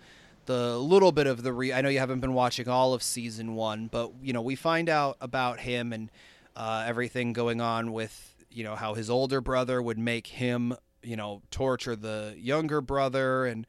the 0.47 0.77
little 0.77 1.11
bit 1.11 1.27
of 1.27 1.43
the 1.43 1.53
re 1.53 1.71
I 1.71 1.81
know 1.81 1.89
you 1.89 1.99
haven't 1.99 2.19
been 2.19 2.33
watching 2.33 2.67
all 2.67 2.93
of 2.93 3.03
season 3.03 3.55
1, 3.55 3.87
but 3.87 4.11
you 4.21 4.33
know, 4.33 4.41
we 4.41 4.55
find 4.55 4.89
out 4.89 5.15
about 5.21 5.59
him 5.61 5.93
and 5.93 6.09
uh, 6.55 6.83
everything 6.87 7.31
going 7.33 7.61
on 7.61 7.93
with, 7.93 8.35
you 8.51 8.63
know, 8.63 8.75
how 8.75 8.95
his 8.95 9.09
older 9.09 9.39
brother 9.39 9.81
would 9.81 9.97
make 9.99 10.27
him, 10.27 10.75
you 11.03 11.15
know, 11.15 11.41
torture 11.51 11.95
the 11.95 12.35
younger 12.37 12.81
brother 12.81 13.45
and 13.45 13.65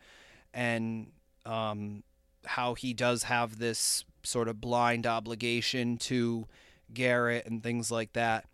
and 0.54 1.08
um 1.46 2.02
how 2.44 2.74
he 2.74 2.92
does 2.92 3.24
have 3.24 3.58
this 3.58 4.04
sort 4.22 4.48
of 4.48 4.60
blind 4.60 5.06
obligation 5.06 5.96
to 5.96 6.46
Garrett 6.92 7.46
and 7.46 7.62
things 7.62 7.90
like 7.90 8.12
that. 8.12 8.46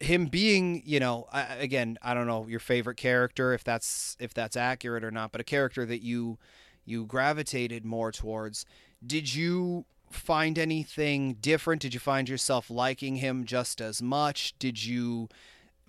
Him 0.00 0.26
being, 0.26 0.82
you 0.86 0.98
know, 0.98 1.28
again, 1.32 1.98
I 2.02 2.14
don't 2.14 2.26
know 2.26 2.46
your 2.46 2.60
favorite 2.60 2.96
character 2.96 3.52
if 3.52 3.64
that's 3.64 4.16
if 4.18 4.32
that's 4.32 4.56
accurate 4.56 5.04
or 5.04 5.10
not, 5.10 5.32
but 5.32 5.40
a 5.40 5.44
character 5.44 5.84
that 5.86 6.02
you 6.02 6.38
you 6.86 7.04
gravitated 7.04 7.84
more 7.84 8.10
towards. 8.10 8.64
Did 9.06 9.34
you 9.34 9.84
find 10.10 10.58
anything 10.58 11.34
different? 11.34 11.82
Did 11.82 11.94
you 11.94 12.00
find 12.00 12.28
yourself 12.28 12.70
liking 12.70 13.16
him 13.16 13.44
just 13.44 13.80
as 13.80 14.00
much? 14.02 14.54
Did 14.58 14.84
you 14.84 15.28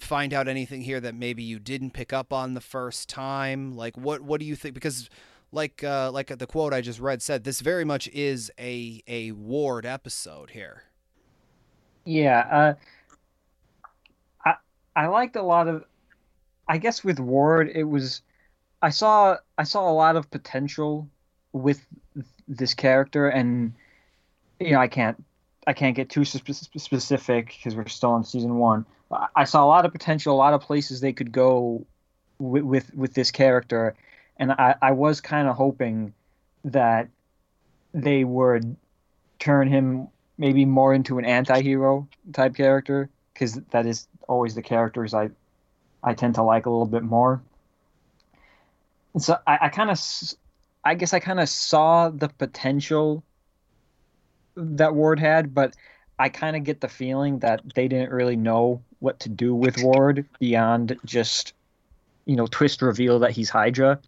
find 0.03 0.33
out 0.33 0.47
anything 0.47 0.81
here 0.81 0.99
that 0.99 1.15
maybe 1.15 1.43
you 1.43 1.59
didn't 1.59 1.91
pick 1.91 2.13
up 2.13 2.33
on 2.33 2.53
the 2.53 2.61
first 2.61 3.09
time? 3.09 3.75
Like 3.75 3.97
what 3.97 4.21
what 4.21 4.39
do 4.39 4.45
you 4.45 4.55
think 4.55 4.73
because 4.73 5.09
like 5.51 5.83
uh, 5.83 6.11
like 6.11 6.27
the 6.27 6.47
quote 6.47 6.73
I 6.73 6.81
just 6.81 6.99
read 6.99 7.21
said, 7.21 7.43
this 7.43 7.61
very 7.61 7.85
much 7.85 8.07
is 8.09 8.51
a 8.59 9.03
a 9.07 9.31
Ward 9.31 9.85
episode 9.85 10.51
here. 10.51 10.83
Yeah, 12.05 12.39
uh, 12.51 12.73
I 14.45 14.55
I 14.95 15.07
liked 15.07 15.35
a 15.35 15.43
lot 15.43 15.67
of. 15.67 15.83
I 16.67 16.77
guess 16.77 17.03
with 17.03 17.19
Ward, 17.19 17.69
it 17.73 17.83
was 17.83 18.21
I 18.81 18.89
saw 18.89 19.37
I 19.57 19.63
saw 19.63 19.89
a 19.89 19.93
lot 19.93 20.15
of 20.15 20.29
potential 20.31 21.07
with 21.51 21.85
this 22.47 22.73
character, 22.73 23.27
and 23.27 23.73
you 24.59 24.71
know 24.71 24.79
I 24.79 24.87
can't 24.87 25.21
I 25.67 25.73
can't 25.73 25.95
get 25.95 26.09
too 26.09 26.23
specific 26.23 27.47
because 27.47 27.75
we're 27.75 27.87
still 27.87 28.15
in 28.15 28.23
season 28.23 28.57
one. 28.57 28.85
I 29.35 29.43
saw 29.43 29.65
a 29.65 29.67
lot 29.67 29.85
of 29.85 29.91
potential, 29.91 30.33
a 30.33 30.37
lot 30.37 30.53
of 30.53 30.61
places 30.61 31.01
they 31.01 31.13
could 31.13 31.31
go 31.31 31.85
with 32.39 32.63
with, 32.63 32.93
with 32.95 33.13
this 33.13 33.31
character, 33.31 33.95
and 34.37 34.51
I, 34.51 34.75
I 34.81 34.91
was 34.91 35.21
kind 35.21 35.47
of 35.47 35.55
hoping 35.55 36.13
that 36.65 37.09
they 37.93 38.23
would 38.23 38.75
turn 39.39 39.67
him 39.67 40.07
maybe 40.37 40.65
more 40.65 40.93
into 40.93 41.17
an 41.17 41.25
anti-hero 41.25 42.07
type 42.33 42.55
character 42.55 43.09
because 43.33 43.55
that 43.71 43.85
is 43.85 44.07
always 44.27 44.55
the 44.55 44.61
characters 44.61 45.13
I 45.13 45.29
I 46.03 46.13
tend 46.13 46.35
to 46.35 46.43
like 46.43 46.65
a 46.65 46.69
little 46.69 46.85
bit 46.85 47.03
more. 47.03 47.41
And 49.13 49.21
so 49.21 49.37
I, 49.45 49.59
I 49.63 49.69
kind 49.69 49.91
of 49.91 49.99
I 50.83 50.95
guess 50.95 51.13
I 51.13 51.19
kind 51.19 51.39
of 51.39 51.49
saw 51.49 52.09
the 52.09 52.29
potential 52.29 53.23
that 54.55 54.95
Ward 54.95 55.19
had, 55.19 55.53
but 55.53 55.75
I 56.17 56.29
kind 56.29 56.55
of 56.55 56.63
get 56.63 56.81
the 56.81 56.87
feeling 56.87 57.39
that 57.39 57.61
they 57.75 57.87
didn't 57.87 58.11
really 58.11 58.35
know 58.35 58.81
what 59.01 59.19
to 59.19 59.29
do 59.29 59.53
with 59.53 59.81
Ward 59.83 60.25
beyond 60.39 60.97
just 61.03 61.53
you 62.25 62.35
know 62.35 62.47
twist 62.47 62.81
reveal 62.81 63.19
that 63.19 63.31
he's 63.31 63.49
Hydra 63.49 63.99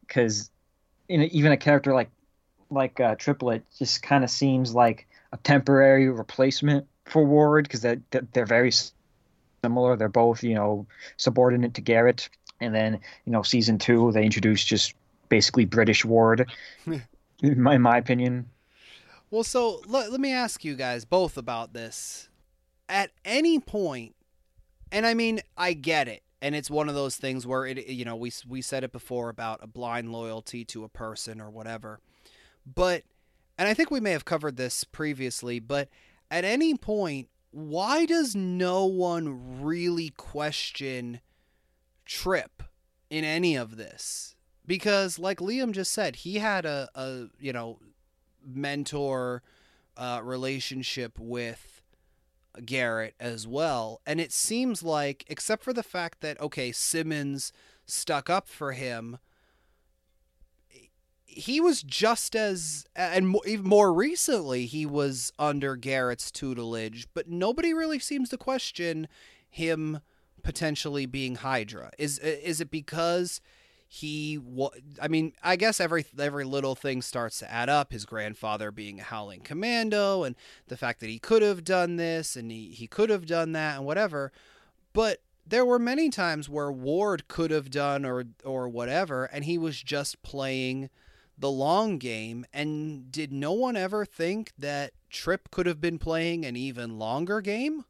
because 0.00 0.50
even 1.08 1.52
a 1.52 1.56
character 1.56 1.92
like 1.92 2.08
like 2.70 2.98
uh, 3.00 3.14
Triplet 3.16 3.62
just 3.78 4.02
kind 4.02 4.24
of 4.24 4.30
seems 4.30 4.74
like 4.74 5.06
a 5.32 5.36
temporary 5.38 6.08
replacement 6.08 6.86
for 7.04 7.24
Ward 7.24 7.64
because 7.64 7.82
they're 7.82 8.00
they're 8.32 8.46
very 8.46 8.72
similar. 9.62 9.96
They're 9.96 10.08
both 10.08 10.42
you 10.42 10.54
know 10.54 10.86
subordinate 11.16 11.74
to 11.74 11.80
Garrett, 11.80 12.28
and 12.60 12.74
then 12.74 13.00
you 13.26 13.32
know 13.32 13.42
season 13.42 13.78
two 13.78 14.12
they 14.12 14.24
introduced 14.24 14.66
just 14.66 14.94
basically 15.28 15.64
British 15.64 16.04
Ward, 16.04 16.50
in, 16.86 17.60
my, 17.60 17.74
in 17.74 17.82
my 17.82 17.96
opinion. 17.98 18.48
Well, 19.30 19.44
so 19.44 19.80
let, 19.86 20.10
let 20.12 20.20
me 20.20 20.32
ask 20.32 20.62
you 20.62 20.74
guys 20.74 21.06
both 21.06 21.38
about 21.38 21.72
this. 21.72 22.28
At 22.92 23.10
any 23.24 23.58
point, 23.58 24.14
and 24.92 25.06
I 25.06 25.14
mean, 25.14 25.40
I 25.56 25.72
get 25.72 26.06
it 26.06 26.22
and 26.42 26.54
it's 26.54 26.70
one 26.70 26.88
of 26.88 26.94
those 26.94 27.16
things 27.16 27.46
where 27.46 27.64
it 27.64 27.86
you 27.86 28.04
know 28.04 28.16
we 28.16 28.30
we 28.46 28.60
said 28.60 28.84
it 28.84 28.92
before 28.92 29.28
about 29.30 29.60
a 29.62 29.66
blind 29.66 30.12
loyalty 30.12 30.64
to 30.64 30.84
a 30.84 30.88
person 30.88 31.40
or 31.40 31.48
whatever 31.48 32.00
but 32.66 33.04
and 33.56 33.68
I 33.68 33.74
think 33.74 33.90
we 33.90 34.00
may 34.00 34.10
have 34.10 34.24
covered 34.24 34.56
this 34.56 34.84
previously 34.84 35.60
but 35.60 35.88
at 36.30 36.44
any 36.44 36.74
point 36.74 37.28
why 37.52 38.06
does 38.06 38.34
no 38.34 38.86
one 38.86 39.62
really 39.62 40.10
question 40.10 41.20
Trip 42.04 42.62
in 43.10 43.24
any 43.24 43.54
of 43.54 43.76
this? 43.76 44.34
Because 44.66 45.18
like 45.18 45.38
Liam 45.38 45.72
just 45.72 45.92
said 45.92 46.16
he 46.16 46.36
had 46.36 46.64
a, 46.64 46.88
a 46.94 47.26
you 47.38 47.52
know 47.52 47.78
mentor 48.44 49.42
uh, 49.96 50.20
relationship 50.22 51.18
with 51.18 51.81
Garrett 52.64 53.14
as 53.18 53.46
well. 53.46 54.00
And 54.06 54.20
it 54.20 54.32
seems 54.32 54.82
like, 54.82 55.24
except 55.28 55.62
for 55.62 55.72
the 55.72 55.82
fact 55.82 56.20
that, 56.20 56.40
okay, 56.40 56.72
Simmons 56.72 57.52
stuck 57.86 58.28
up 58.28 58.48
for 58.48 58.72
him, 58.72 59.18
he 61.24 61.60
was 61.60 61.82
just 61.82 62.36
as, 62.36 62.84
and 62.94 63.34
more 63.62 63.92
recently, 63.92 64.66
he 64.66 64.84
was 64.84 65.32
under 65.38 65.76
Garrett's 65.76 66.30
tutelage, 66.30 67.08
but 67.14 67.28
nobody 67.28 67.72
really 67.72 67.98
seems 67.98 68.28
to 68.28 68.36
question 68.36 69.08
him 69.48 70.00
potentially 70.42 71.06
being 71.06 71.36
Hydra. 71.36 71.90
Is 71.98 72.18
is 72.18 72.60
it 72.60 72.70
because 72.70 73.40
he 73.94 74.40
I 75.02 75.08
mean, 75.08 75.34
I 75.42 75.56
guess 75.56 75.78
every 75.78 76.06
every 76.18 76.44
little 76.44 76.74
thing 76.74 77.02
starts 77.02 77.38
to 77.40 77.52
add 77.52 77.68
up. 77.68 77.92
His 77.92 78.06
grandfather 78.06 78.70
being 78.70 78.98
a 78.98 79.02
howling 79.02 79.42
commando 79.42 80.22
and 80.22 80.34
the 80.68 80.78
fact 80.78 81.00
that 81.00 81.10
he 81.10 81.18
could 81.18 81.42
have 81.42 81.62
done 81.62 81.96
this 81.96 82.34
and 82.34 82.50
he, 82.50 82.70
he 82.70 82.86
could 82.86 83.10
have 83.10 83.26
done 83.26 83.52
that 83.52 83.76
and 83.76 83.84
whatever. 83.84 84.32
But 84.94 85.18
there 85.46 85.66
were 85.66 85.78
many 85.78 86.08
times 86.08 86.48
where 86.48 86.72
Ward 86.72 87.28
could 87.28 87.50
have 87.50 87.70
done 87.70 88.06
or 88.06 88.24
or 88.44 88.66
whatever 88.66 89.26
and 89.26 89.44
he 89.44 89.58
was 89.58 89.82
just 89.82 90.22
playing 90.22 90.88
the 91.36 91.50
long 91.50 91.98
game 91.98 92.46
and 92.50 93.12
did 93.12 93.30
no 93.30 93.52
one 93.52 93.76
ever 93.76 94.06
think 94.06 94.52
that 94.56 94.92
Trip 95.10 95.50
could 95.50 95.66
have 95.66 95.82
been 95.82 95.98
playing 95.98 96.46
an 96.46 96.56
even 96.56 96.98
longer 96.98 97.42
game? 97.42 97.84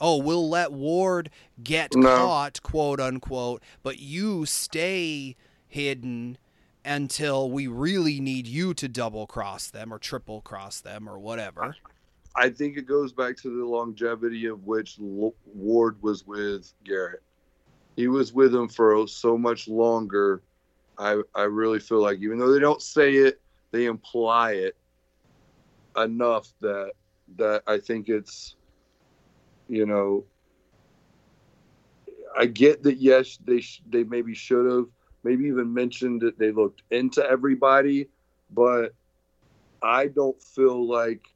Oh, 0.00 0.18
we'll 0.18 0.48
let 0.48 0.72
Ward 0.72 1.30
get 1.62 1.94
no. 1.94 2.16
caught, 2.16 2.62
quote 2.62 3.00
unquote, 3.00 3.62
but 3.82 3.98
you 3.98 4.46
stay 4.46 5.36
hidden 5.68 6.38
until 6.84 7.50
we 7.50 7.66
really 7.66 8.20
need 8.20 8.46
you 8.46 8.72
to 8.74 8.88
double 8.88 9.26
cross 9.26 9.68
them 9.68 9.92
or 9.92 9.98
triple 9.98 10.40
cross 10.40 10.80
them 10.80 11.08
or 11.08 11.18
whatever. 11.18 11.74
I 12.36 12.50
think 12.50 12.76
it 12.76 12.86
goes 12.86 13.12
back 13.12 13.36
to 13.38 13.58
the 13.58 13.64
longevity 13.64 14.46
of 14.46 14.64
which 14.64 14.96
Ward 14.98 16.00
was 16.02 16.26
with 16.26 16.72
Garrett. 16.84 17.22
He 17.96 18.08
was 18.08 18.32
with 18.32 18.54
him 18.54 18.68
for 18.68 19.08
so 19.08 19.38
much 19.38 19.68
longer. 19.68 20.42
I 20.98 21.22
I 21.34 21.42
really 21.42 21.80
feel 21.80 22.02
like 22.02 22.18
even 22.20 22.38
though 22.38 22.52
they 22.52 22.60
don't 22.60 22.82
say 22.82 23.14
it, 23.14 23.40
they 23.70 23.86
imply 23.86 24.52
it 24.52 24.76
enough 25.96 26.52
that 26.60 26.92
that 27.36 27.62
I 27.66 27.78
think 27.78 28.08
it's 28.08 28.54
you 29.68 29.86
know, 29.86 30.24
I 32.36 32.46
get 32.46 32.82
that. 32.84 32.98
Yes, 32.98 33.38
they 33.44 33.60
sh- 33.60 33.82
they 33.88 34.04
maybe 34.04 34.34
should 34.34 34.70
have 34.70 34.86
maybe 35.24 35.46
even 35.46 35.72
mentioned 35.72 36.20
that 36.22 36.38
they 36.38 36.52
looked 36.52 36.82
into 36.90 37.24
everybody, 37.24 38.08
but 38.50 38.94
I 39.82 40.08
don't 40.08 40.40
feel 40.42 40.86
like 40.86 41.26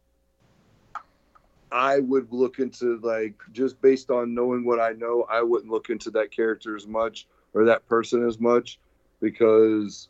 I 1.72 2.00
would 2.00 2.32
look 2.32 2.58
into 2.58 2.98
like 3.02 3.34
just 3.52 3.80
based 3.80 4.10
on 4.10 4.34
knowing 4.34 4.64
what 4.64 4.80
I 4.80 4.92
know, 4.92 5.26
I 5.30 5.42
wouldn't 5.42 5.70
look 5.70 5.88
into 5.90 6.10
that 6.12 6.30
character 6.30 6.76
as 6.76 6.86
much 6.86 7.26
or 7.54 7.64
that 7.64 7.86
person 7.86 8.26
as 8.26 8.38
much 8.40 8.78
because 9.20 10.08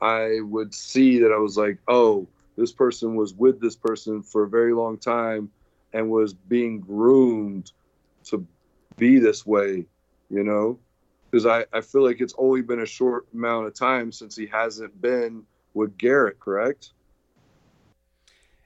I 0.00 0.40
would 0.42 0.74
see 0.74 1.18
that 1.20 1.32
I 1.32 1.38
was 1.38 1.56
like, 1.56 1.78
oh, 1.88 2.28
this 2.56 2.72
person 2.72 3.16
was 3.16 3.34
with 3.34 3.60
this 3.60 3.76
person 3.76 4.22
for 4.22 4.44
a 4.44 4.48
very 4.48 4.74
long 4.74 4.98
time 4.98 5.50
and 5.92 6.10
was 6.10 6.32
being 6.32 6.80
groomed 6.80 7.72
to 8.24 8.46
be 8.96 9.18
this 9.18 9.46
way, 9.46 9.86
you 10.30 10.44
know? 10.44 10.78
Because 11.30 11.46
I, 11.46 11.64
I 11.72 11.80
feel 11.80 12.04
like 12.04 12.20
it's 12.20 12.34
only 12.36 12.62
been 12.62 12.80
a 12.80 12.86
short 12.86 13.26
amount 13.32 13.66
of 13.66 13.74
time 13.74 14.12
since 14.12 14.36
he 14.36 14.46
hasn't 14.46 15.00
been 15.00 15.44
with 15.74 15.96
Garrett, 15.96 16.38
correct? 16.38 16.92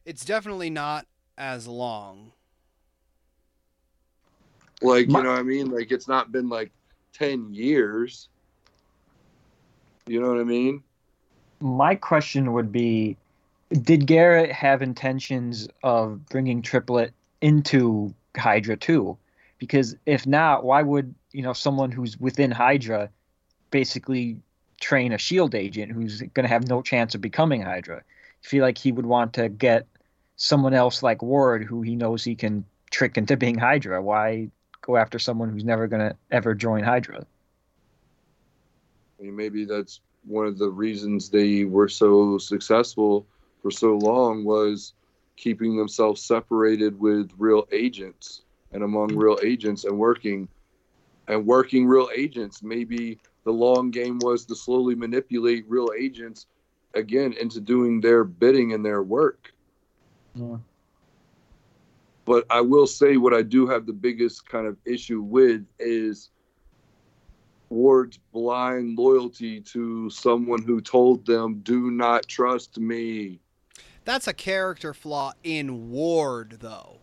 It's 0.04 0.24
definitely 0.24 0.70
not 0.70 1.06
as 1.38 1.66
long. 1.66 2.32
Like, 4.82 5.06
you 5.06 5.22
know 5.22 5.30
what 5.30 5.38
I 5.38 5.42
mean? 5.42 5.70
Like, 5.70 5.90
it's 5.90 6.08
not 6.08 6.32
been 6.32 6.48
like 6.48 6.70
10 7.14 7.54
years. 7.54 8.28
You 10.06 10.20
know 10.20 10.28
what 10.28 10.38
I 10.38 10.44
mean? 10.44 10.82
My 11.60 11.94
question 11.94 12.52
would 12.52 12.70
be 12.70 13.16
did 13.70 14.06
Garrett 14.06 14.52
have 14.52 14.82
intentions 14.82 15.68
of 15.82 16.24
bringing 16.26 16.62
Triplet 16.62 17.12
into 17.40 18.14
Hydra 18.36 18.76
too, 18.76 19.16
because 19.58 19.96
if 20.06 20.26
not, 20.26 20.64
why 20.64 20.82
would 20.82 21.14
you 21.32 21.42
know 21.42 21.52
someone 21.52 21.90
who's 21.90 22.18
within 22.18 22.50
Hydra 22.50 23.10
basically 23.70 24.38
train 24.80 25.12
a 25.12 25.18
Shield 25.18 25.54
agent 25.54 25.92
who's 25.92 26.20
going 26.20 26.44
to 26.44 26.48
have 26.48 26.68
no 26.68 26.82
chance 26.82 27.14
of 27.14 27.20
becoming 27.20 27.62
Hydra? 27.62 27.98
I 27.98 28.46
feel 28.46 28.62
like 28.62 28.78
he 28.78 28.92
would 28.92 29.06
want 29.06 29.34
to 29.34 29.48
get 29.48 29.86
someone 30.36 30.74
else 30.74 31.02
like 31.02 31.22
Ward, 31.22 31.64
who 31.64 31.82
he 31.82 31.96
knows 31.96 32.22
he 32.22 32.34
can 32.34 32.64
trick 32.90 33.18
into 33.18 33.36
being 33.36 33.58
Hydra. 33.58 34.00
Why 34.00 34.50
go 34.82 34.96
after 34.96 35.18
someone 35.18 35.50
who's 35.50 35.64
never 35.64 35.88
going 35.88 36.10
to 36.10 36.16
ever 36.30 36.54
join 36.54 36.84
Hydra? 36.84 37.26
I 39.18 39.22
mean, 39.22 39.34
maybe 39.34 39.64
that's 39.64 40.00
one 40.24 40.46
of 40.46 40.58
the 40.58 40.68
reasons 40.68 41.30
they 41.30 41.64
were 41.64 41.88
so 41.88 42.38
successful 42.38 43.26
for 43.66 43.72
so 43.72 43.96
long 43.96 44.44
was 44.44 44.92
keeping 45.34 45.76
themselves 45.76 46.22
separated 46.22 46.96
with 47.00 47.32
real 47.36 47.66
agents 47.72 48.42
and 48.70 48.84
among 48.84 49.08
real 49.16 49.36
agents 49.42 49.82
and 49.82 49.98
working 49.98 50.46
and 51.26 51.44
working 51.44 51.84
real 51.84 52.08
agents. 52.14 52.62
Maybe 52.62 53.18
the 53.42 53.50
long 53.50 53.90
game 53.90 54.20
was 54.20 54.44
to 54.44 54.54
slowly 54.54 54.94
manipulate 54.94 55.64
real 55.68 55.88
agents 55.98 56.46
again 56.94 57.32
into 57.32 57.60
doing 57.60 58.00
their 58.00 58.22
bidding 58.22 58.72
and 58.72 58.86
their 58.86 59.02
work. 59.02 59.52
Yeah. 60.36 60.58
But 62.24 62.46
I 62.48 62.60
will 62.60 62.86
say 62.86 63.16
what 63.16 63.34
I 63.34 63.42
do 63.42 63.66
have 63.66 63.84
the 63.84 63.92
biggest 63.92 64.48
kind 64.48 64.68
of 64.68 64.76
issue 64.84 65.22
with 65.22 65.66
is 65.80 66.30
Ward's 67.68 68.20
blind 68.32 68.96
loyalty 68.96 69.60
to 69.62 70.08
someone 70.10 70.62
who 70.62 70.80
told 70.80 71.26
them, 71.26 71.62
do 71.64 71.90
not 71.90 72.28
trust 72.28 72.78
me. 72.78 73.40
That's 74.06 74.26
a 74.26 74.32
character 74.32 74.94
flaw 74.94 75.32
in 75.44 75.90
Ward, 75.90 76.58
though. 76.60 77.00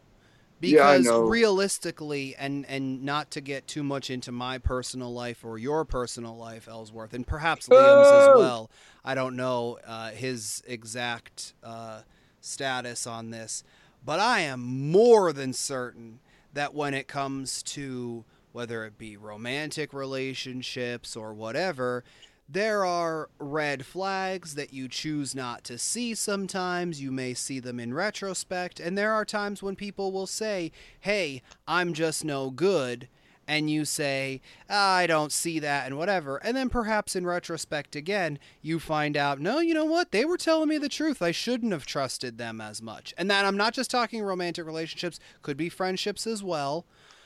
Because 0.60 1.04
know. 1.06 1.24
realistically, 1.24 2.36
and, 2.38 2.66
and 2.70 3.04
not 3.04 3.30
to 3.32 3.42
get 3.42 3.68
too 3.68 3.84
much 3.84 4.10
into 4.10 4.32
my 4.32 4.58
personal 4.58 5.14
life 5.14 5.44
or 5.44 5.58
your 5.58 5.84
personal 5.84 6.38
life, 6.38 6.70
Ellsworth, 6.70 7.14
and 7.14 7.28
perhaps 7.28 7.68
Liam's 7.68 8.14
as 8.14 8.30
Oh! 8.30 8.38
well. 8.38 8.72
I 9.04 9.14
don't 9.14 9.36
know 9.36 9.78
uh, 9.86 10.12
his 10.12 10.64
exact 10.66 11.54
uh, 11.62 12.04
status 12.40 13.06
on 13.06 13.30
this, 13.32 13.66
but 14.06 14.22
I 14.22 14.40
am 14.40 14.62
more 14.62 15.34
than 15.34 15.52
certain 15.52 16.20
that 16.54 16.74
when 16.74 16.94
it 16.94 17.10
comes 17.10 17.62
to 17.64 18.24
whether 18.54 18.86
it 18.86 18.98
be 18.98 19.18
romantic 19.18 19.92
relationships 19.94 21.16
or 21.18 21.34
whatever, 21.34 22.06
there 22.50 22.86
are 22.86 23.30
red 23.40 23.86
flags 23.86 24.56
that 24.56 24.74
you 24.74 24.88
choose 24.88 25.34
not 25.34 25.64
to 25.66 25.78
see 25.78 26.14
sometimes. 26.14 27.02
You 27.02 27.12
may 27.12 27.34
see 27.34 27.60
them 27.60 27.80
in 27.80 27.94
retrospect. 27.94 28.80
And 28.80 28.98
there 28.98 29.14
are 29.14 29.26
times 29.26 29.64
when 29.64 29.76
people 29.76 30.12
will 30.12 30.28
say, 30.28 30.72
Hey, 31.00 31.42
I'm 31.68 31.94
just 31.94 32.24
no 32.26 32.50
good. 32.52 33.08
And 33.46 33.70
you 33.70 33.84
say, 33.84 34.40
"Ah, 34.70 34.96
I 34.96 35.06
don't 35.06 35.32
see 35.34 35.60
that, 35.60 35.86
and 35.86 35.98
whatever. 35.98 36.38
And 36.38 36.56
then 36.56 36.70
perhaps 36.70 37.14
in 37.14 37.26
retrospect 37.26 37.94
again, 37.94 38.40
you 38.62 38.80
find 38.80 39.18
out, 39.18 39.38
no, 39.42 39.60
you 39.60 39.74
know 39.74 39.84
what? 39.84 40.12
They 40.14 40.24
were 40.24 40.38
telling 40.38 40.70
me 40.70 40.78
the 40.78 40.88
truth. 40.88 41.22
I 41.22 41.32
shouldn't 41.32 41.74
have 41.74 41.86
trusted 41.86 42.38
them 42.38 42.62
as 42.62 42.82
much. 42.82 43.14
And 43.18 43.30
that 43.30 43.44
I'm 43.44 43.58
not 43.58 43.74
just 43.74 43.92
talking 43.92 44.24
romantic 44.24 44.66
relationships, 44.66 45.20
could 45.42 45.58
be 45.58 45.68
friendships 45.68 46.26
as 46.26 46.42
well 46.42 46.86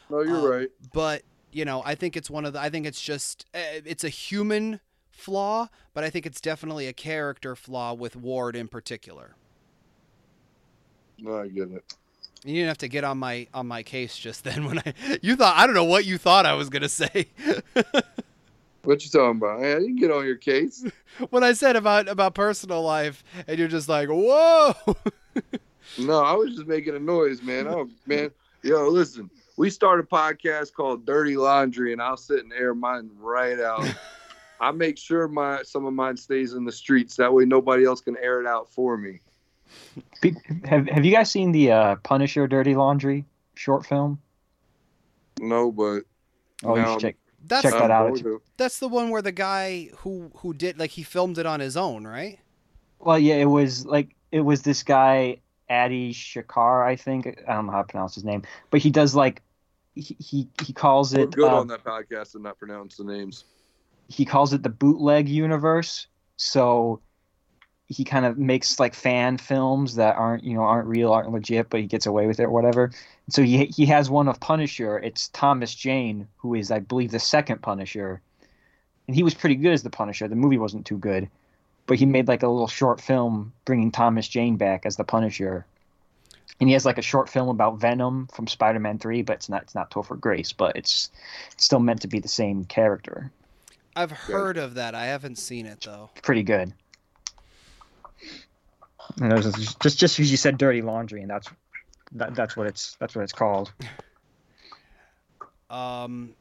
No, 0.10 0.22
you're 0.22 0.38
Um, 0.38 0.46
right. 0.46 0.70
but 0.92 1.22
you 1.52 1.64
know 1.66 1.82
i 1.86 1.96
think 1.96 2.18
it's 2.18 2.30
one 2.30 2.44
of 2.46 2.52
the 2.54 2.60
i 2.60 2.70
think 2.70 2.86
it's 2.86 3.02
just 3.02 3.46
uh, 3.56 3.60
it's 3.86 4.04
a 4.04 4.10
human 4.10 4.82
flaw 5.18 5.68
but 5.94 6.04
i 6.04 6.10
think 6.10 6.26
it's 6.26 6.40
definitely 6.42 6.88
a 6.88 6.94
character 6.94 7.56
flaw 7.56 7.94
with 7.94 8.16
ward 8.16 8.56
in 8.56 8.68
particular 8.68 9.36
No, 11.20 11.40
I 11.40 11.48
get 11.48 11.72
it. 11.72 11.84
you 12.46 12.54
didn't 12.56 12.68
have 12.68 12.78
to 12.80 12.88
get 12.88 13.04
on 13.04 13.18
my 13.18 13.48
on 13.54 13.68
my 13.68 13.84
case 13.84 14.18
just 14.18 14.44
then 14.46 14.66
when 14.66 14.80
i 14.80 14.94
you 15.22 15.36
thought 15.36 15.56
i 15.58 15.66
don't 15.66 15.76
know 15.76 15.84
what 15.84 16.06
you 16.06 16.18
thought 16.18 16.46
i 16.46 16.54
was 16.54 16.70
gonna 16.70 16.90
say 16.90 17.28
What 18.84 19.04
you 19.04 19.10
talking 19.12 19.36
about? 19.38 19.60
I 19.60 19.80
didn't 19.80 19.98
get 19.98 20.12
on 20.12 20.26
your 20.26 20.38
case. 20.38 20.86
when 21.30 21.44
i 21.44 21.52
said 21.52 21.76
about 21.76 22.08
about 22.08 22.34
personal 22.34 22.82
life 22.84 23.22
and 23.46 23.60
you're 23.60 23.68
just 23.68 23.90
like 23.90 24.08
whoa 24.08 24.74
No, 25.98 26.24
I 26.24 26.32
was 26.34 26.56
just 26.56 26.68
making 26.68 26.96
a 26.96 27.00
noise, 27.00 27.42
man. 27.42 27.68
Oh, 27.68 27.90
man. 28.06 28.30
Yo, 28.64 28.88
listen, 28.90 29.30
we 29.58 29.70
start 29.70 30.00
a 30.00 30.04
podcast 30.04 30.74
called 30.74 31.06
Dirty 31.06 31.36
Laundry, 31.38 31.92
and 31.94 32.02
I'll 32.02 32.18
sit 32.18 32.44
and 32.44 32.52
air 32.54 32.74
mine 32.76 33.10
right 33.20 33.60
out. 33.60 33.86
I 34.60 34.72
make 34.72 34.98
sure 34.98 35.28
my 35.28 35.64
some 35.64 35.86
of 35.86 35.94
mine 35.94 36.18
stays 36.18 36.54
in 36.54 36.66
the 36.66 36.72
streets. 36.72 37.16
That 37.16 37.34
way, 37.34 37.46
nobody 37.46 37.86
else 37.86 38.02
can 38.02 38.18
air 38.18 38.42
it 38.42 38.48
out 38.48 38.70
for 38.72 38.98
me. 38.98 39.22
Have 40.66 40.88
Have 40.88 41.06
you 41.06 41.12
guys 41.12 41.32
seen 41.32 41.52
the 41.52 41.72
uh, 41.72 41.96
Punisher 41.98 42.48
Dirty 42.48 42.76
Laundry 42.76 43.26
short 43.56 43.86
film? 43.86 44.20
No, 45.40 45.72
but 45.72 46.04
Oh, 46.64 46.76
you 46.76 46.86
should 46.86 47.00
check. 47.00 47.16
that's 47.46 47.64
Check 47.64 47.74
that 47.74 47.92
out. 47.92 48.08
I'm 48.08 48.12
going 48.14 48.24
to. 48.24 48.42
that's 48.58 48.80
the 48.80 48.88
one 48.88 49.10
where 49.10 49.22
the 49.22 49.32
guy 49.32 49.90
who 49.98 50.32
who 50.38 50.54
did 50.54 50.80
like 50.80 50.92
he 50.92 51.04
filmed 51.04 51.38
it 51.38 51.46
on 51.46 51.60
his 51.60 51.78
own 51.78 52.08
right 52.08 52.40
Well, 53.00 53.20
yeah, 53.20 53.36
it 53.36 53.46
was 53.46 53.86
like 53.86 54.16
it 54.32 54.42
was 54.42 54.64
this 54.64 54.84
guy 54.84 55.38
Adi 55.70 56.14
Shankar, 56.14 56.84
I 56.84 56.96
think. 56.96 57.28
I 57.48 57.54
don't 57.54 57.68
know 57.68 57.72
how 57.74 57.82
to 57.82 57.88
pronounce 57.88 58.16
his 58.16 58.24
name, 58.24 58.44
but 58.72 58.82
he 58.82 58.90
does 58.90 59.14
like 59.14 59.42
he 59.96 60.16
he, 60.20 60.48
he 60.64 60.74
calls 60.74 61.14
We're 61.14 61.24
it 61.24 61.32
good 61.32 61.52
uh, 61.52 61.60
on 61.60 61.68
that 61.68 61.84
podcast 61.84 62.34
and 62.36 62.44
not 62.44 62.58
pronounce 62.58 62.98
the 62.98 63.04
names. 63.04 63.46
He 64.08 64.26
calls 64.26 64.54
it 64.54 64.64
the 64.64 64.70
bootleg 64.70 65.28
universe. 65.28 66.08
So 66.38 67.02
he 67.88 68.04
kind 68.04 68.26
of 68.26 68.38
makes 68.38 68.80
like 68.80 68.94
fan 68.94 69.38
films 69.38 69.96
that 69.96 70.16
aren't 70.18 70.44
you 70.44 70.54
know 70.54 70.62
aren't 70.62 70.88
real, 70.88 71.12
aren't 71.12 71.32
legit, 71.32 71.70
but 71.70 71.80
he 71.80 71.88
gets 71.88 72.06
away 72.06 72.28
with 72.28 72.40
it 72.40 72.44
or 72.44 72.50
whatever. 72.50 72.92
So 73.30 73.44
he 73.44 73.66
he 73.66 73.86
has 73.88 74.10
one 74.10 74.28
of 74.28 74.40
Punisher. 74.40 75.00
It's 75.00 75.30
Thomas 75.30 75.74
Jane, 75.74 76.28
who 76.38 76.54
is 76.54 76.72
I 76.72 76.80
believe 76.80 77.12
the 77.12 77.20
second 77.20 77.62
Punisher, 77.62 78.22
and 79.08 79.16
he 79.16 79.24
was 79.24 79.34
pretty 79.34 79.56
good 79.56 79.74
as 79.74 79.84
the 79.84 79.90
Punisher. 79.90 80.28
The 80.28 80.36
movie 80.36 80.58
wasn't 80.58 80.86
too 80.86 80.98
good, 80.98 81.30
but 81.86 81.98
he 81.98 82.06
made 82.06 82.28
like 82.28 82.44
a 82.44 82.48
little 82.48 82.68
short 82.68 83.00
film 83.00 83.54
bringing 83.66 83.92
Thomas 83.92 84.28
Jane 84.28 84.58
back 84.58 84.86
as 84.86 84.98
the 84.98 85.04
Punisher. 85.04 85.66
And 86.60 86.68
he 86.68 86.74
has 86.74 86.86
like 86.86 86.98
a 86.98 87.04
short 87.04 87.30
film 87.30 87.50
about 87.50 87.78
Venom 87.78 88.28
from 88.34 88.48
Spider-Man 88.48 88.98
3, 88.98 89.22
but 89.22 89.34
it's 89.34 89.50
not 89.50 89.64
it's 89.64 89.76
not 89.76 89.92
Topher 89.92 90.20
Grace, 90.20 90.54
but 90.54 90.76
it's, 90.76 91.12
it's 91.52 91.66
still 91.66 91.80
meant 91.80 92.02
to 92.02 92.08
be 92.08 92.20
the 92.20 92.28
same 92.28 92.66
character. 92.66 93.32
I've 93.98 94.12
heard 94.12 94.58
of 94.58 94.76
that 94.76 94.96
i 94.96 95.06
haven't 95.06 95.38
seen 95.38 95.66
it 95.66 95.82
though 95.82 96.10
pretty 96.22 96.44
good. 96.44 96.74
And 99.22 99.32
it 99.32 99.36
was 99.36 99.54
just 99.56 99.80
just 99.80 99.98
just 99.98 100.18
because 100.18 100.32
you 100.32 100.38
said 100.38 100.58
dirty 100.58 100.82
laundry, 100.82 101.22
and 101.22 101.30
that's 101.30 101.50
that, 102.14 102.36
that's 102.36 102.58
what 102.58 102.68
it's 102.68 102.96
that's 103.00 103.16
what 103.16 103.24
it's 103.24 103.34
called. 103.34 103.72
Um, 105.70 106.36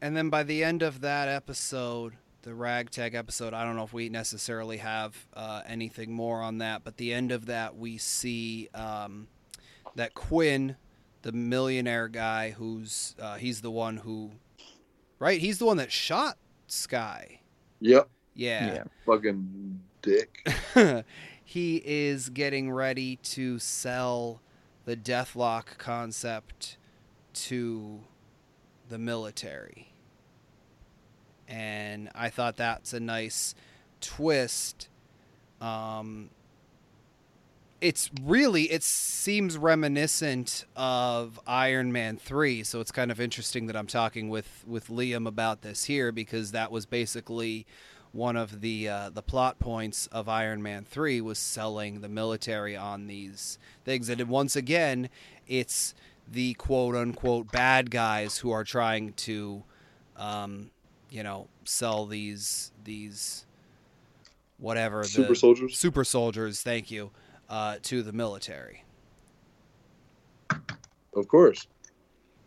and 0.00 0.16
then 0.16 0.28
by 0.28 0.42
the 0.42 0.64
end 0.64 0.82
of 0.82 1.02
that 1.02 1.28
episode, 1.28 2.14
the 2.42 2.52
ragtag 2.52 3.14
episode, 3.14 3.54
I 3.54 3.64
don't 3.64 3.76
know 3.76 3.84
if 3.84 3.92
we 3.92 4.08
necessarily 4.08 4.78
have 4.78 5.16
uh, 5.32 5.62
anything 5.64 6.12
more 6.12 6.42
on 6.42 6.58
that, 6.58 6.82
but 6.82 6.96
the 6.96 7.12
end 7.12 7.30
of 7.30 7.46
that, 7.46 7.76
we 7.76 7.98
see 7.98 8.68
um, 8.74 9.28
that 9.94 10.14
Quinn, 10.14 10.74
the 11.22 11.30
millionaire 11.30 12.08
guy, 12.08 12.50
who's 12.50 13.14
uh, 13.22 13.36
he's 13.36 13.60
the 13.60 13.70
one 13.70 13.98
who, 13.98 14.32
right? 15.20 15.40
He's 15.40 15.60
the 15.60 15.66
one 15.66 15.76
that 15.76 15.92
shot 15.92 16.36
Skye. 16.72 17.40
Yep. 17.80 18.08
Yeah. 18.34 18.84
Fucking 19.04 19.80
dick. 20.00 20.48
he 21.44 21.82
is 21.84 22.30
getting 22.30 22.70
ready 22.70 23.16
to 23.16 23.58
sell 23.58 24.40
the 24.86 24.96
Deathlok 24.96 25.76
concept 25.76 26.78
to 27.34 28.00
the 28.88 28.98
military. 28.98 29.92
And 31.46 32.08
I 32.14 32.30
thought 32.30 32.56
that's 32.56 32.94
a 32.94 33.00
nice 33.00 33.54
twist. 34.00 34.88
Um, 35.60 36.30
it's 37.82 38.10
really 38.22 38.70
it 38.70 38.84
seems 38.84 39.58
reminiscent 39.58 40.64
of 40.76 41.40
Iron 41.48 41.92
Man 41.92 42.16
3 42.16 42.62
so 42.62 42.80
it's 42.80 42.92
kind 42.92 43.10
of 43.10 43.20
interesting 43.20 43.66
that 43.66 43.76
I'm 43.76 43.88
talking 43.88 44.30
with 44.30 44.64
with 44.66 44.86
Liam 44.86 45.26
about 45.26 45.62
this 45.62 45.84
here 45.84 46.12
because 46.12 46.52
that 46.52 46.70
was 46.70 46.86
basically 46.86 47.66
one 48.12 48.36
of 48.36 48.60
the 48.60 48.88
uh, 48.88 49.10
the 49.10 49.20
plot 49.22 49.58
points 49.58 50.06
of 50.06 50.28
Iron 50.28 50.62
Man 50.62 50.84
3 50.84 51.20
was 51.22 51.38
selling 51.38 52.00
the 52.00 52.08
military 52.08 52.76
on 52.76 53.08
these 53.08 53.58
things 53.84 54.08
and 54.08 54.22
once 54.28 54.54
again 54.54 55.10
it's 55.48 55.92
the 56.30 56.54
quote 56.54 56.94
unquote 56.94 57.50
bad 57.50 57.90
guys 57.90 58.38
who 58.38 58.52
are 58.52 58.64
trying 58.64 59.12
to 59.14 59.64
um, 60.16 60.70
you 61.10 61.24
know 61.24 61.48
sell 61.64 62.06
these 62.06 62.70
these 62.84 63.44
whatever 64.58 65.02
Super 65.02 65.34
soldiers. 65.34 65.76
super 65.76 66.04
soldiers 66.04 66.62
thank 66.62 66.88
you 66.88 67.10
uh, 67.52 67.76
to 67.82 68.02
the 68.02 68.12
military 68.12 68.82
Of 71.14 71.28
course. 71.28 71.66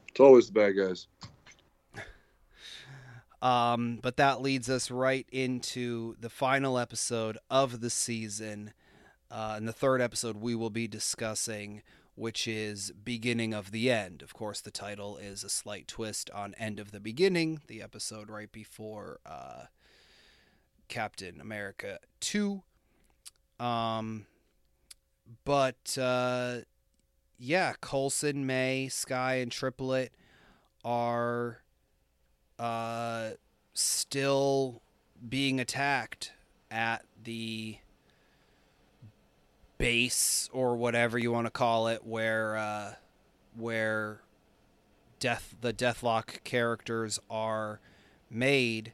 It's 0.09 0.19
always 0.19 0.47
the 0.47 0.53
bad 0.53 0.71
guys. 0.71 1.07
Um, 3.41 3.99
but 4.01 4.17
that 4.17 4.41
leads 4.41 4.71
us 4.71 4.89
right 4.89 5.27
into 5.31 6.15
the 6.19 6.31
final 6.31 6.79
episode 6.79 7.37
of 7.51 7.79
the 7.79 7.91
season. 7.91 8.73
Uh, 9.29 9.55
in 9.59 9.65
the 9.65 9.73
third 9.73 10.01
episode, 10.01 10.37
we 10.37 10.55
will 10.55 10.71
be 10.71 10.87
discussing 10.87 11.83
which 12.15 12.47
is 12.47 12.91
Beginning 12.91 13.53
of 13.53 13.71
the 13.71 13.91
End. 13.91 14.21
Of 14.21 14.33
course, 14.33 14.61
the 14.61 14.71
title 14.71 15.17
is 15.17 15.43
a 15.43 15.49
slight 15.49 15.87
twist 15.87 16.29
on 16.31 16.55
End 16.57 16.79
of 16.79 16.91
the 16.91 16.99
Beginning, 16.99 17.61
the 17.67 17.81
episode 17.81 18.29
right 18.29 18.51
before 18.51 19.19
uh, 19.25 19.65
Captain 20.87 21.39
America 21.41 21.99
2. 22.21 22.63
Um, 23.59 24.25
but 25.43 25.97
uh, 25.99 26.57
yeah, 27.37 27.73
Coulson, 27.81 28.45
May, 28.45 28.87
Skye, 28.87 29.35
and 29.35 29.51
Triplet 29.51 30.11
are 30.83 31.61
uh, 32.59 33.31
still 33.73 34.81
being 35.27 35.59
attacked 35.59 36.31
at 36.71 37.05
the 37.23 37.77
base 39.77 40.49
or 40.53 40.75
whatever 40.75 41.17
you 41.17 41.31
want 41.31 41.47
to 41.47 41.51
call 41.51 41.87
it, 41.87 42.05
where 42.05 42.55
uh, 42.57 42.93
where 43.55 44.21
death 45.19 45.55
the 45.61 45.73
Deathlok 45.73 46.43
characters 46.43 47.19
are 47.29 47.79
made. 48.29 48.93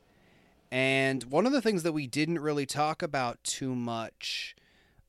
And 0.72 1.26
one 1.26 1.45
of 1.45 1.52
the 1.52 1.62
things 1.62 1.84
that 1.84 1.91
we 1.91 2.08
didn't 2.08 2.40
really 2.40 2.66
talk 2.66 3.02
about 3.02 3.44
too 3.44 3.76
much 3.76 4.56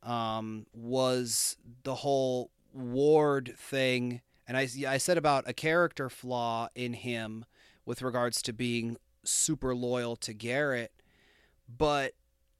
um, 0.02 0.66
was 0.72 1.56
the 1.82 1.96
whole 1.96 2.50
Ward 2.72 3.54
thing. 3.56 4.20
And 4.46 4.56
I, 4.56 4.68
I 4.88 4.98
said 4.98 5.18
about 5.18 5.48
a 5.48 5.52
character 5.52 6.08
flaw 6.08 6.68
in 6.74 6.94
him 6.94 7.44
with 7.84 8.02
regards 8.02 8.42
to 8.42 8.52
being 8.52 8.96
super 9.24 9.74
loyal 9.74 10.16
to 10.16 10.32
Garrett. 10.32 10.92
But 11.68 12.14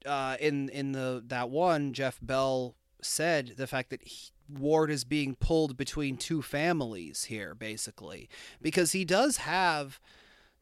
uh, 0.07 0.37
in 0.41 0.69
in 0.69 0.93
the 0.93 1.23
that 1.27 1.51
one, 1.51 1.93
Jeff 1.93 2.19
Bell 2.23 2.77
said 3.01 3.55
the 3.57 3.67
fact 3.67 3.91
that 3.91 4.03
he, 4.03 4.31
Ward 4.49 4.91
is 4.91 5.05
being 5.05 5.35
pulled 5.35 5.77
between 5.77 6.17
two 6.17 6.43
families 6.43 7.25
here, 7.25 7.55
basically, 7.55 8.29
because 8.61 8.93
he 8.93 9.05
does 9.05 9.39
have 9.39 9.99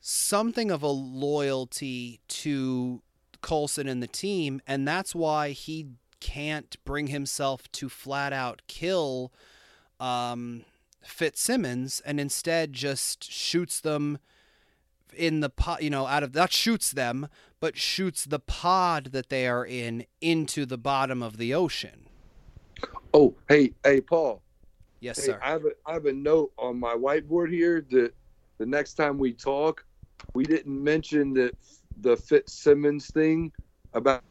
something 0.00 0.70
of 0.70 0.82
a 0.82 0.88
loyalty 0.88 2.20
to 2.28 3.02
Coulson 3.42 3.88
and 3.88 4.02
the 4.02 4.06
team, 4.06 4.60
and 4.66 4.86
that's 4.86 5.14
why 5.14 5.50
he 5.50 5.86
can't 6.20 6.76
bring 6.84 7.08
himself 7.08 7.70
to 7.72 7.88
flat 7.88 8.32
out 8.32 8.62
kill 8.66 9.32
um, 9.98 10.64
Fitzsimmons 11.02 12.00
and 12.04 12.20
instead 12.20 12.72
just 12.72 13.24
shoots 13.24 13.80
them 13.80 14.18
in 15.16 15.40
the 15.40 15.50
pod, 15.50 15.82
you 15.82 15.90
know, 15.90 16.06
out 16.06 16.22
of 16.22 16.32
that 16.34 16.52
shoots 16.52 16.90
them, 16.90 17.28
but 17.58 17.76
shoots 17.76 18.24
the 18.24 18.38
pod 18.38 19.06
that 19.06 19.28
they 19.28 19.46
are 19.46 19.66
in 19.66 20.04
into 20.20 20.64
the 20.64 20.78
bottom 20.78 21.22
of 21.22 21.36
the 21.36 21.52
ocean. 21.54 22.06
Oh, 23.12 23.34
hey, 23.48 23.72
hey, 23.84 24.00
Paul. 24.00 24.42
Yes, 25.00 25.18
Hey, 25.18 25.32
sir. 25.32 25.40
I 25.42 25.50
have 25.50 25.64
a 25.64 25.70
I 25.86 25.94
have 25.94 26.06
a 26.06 26.12
note 26.12 26.52
on 26.58 26.78
my 26.78 26.94
whiteboard 26.94 27.50
here 27.50 27.84
that 27.90 28.12
the 28.58 28.66
next 28.66 28.94
time 28.94 29.18
we 29.18 29.32
talk, 29.32 29.84
we 30.34 30.44
didn't 30.44 30.82
mention 30.82 31.32
that 31.34 31.56
the 32.02 32.16
Fitzsimmons 32.16 33.08
thing 33.08 33.52
about 33.94 34.22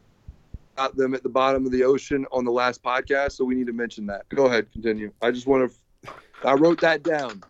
about 0.80 0.96
them 0.96 1.14
at 1.14 1.22
the 1.22 1.28
bottom 1.28 1.66
of 1.66 1.72
the 1.72 1.84
ocean 1.84 2.26
on 2.32 2.44
the 2.44 2.50
last 2.50 2.82
podcast. 2.82 3.32
So 3.32 3.44
we 3.44 3.54
need 3.54 3.66
to 3.66 3.72
mention 3.72 4.06
that. 4.06 4.28
Go 4.30 4.46
ahead, 4.46 4.72
continue. 4.72 5.12
I 5.20 5.30
just 5.30 5.46
want 5.46 5.70
to. 5.70 6.12
I 6.44 6.54
wrote 6.54 6.80
that 6.80 7.02
down. 7.02 7.42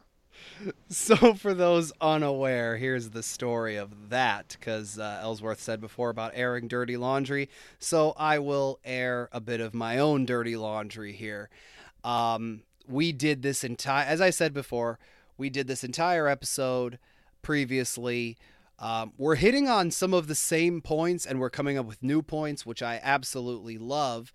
So, 0.88 1.32
for 1.34 1.54
those 1.54 1.90
unaware, 2.02 2.76
here's 2.76 3.10
the 3.10 3.22
story 3.22 3.76
of 3.76 4.10
that 4.10 4.56
because 4.58 4.98
uh, 4.98 5.20
Ellsworth 5.22 5.60
said 5.60 5.80
before 5.80 6.10
about 6.10 6.32
airing 6.34 6.68
dirty 6.68 6.98
laundry. 6.98 7.48
So, 7.78 8.12
I 8.18 8.40
will 8.40 8.78
air 8.84 9.30
a 9.32 9.40
bit 9.40 9.60
of 9.60 9.72
my 9.72 9.96
own 9.96 10.26
dirty 10.26 10.56
laundry 10.56 11.12
here. 11.12 11.48
Um, 12.04 12.62
we 12.86 13.12
did 13.12 13.40
this 13.40 13.64
entire, 13.64 14.04
as 14.04 14.20
I 14.20 14.28
said 14.28 14.52
before, 14.52 14.98
we 15.38 15.48
did 15.48 15.66
this 15.66 15.82
entire 15.82 16.28
episode 16.28 16.98
previously. 17.40 18.36
Um, 18.80 19.12
we're 19.18 19.34
hitting 19.36 19.68
on 19.68 19.90
some 19.90 20.14
of 20.14 20.26
the 20.26 20.34
same 20.34 20.80
points 20.80 21.26
and 21.26 21.38
we're 21.38 21.50
coming 21.50 21.76
up 21.76 21.86
with 21.86 22.02
new 22.02 22.22
points, 22.22 22.64
which 22.64 22.82
I 22.82 22.98
absolutely 23.02 23.76
love 23.76 24.32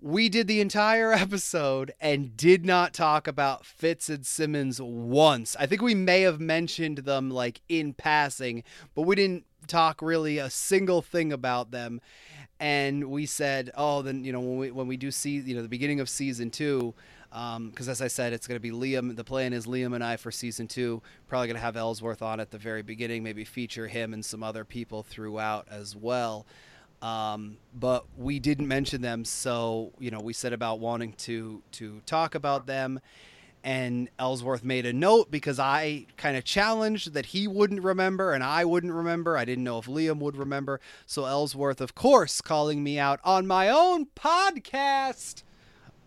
we 0.00 0.28
did 0.28 0.46
the 0.46 0.60
entire 0.60 1.12
episode 1.12 1.92
and 2.00 2.36
did 2.36 2.64
not 2.64 2.92
talk 2.92 3.26
about 3.26 3.64
Fitz 3.64 4.08
and 4.08 4.26
Simmons 4.26 4.80
once. 4.80 5.56
I 5.58 5.66
think 5.66 5.82
we 5.82 5.94
may 5.94 6.22
have 6.22 6.40
mentioned 6.40 6.98
them 6.98 7.30
like 7.30 7.60
in 7.68 7.92
passing, 7.94 8.62
but 8.94 9.02
we 9.02 9.16
didn't 9.16 9.44
talk 9.66 10.00
really 10.00 10.38
a 10.38 10.50
single 10.50 11.02
thing 11.02 11.32
about 11.32 11.70
them. 11.70 12.00
And 12.58 13.10
we 13.10 13.26
said, 13.26 13.70
oh, 13.76 14.02
then 14.02 14.24
you 14.24 14.32
know 14.32 14.40
when 14.40 14.58
we 14.58 14.70
when 14.70 14.86
we 14.86 14.96
do 14.96 15.10
see 15.10 15.36
you 15.36 15.54
know 15.54 15.60
the 15.60 15.68
beginning 15.68 16.00
of 16.00 16.08
season 16.08 16.50
two, 16.50 16.94
because 17.30 17.88
um, 17.88 17.90
as 17.90 18.00
I 18.00 18.08
said, 18.08 18.32
it's 18.32 18.46
going 18.46 18.56
to 18.56 18.60
be 18.60 18.70
Liam. 18.70 19.14
The 19.16 19.24
plan 19.24 19.52
is 19.52 19.66
Liam 19.66 19.94
and 19.94 20.02
I 20.02 20.16
for 20.16 20.30
season 20.30 20.68
two. 20.68 21.02
Probably 21.28 21.48
going 21.48 21.56
to 21.56 21.62
have 21.62 21.76
Ellsworth 21.76 22.22
on 22.22 22.40
at 22.40 22.50
the 22.50 22.58
very 22.58 22.82
beginning, 22.82 23.22
maybe 23.22 23.44
feature 23.44 23.88
him 23.88 24.14
and 24.14 24.24
some 24.24 24.42
other 24.42 24.64
people 24.64 25.02
throughout 25.02 25.66
as 25.70 25.94
well. 25.96 26.46
Um, 27.02 27.58
but 27.74 28.06
we 28.16 28.38
didn't 28.38 28.68
mention 28.68 29.02
them, 29.02 29.24
so 29.24 29.92
you 29.98 30.10
know 30.10 30.20
we 30.20 30.32
said 30.32 30.52
about 30.52 30.80
wanting 30.80 31.12
to 31.12 31.62
to 31.72 32.00
talk 32.06 32.34
about 32.34 32.66
them, 32.66 33.00
and 33.62 34.08
Ellsworth 34.18 34.64
made 34.64 34.86
a 34.86 34.94
note 34.94 35.30
because 35.30 35.58
I 35.58 36.06
kind 36.16 36.38
of 36.38 36.44
challenged 36.44 37.12
that 37.12 37.26
he 37.26 37.46
wouldn't 37.46 37.82
remember 37.82 38.32
and 38.32 38.42
I 38.42 38.64
wouldn't 38.64 38.94
remember. 38.94 39.36
I 39.36 39.44
didn't 39.44 39.64
know 39.64 39.78
if 39.78 39.86
Liam 39.86 40.20
would 40.20 40.36
remember, 40.36 40.80
so 41.04 41.26
Ellsworth, 41.26 41.82
of 41.82 41.94
course, 41.94 42.40
calling 42.40 42.82
me 42.82 42.98
out 42.98 43.20
on 43.24 43.46
my 43.46 43.68
own 43.68 44.06
podcast 44.16 45.42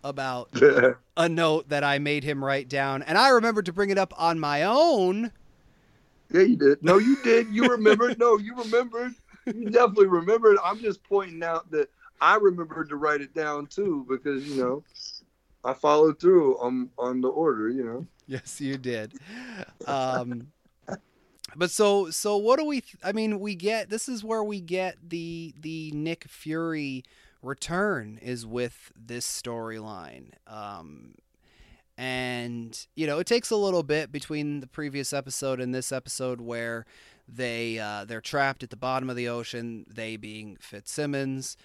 about 0.02 0.50
a 1.16 1.28
note 1.28 1.68
that 1.68 1.84
I 1.84 1.98
made 1.98 2.24
him 2.24 2.44
write 2.44 2.68
down, 2.68 3.02
and 3.02 3.16
I 3.16 3.30
remembered 3.30 3.66
to 3.66 3.72
bring 3.72 3.90
it 3.90 3.98
up 3.98 4.12
on 4.16 4.38
my 4.38 4.62
own. 4.62 5.32
Yeah, 6.32 6.42
you 6.42 6.56
did. 6.56 6.82
No, 6.82 6.98
you 6.98 7.16
did. 7.22 7.48
You 7.48 7.68
remembered. 7.68 8.18
No, 8.18 8.38
you 8.38 8.54
remembered. 8.56 9.12
You 9.46 9.70
definitely 9.70 10.06
remembered. 10.06 10.58
I'm 10.64 10.78
just 10.78 11.02
pointing 11.02 11.42
out 11.42 11.70
that 11.72 11.88
I 12.20 12.36
remembered 12.36 12.88
to 12.90 12.96
write 12.96 13.20
it 13.20 13.34
down 13.34 13.66
too 13.66 14.06
because 14.08 14.46
you 14.48 14.62
know 14.62 14.84
I 15.64 15.72
followed 15.72 16.20
through 16.20 16.58
on 16.58 16.90
on 16.98 17.20
the 17.20 17.28
order. 17.28 17.68
You 17.68 17.84
know. 17.84 18.06
Yes, 18.26 18.60
you 18.60 18.78
did. 18.78 19.14
Um, 19.86 20.52
but 21.56 21.70
so 21.70 22.10
so 22.10 22.36
what 22.36 22.58
do 22.58 22.64
we? 22.64 22.80
Th- 22.80 22.96
I 23.02 23.12
mean, 23.12 23.40
we 23.40 23.54
get 23.54 23.90
this 23.90 24.08
is 24.08 24.22
where 24.22 24.44
we 24.44 24.60
get 24.60 24.96
the 25.08 25.54
the 25.60 25.90
Nick 25.92 26.24
Fury 26.28 27.04
return 27.42 28.18
is 28.20 28.46
with 28.46 28.92
this 28.96 29.26
storyline. 29.26 30.32
Um, 30.46 31.14
and 31.96 32.86
you 32.94 33.06
know, 33.06 33.18
it 33.18 33.26
takes 33.26 33.50
a 33.50 33.56
little 33.56 33.82
bit 33.82 34.10
between 34.10 34.60
the 34.60 34.66
previous 34.66 35.12
episode 35.12 35.60
and 35.60 35.74
this 35.74 35.92
episode 35.92 36.40
where 36.40 36.86
they 37.28 37.78
uh, 37.78 38.04
they're 38.06 38.20
trapped 38.20 38.62
at 38.62 38.70
the 38.70 38.76
bottom 38.76 39.10
of 39.10 39.16
the 39.16 39.28
ocean. 39.28 39.84
They 39.86 40.16
being 40.16 40.56
Fitzsimmons, 40.60 41.56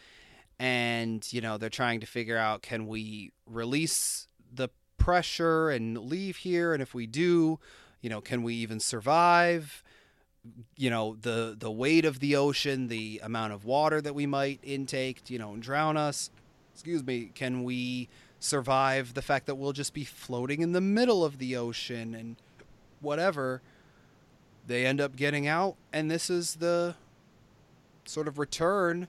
and 0.60 1.26
you 1.32 1.42
know 1.42 1.58
they're 1.58 1.70
trying 1.70 2.02
to 2.02 2.06
figure 2.06 2.38
out 2.38 2.62
can 2.62 2.86
we 2.88 3.32
release 3.46 4.28
the 4.54 4.70
pressure 4.98 5.70
and 5.70 5.98
leave 5.98 6.38
here, 6.38 6.74
and 6.74 6.82
if 6.82 6.94
we 6.94 7.08
do, 7.08 7.60
you 8.02 8.10
know, 8.10 8.22
can 8.22 8.44
we 8.44 8.56
even 8.56 8.80
survive? 8.80 9.84
You 10.78 10.90
know 10.90 11.18
the 11.22 11.56
the 11.58 11.72
weight 11.72 12.06
of 12.06 12.20
the 12.20 12.36
ocean, 12.36 12.88
the 12.88 13.20
amount 13.24 13.54
of 13.54 13.66
water 13.66 14.02
that 14.02 14.14
we 14.14 14.26
might 14.26 14.60
intake, 14.64 15.30
you 15.30 15.40
know, 15.40 15.54
and 15.54 15.62
drown 15.62 15.98
us. 15.98 16.30
Excuse 16.74 17.04
me. 17.04 17.32
Can 17.34 17.64
we 17.64 18.10
survive 18.40 19.14
the 19.14 19.22
fact 19.22 19.46
that 19.46 19.56
we'll 19.56 19.74
just 19.74 19.94
be 19.94 20.04
floating 20.04 20.62
in 20.62 20.74
the 20.74 20.82
middle 20.82 21.24
of 21.24 21.38
the 21.40 21.56
ocean 21.56 22.14
and 22.14 22.36
whatever? 23.00 23.62
they 24.68 24.86
end 24.86 25.00
up 25.00 25.16
getting 25.16 25.48
out, 25.48 25.76
and 25.94 26.10
this 26.10 26.30
is 26.30 26.56
the 26.56 26.96
sort 28.06 28.28
of 28.28 28.40
return 28.40 29.08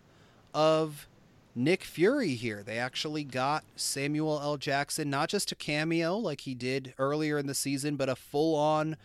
of 0.54 1.08
Nick 1.54 1.84
Fury 1.84 2.34
here. 2.34 2.62
They 2.62 2.78
actually 2.78 3.24
got 3.24 3.64
Samuel 3.74 4.40
L. 4.40 4.56
Jackson, 4.56 5.08
not 5.08 5.28
just 5.28 5.52
a 5.52 5.54
cameo 5.54 6.16
like 6.16 6.42
he 6.42 6.54
did 6.54 6.94
earlier 6.98 7.38
in 7.38 7.46
the 7.46 7.54
season, 7.54 7.96
but 7.96 8.08
a 8.08 8.16
full 8.16 8.54
on 8.54 8.96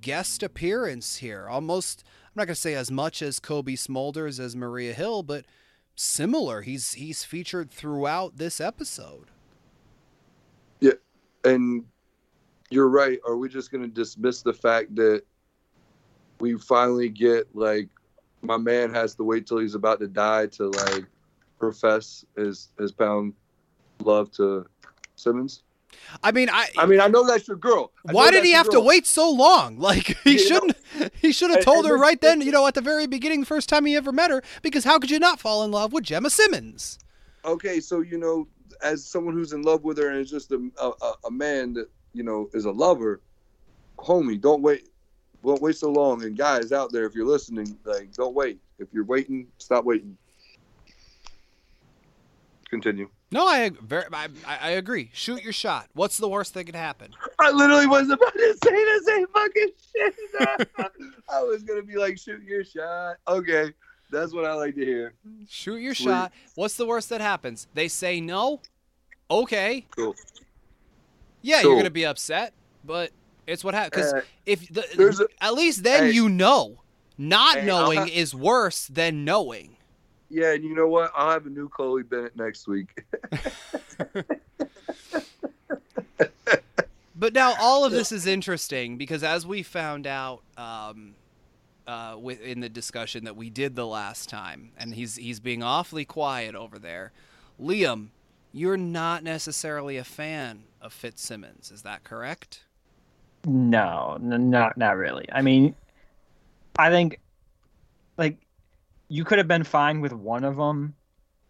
guest 0.00 0.42
appearance 0.42 1.16
here. 1.16 1.48
Almost, 1.48 2.04
I'm 2.06 2.32
not 2.36 2.46
going 2.46 2.54
to 2.54 2.60
say 2.60 2.74
as 2.74 2.90
much 2.90 3.22
as 3.22 3.40
Cobie 3.40 3.76
Smulders 3.76 4.40
as 4.40 4.56
Maria 4.56 4.92
Hill, 4.92 5.22
but 5.22 5.44
similar. 5.94 6.62
He's 6.62 6.94
he's 6.94 7.24
featured 7.24 7.70
throughout 7.70 8.36
this 8.36 8.60
episode. 8.60 9.30
Yeah, 10.80 10.92
and 11.44 11.84
you're 12.70 12.88
right. 12.88 13.18
Are 13.26 13.36
we 13.36 13.48
just 13.48 13.70
going 13.70 13.82
to 13.82 13.88
dismiss 13.88 14.42
the 14.42 14.52
fact 14.52 14.94
that 14.96 15.22
we 16.40 16.58
finally 16.58 17.08
get 17.08 17.54
like 17.54 17.88
my 18.42 18.56
man 18.56 18.92
has 18.92 19.14
to 19.14 19.24
wait 19.24 19.46
till 19.46 19.58
he's 19.58 19.74
about 19.74 20.00
to 20.00 20.08
die 20.08 20.46
to 20.46 20.68
like 20.68 21.04
profess 21.58 22.24
his 22.36 22.70
his 22.78 22.92
pound 22.92 23.34
love 24.00 24.30
to 24.32 24.66
Simmons? 25.16 25.62
I 26.22 26.32
mean, 26.32 26.48
I 26.50 26.68
I 26.76 26.86
mean, 26.86 27.00
I 27.00 27.08
know 27.08 27.26
that's 27.26 27.48
your 27.48 27.56
girl. 27.56 27.92
I 28.08 28.12
why 28.12 28.30
did 28.30 28.44
he 28.44 28.52
have 28.52 28.68
to 28.70 28.80
wait 28.80 29.06
so 29.06 29.30
long? 29.30 29.78
Like 29.84 30.16
he 30.24 30.38
shouldn't. 30.38 30.76
He 31.20 31.32
should 31.32 31.50
have 31.50 31.64
told 31.64 31.84
and 31.84 31.88
her 31.88 31.98
right 31.98 32.20
then. 32.20 32.40
You 32.40 32.52
know, 32.52 32.66
at 32.66 32.74
the 32.74 32.80
very 32.80 33.06
beginning, 33.06 33.40
the 33.40 33.46
first 33.46 33.68
time 33.68 33.84
he 33.84 33.96
ever 33.96 34.12
met 34.12 34.30
her. 34.30 34.42
Because 34.62 34.84
how 34.84 34.98
could 34.98 35.10
you 35.10 35.18
not 35.18 35.40
fall 35.40 35.64
in 35.64 35.70
love 35.70 35.92
with 35.92 36.04
Jemma 36.04 36.30
Simmons? 36.30 36.98
Okay, 37.44 37.80
so 37.80 38.00
you 38.00 38.16
know, 38.16 38.46
as 38.82 39.04
someone 39.04 39.34
who's 39.34 39.52
in 39.52 39.62
love 39.62 39.82
with 39.82 39.98
her 39.98 40.08
and 40.08 40.20
is 40.20 40.30
just 40.30 40.52
a, 40.52 40.70
a 40.80 40.92
a 41.26 41.30
man 41.30 41.74
that 41.74 41.90
you 42.12 42.22
know 42.22 42.48
is 42.54 42.64
a 42.64 42.70
lover, 42.70 43.20
homie, 43.98 44.40
don't 44.40 44.62
wait, 44.62 44.88
don't 45.44 45.60
wait 45.60 45.76
so 45.76 45.90
long. 45.90 46.22
And 46.22 46.36
guys 46.36 46.72
out 46.72 46.92
there, 46.92 47.04
if 47.04 47.14
you're 47.14 47.26
listening, 47.26 47.76
like 47.84 48.12
don't 48.12 48.34
wait. 48.34 48.60
If 48.78 48.88
you're 48.92 49.04
waiting, 49.04 49.46
stop 49.58 49.84
waiting. 49.84 50.16
Continue. 52.70 53.08
No, 53.30 53.46
I 53.48 53.70
very 53.82 54.04
I, 54.12 54.28
I 54.46 54.70
agree. 54.70 55.10
Shoot 55.12 55.42
your 55.42 55.52
shot. 55.52 55.88
What's 55.94 56.18
the 56.18 56.28
worst 56.28 56.54
that 56.54 56.64
could 56.64 56.76
happen? 56.76 57.08
I 57.38 57.50
literally 57.50 57.86
was 57.86 58.08
about 58.08 58.32
to 58.32 58.56
say 58.62 58.70
the 58.70 59.02
same 59.04 59.26
fucking 59.28 59.68
shit. 59.92 60.14
I 61.28 61.42
was 61.42 61.62
gonna 61.64 61.82
be 61.82 61.96
like, 61.96 62.16
shoot 62.18 62.42
your 62.44 62.64
shot. 62.64 63.16
Okay, 63.26 63.72
that's 64.12 64.32
what 64.32 64.44
I 64.44 64.54
like 64.54 64.74
to 64.76 64.84
hear. 64.84 65.14
Shoot 65.48 65.78
your 65.78 65.94
Sweet. 65.94 66.04
shot. 66.04 66.32
What's 66.54 66.76
the 66.76 66.86
worst 66.86 67.08
that 67.08 67.20
happens? 67.20 67.66
They 67.74 67.88
say 67.88 68.20
no. 68.20 68.60
Okay. 69.30 69.86
Cool. 69.96 70.14
Yeah, 71.42 71.62
Cool. 71.62 71.70
you're 71.72 71.80
gonna 71.80 71.90
be 71.90 72.06
upset, 72.06 72.52
but 72.84 73.10
it's 73.48 73.64
what 73.64 73.74
happens. 73.74 74.12
Because 74.12 74.12
Uh, 74.12 74.26
if 74.46 74.68
the, 74.68 75.28
at 75.40 75.54
least 75.54 75.82
then 75.82 76.04
Hey. 76.04 76.10
you 76.12 76.28
know. 76.28 76.80
Not 77.16 77.58
Hey, 77.58 77.66
knowing 77.66 78.08
is 78.08 78.34
worse 78.34 78.86
than 78.88 79.24
knowing. 79.24 79.76
Yeah, 80.34 80.52
and 80.52 80.64
you 80.64 80.74
know 80.74 80.88
what? 80.88 81.12
I'll 81.14 81.30
have 81.30 81.46
a 81.46 81.50
new 81.50 81.68
Chloe 81.68 82.02
Bennet 82.02 82.36
next 82.36 82.66
week. 82.66 83.04
But 87.16 87.32
now 87.32 87.54
all 87.58 87.84
of 87.84 87.92
this 87.92 88.10
is 88.12 88.26
interesting 88.26 88.98
because 88.98 89.22
as 89.22 89.46
we 89.46 89.62
found 89.62 90.06
out 90.06 90.42
um, 90.58 91.14
uh, 91.86 92.16
with, 92.18 92.40
in 92.40 92.60
the 92.60 92.68
discussion 92.68 93.24
that 93.24 93.36
we 93.36 93.50
did 93.50 93.76
the 93.76 93.86
last 93.86 94.28
time, 94.28 94.72
and 94.76 94.94
he's 94.94 95.16
he's 95.16 95.40
being 95.40 95.62
awfully 95.62 96.04
quiet 96.04 96.54
over 96.54 96.78
there. 96.78 97.12
Liam, 97.60 98.08
you're 98.52 98.76
not 98.76 99.22
necessarily 99.22 99.96
a 99.96 100.04
fan 100.04 100.64
of 100.80 100.92
Fitzsimmons, 100.92 101.70
is 101.70 101.82
that 101.82 102.04
correct? 102.04 102.64
No, 103.46 104.18
n- 104.20 104.50
not 104.50 104.76
not 104.76 104.96
really. 104.96 105.26
I 105.32 105.40
mean, 105.40 105.74
I 106.76 106.90
think 106.90 107.20
like 108.18 108.38
you 109.08 109.24
could 109.24 109.38
have 109.38 109.48
been 109.48 109.64
fine 109.64 110.00
with 110.00 110.12
one 110.12 110.44
of 110.44 110.56
them. 110.56 110.94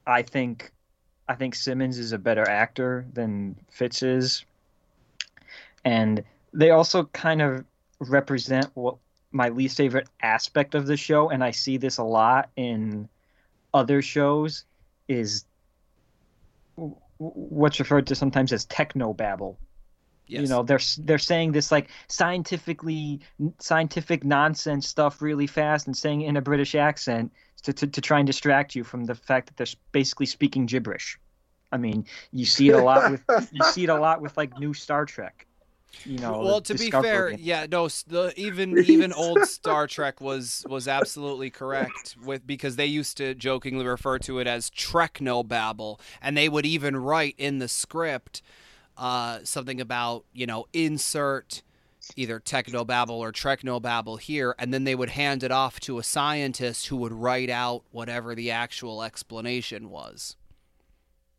I 0.07 0.23
think 0.23 0.73
I 1.29 1.35
think 1.35 1.55
Simmons 1.55 1.99
is 1.99 2.13
a 2.13 2.19
better 2.19 2.49
actor 2.49 3.07
than 3.13 3.57
Fitz 3.71 4.03
is, 4.03 4.45
and 5.85 6.23
they 6.53 6.71
also 6.71 7.05
kind 7.05 7.41
of 7.41 7.65
represent 8.01 8.71
what 8.75 8.97
my 9.33 9.49
least 9.49 9.77
favorite 9.77 10.09
aspect 10.23 10.75
of 10.75 10.87
the 10.87 10.97
show, 10.97 11.31
and 11.31 11.43
I 11.43 11.51
see 11.51 11.77
this 11.77 11.99
a 11.99 12.05
lot 12.05 12.51
in 12.57 13.09
other 13.73 14.03
shows, 14.03 14.65
is 15.09 15.45
what's 17.19 17.79
referred 17.79 18.07
to 18.09 18.15
sometimes 18.15 18.53
as 18.53 18.65
techno 18.67 19.13
babble 19.13 19.59
Yes. 20.27 20.43
you 20.43 20.49
know 20.49 20.63
they're 20.63 20.81
they're 21.01 21.19
saying 21.19 21.53
this 21.53 21.71
like 21.71 21.91
scientifically 22.09 23.21
scientific 23.59 24.25
nonsense 24.25 24.89
stuff 24.89 25.21
really 25.21 25.47
fast 25.47 25.87
and 25.87 25.95
saying 25.95 26.23
it 26.23 26.29
in 26.29 26.37
a 26.39 26.41
british 26.41 26.75
accent 26.75 27.31
to, 27.65 27.73
to, 27.73 27.87
to 27.87 28.01
try 28.01 28.19
and 28.19 28.27
distract 28.27 28.75
you 28.75 28.85
from 28.85 29.05
the 29.05 29.15
fact 29.15 29.49
that 29.49 29.57
they're 29.57 29.75
basically 29.93 30.27
speaking 30.27 30.67
gibberish 30.67 31.19
i 31.73 31.77
mean 31.77 32.05
you 32.33 32.45
see 32.45 32.69
it 32.69 32.75
a 32.75 32.83
lot 32.83 33.11
with 33.11 33.23
you 33.53 33.65
see 33.65 33.85
it 33.85 33.91
a 33.91 33.99
lot 33.99 34.23
with 34.23 34.37
like 34.37 34.59
new 34.59 34.73
star 34.73 35.05
trek 35.05 35.47
you 36.05 36.19
know 36.19 36.41
well, 36.41 36.61
to 36.61 36.75
be 36.75 36.91
fair, 36.91 37.31
Discovery. 37.31 37.37
yeah, 37.41 37.67
no, 37.71 37.89
the 38.07 38.33
even 38.37 38.79
even 38.87 39.13
old 39.13 39.45
Star 39.47 39.87
Trek 39.87 40.21
was 40.21 40.65
was 40.69 40.89
absolutely 40.89 41.51
correct 41.51 42.17
with 42.25 42.47
because 42.47 42.77
they 42.77 42.87
used 42.87 43.17
to 43.19 43.35
jokingly 43.35 43.87
refer 43.87 44.19
to 44.21 44.39
it 44.39 44.47
as 44.47 44.71
Treknobabble, 44.71 46.01
and 46.21 46.37
they 46.37 46.49
would 46.49 46.67
even 46.67 46.97
write 46.97 47.35
in 47.39 47.59
the 47.59 47.69
script 47.69 48.43
uh, 48.97 49.41
something 49.45 49.81
about 49.81 50.25
you 50.33 50.47
know 50.47 50.67
insert 50.73 51.63
either 52.17 52.41
technobabble 52.41 53.11
or 53.11 53.33
treknobabble 53.33 54.21
here, 54.21 54.55
and 54.59 54.73
then 54.73 54.85
they 54.85 54.95
would 54.95 55.11
hand 55.11 55.43
it 55.43 55.51
off 55.51 55.81
to 55.81 55.99
a 55.99 56.03
scientist 56.03 56.89
who 56.89 56.97
would 56.97 57.13
write 57.13 57.51
out 57.51 57.85
whatever 57.91 58.35
the 58.35 58.51
actual 58.51 59.03
explanation 59.03 59.91
was. 59.91 60.37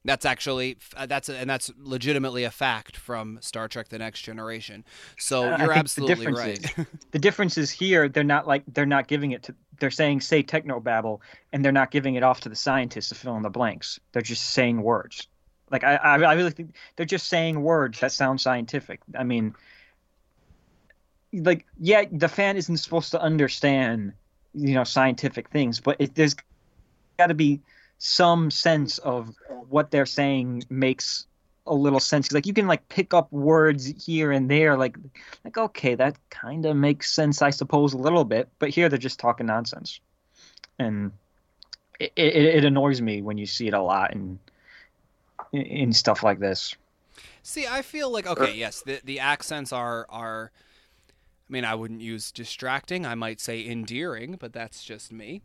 That's 0.06 0.26
actually 0.26 0.78
uh, 0.96 1.08
that's 1.08 1.30
a, 1.30 1.38
and 1.38 1.50
that's 1.50 1.72
legitimately 1.80 2.44
a 2.44 2.52
fact 2.52 2.96
from 2.96 3.40
Star 3.42 3.68
Trek: 3.68 3.90
The 3.90 3.98
Next 3.98 4.22
Generation. 4.22 4.86
So 5.18 5.46
I 5.46 5.48
you're 5.48 5.58
think 5.58 5.70
the 5.70 5.80
absolutely 5.80 6.28
right. 6.28 6.78
is- 6.78 6.86
the 7.12 7.20
difference 7.20 7.58
is 7.58 7.72
here 7.72 8.08
they're 8.08 8.24
not 8.24 8.48
like 8.48 8.64
they're 8.68 8.86
not 8.86 9.08
giving 9.08 9.32
it 9.32 9.42
to 9.44 9.56
they're 9.80 9.92
saying 9.92 10.22
say 10.22 10.44
technobabble 10.44 11.20
and 11.52 11.64
they're 11.64 11.72
not 11.72 11.92
giving 11.92 12.16
it 12.16 12.24
off 12.24 12.42
to 12.42 12.50
the 12.50 12.56
scientists 12.56 13.10
to 13.10 13.16
fill 13.16 13.36
in 13.36 13.44
the 13.44 13.50
blanks 13.50 14.00
they're 14.12 14.22
just 14.22 14.52
saying 14.52 14.82
words 14.82 15.28
like 15.72 15.84
i 15.84 15.96
i, 15.96 16.16
I 16.16 16.34
really 16.34 16.52
think 16.52 16.76
they're 16.96 17.06
just 17.06 17.28
saying 17.28 17.62
words 17.62 18.00
that 18.00 18.12
sound 18.12 18.40
scientific 18.42 19.02
i 19.18 19.24
mean 19.24 19.56
like 21.44 21.66
yeah 21.80 22.06
the 22.12 22.28
fan 22.28 22.57
isn't 22.57 22.78
supposed 22.78 23.12
to 23.12 23.22
understand 23.22 24.14
you 24.53 24.74
know 24.74 24.84
scientific 24.84 25.49
things 25.49 25.80
but 25.80 25.95
it, 25.99 26.16
there's 26.16 26.36
got 27.18 27.28
to 27.28 27.34
be 27.34 27.62
some 27.98 28.52
sense 28.52 28.98
of 28.99 29.34
what 29.70 29.91
they're 29.91 30.06
saying 30.06 30.64
makes 30.70 31.26
a 31.68 31.74
little 31.74 31.99
sense 31.99 32.32
like 32.32 32.45
you 32.45 32.53
can 32.53 32.68
like 32.68 32.88
pick 32.90 33.14
up 33.14 33.32
words 33.32 33.86
here 34.06 34.32
and 34.32 34.52
there 34.52 34.78
like 34.78 34.98
like 35.44 35.57
okay 35.57 35.95
that 35.95 36.16
kind 36.30 36.66
of 36.66 36.76
makes 36.76 37.12
sense 37.12 37.41
i 37.41 37.49
suppose 37.49 37.94
a 37.94 37.98
little 37.98 38.24
bit 38.24 38.48
but 38.60 38.70
here 38.70 38.88
they're 38.88 38.99
just 38.99 39.20
talking 39.20 39.48
nonsense 39.48 39.99
and 40.78 41.12
it, 41.99 42.12
it, 42.16 42.36
it 42.36 42.66
annoys 42.66 43.02
me 43.02 43.22
when 43.22 43.38
you 43.38 43.45
see 43.45 43.68
it 43.68 43.74
a 43.74 43.82
lot 43.82 44.14
in 44.14 44.40
in 45.53 45.91
stuff 45.91 46.22
like 46.22 46.40
this 46.40 46.76
See, 47.48 47.68
I 47.68 47.84
feel 47.84 48.10
like 48.10 48.26
okay, 48.26 48.56
yes, 48.56 48.82
the 48.82 48.99
the 49.03 49.20
accents 49.20 49.72
are 49.72 50.07
are. 50.10 50.52
I 51.47 51.53
mean, 51.53 51.65
I 51.65 51.76
wouldn't 51.76 52.01
use 52.01 52.31
distracting. 52.31 53.05
I 53.05 53.15
might 53.15 53.39
say 53.39 53.65
endearing, 53.65 54.38
but 54.39 54.53
that's 54.53 54.84
just 54.84 55.11
me. 55.11 55.41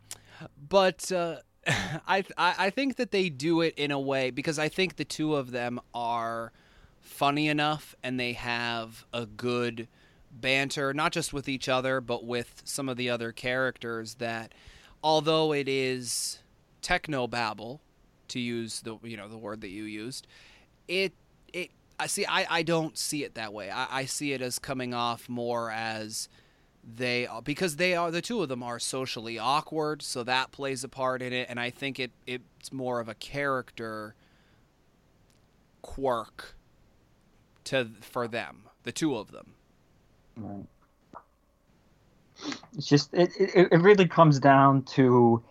But 0.67 1.11
uh, 1.11 1.37
I, 1.67 2.23
I 2.37 2.69
think 2.71 2.95
that 2.95 3.11
they 3.11 3.29
do 3.29 3.61
it 3.61 3.75
in 3.77 3.91
a 3.91 3.99
way 3.99 4.31
because 4.31 4.57
I 4.57 4.67
think 4.67 4.95
the 4.95 5.05
two 5.05 5.35
of 5.35 5.51
them 5.51 5.79
are 5.93 6.51
funny 6.99 7.47
enough 7.47 7.95
and 8.03 8.19
they 8.19 8.33
have 8.33 9.05
a 9.13 9.25
good 9.25 9.87
banter, 10.31 10.93
not 10.93 11.11
just 11.11 11.33
with 11.33 11.47
each 11.47 11.69
other, 11.69 12.01
but 12.01 12.25
with 12.25 12.61
some 12.65 12.89
of 12.89 12.97
the 12.97 13.09
other 13.09 13.31
characters. 13.31 14.15
That 14.15 14.53
although 15.03 15.53
it 15.53 15.67
is 15.67 16.39
techno 16.81 17.27
babble, 17.27 17.81
to 18.29 18.39
use 18.39 18.81
the 18.81 18.97
you 19.03 19.17
know 19.17 19.27
the 19.27 19.37
word 19.37 19.61
that 19.61 19.69
you 19.69 19.83
used, 19.83 20.25
it 20.87 21.13
I 22.01 22.07
see 22.07 22.25
I, 22.25 22.47
I 22.49 22.63
don't 22.63 22.97
see 22.97 23.23
it 23.23 23.35
that 23.35 23.53
way. 23.53 23.69
I, 23.69 23.99
I 23.99 24.05
see 24.05 24.33
it 24.33 24.41
as 24.41 24.57
coming 24.57 24.91
off 24.91 25.29
more 25.29 25.69
as 25.69 26.29
they 26.83 27.27
are 27.27 27.43
because 27.43 27.75
they 27.75 27.95
are 27.95 28.09
the 28.09 28.23
two 28.23 28.41
of 28.41 28.49
them 28.49 28.63
are 28.63 28.79
socially 28.79 29.37
awkward, 29.37 30.01
so 30.01 30.23
that 30.23 30.51
plays 30.51 30.83
a 30.83 30.89
part 30.89 31.21
in 31.21 31.31
it, 31.31 31.47
and 31.47 31.59
I 31.59 31.69
think 31.69 31.99
it 31.99 32.11
it's 32.25 32.73
more 32.73 32.99
of 32.99 33.07
a 33.07 33.13
character 33.13 34.15
quirk 35.83 36.55
to 37.65 37.89
for 38.01 38.27
them, 38.27 38.63
the 38.81 38.91
two 38.91 39.15
of 39.15 39.31
them. 39.31 39.53
Right. 40.35 40.65
It's 42.75 42.87
just 42.87 43.13
it, 43.13 43.29
it, 43.39 43.67
it 43.71 43.77
really 43.81 44.07
comes 44.07 44.39
down 44.39 44.81
to 44.95 45.43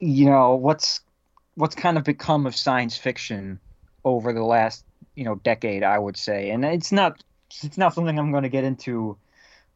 you 0.00 0.26
know 0.26 0.54
what's 0.54 1.00
what's 1.54 1.74
kind 1.74 1.96
of 1.96 2.04
become 2.04 2.44
of 2.46 2.54
science 2.54 2.98
fiction 2.98 3.58
over 4.04 4.34
the 4.34 4.44
last 4.44 4.84
you 5.16 5.24
know 5.24 5.34
decade 5.36 5.82
I 5.82 5.98
would 5.98 6.16
say. 6.16 6.50
And 6.50 6.64
it's 6.64 6.92
not 6.92 7.22
it's 7.62 7.78
not 7.78 7.94
something 7.94 8.18
I'm 8.18 8.30
going 8.30 8.44
to 8.44 8.48
get 8.48 8.64
into 8.64 9.16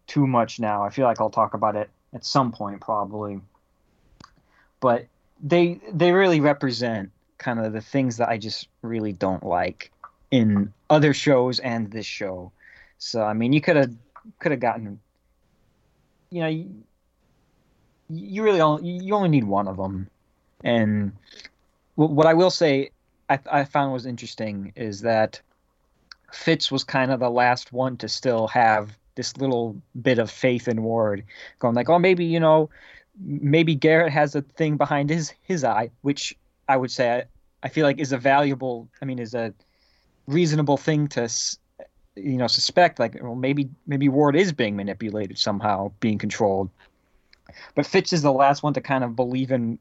too 0.06 0.26
much 0.26 0.60
now. 0.60 0.84
I 0.84 0.90
feel 0.90 1.06
like 1.06 1.20
I'll 1.20 1.30
talk 1.30 1.54
about 1.54 1.74
it 1.74 1.90
at 2.12 2.24
some 2.24 2.52
point 2.52 2.80
probably. 2.80 3.40
But 4.78 5.06
they 5.42 5.80
they 5.92 6.12
really 6.12 6.40
represent 6.40 7.10
kind 7.38 7.58
of 7.58 7.72
the 7.72 7.80
things 7.80 8.18
that 8.18 8.28
I 8.28 8.38
just 8.38 8.68
really 8.82 9.12
don't 9.12 9.44
like 9.44 9.90
in 10.30 10.72
other 10.90 11.14
shows 11.14 11.58
and 11.58 11.90
this 11.90 12.06
show. 12.06 12.52
So 12.98 13.22
I 13.22 13.32
mean 13.32 13.52
you 13.52 13.60
could 13.60 13.76
have 13.76 13.92
could 14.38 14.52
have 14.52 14.60
gotten 14.60 15.00
you 16.30 16.40
know 16.42 16.48
you, 16.48 16.84
you 18.10 18.42
really 18.42 18.60
only 18.60 18.88
you 18.88 19.14
only 19.14 19.28
need 19.28 19.44
one 19.44 19.68
of 19.68 19.76
them. 19.76 20.08
And 20.62 21.12
what 21.94 22.26
I 22.26 22.34
will 22.34 22.50
say 22.50 22.90
I, 23.30 23.38
I 23.50 23.64
found 23.64 23.92
was 23.92 24.04
interesting 24.04 24.72
is 24.76 25.00
that 25.02 25.40
Fitz 26.32 26.70
was 26.70 26.84
kind 26.84 27.10
of 27.10 27.20
the 27.20 27.30
last 27.30 27.72
one 27.72 27.96
to 27.98 28.08
still 28.08 28.48
have 28.48 28.98
this 29.14 29.36
little 29.36 29.80
bit 30.02 30.18
of 30.18 30.30
faith 30.30 30.68
in 30.68 30.82
Ward, 30.82 31.24
going 31.58 31.74
like, 31.74 31.88
oh, 31.88 31.98
maybe 31.98 32.24
you 32.24 32.40
know, 32.40 32.68
maybe 33.18 33.74
Garrett 33.74 34.12
has 34.12 34.34
a 34.34 34.42
thing 34.42 34.76
behind 34.76 35.10
his 35.10 35.32
his 35.42 35.64
eye, 35.64 35.90
which 36.02 36.36
I 36.68 36.76
would 36.76 36.90
say 36.90 37.10
I, 37.18 37.24
I 37.62 37.68
feel 37.68 37.86
like 37.86 37.98
is 37.98 38.12
a 38.12 38.18
valuable, 38.18 38.88
I 39.00 39.04
mean, 39.04 39.18
is 39.18 39.34
a 39.34 39.54
reasonable 40.26 40.76
thing 40.76 41.08
to 41.08 41.28
you 42.16 42.36
know 42.36 42.46
suspect 42.46 42.98
like 42.98 43.16
well 43.22 43.34
maybe 43.34 43.68
maybe 43.86 44.08
Ward 44.08 44.36
is 44.36 44.52
being 44.52 44.76
manipulated 44.76 45.38
somehow, 45.38 45.92
being 46.00 46.18
controlled. 46.18 46.70
But 47.74 47.86
Fitz 47.86 48.12
is 48.12 48.22
the 48.22 48.32
last 48.32 48.62
one 48.62 48.74
to 48.74 48.80
kind 48.80 49.04
of 49.04 49.16
believe 49.16 49.50
in 49.50 49.78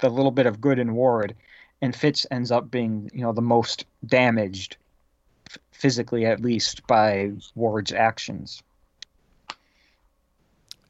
the 0.00 0.08
little 0.08 0.30
bit 0.30 0.46
of 0.46 0.60
good 0.60 0.78
in 0.78 0.94
Ward, 0.94 1.34
and 1.82 1.94
Fitz 1.94 2.26
ends 2.30 2.50
up 2.50 2.70
being 2.70 3.10
you 3.12 3.22
know 3.22 3.32
the 3.32 3.42
most 3.42 3.86
damaged, 4.06 4.76
physically 5.72 6.26
at 6.26 6.40
least, 6.40 6.86
by 6.86 7.32
Ward's 7.54 7.92
actions. 7.92 8.62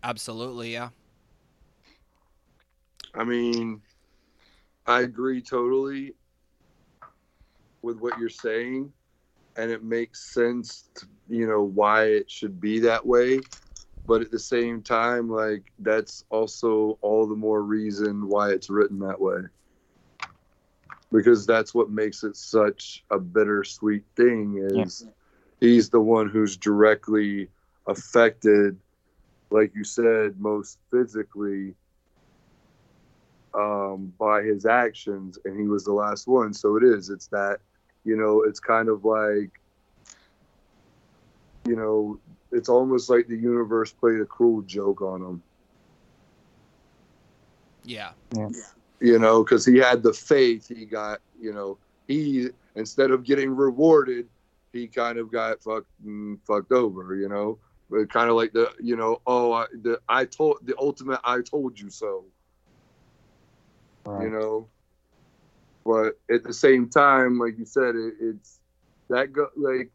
Absolutely, 0.03 0.73
yeah. 0.73 0.89
I 3.15 3.25
mean, 3.25 3.83
I 4.87 5.01
agree 5.01 5.43
totally 5.43 6.15
with 7.83 7.99
what 7.99 8.19
you're 8.19 8.29
saying, 8.29 8.93
and 9.57 9.71
it 9.71 9.83
makes 9.83 10.33
sense, 10.33 10.89
to, 10.95 11.07
you 11.29 11.47
know, 11.47 11.63
why 11.63 12.05
it 12.05 12.31
should 12.31 12.61
be 12.61 12.79
that 12.81 13.05
way. 13.05 13.41
But 14.07 14.23
at 14.23 14.31
the 14.31 14.39
same 14.39 14.83
time, 14.83 15.29
like, 15.29 15.73
that's 15.81 16.25
also 16.31 16.99
all 17.01 17.27
the 17.27 17.37
more 17.37 17.63
reason 17.63 18.29
why 18.29 18.51
it's 18.51 18.71
written 18.71 18.99
that 19.01 19.21
way. 19.21 19.41
Because 21.13 21.45
that's 21.45 21.75
what 21.75 21.91
makes 21.91 22.23
it 22.23 22.37
such 22.37 23.05
a 23.11 23.19
bittersweet 23.19 24.05
thing 24.17 24.59
is 24.71 25.07
he's 25.61 25.91
the 25.91 26.01
one 26.01 26.29
who's 26.29 26.57
directly 26.57 27.49
affected, 27.87 28.79
like 29.51 29.75
you 29.75 29.83
said, 29.83 30.39
most 30.39 30.79
physically 30.91 31.75
um, 33.55 34.13
by 34.19 34.43
his 34.43 34.67
actions, 34.67 35.39
and 35.45 35.59
he 35.59 35.67
was 35.67 35.85
the 35.85 35.93
last 35.93 36.29
one. 36.29 36.55
So 36.55 36.77
it 36.77 36.85
is. 36.85 37.11
It's 37.11 37.27
that, 37.29 37.59
you 38.05 38.17
know, 38.17 38.43
it's 38.43 38.61
kind 38.61 38.89
of 38.89 39.05
like, 39.05 39.51
you 41.67 41.77
know, 41.77 42.21
it's 42.53 42.69
almost 42.69 43.11
like 43.11 43.27
the 43.27 43.37
universe 43.37 43.93
played 43.93 44.21
a 44.21 44.27
cruel 44.27 44.63
joke 44.63 45.03
on 45.03 45.23
him. 45.23 45.43
yeah, 47.85 48.13
Yeah. 48.33 48.80
You 49.01 49.19
know, 49.19 49.43
because 49.43 49.65
he 49.65 49.79
had 49.79 50.03
the 50.03 50.13
faith. 50.13 50.69
He 50.69 50.85
got, 50.85 51.21
you 51.41 51.53
know, 51.53 51.79
he 52.07 52.51
instead 52.75 53.11
of 53.11 53.25
getting 53.25 53.55
rewarded, 53.57 54.29
he 54.73 54.87
kind 54.87 55.19
of 55.19 55.33
got 55.33 55.63
fucked 55.63 55.89
mm, 56.05 56.39
fucked 56.47 56.73
over. 56.73 57.15
You 57.15 57.29
know, 57.29 57.59
but 57.91 58.11
kind 58.13 58.29
of 58.31 58.37
like 58.37 58.53
the, 58.53 58.73
you 58.81 58.97
know, 58.97 59.21
oh, 59.27 59.53
I, 59.53 59.67
the 59.83 60.01
I 60.09 60.25
told 60.27 60.59
the 60.65 60.75
ultimate 60.79 61.21
I 61.25 61.41
told 61.41 61.79
you 61.79 61.91
so. 61.91 62.25
you 64.07 64.31
know. 64.31 64.69
But 65.85 66.19
at 66.31 66.45
the 66.45 66.53
same 66.53 66.89
time, 66.89 67.39
like 67.39 67.59
you 67.59 67.65
said, 67.65 67.95
it, 67.97 68.15
it's 68.21 68.61
that 69.09 69.33
go 69.33 69.49
like 69.57 69.91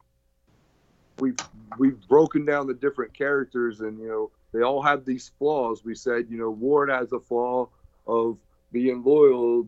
we've 1.19 1.37
we've 1.77 1.99
broken 2.07 2.45
down 2.45 2.67
the 2.67 2.73
different 2.73 3.13
characters, 3.13 3.81
and 3.81 3.99
you 3.99 4.07
know 4.07 4.31
they 4.51 4.63
all 4.63 4.81
have 4.81 5.05
these 5.05 5.31
flaws. 5.37 5.83
We 5.83 5.95
said, 5.95 6.27
you 6.29 6.37
know, 6.37 6.49
Ward 6.49 6.89
has 6.89 7.11
a 7.11 7.19
flaw 7.19 7.69
of 8.07 8.37
being 8.71 9.03
loyal. 9.03 9.65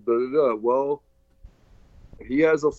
Well, 0.60 1.04
he 2.28 2.40
has 2.42 2.64
a 2.64 2.72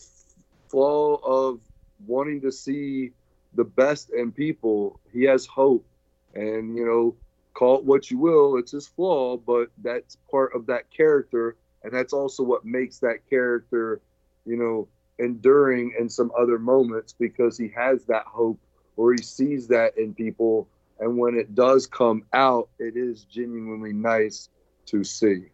flaw 0.69 1.17
of 1.17 1.61
wanting 2.07 2.41
to 2.43 2.53
see 2.53 3.13
the 3.55 3.65
best 3.65 4.11
in 4.11 4.33
people. 4.33 5.01
He 5.13 5.25
has 5.25 5.47
hope, 5.47 5.87
and 6.35 6.77
you 6.77 6.85
know, 6.85 7.17
call 7.55 7.79
it 7.79 7.85
what 7.85 8.11
you 8.11 8.19
will. 8.19 8.57
It's 8.59 8.73
his 8.73 8.87
flaw, 8.87 9.37
but 9.37 9.69
that's 9.83 10.17
part 10.31 10.55
of 10.55 10.67
that 10.67 10.91
character, 10.91 11.57
and 11.83 11.93
that's 11.93 12.13
also 12.13 12.43
what 12.43 12.65
makes 12.65 12.99
that 12.99 13.29
character, 13.29 14.01
you 14.45 14.57
know, 14.57 14.89
enduring 15.19 15.95
in 15.99 16.09
some 16.09 16.31
other 16.39 16.59
moments 16.59 17.15
because 17.19 17.59
he 17.59 17.69
has 17.69 18.05
that 18.07 18.25
hope 18.27 18.59
or 18.97 19.13
he 19.13 19.23
sees 19.23 19.69
that 19.69 19.97
in 19.97 20.13
people, 20.13 20.69
and 20.99 21.17
when 21.17 21.37
it 21.37 21.55
does 21.55 21.87
come 21.87 22.25
out, 22.33 22.69
it 22.79 22.97
is 22.97 23.25
genuinely 23.25 23.93
nice 23.93 24.49
to 24.87 25.05
see. 25.05 25.47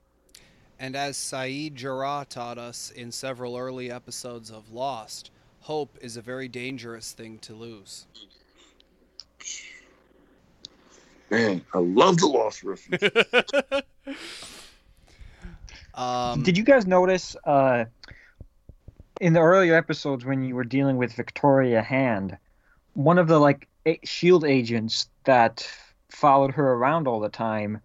And 0.85 0.97
as 0.97 1.17
Sayid 1.17 1.77
Jarrah 1.77 2.27
taught 2.29 2.59
us 2.59 2.91
in 2.91 3.11
several 3.11 3.57
early 3.57 3.91
episodes 3.91 4.51
of 4.51 4.71
Lost, 4.71 5.31
hope 5.61 5.97
is 6.03 6.19
a 6.19 6.21
very 6.21 6.47
dangerous 6.47 7.13
thing 7.13 7.39
to 7.39 7.55
lose. 7.55 8.05
Man, 11.31 11.65
I 11.73 11.79
love 11.79 12.19
the 12.19 12.27
Lost 12.27 12.63
reference. 12.65 13.03
um, 15.95 16.43
Did 16.43 16.59
you 16.59 16.65
guys 16.65 16.87
notice 16.87 17.35
uh, 17.47 17.87
in 19.23 19.33
the 19.33 19.41
earlier 19.41 19.77
episodes 19.77 20.27
when 20.27 20.45
you 20.45 20.55
were 20.55 20.65
dealing 20.65 20.99
with 20.99 21.15
Victoria 21.15 21.81
Hand, 21.81 22.37
one 22.93 23.17
of 23.17 23.27
the 23.27 23.39
like 23.39 23.69
a- 23.87 24.01
Shield 24.05 24.45
agents 24.45 25.09
that 25.25 25.67
followed 26.11 26.51
her 26.51 26.75
around 26.75 27.09
all 27.09 27.21
the 27.21 27.31
time 27.31 27.81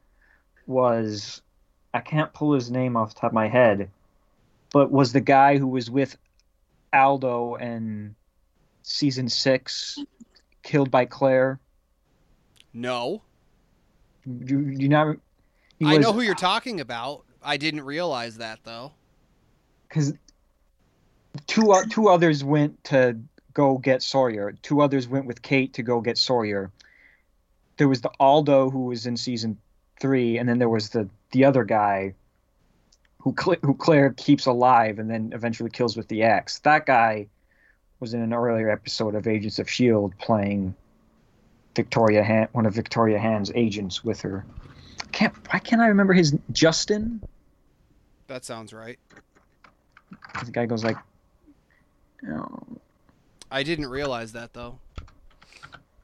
was 0.68 1.42
I 1.94 2.00
can't 2.02 2.32
pull 2.34 2.54
his 2.54 2.70
name 2.70 2.96
off 2.96 3.14
the 3.14 3.20
top 3.22 3.32
of 3.32 3.34
my 3.34 3.48
head, 3.48 3.90
but 4.72 4.92
was 4.92 5.12
the 5.14 5.22
guy 5.22 5.58
who 5.58 5.68
was 5.68 5.90
with 5.90 6.18
Aldo 6.94 7.56
in 7.56 8.16
season 8.84 9.30
six, 9.30 9.98
killed 10.64 10.92
by 10.92 11.06
Claire. 11.06 11.60
no, 12.74 13.22
You, 14.26 14.60
you 14.60 14.90
not? 14.90 15.18
I 15.84 15.96
was- 15.98 16.00
know 16.00 16.14
who 16.14 16.22
you're 16.22 16.36
talking 16.36 16.80
about. 16.80 17.26
I 17.42 17.58
didn't 17.58 17.82
realize 17.82 18.38
that 18.38 18.60
though. 18.64 18.92
because 19.88 20.14
two 21.48 21.74
two 21.90 22.10
others 22.10 22.44
went 22.44 22.84
to 22.86 23.18
go 23.54 23.78
get 23.78 24.04
Sawyer. 24.04 24.52
Two 24.62 24.82
others 24.82 25.08
went 25.08 25.26
with 25.26 25.42
Kate 25.42 25.74
to 25.74 25.84
go 25.84 26.02
get 26.02 26.18
Sawyer. 26.18 26.70
There 27.78 27.88
was 27.88 28.02
the 28.02 28.12
Aldo 28.20 28.70
who 28.70 28.86
was 28.86 29.06
in 29.06 29.16
season 29.18 29.58
three, 30.02 30.38
and 30.38 30.48
then 30.50 30.60
there 30.60 30.70
was 30.70 30.90
the 30.90 31.10
the 31.32 31.46
other 31.46 31.64
guy 31.64 32.14
who 33.20 33.34
Cla- 33.34 33.58
who 33.62 33.74
Claire 33.74 34.12
keeps 34.14 34.46
alive 34.46 35.00
and 35.00 35.10
then 35.10 35.32
eventually 35.34 35.70
kills 35.70 35.98
with 35.98 36.08
the 36.08 36.24
axe. 36.24 36.60
That 36.60 36.86
guy 36.86 37.28
was 38.00 38.14
in 38.14 38.22
an 38.22 38.34
earlier 38.34 38.70
episode 38.70 39.16
of 39.16 39.28
Agents 39.28 39.60
of 39.60 39.70
Shield 39.70 40.18
playing 40.18 40.76
Victoria 41.76 42.24
Han- 42.24 42.48
one 42.54 42.66
of 42.66 42.74
Victoria 42.74 43.20
Hand's 43.20 43.52
agents 43.56 44.04
with 44.04 44.22
her. 44.22 44.46
Can't 45.12 45.34
why 45.52 45.60
can't 45.60 45.82
I 45.82 45.88
remember 45.88 46.14
his 46.14 46.36
Justin? 46.52 47.22
That 48.28 48.46
sounds 48.46 48.74
right. 48.74 49.00
The 50.46 50.52
guy 50.52 50.66
goes 50.66 50.84
like, 50.84 50.98
oh, 52.32 52.60
I 53.52 53.64
didn't 53.64 53.88
realize 53.88 54.32
that 54.34 54.54
though. 54.54 54.80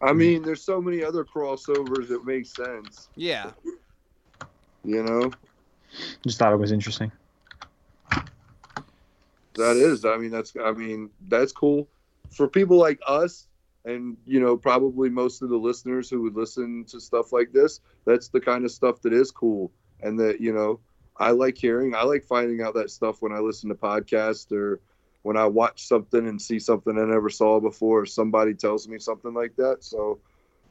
I 0.01 0.13
mean, 0.13 0.43
there's 0.43 0.61
so 0.61 0.81
many 0.81 1.03
other 1.03 1.23
crossovers 1.23 2.09
that 2.09 2.25
make 2.25 2.45
sense. 2.45 3.09
Yeah. 3.15 3.51
You 4.85 5.03
know, 5.03 5.31
just 6.23 6.39
thought 6.39 6.53
it 6.53 6.57
was 6.57 6.71
interesting. 6.71 7.11
that 9.55 9.77
is. 9.77 10.05
I 10.05 10.17
mean, 10.17 10.31
that's. 10.31 10.53
I 10.63 10.71
mean, 10.71 11.09
that's 11.27 11.51
cool 11.51 11.87
for 12.31 12.47
people 12.47 12.77
like 12.77 12.99
us, 13.07 13.47
and 13.85 14.17
you 14.25 14.39
know, 14.39 14.57
probably 14.57 15.09
most 15.09 15.41
of 15.41 15.49
the 15.49 15.57
listeners 15.57 16.09
who 16.09 16.21
would 16.23 16.35
listen 16.35 16.85
to 16.85 16.99
stuff 16.99 17.31
like 17.31 17.51
this. 17.51 17.79
That's 18.05 18.27
the 18.27 18.39
kind 18.39 18.65
of 18.65 18.71
stuff 18.71 19.01
that 19.01 19.13
is 19.13 19.31
cool, 19.31 19.71
and 20.01 20.19
that 20.19 20.41
you 20.41 20.53
know, 20.53 20.79
I 21.17 21.31
like 21.31 21.57
hearing. 21.57 21.95
I 21.95 22.03
like 22.03 22.23
finding 22.23 22.61
out 22.61 22.73
that 22.75 22.91
stuff 22.91 23.21
when 23.21 23.31
I 23.31 23.39
listen 23.39 23.69
to 23.69 23.75
podcasts 23.75 24.51
or 24.51 24.79
when 25.23 25.37
I 25.37 25.45
watch 25.45 25.87
something 25.87 26.27
and 26.27 26.41
see 26.41 26.59
something 26.59 26.97
I 26.97 27.05
never 27.05 27.29
saw 27.29 27.59
before. 27.59 28.01
Or 28.01 28.05
somebody 28.05 28.53
tells 28.53 28.87
me 28.87 28.99
something 28.99 29.33
like 29.33 29.55
that. 29.55 29.83
So, 29.83 30.19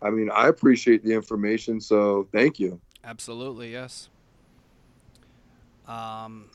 I 0.02 0.10
mean, 0.10 0.30
I 0.30 0.48
appreciate 0.48 1.02
the 1.02 1.12
information. 1.12 1.80
So, 1.80 2.28
thank 2.32 2.60
you. 2.60 2.80
Absolutely, 3.04 3.72
yes. 3.72 4.08
Um, 5.86 6.50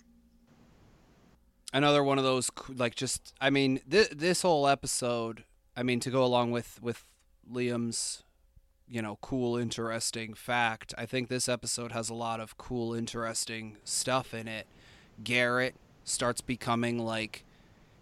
another 1.71 2.03
one 2.03 2.17
of 2.17 2.23
those 2.23 2.49
like 2.67 2.95
just 2.95 3.33
I 3.39 3.49
mean 3.49 3.81
th- 3.89 4.09
this 4.09 4.41
whole 4.41 4.67
episode. 4.67 5.43
I 5.75 5.83
mean 5.83 5.99
to 6.01 6.09
go 6.09 6.23
along 6.23 6.51
with 6.51 6.79
with 6.81 7.05
Liam's, 7.51 8.23
you 8.87 9.01
know, 9.01 9.17
cool, 9.21 9.57
interesting 9.57 10.33
fact. 10.33 10.93
I 10.97 11.05
think 11.05 11.29
this 11.29 11.47
episode 11.47 11.91
has 11.91 12.09
a 12.09 12.15
lot 12.15 12.39
of 12.39 12.57
cool, 12.57 12.93
interesting 12.93 13.77
stuff 13.83 14.33
in 14.33 14.47
it. 14.47 14.67
Garrett 15.23 15.75
starts 16.03 16.41
becoming 16.41 16.97
like 16.97 17.43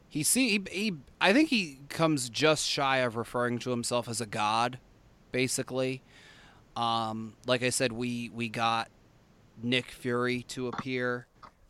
he 0.08 0.24
see 0.24 0.50
he, 0.50 0.64
he 0.72 0.94
I 1.20 1.34
think 1.34 1.50
he 1.50 1.80
comes 1.90 2.30
just 2.30 2.66
shy 2.66 3.00
of 3.00 3.18
referring 3.18 3.60
to 3.60 3.72
himself 3.72 4.08
as 4.08 4.22
a 4.22 4.26
god, 4.26 4.80
basically. 5.34 6.02
Um, 6.78 7.36
like 7.46 7.64
I 7.64 7.70
said, 7.72 7.92
we 7.92 8.30
we 8.34 8.50
got 8.50 8.90
Nick 9.62 9.92
Fury 9.92 10.44
to 10.50 10.68
appear, 10.68 11.28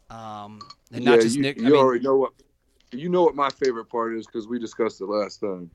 um, 0.10 0.60
and 0.92 1.06
not 1.06 1.22
just 1.22 1.38
you, 1.38 1.42
Nick. 1.44 1.60
I 1.64 1.68
You 1.68 1.74
mean, 1.74 1.76
already 1.76 2.04
know 2.04 2.18
what. 2.18 2.34
You 2.92 3.10
know 3.10 3.24
what 3.24 3.36
my 3.36 3.50
favorite 3.50 3.86
part 3.86 4.16
is 4.18 4.26
because 4.28 4.48
we 4.48 4.60
discussed 4.60 5.02
it 5.02 5.06
last 5.06 5.40
time. 5.42 5.72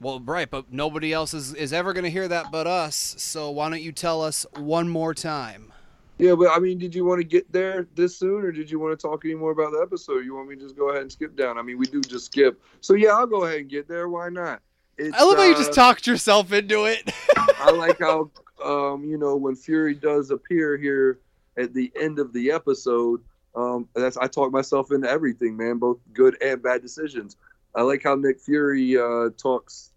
well, 0.00 0.20
right, 0.20 0.50
but 0.50 0.72
nobody 0.72 1.12
else 1.12 1.34
is 1.34 1.54
is 1.54 1.72
ever 1.72 1.92
going 1.92 2.04
to 2.04 2.10
hear 2.10 2.28
that 2.28 2.50
but 2.50 2.66
us. 2.66 3.14
So 3.18 3.50
why 3.50 3.70
don't 3.70 3.82
you 3.82 3.92
tell 3.92 4.22
us 4.22 4.46
one 4.54 4.88
more 4.88 5.14
time? 5.14 5.72
Yeah, 6.18 6.34
but 6.36 6.48
I 6.50 6.58
mean, 6.60 6.78
did 6.78 6.94
you 6.94 7.04
want 7.04 7.20
to 7.20 7.24
get 7.24 7.50
there 7.52 7.88
this 7.96 8.16
soon, 8.16 8.44
or 8.44 8.52
did 8.52 8.70
you 8.70 8.78
want 8.78 8.98
to 8.98 9.02
talk 9.08 9.24
any 9.24 9.34
more 9.34 9.50
about 9.50 9.72
the 9.72 9.80
episode? 9.80 10.24
You 10.24 10.34
want 10.36 10.48
me 10.48 10.54
to 10.56 10.60
just 10.62 10.76
go 10.76 10.90
ahead 10.90 11.02
and 11.02 11.10
skip 11.10 11.36
down? 11.36 11.58
I 11.58 11.62
mean, 11.62 11.78
we 11.78 11.86
do 11.86 12.00
just 12.02 12.26
skip. 12.26 12.62
So 12.80 12.94
yeah, 12.94 13.10
I'll 13.10 13.26
go 13.26 13.44
ahead 13.44 13.60
and 13.60 13.68
get 13.68 13.88
there. 13.88 14.08
Why 14.08 14.28
not? 14.28 14.62
It's, 14.96 15.16
I 15.18 15.24
love 15.24 15.38
how 15.38 15.44
you 15.44 15.54
uh, 15.54 15.58
just 15.58 15.72
talked 15.74 16.06
yourself 16.06 16.52
into 16.52 16.84
it. 16.84 17.10
I 17.36 17.72
like 17.72 17.98
how, 17.98 18.30
um, 18.62 19.04
you 19.04 19.16
know, 19.16 19.36
when 19.36 19.56
Fury 19.56 19.94
does 19.94 20.30
appear 20.30 20.76
here 20.76 21.18
at 21.56 21.72
the 21.72 21.90
end 21.98 22.18
of 22.18 22.32
the 22.32 22.50
episode, 22.50 23.22
Um, 23.54 23.88
that's 23.94 24.16
I 24.16 24.26
talk 24.26 24.50
myself 24.50 24.90
into 24.90 25.08
everything, 25.08 25.56
man, 25.56 25.78
both 25.78 25.98
good 26.12 26.36
and 26.42 26.60
bad 26.60 26.82
decisions. 26.82 27.36
I 27.72 27.82
like 27.82 28.02
how 28.02 28.16
Nick 28.16 28.40
Fury 28.40 28.98
uh, 28.98 29.30
talks 29.36 29.92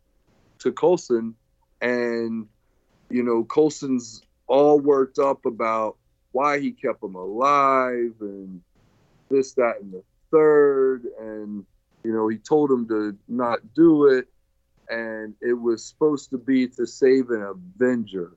to 0.60 0.72
Coulson, 0.72 1.34
and 1.82 2.48
you 3.10 3.24
know 3.24 3.44
Coulson's 3.46 4.22
all 4.46 4.80
worked 4.80 5.18
up 5.18 5.46
about 5.46 5.98
why 6.34 6.60
he 6.60 6.72
kept 6.72 7.02
him 7.02 7.16
alive 7.16 8.14
and 8.22 8.62
this, 9.30 9.54
that, 9.54 9.82
and 9.82 9.92
the 9.92 10.04
third, 10.30 11.06
and 11.20 11.66
you 12.04 12.14
know 12.14 12.28
he 12.28 12.38
told 12.38 12.70
him 12.70 12.88
to 12.88 13.18
not 13.28 13.74
do 13.74 14.06
it, 14.06 14.28
and 14.90 15.34
it 15.42 15.54
was 15.54 15.86
supposed 15.86 16.30
to 16.32 16.38
be 16.38 16.68
to 16.68 16.86
save 16.86 17.30
an 17.30 17.42
Avenger, 17.44 18.32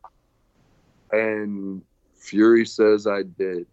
and 1.12 1.82
Fury 2.16 2.66
says 2.66 3.06
I 3.06 3.22
did. 3.22 3.66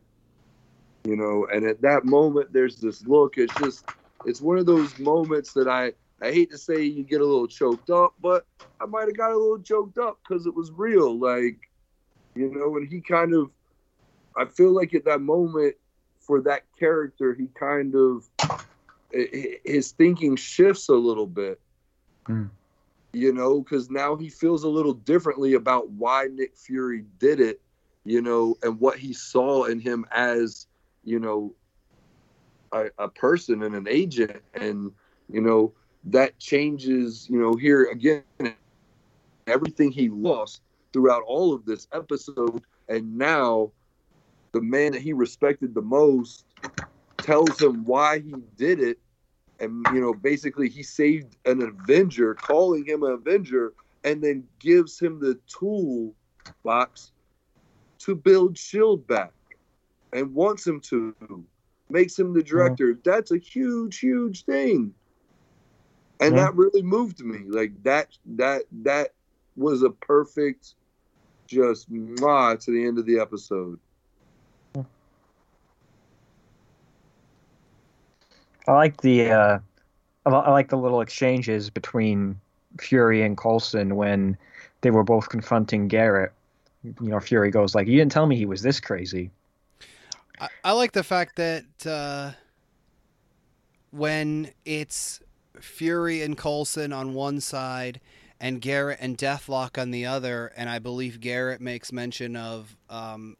You 1.05 1.15
know, 1.15 1.47
and 1.53 1.65
at 1.65 1.81
that 1.83 2.03
moment, 2.03 2.51
there's 2.51 2.81
this 2.81 3.05
look. 3.07 3.37
It's 3.37 3.53
just, 3.53 3.85
it's 4.25 4.41
one 4.41 4.57
of 4.57 4.65
those 4.65 4.99
moments 4.99 5.53
that 5.53 5.67
I, 5.67 5.93
I 6.21 6.33
hate 6.33 6.51
to 6.51 6.57
say 6.57 6.83
you 6.83 7.03
get 7.03 7.21
a 7.21 7.25
little 7.25 7.47
choked 7.47 7.89
up, 7.89 8.13
but 8.19 8.45
I 8.81 8.85
might 8.87 9.07
have 9.07 9.15
got 9.15 9.31
a 9.31 9.37
little 9.37 9.59
choked 9.59 9.97
up 9.97 10.19
because 10.27 10.45
it 10.45 10.53
was 10.53 10.69
real. 10.71 11.17
Like, 11.17 11.59
you 12.35 12.53
know, 12.53 12.75
and 12.75 12.89
he 12.89 12.99
kind 12.99 13.33
of, 13.33 13.51
I 14.35 14.45
feel 14.45 14.75
like 14.75 14.93
at 14.93 15.05
that 15.05 15.21
moment 15.21 15.75
for 16.19 16.41
that 16.41 16.63
character, 16.77 17.33
he 17.33 17.47
kind 17.57 17.95
of, 17.95 18.27
his 19.63 19.91
thinking 19.91 20.35
shifts 20.35 20.89
a 20.89 20.93
little 20.93 21.27
bit. 21.27 21.61
Mm. 22.27 22.49
You 23.13 23.33
know, 23.33 23.61
because 23.61 23.89
now 23.89 24.15
he 24.15 24.29
feels 24.29 24.63
a 24.63 24.69
little 24.69 24.93
differently 24.93 25.53
about 25.53 25.89
why 25.89 26.27
Nick 26.31 26.55
Fury 26.55 27.05
did 27.19 27.39
it 27.39 27.61
you 28.07 28.21
know, 28.21 28.57
and 28.63 28.79
what 28.79 28.97
he 28.97 29.11
saw 29.11 29.65
in 29.65 29.81
him 29.81 30.05
as, 30.11 30.65
you 31.03 31.19
know, 31.19 31.53
a, 32.71 32.85
a 32.97 33.09
person 33.09 33.63
and 33.63 33.75
an 33.75 33.85
agent. 33.89 34.41
And, 34.53 34.93
you 35.29 35.41
know, 35.41 35.73
that 36.05 36.39
changes, 36.39 37.27
you 37.29 37.37
know, 37.37 37.55
here 37.55 37.91
again, 37.91 38.23
everything 39.45 39.91
he 39.91 40.07
lost 40.07 40.61
throughout 40.93 41.21
all 41.27 41.53
of 41.53 41.65
this 41.65 41.85
episode. 41.91 42.63
And 42.87 43.17
now 43.17 43.73
the 44.53 44.61
man 44.61 44.93
that 44.93 45.01
he 45.01 45.11
respected 45.11 45.75
the 45.75 45.81
most 45.81 46.45
tells 47.17 47.61
him 47.61 47.83
why 47.83 48.19
he 48.19 48.35
did 48.55 48.79
it. 48.79 48.99
And, 49.59 49.85
you 49.93 49.99
know, 49.99 50.13
basically 50.13 50.69
he 50.69 50.83
saved 50.83 51.35
an 51.45 51.61
Avenger, 51.61 52.35
calling 52.35 52.85
him 52.85 53.03
an 53.03 53.13
Avenger, 53.13 53.73
and 54.03 54.23
then 54.23 54.43
gives 54.59 54.99
him 54.99 55.19
the 55.19 55.39
tool 55.47 56.13
box 56.63 57.11
to 57.99 58.15
build 58.15 58.57
Shield 58.57 59.07
back 59.07 59.33
and 60.13 60.33
wants 60.33 60.65
him 60.65 60.79
to, 60.81 61.15
makes 61.89 62.17
him 62.17 62.33
the 62.33 62.43
director. 62.43 62.93
Mm-hmm. 62.93 63.09
That's 63.09 63.31
a 63.31 63.37
huge, 63.37 63.99
huge 63.99 64.45
thing. 64.45 64.93
And 66.19 66.35
yeah. 66.35 66.45
that 66.45 66.55
really 66.55 66.83
moved 66.83 67.19
me. 67.21 67.39
Like 67.47 67.71
that, 67.83 68.09
that, 68.37 68.63
that 68.83 69.13
was 69.55 69.81
a 69.83 69.89
perfect, 69.89 70.75
just 71.47 71.91
mwah, 71.91 72.63
to 72.63 72.71
the 72.71 72.85
end 72.85 72.99
of 72.99 73.05
the 73.05 73.19
episode. 73.19 73.79
I 78.67 78.73
like 78.73 79.01
the, 79.01 79.31
uh, 79.31 79.59
I 80.25 80.51
like 80.51 80.69
the 80.69 80.77
little 80.77 81.01
exchanges 81.01 81.69
between 81.69 82.39
Fury 82.79 83.23
and 83.23 83.37
Coulson 83.37 83.95
when 83.95 84.37
they 84.81 84.91
were 84.91 85.03
both 85.03 85.29
confronting 85.29 85.87
Garrett 85.87 86.33
you 86.83 87.09
know 87.09 87.19
Fury 87.19 87.51
goes 87.51 87.75
like, 87.75 87.87
"You 87.87 87.97
didn't 87.97 88.11
tell 88.11 88.25
me 88.25 88.35
he 88.35 88.45
was 88.45 88.61
this 88.61 88.79
crazy." 88.79 89.31
I, 90.39 90.49
I 90.63 90.71
like 90.73 90.91
the 90.91 91.03
fact 91.03 91.35
that 91.37 91.65
uh, 91.85 92.31
when 93.91 94.51
it's 94.65 95.21
Fury 95.59 96.21
and 96.21 96.37
Coulson 96.37 96.93
on 96.93 97.13
one 97.13 97.39
side 97.39 97.99
and 98.39 98.61
Garrett 98.61 98.99
and 99.01 99.17
Deathlok 99.17 99.81
on 99.81 99.91
the 99.91 100.05
other, 100.05 100.51
and 100.55 100.69
I 100.69 100.79
believe 100.79 101.19
Garrett 101.19 101.59
makes 101.59 101.91
mention 101.91 102.35
of 102.35 102.77
um, 102.89 103.35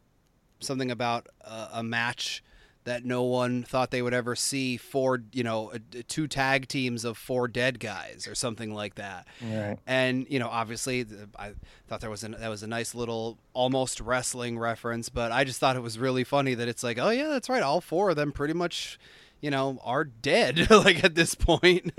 something 0.60 0.90
about 0.90 1.28
a, 1.42 1.70
a 1.74 1.84
match 1.84 2.44
that 2.88 3.04
no 3.04 3.22
one 3.24 3.64
thought 3.64 3.92
they 3.92 4.02
would 4.02 4.14
ever 4.14 4.34
see 4.34 4.78
four, 4.78 5.22
you 5.34 5.44
know, 5.44 5.74
two 6.08 6.26
tag 6.26 6.70
teams 6.70 7.04
of 7.04 7.18
four 7.18 7.50
dead 7.50 7.82
guys 7.82 8.30
or 8.30 8.34
something 8.34 8.74
like 8.74 8.96
that. 8.96 9.28
Right. 9.44 9.78
And 9.86 10.26
you 10.30 10.40
know, 10.40 10.48
obviously, 10.48 11.06
I 11.38 11.52
thought 11.90 12.00
there 12.00 12.10
was 12.10 12.24
a 12.24 12.30
that 12.30 12.50
was 12.50 12.64
a 12.64 12.68
nice 12.68 12.96
little 12.96 13.38
almost 13.54 14.00
wrestling 14.00 14.58
reference, 14.58 15.10
but 15.10 15.34
I 15.34 15.44
just 15.44 15.60
thought 15.60 15.76
it 15.76 15.82
was 15.82 16.00
really 16.00 16.24
funny 16.24 16.54
that 16.54 16.70
it's 16.70 16.82
like, 16.82 16.98
oh 16.98 17.10
yeah, 17.10 17.28
that's 17.28 17.50
right, 17.50 17.62
all 17.62 17.82
four 17.82 18.10
of 18.10 18.16
them 18.16 18.32
pretty 18.32 18.54
much, 18.54 18.98
you 19.42 19.52
know, 19.52 19.80
are 19.84 20.06
dead 20.06 20.70
like 20.72 21.04
at 21.04 21.14
this 21.14 21.36
point. 21.36 21.92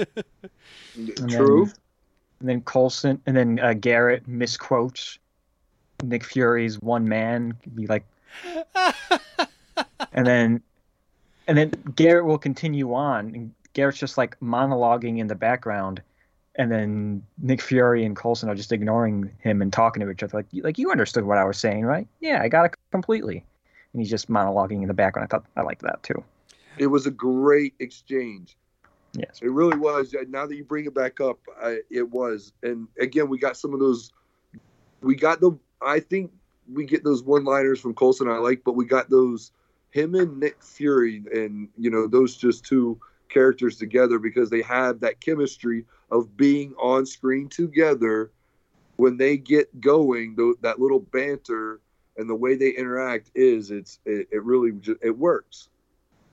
True. 1.28 1.66
Then, 1.66 1.74
and 2.40 2.48
then 2.48 2.60
Coulson 2.62 3.20
and 3.26 3.36
then 3.36 3.60
uh, 3.60 3.74
Garrett 3.74 4.26
misquotes 4.26 5.18
Nick 6.02 6.24
Fury's 6.24 6.80
one 6.80 7.06
man, 7.06 7.58
be 7.74 7.86
like. 7.86 8.06
and 10.12 10.26
then 10.26 10.62
and 11.48 11.58
then 11.58 11.70
Garrett 11.96 12.26
will 12.26 12.38
continue 12.38 12.94
on, 12.94 13.34
and 13.34 13.54
Garrett's 13.72 13.98
just 13.98 14.18
like 14.18 14.38
monologuing 14.40 15.18
in 15.18 15.26
the 15.26 15.34
background, 15.34 16.00
and 16.56 16.70
then 16.70 17.22
Nick 17.38 17.62
Fury 17.62 18.04
and 18.04 18.14
Coulson 18.14 18.48
are 18.48 18.54
just 18.54 18.70
ignoring 18.70 19.32
him 19.40 19.62
and 19.62 19.72
talking 19.72 20.00
to 20.00 20.10
each 20.10 20.22
other 20.22 20.36
like, 20.36 20.46
like 20.52 20.78
you 20.78 20.90
understood 20.90 21.24
what 21.24 21.38
I 21.38 21.44
was 21.44 21.58
saying, 21.58 21.84
right? 21.84 22.06
Yeah, 22.20 22.42
I 22.42 22.48
got 22.48 22.66
it 22.66 22.74
completely. 22.90 23.44
And 23.92 24.02
he's 24.02 24.10
just 24.10 24.28
monologuing 24.28 24.82
in 24.82 24.88
the 24.88 24.94
background. 24.94 25.28
I 25.28 25.34
thought 25.34 25.46
I 25.56 25.62
liked 25.62 25.82
that 25.82 26.02
too. 26.02 26.22
It 26.76 26.88
was 26.88 27.06
a 27.06 27.10
great 27.10 27.74
exchange. 27.78 28.56
Yes, 29.14 29.40
it 29.42 29.50
really 29.50 29.78
was. 29.78 30.14
Now 30.28 30.46
that 30.46 30.54
you 30.54 30.64
bring 30.64 30.84
it 30.84 30.94
back 30.94 31.20
up, 31.20 31.38
I, 31.60 31.78
it 31.90 32.10
was. 32.10 32.52
And 32.62 32.86
again, 33.00 33.28
we 33.28 33.38
got 33.38 33.56
some 33.56 33.72
of 33.72 33.80
those. 33.80 34.12
We 35.00 35.16
got 35.16 35.40
the. 35.40 35.58
I 35.80 36.00
think 36.00 36.30
we 36.70 36.84
get 36.84 37.04
those 37.04 37.22
one-liners 37.22 37.80
from 37.80 37.94
Coulson 37.94 38.28
I 38.28 38.36
like, 38.36 38.62
but 38.64 38.72
we 38.72 38.84
got 38.84 39.08
those 39.08 39.52
him 39.90 40.14
and 40.14 40.38
Nick 40.38 40.62
Fury 40.62 41.22
and 41.32 41.68
you 41.76 41.90
know 41.90 42.06
those 42.06 42.36
just 42.36 42.64
two 42.64 43.00
characters 43.28 43.76
together 43.76 44.18
because 44.18 44.50
they 44.50 44.62
have 44.62 45.00
that 45.00 45.20
chemistry 45.20 45.84
of 46.10 46.36
being 46.36 46.74
on 46.80 47.06
screen 47.06 47.48
together. 47.48 48.30
When 48.96 49.16
they 49.16 49.36
get 49.36 49.80
going 49.80 50.34
that 50.60 50.80
little 50.80 50.98
banter 50.98 51.80
and 52.16 52.28
the 52.28 52.34
way 52.34 52.56
they 52.56 52.70
interact 52.70 53.30
is 53.34 53.70
it's 53.70 54.00
it, 54.04 54.28
it 54.32 54.42
really 54.42 54.72
it 55.02 55.16
works. 55.16 55.68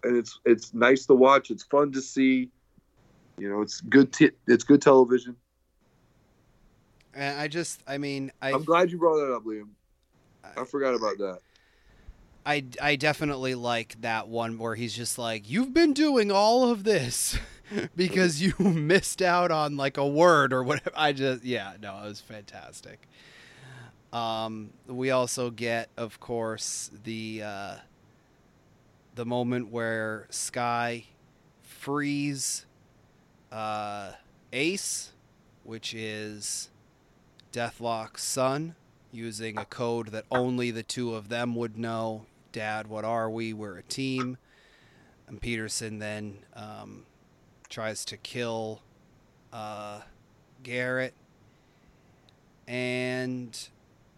And 0.03 0.17
it's 0.17 0.39
it's 0.45 0.73
nice 0.73 1.05
to 1.05 1.13
watch. 1.13 1.51
It's 1.51 1.63
fun 1.63 1.91
to 1.91 2.01
see. 2.01 2.49
You 3.37 3.49
know 3.49 3.61
it's 3.61 3.81
good 3.81 4.11
t- 4.11 4.31
it's 4.47 4.63
good 4.63 4.81
television. 4.81 5.35
And 7.13 7.39
i 7.39 7.47
just 7.47 7.81
i 7.87 7.97
mean 7.97 8.31
I, 8.41 8.51
i'm 8.51 8.63
glad 8.63 8.91
you 8.91 8.97
brought 8.97 9.17
that 9.17 9.33
up 9.33 9.43
liam. 9.45 9.69
I, 10.43 10.61
I 10.61 10.65
forgot 10.65 10.95
about 10.95 11.17
that 11.19 11.39
I, 12.45 12.63
I 12.81 12.95
definitely 12.95 13.55
like 13.55 13.99
that 14.01 14.27
one 14.27 14.57
where 14.57 14.75
he's 14.75 14.95
just 14.95 15.17
like, 15.17 15.49
You've 15.49 15.73
been 15.73 15.93
doing 15.93 16.31
all 16.31 16.69
of 16.69 16.83
this 16.83 17.37
because 17.95 18.41
you 18.41 18.53
missed 18.59 19.21
out 19.21 19.51
on 19.51 19.77
like 19.77 19.97
a 19.97 20.07
word 20.07 20.53
or 20.53 20.63
whatever. 20.63 20.91
I 20.95 21.13
just, 21.13 21.43
yeah, 21.43 21.73
no, 21.81 21.97
it 22.03 22.07
was 22.07 22.21
fantastic. 22.21 23.07
Um, 24.13 24.69
we 24.87 25.11
also 25.11 25.49
get, 25.49 25.89
of 25.97 26.19
course, 26.19 26.89
the 27.03 27.43
uh, 27.43 27.75
the 29.15 29.25
moment 29.25 29.71
where 29.71 30.27
Skye 30.29 31.05
frees 31.63 32.65
uh, 33.51 34.11
Ace, 34.53 35.11
which 35.63 35.93
is 35.93 36.69
Deathlok's 37.51 38.23
son, 38.23 38.75
using 39.11 39.57
a 39.57 39.65
code 39.65 40.09
that 40.09 40.25
only 40.31 40.71
the 40.71 40.83
two 40.83 41.13
of 41.13 41.29
them 41.29 41.55
would 41.55 41.77
know. 41.77 42.25
Dad, 42.55 42.87
what 42.87 43.03
are 43.03 43.29
we? 43.29 43.51
We're 43.51 43.77
a 43.79 43.83
team. 43.83 44.37
And 45.27 45.41
Peterson 45.41 45.99
then 45.99 46.37
um, 46.55 47.03
tries 47.67 48.05
to 48.05 48.15
kill 48.15 48.81
uh, 49.51 49.99
Garrett. 50.63 51.13
And 52.65 53.59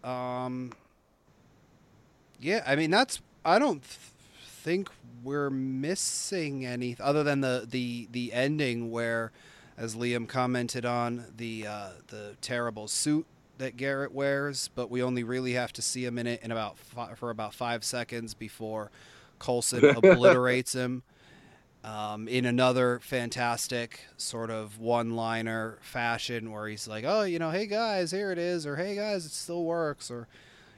um, 0.04 0.70
yeah, 2.38 2.62
I 2.64 2.76
mean 2.76 2.92
that's 2.92 3.20
I 3.44 3.58
don't 3.58 3.82
th- 3.82 3.98
think 4.44 4.88
we're 5.24 5.50
missing 5.50 6.64
any 6.64 6.96
other 7.00 7.24
than 7.24 7.40
the 7.40 7.66
the 7.68 8.06
the 8.12 8.32
ending 8.32 8.92
where, 8.92 9.32
as 9.76 9.96
Liam 9.96 10.28
commented 10.28 10.86
on 10.86 11.24
the 11.36 11.66
uh, 11.66 11.88
the 12.06 12.36
terrible 12.40 12.86
suit 12.86 13.26
that 13.58 13.76
Garrett 13.76 14.12
wears, 14.12 14.70
but 14.74 14.90
we 14.90 15.02
only 15.02 15.22
really 15.24 15.52
have 15.52 15.72
to 15.74 15.82
see 15.82 16.04
him 16.04 16.18
in 16.18 16.26
it 16.26 16.42
in 16.42 16.50
about 16.50 16.78
five, 16.78 17.18
for 17.18 17.30
about 17.30 17.54
five 17.54 17.84
seconds 17.84 18.34
before 18.34 18.90
Coulson 19.38 19.84
obliterates 19.96 20.72
him. 20.74 21.02
Um, 21.84 22.26
in 22.26 22.44
another 22.44 22.98
fantastic 22.98 24.00
sort 24.16 24.50
of 24.50 24.78
one-liner 24.80 25.78
fashion, 25.80 26.50
where 26.50 26.66
he's 26.66 26.88
like, 26.88 27.04
"Oh, 27.06 27.22
you 27.22 27.38
know, 27.38 27.50
hey 27.50 27.66
guys, 27.66 28.10
here 28.10 28.32
it 28.32 28.38
is," 28.38 28.66
or 28.66 28.76
"Hey 28.76 28.96
guys, 28.96 29.24
it 29.24 29.30
still 29.30 29.64
works," 29.64 30.10
or 30.10 30.26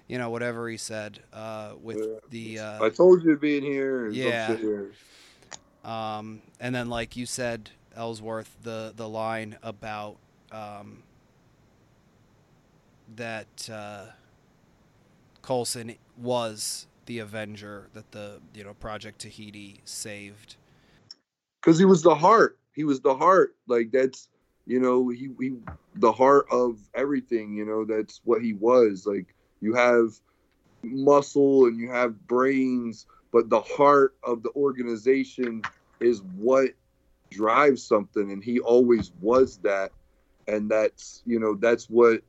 you 0.08 0.18
know, 0.18 0.28
whatever 0.28 0.68
he 0.68 0.76
said 0.76 1.20
uh, 1.32 1.72
with 1.80 1.98
Yeah. 1.98 2.18
the. 2.28 2.58
Uh, 2.58 2.84
I 2.84 2.88
told 2.90 3.24
you 3.24 3.30
to 3.30 3.40
be 3.40 3.56
in 3.56 3.64
here. 3.64 4.06
And 4.06 4.14
Yeah. 4.14 4.56
here. 4.56 4.92
Um, 5.84 6.42
and 6.60 6.74
then, 6.74 6.90
like 6.90 7.16
you 7.16 7.26
said, 7.26 7.70
Ellsworth, 7.96 8.54
the 8.62 8.92
the 8.94 9.08
line 9.08 9.56
about 9.62 10.16
um, 10.52 11.02
that 13.16 13.68
uh, 13.72 14.06
Coulson 15.42 15.96
was 16.16 16.86
the 17.06 17.18
Avenger 17.18 17.88
that 17.94 18.12
the 18.12 18.40
you 18.54 18.64
know 18.64 18.74
Project 18.74 19.20
Tahiti 19.20 19.80
saved. 19.84 20.56
because 21.60 21.78
he 21.78 21.84
was 21.84 22.02
the 22.02 22.14
heart. 22.14 22.58
He 22.74 22.84
was 22.84 23.00
the 23.00 23.14
heart. 23.14 23.56
Like 23.66 23.90
that's 23.90 24.28
you 24.66 24.80
know 24.80 25.08
he 25.08 25.30
he 25.40 25.54
the 25.96 26.12
heart 26.12 26.46
of 26.50 26.78
everything. 26.94 27.54
You 27.54 27.64
know 27.66 27.84
that's 27.84 28.20
what 28.24 28.42
he 28.42 28.54
was. 28.54 29.06
Like 29.06 29.34
you 29.60 29.74
have 29.74 30.12
muscle 30.82 31.66
and 31.66 31.78
you 31.78 31.90
have 31.90 32.26
brains, 32.26 33.06
but 33.32 33.50
the 33.50 33.60
heart 33.60 34.16
of 34.22 34.42
the 34.42 34.50
organization 34.56 35.62
is 36.00 36.22
what 36.36 36.70
drives 37.30 37.82
something, 37.82 38.32
and 38.32 38.42
he 38.42 38.60
always 38.60 39.12
was 39.20 39.58
that. 39.58 39.92
And 40.48 40.70
that's 40.70 41.22
you 41.26 41.38
know 41.40 41.54
that's 41.54 41.90
what 41.90 42.22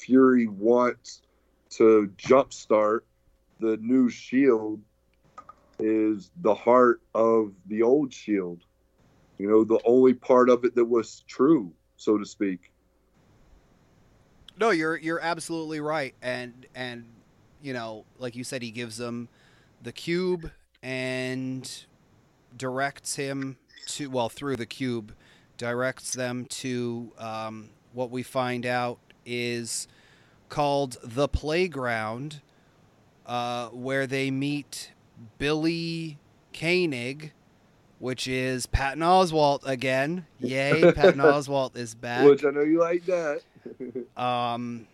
Fury 0.00 0.46
wants 0.46 1.22
to 1.70 2.12
jumpstart 2.16 3.00
the 3.60 3.76
new 3.78 4.08
Shield 4.08 4.80
is 5.78 6.30
the 6.42 6.54
heart 6.54 7.00
of 7.14 7.52
the 7.66 7.82
old 7.82 8.12
Shield. 8.12 8.60
You 9.38 9.48
know 9.48 9.64
the 9.64 9.80
only 9.84 10.14
part 10.14 10.50
of 10.50 10.64
it 10.64 10.74
that 10.74 10.84
was 10.84 11.24
true 11.26 11.72
so 12.00 12.16
to 12.16 12.24
speak. 12.24 12.72
No, 14.58 14.70
you're 14.70 14.96
you're 14.96 15.20
absolutely 15.20 15.80
right, 15.80 16.14
and 16.22 16.66
and 16.74 17.04
you 17.62 17.72
know, 17.72 18.04
like 18.18 18.34
you 18.34 18.44
said, 18.44 18.62
he 18.62 18.70
gives 18.70 18.96
them 18.96 19.28
the 19.82 19.92
cube 19.92 20.50
and 20.82 21.84
directs 22.56 23.16
him 23.16 23.58
to 23.86 24.10
well 24.10 24.28
through 24.28 24.56
the 24.56 24.66
cube, 24.66 25.12
directs 25.56 26.12
them 26.12 26.46
to 26.46 27.12
um, 27.18 27.70
what 27.92 28.10
we 28.10 28.22
find 28.22 28.66
out 28.66 28.98
is 29.30 29.86
called 30.48 30.96
the 31.02 31.28
playground, 31.28 32.40
uh, 33.26 33.68
where 33.68 34.06
they 34.06 34.30
meet 34.30 34.90
Billy 35.38 36.18
Koenig. 36.52 37.32
Which 37.98 38.26
is 38.26 38.64
Patton 38.64 39.02
Oswalt 39.02 39.60
again. 39.66 40.24
Yay, 40.38 40.90
Patton 40.94 41.20
Oswalt 41.20 41.76
is 41.76 41.94
back. 41.94 42.24
which 42.26 42.46
i 42.46 42.50
know 42.50 42.62
you 42.62 42.80
like 42.80 43.04
that 43.04 43.42
Um, 44.16 44.86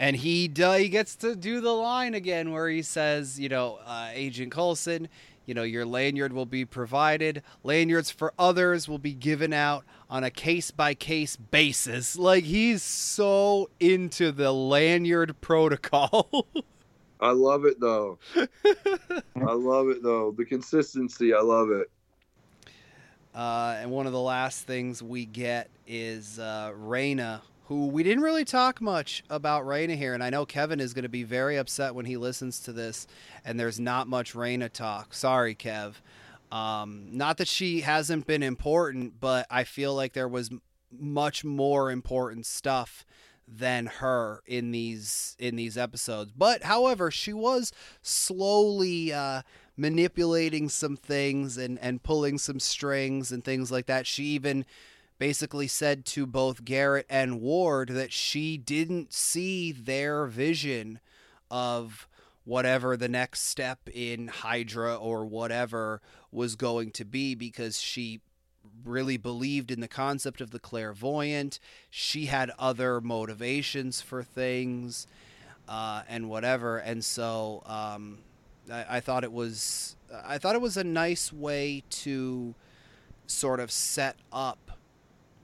and 0.00 0.16
he 0.16 0.50
uh, 0.60 0.72
he 0.72 0.88
gets 0.88 1.14
to 1.16 1.36
do 1.36 1.60
the 1.60 1.70
line 1.70 2.14
again 2.14 2.50
where 2.50 2.68
he 2.68 2.82
says, 2.82 3.38
you 3.38 3.48
know, 3.48 3.78
uh, 3.86 4.08
Agent 4.12 4.50
Coulson, 4.50 5.08
you 5.50 5.54
know, 5.54 5.64
your 5.64 5.84
lanyard 5.84 6.32
will 6.32 6.46
be 6.46 6.64
provided. 6.64 7.42
Lanyards 7.64 8.08
for 8.08 8.32
others 8.38 8.88
will 8.88 9.00
be 9.00 9.14
given 9.14 9.52
out 9.52 9.84
on 10.08 10.22
a 10.22 10.30
case 10.30 10.70
by 10.70 10.94
case 10.94 11.34
basis. 11.34 12.16
Like 12.30 12.44
he's 12.44 12.84
so 12.84 13.68
into 13.80 14.30
the 14.30 14.52
lanyard 14.52 15.40
protocol. 15.40 16.46
i 17.20 17.32
love 17.32 17.64
it 17.64 17.80
though 17.80 18.18
i 18.36 19.52
love 19.52 19.88
it 19.88 20.02
though 20.02 20.32
the 20.38 20.44
consistency 20.44 21.34
i 21.34 21.40
love 21.40 21.70
it 21.70 21.90
Uh, 23.34 23.76
and 23.80 23.90
one 23.90 24.06
of 24.06 24.12
the 24.12 24.20
last 24.20 24.66
things 24.66 25.02
we 25.02 25.26
get 25.26 25.68
is 25.86 26.38
uh, 26.38 26.72
Raina, 26.78 27.40
who 27.70 27.86
we 27.86 28.02
didn't 28.02 28.24
really 28.24 28.44
talk 28.44 28.80
much 28.80 29.22
about 29.30 29.64
Raina 29.64 29.96
here. 29.96 30.12
And 30.12 30.24
I 30.24 30.30
know 30.30 30.44
Kevin 30.44 30.80
is 30.80 30.92
going 30.92 31.04
to 31.04 31.08
be 31.08 31.22
very 31.22 31.56
upset 31.56 31.94
when 31.94 32.04
he 32.04 32.16
listens 32.16 32.58
to 32.62 32.72
this 32.72 33.06
and 33.44 33.60
there's 33.60 33.78
not 33.78 34.08
much 34.08 34.34
Raina 34.34 34.68
talk. 34.68 35.14
Sorry, 35.14 35.54
Kev. 35.54 35.94
Um, 36.50 37.06
not 37.12 37.36
that 37.36 37.46
she 37.46 37.82
hasn't 37.82 38.26
been 38.26 38.42
important, 38.42 39.20
but 39.20 39.46
I 39.48 39.62
feel 39.62 39.94
like 39.94 40.14
there 40.14 40.26
was 40.26 40.50
much 40.90 41.44
more 41.44 41.92
important 41.92 42.44
stuff 42.44 43.06
than 43.46 43.86
her 43.86 44.42
in 44.48 44.72
these 44.72 45.36
in 45.38 45.54
these 45.54 45.78
episodes. 45.78 46.32
But 46.36 46.64
however, 46.64 47.12
she 47.12 47.32
was 47.32 47.72
slowly 48.02 49.12
uh, 49.12 49.42
manipulating 49.76 50.68
some 50.68 50.96
things 50.96 51.56
and 51.56 51.78
and 51.78 52.02
pulling 52.02 52.36
some 52.38 52.58
strings 52.58 53.30
and 53.30 53.44
things 53.44 53.70
like 53.70 53.86
that. 53.86 54.08
She 54.08 54.24
even 54.24 54.66
basically 55.20 55.68
said 55.68 56.06
to 56.06 56.26
both 56.26 56.64
Garrett 56.64 57.04
and 57.10 57.42
Ward 57.42 57.90
that 57.90 58.10
she 58.10 58.56
didn't 58.56 59.12
see 59.12 59.70
their 59.70 60.24
vision 60.24 60.98
of 61.50 62.08
whatever 62.44 62.96
the 62.96 63.08
next 63.08 63.42
step 63.42 63.80
in 63.92 64.28
Hydra 64.28 64.96
or 64.96 65.26
whatever 65.26 66.00
was 66.32 66.56
going 66.56 66.90
to 66.92 67.04
be 67.04 67.34
because 67.34 67.78
she 67.78 68.22
really 68.82 69.18
believed 69.18 69.70
in 69.70 69.80
the 69.80 69.88
concept 69.88 70.40
of 70.40 70.52
the 70.52 70.58
clairvoyant. 70.58 71.60
She 71.90 72.26
had 72.26 72.50
other 72.58 72.98
motivations 73.02 74.00
for 74.00 74.22
things 74.22 75.06
uh, 75.68 76.00
and 76.08 76.30
whatever. 76.30 76.78
And 76.78 77.04
so 77.04 77.62
um, 77.66 78.20
I, 78.72 78.96
I 78.96 79.00
thought 79.00 79.22
it 79.22 79.32
was 79.32 79.96
I 80.24 80.38
thought 80.38 80.54
it 80.54 80.62
was 80.62 80.78
a 80.78 80.84
nice 80.84 81.30
way 81.30 81.82
to 81.90 82.54
sort 83.26 83.60
of 83.60 83.70
set 83.70 84.16
up 84.32 84.69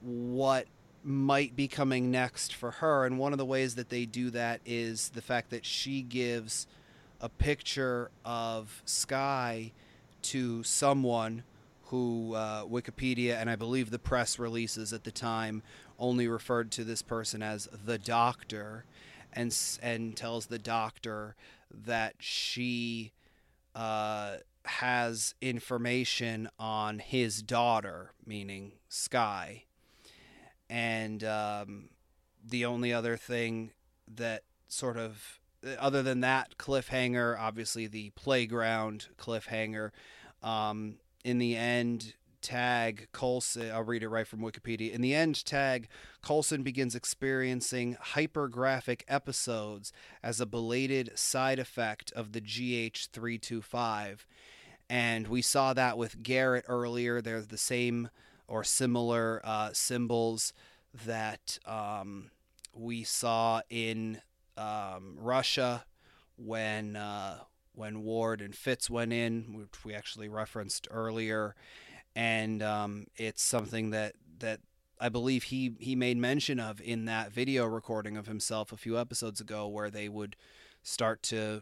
what 0.07 0.67
might 1.03 1.55
be 1.55 1.67
coming 1.67 2.09
next 2.09 2.53
for 2.53 2.71
her. 2.71 3.05
And 3.05 3.19
one 3.19 3.33
of 3.33 3.37
the 3.37 3.45
ways 3.45 3.75
that 3.75 3.89
they 3.89 4.05
do 4.05 4.29
that 4.31 4.61
is 4.65 5.09
the 5.09 5.21
fact 5.21 5.49
that 5.49 5.65
she 5.65 6.01
gives 6.01 6.65
a 7.19 7.29
picture 7.29 8.09
of 8.23 8.81
Skye 8.85 9.73
to 10.23 10.63
someone 10.63 11.43
who 11.85 12.33
uh, 12.35 12.65
Wikipedia 12.65 13.35
and 13.39 13.49
I 13.49 13.55
believe 13.55 13.91
the 13.91 13.99
press 13.99 14.39
releases 14.39 14.91
at 14.91 15.03
the 15.03 15.11
time 15.11 15.63
only 15.99 16.27
referred 16.27 16.71
to 16.71 16.83
this 16.83 17.01
person 17.01 17.41
as 17.41 17.69
the 17.85 17.97
doctor 17.97 18.85
and 19.33 19.57
and 19.81 20.15
tells 20.15 20.47
the 20.47 20.59
doctor 20.59 21.35
that 21.71 22.15
she 22.19 23.13
uh, 23.75 24.37
has 24.65 25.35
information 25.41 26.49
on 26.59 26.99
his 26.99 27.41
daughter, 27.41 28.11
meaning 28.25 28.73
Skye. 28.89 29.66
And 30.69 31.23
um, 31.23 31.89
the 32.45 32.65
only 32.65 32.93
other 32.93 33.17
thing 33.17 33.71
that 34.15 34.43
sort 34.67 34.97
of, 34.97 35.39
other 35.79 36.03
than 36.03 36.21
that 36.21 36.57
cliffhanger, 36.57 37.37
obviously 37.39 37.87
the 37.87 38.11
playground 38.11 39.07
cliffhanger, 39.17 39.91
um, 40.43 40.95
in 41.23 41.39
the 41.39 41.55
end, 41.55 42.13
tag 42.41 43.07
Coulson, 43.11 43.71
I'll 43.71 43.83
read 43.83 44.03
it 44.03 44.09
right 44.09 44.27
from 44.27 44.39
Wikipedia. 44.39 44.91
In 44.91 45.01
the 45.01 45.13
end, 45.13 45.43
tag 45.43 45.89
Coulson 46.21 46.63
begins 46.63 46.95
experiencing 46.95 47.97
hypergraphic 48.13 49.01
episodes 49.07 49.91
as 50.23 50.39
a 50.39 50.45
belated 50.45 51.17
side 51.17 51.59
effect 51.59 52.11
of 52.13 52.31
the 52.31 52.41
GH325. 52.41 54.19
And 54.89 55.27
we 55.27 55.41
saw 55.41 55.73
that 55.73 55.97
with 55.97 56.23
Garrett 56.23 56.65
earlier. 56.67 57.21
They're 57.21 57.41
the 57.41 57.57
same 57.57 58.09
or 58.47 58.63
similar 58.63 59.41
uh, 59.43 59.69
symbols 59.73 60.53
that 61.05 61.59
um, 61.65 62.31
we 62.73 63.03
saw 63.03 63.61
in 63.69 64.21
um, 64.57 65.15
Russia 65.17 65.85
when 66.37 66.95
uh, 66.95 67.39
when 67.73 68.03
Ward 68.03 68.41
and 68.41 68.55
Fitz 68.55 68.89
went 68.89 69.13
in, 69.13 69.53
which 69.53 69.85
we 69.85 69.93
actually 69.93 70.29
referenced 70.29 70.87
earlier, 70.89 71.55
and 72.15 72.63
um, 72.63 73.05
it's 73.15 73.43
something 73.43 73.91
that 73.91 74.13
that 74.39 74.59
I 74.99 75.09
believe 75.09 75.43
he 75.43 75.75
he 75.79 75.95
made 75.95 76.17
mention 76.17 76.59
of 76.59 76.81
in 76.81 77.05
that 77.05 77.31
video 77.31 77.65
recording 77.65 78.17
of 78.17 78.27
himself 78.27 78.71
a 78.71 78.77
few 78.77 78.97
episodes 78.97 79.41
ago, 79.41 79.67
where 79.67 79.89
they 79.89 80.09
would 80.09 80.35
start 80.83 81.21
to 81.23 81.61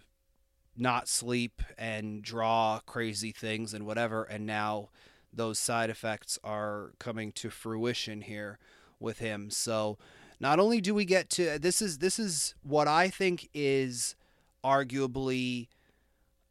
not 0.77 1.07
sleep 1.07 1.61
and 1.77 2.21
draw 2.21 2.79
crazy 2.85 3.31
things 3.31 3.73
and 3.73 3.85
whatever, 3.85 4.23
and 4.23 4.45
now 4.45 4.89
those 5.35 5.59
side 5.59 5.89
effects 5.89 6.39
are 6.43 6.91
coming 6.99 7.31
to 7.33 7.49
fruition 7.49 8.21
here 8.21 8.57
with 8.99 9.19
him. 9.19 9.49
So 9.49 9.97
not 10.39 10.59
only 10.59 10.81
do 10.81 10.93
we 10.93 11.05
get 11.05 11.29
to 11.31 11.59
this 11.59 11.81
is 11.81 11.99
this 11.99 12.19
is 12.19 12.55
what 12.63 12.87
I 12.87 13.09
think 13.09 13.49
is 13.53 14.15
arguably 14.63 15.67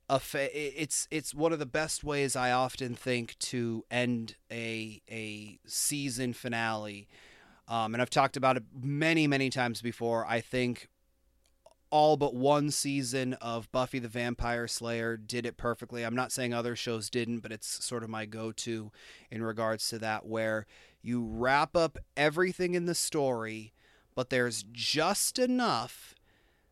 a 0.08 0.20
fa- 0.20 0.50
it's 0.52 1.08
it's 1.10 1.34
one 1.34 1.52
of 1.52 1.58
the 1.58 1.66
best 1.66 2.04
ways 2.04 2.36
I 2.36 2.52
often 2.52 2.94
think 2.94 3.38
to 3.40 3.84
end 3.90 4.36
a 4.50 5.00
a 5.10 5.58
season 5.66 6.32
finale. 6.32 7.08
Um, 7.66 7.94
and 7.94 8.02
I've 8.02 8.10
talked 8.10 8.36
about 8.36 8.56
it 8.56 8.64
many 8.82 9.26
many 9.26 9.50
times 9.50 9.80
before. 9.80 10.26
I 10.26 10.40
think 10.40 10.88
all 11.94 12.16
but 12.16 12.34
one 12.34 12.72
season 12.72 13.34
of 13.34 13.70
Buffy 13.70 14.00
the 14.00 14.08
Vampire 14.08 14.66
Slayer 14.66 15.16
did 15.16 15.46
it 15.46 15.56
perfectly. 15.56 16.02
I'm 16.02 16.16
not 16.16 16.32
saying 16.32 16.52
other 16.52 16.74
shows 16.74 17.08
didn't, 17.08 17.38
but 17.38 17.52
it's 17.52 17.84
sort 17.84 18.02
of 18.02 18.10
my 18.10 18.26
go 18.26 18.50
to 18.50 18.90
in 19.30 19.44
regards 19.44 19.88
to 19.90 20.00
that, 20.00 20.26
where 20.26 20.66
you 21.02 21.24
wrap 21.24 21.76
up 21.76 21.96
everything 22.16 22.74
in 22.74 22.86
the 22.86 22.96
story, 22.96 23.74
but 24.16 24.28
there's 24.28 24.64
just 24.72 25.38
enough 25.38 26.16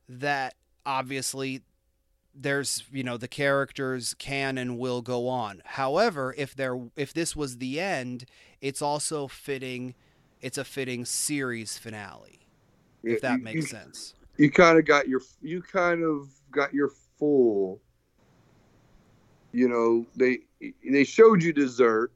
that 0.09 0.55
obviously 0.85 1.63
there's 2.35 2.83
you 2.91 3.05
know 3.05 3.17
the 3.17 3.29
characters 3.29 4.15
can 4.15 4.59
and 4.59 4.77
will 4.77 5.03
go 5.03 5.29
on 5.29 5.63
however 5.65 6.35
if 6.37 6.57
there 6.57 6.81
if 6.97 7.13
this 7.13 7.37
was 7.37 7.59
the 7.59 7.79
end 7.79 8.25
it's 8.63 8.81
also 8.83 9.29
fitting 9.29 9.95
it's 10.41 10.57
a 10.57 10.65
fitting 10.65 11.05
series 11.05 11.77
finale 11.77 12.41
if 13.05 13.21
that 13.21 13.41
makes 13.41 13.71
sense 13.71 14.15
You 14.43 14.51
kind 14.51 14.77
of 14.77 14.85
got 14.85 15.07
your 15.07 15.21
you 15.41 15.63
kind 15.63 16.03
of 16.03 16.29
got 16.51 16.75
your 16.75 16.91
full. 17.17 17.81
You 19.53 19.69
know 19.69 20.05
they 20.17 20.41
they 20.85 21.05
showed 21.05 21.45
you 21.45 21.53
dessert, 21.53 22.13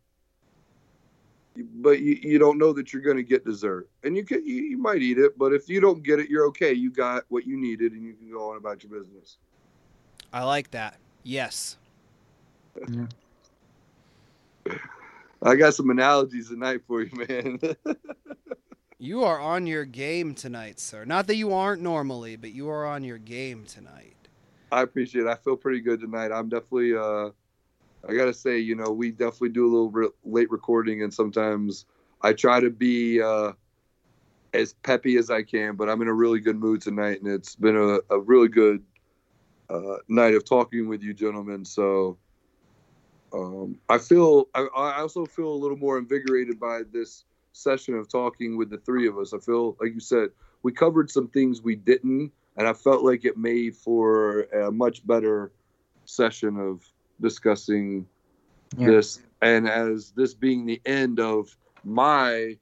but 1.57 2.01
you, 2.01 2.19
you 2.21 2.41
don't 2.41 2.59
know 2.59 2.73
that 2.73 2.93
you're 2.93 3.03
going 3.03 3.17
to 3.17 3.23
get 3.23 3.45
dessert, 3.45 3.89
and 4.03 4.17
you 4.17 4.25
can 4.25 4.45
you, 4.45 4.57
you 4.57 4.77
might 4.77 5.03
eat 5.03 5.19
it, 5.19 5.39
but 5.39 5.53
if 5.53 5.69
you 5.69 5.81
don't 5.81 6.03
get 6.03 6.19
it, 6.19 6.29
you're 6.29 6.47
okay. 6.47 6.73
You 6.73 6.91
got 6.91 7.23
what 7.29 7.47
you 7.47 7.57
needed, 7.57 7.93
and 7.93 8.03
you 8.03 8.15
can 8.15 8.29
go 8.29 8.51
on 8.51 8.57
about 8.57 8.83
your 8.83 9.01
business. 9.01 9.37
i 10.33 10.43
like 10.43 10.69
that 10.73 10.97
yes 11.23 11.77
Yeah. 12.91 13.07
I 15.45 15.55
got 15.55 15.75
some 15.75 15.91
analogies 15.91 16.49
tonight 16.49 16.81
for 16.89 17.03
you, 17.03 17.25
man. 17.29 17.61
you 18.99 19.25
are 19.25 19.41
on 19.41 19.67
your 19.67 19.85
game 19.85 20.35
tonight 20.35 20.81
sir 20.81 21.05
not 21.05 21.27
that 21.27 21.37
you 21.37 21.53
aren't 21.53 21.83
normally 21.83 22.37
but 22.37 22.53
you 22.53 22.69
are 22.69 22.87
on 22.87 23.05
your 23.05 23.19
game 23.19 23.65
tonight 23.65 24.17
I 24.73 24.83
appreciate 24.83 25.23
it. 25.23 25.29
I 25.29 25.37
feel 25.37 25.57
pretty 25.57 25.81
good 25.81 26.01
tonight. 26.01 26.33
I'm 26.33 26.49
definitely, 26.49 26.95
uh, 26.97 27.31
I 28.09 28.15
gotta 28.15 28.35
say, 28.35 28.59
you 28.59 28.75
know, 28.75 28.91
we 28.91 29.11
definitely 29.11 29.51
do 29.51 29.65
a 29.67 29.71
little 29.71 29.91
re- 29.91 30.09
late 30.25 30.51
recording, 30.51 31.03
and 31.03 31.13
sometimes 31.13 31.87
I 32.23 32.33
try 32.33 32.61
to 32.61 32.71
be 32.71 33.23
uh, 33.23 33.53
as 34.53 34.73
peppy 34.75 35.17
as 35.17 35.31
I 35.31 35.43
can. 35.43 35.77
But 35.77 35.89
I'm 35.89 36.03
in 36.03 36.09
a 36.09 36.13
really 36.13 36.41
good 36.41 36.57
mood 36.57 36.83
tonight, 36.83 37.23
and 37.23 37.31
it's 37.31 37.55
been 37.55 37.77
a, 37.77 38.01
a 38.15 38.19
really 38.19 38.49
good 38.49 38.83
uh, 39.71 39.97
night 40.09 40.35
of 40.35 40.45
talking 40.45 40.89
with 40.89 41.03
you, 41.03 41.15
gentlemen. 41.15 41.65
So 41.65 42.19
um, 43.33 43.79
I 43.89 43.99
feel, 43.99 44.49
I, 44.55 44.67
I 44.75 45.01
also 45.01 45.27
feel 45.27 45.49
a 45.49 45.55
little 45.55 45.77
more 45.77 45.99
invigorated 45.99 46.59
by 46.59 46.83
this 46.93 47.25
session 47.57 47.95
of 47.95 48.09
talking 48.09 48.57
with 48.57 48.71
the 48.71 48.79
three 48.79 49.07
of 49.09 49.19
us. 49.19 49.33
I 49.33 49.39
feel, 49.39 49.77
like 49.81 49.95
you 49.95 50.01
said, 50.01 50.31
we 50.63 50.73
covered 50.73 51.11
some 51.11 51.29
things 51.29 51.63
we 51.63 51.77
didn't 51.77 52.33
and 52.57 52.67
I 52.67 52.73
felt 52.73 53.05
like 53.05 53.25
it 53.25 53.37
made 53.37 53.77
for 53.77 54.43
a 54.43 54.73
much 54.73 55.07
better 55.07 55.53
session 56.05 56.59
of 56.59 56.83
discussing 57.21 58.07
Yeah. 58.79 58.87
this. 58.89 59.21
And 59.43 59.69
as 59.69 60.13
this 60.13 60.35
being 60.35 60.65
the 60.67 60.81
end 60.87 61.21
of 61.21 61.57
my, 61.85 62.57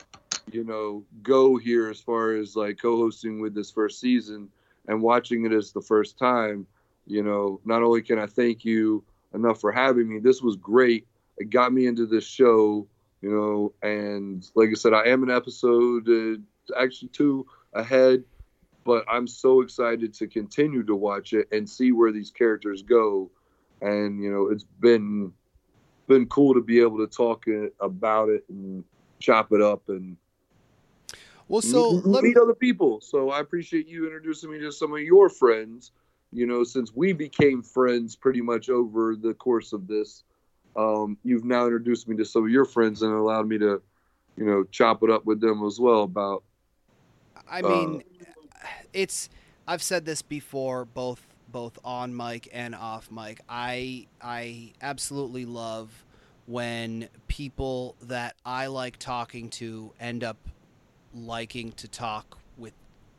you 0.51 0.65
know, 0.65 1.05
go 1.23 1.57
here 1.57 1.89
as 1.91 2.01
far 2.01 2.35
as 2.35 2.57
like 2.57 2.79
co-hosting 2.81 3.41
with 3.41 3.55
this 3.55 3.71
first 3.71 4.01
season 4.01 4.49
and 4.89 5.01
watching 5.01 5.47
it 5.47 5.53
as 5.53 5.73
the 5.73 5.81
first 5.81 6.19
time, 6.19 6.66
you 7.07 7.23
know, 7.23 7.61
not 7.65 7.83
only 7.83 8.03
can 8.03 8.19
I 8.19 8.27
thank 8.27 8.65
you 8.65 9.05
enough 9.35 9.61
for 9.61 9.73
having 9.73 10.09
me, 10.09 10.19
this 10.19 10.43
was 10.43 10.57
great. 10.57 11.07
It 11.39 11.51
got 11.51 11.73
me 11.73 11.87
into 11.87 12.07
this 12.07 12.25
show, 12.25 12.87
you 13.25 13.31
know, 13.31 13.73
and 13.83 14.49
like 14.55 14.69
I 14.71 14.75
said, 14.75 14.93
I 14.93 15.07
am 15.07 15.23
an 15.23 15.31
episode 15.31 16.09
uh, 16.09 16.81
actually 16.81 17.09
two 17.09 17.47
ahead 17.73 18.25
but 18.85 19.05
I'm 19.09 19.27
so 19.27 19.63
excited 19.63 20.13
to 20.15 20.27
continue 20.27 20.83
to 20.85 20.95
watch 20.95 21.33
it 21.33 21.49
and 21.51 21.69
see 21.69 21.93
where 21.93 22.13
these 22.13 22.31
characters 22.31 22.83
go. 22.83 23.31
And 23.81 24.23
you 24.23 24.31
know, 24.31 24.49
it's 24.51 24.65
been 24.65 25.33
been 26.07 26.27
cool 26.27 26.55
to 26.55 26.61
be 26.61 26.81
able 26.81 26.99
to 26.99 27.07
talk 27.07 27.45
it, 27.47 27.75
about 27.81 28.29
it 28.29 28.45
and 28.51 28.85
chop 29.21 29.53
it 29.53 29.63
up 29.63 29.89
and 29.89 30.19
well 31.49 31.63
so 31.63 31.93
meet, 31.93 32.07
let 32.07 32.23
me 32.23 32.29
meet 32.31 32.37
other 32.37 32.55
people. 32.55 33.01
So 33.01 33.31
I 33.31 33.41
appreciate 33.41 33.89
you 33.89 34.05
introducing 34.05 34.51
me 34.51 34.59
to 34.61 34.71
some 34.71 34.93
of 34.93 35.01
your 35.01 35.29
friends. 35.31 35.93
You 36.31 36.47
know, 36.47 36.65
since 36.65 36.93
we 36.95 37.13
became 37.13 37.63
friends 37.63 38.17
pretty 38.17 38.41
much 38.41 38.69
over 38.69 39.17
the 39.17 39.35
course 39.35 39.73
of 39.73 39.87
this, 39.87 40.25
um, 40.77 41.19
you've 41.25 41.45
now 41.45 41.65
introduced 41.65 42.09
me 42.09 42.17
to 42.17 42.25
some 42.25 42.45
of 42.45 42.51
your 42.51 42.65
friends 42.65 43.03
and 43.03 43.13
allowed 43.13 43.49
me 43.49 43.59
to, 43.59 43.83
you 44.37 44.45
know, 44.45 44.65
chop 44.65 45.03
it 45.03 45.11
up 45.11 45.25
with 45.27 45.41
them 45.41 45.65
as 45.67 45.79
well 45.81 46.03
about 46.05 46.45
I 47.49 47.63
Uh, 47.63 47.63
mean, 47.63 48.03
it's 48.93 49.29
I've 49.67 49.83
said 49.83 50.05
this 50.05 50.23
before, 50.23 50.85
both 50.85 51.27
both 51.49 51.79
on 51.85 52.17
mic 52.17 52.49
and 52.53 52.75
off 52.75 53.11
mic. 53.11 53.41
I 53.49 54.07
I 54.21 54.73
absolutely 54.83 55.45
love 55.45 56.05
when 56.47 57.09
people 57.29 57.97
that 58.03 58.37
I 58.45 58.67
like 58.67 58.99
talking 58.99 59.51
to 59.51 59.93
end 60.01 60.25
up 60.25 60.37
liking 61.15 61.73
to 61.73 61.89
talk 61.89 62.37
with 62.37 62.44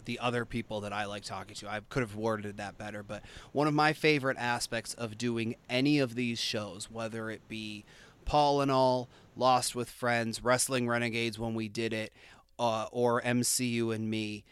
the 0.06 0.20
other 0.20 0.46
people 0.46 0.82
that 0.82 0.94
I 0.94 1.06
like 1.06 1.24
talking 1.24 1.56
to. 1.56 1.70
I 1.70 1.82
could 1.90 2.02
have 2.02 2.16
worded 2.16 2.58
that 2.58 2.78
better, 2.78 3.04
but 3.04 3.24
one 3.52 3.68
of 3.68 3.74
my 3.74 3.94
favorite 3.94 4.38
aspects 4.40 4.94
of 4.94 5.18
doing 5.18 5.56
any 5.70 6.00
of 6.00 6.16
these 6.16 6.40
shows, 6.40 6.90
whether 6.90 7.30
it 7.30 7.48
be 7.48 7.86
Paul 8.26 8.62
and 8.62 8.72
all, 8.72 9.10
Lost 9.36 9.76
with 9.76 9.90
Friends, 9.90 10.44
Wrestling 10.44 10.88
Renegades 10.88 11.38
when 11.38 11.54
we 11.56 11.68
did 11.68 11.94
it, 11.94 12.14
uh, 12.58 12.88
or 12.92 13.22
MCU 13.22 13.94
and 13.94 14.10
me. 14.10 14.44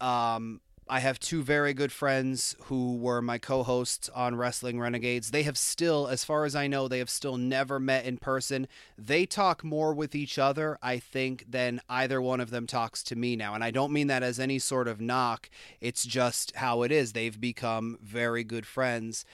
Um, 0.00 0.60
I 0.88 1.00
have 1.00 1.18
two 1.18 1.42
very 1.42 1.72
good 1.72 1.92
friends 1.92 2.54
who 2.64 2.96
were 2.96 3.22
my 3.22 3.38
co-hosts 3.38 4.10
on 4.10 4.36
Wrestling 4.36 4.78
Renegades. 4.78 5.30
They 5.30 5.42
have 5.44 5.56
still, 5.56 6.06
as 6.06 6.24
far 6.24 6.44
as 6.44 6.54
I 6.54 6.66
know, 6.66 6.88
they 6.88 6.98
have 6.98 7.08
still 7.08 7.38
never 7.38 7.80
met 7.80 8.04
in 8.04 8.18
person. 8.18 8.68
They 8.98 9.24
talk 9.24 9.64
more 9.64 9.94
with 9.94 10.14
each 10.14 10.38
other, 10.38 10.78
I 10.82 10.98
think, 10.98 11.46
than 11.50 11.80
either 11.88 12.20
one 12.20 12.40
of 12.40 12.50
them 12.50 12.66
talks 12.66 13.02
to 13.04 13.16
me 13.16 13.34
now. 13.34 13.54
And 13.54 13.64
I 13.64 13.70
don't 13.70 13.92
mean 13.92 14.08
that 14.08 14.22
as 14.22 14.38
any 14.38 14.58
sort 14.58 14.86
of 14.86 15.00
knock. 15.00 15.48
It's 15.80 16.04
just 16.04 16.54
how 16.56 16.82
it 16.82 16.92
is. 16.92 17.12
They've 17.12 17.40
become 17.40 17.98
very 18.02 18.44
good 18.44 18.66
friends, 18.66 19.24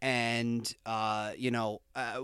and 0.00 0.72
uh, 0.86 1.32
you 1.36 1.50
know, 1.50 1.80
uh, 1.96 2.22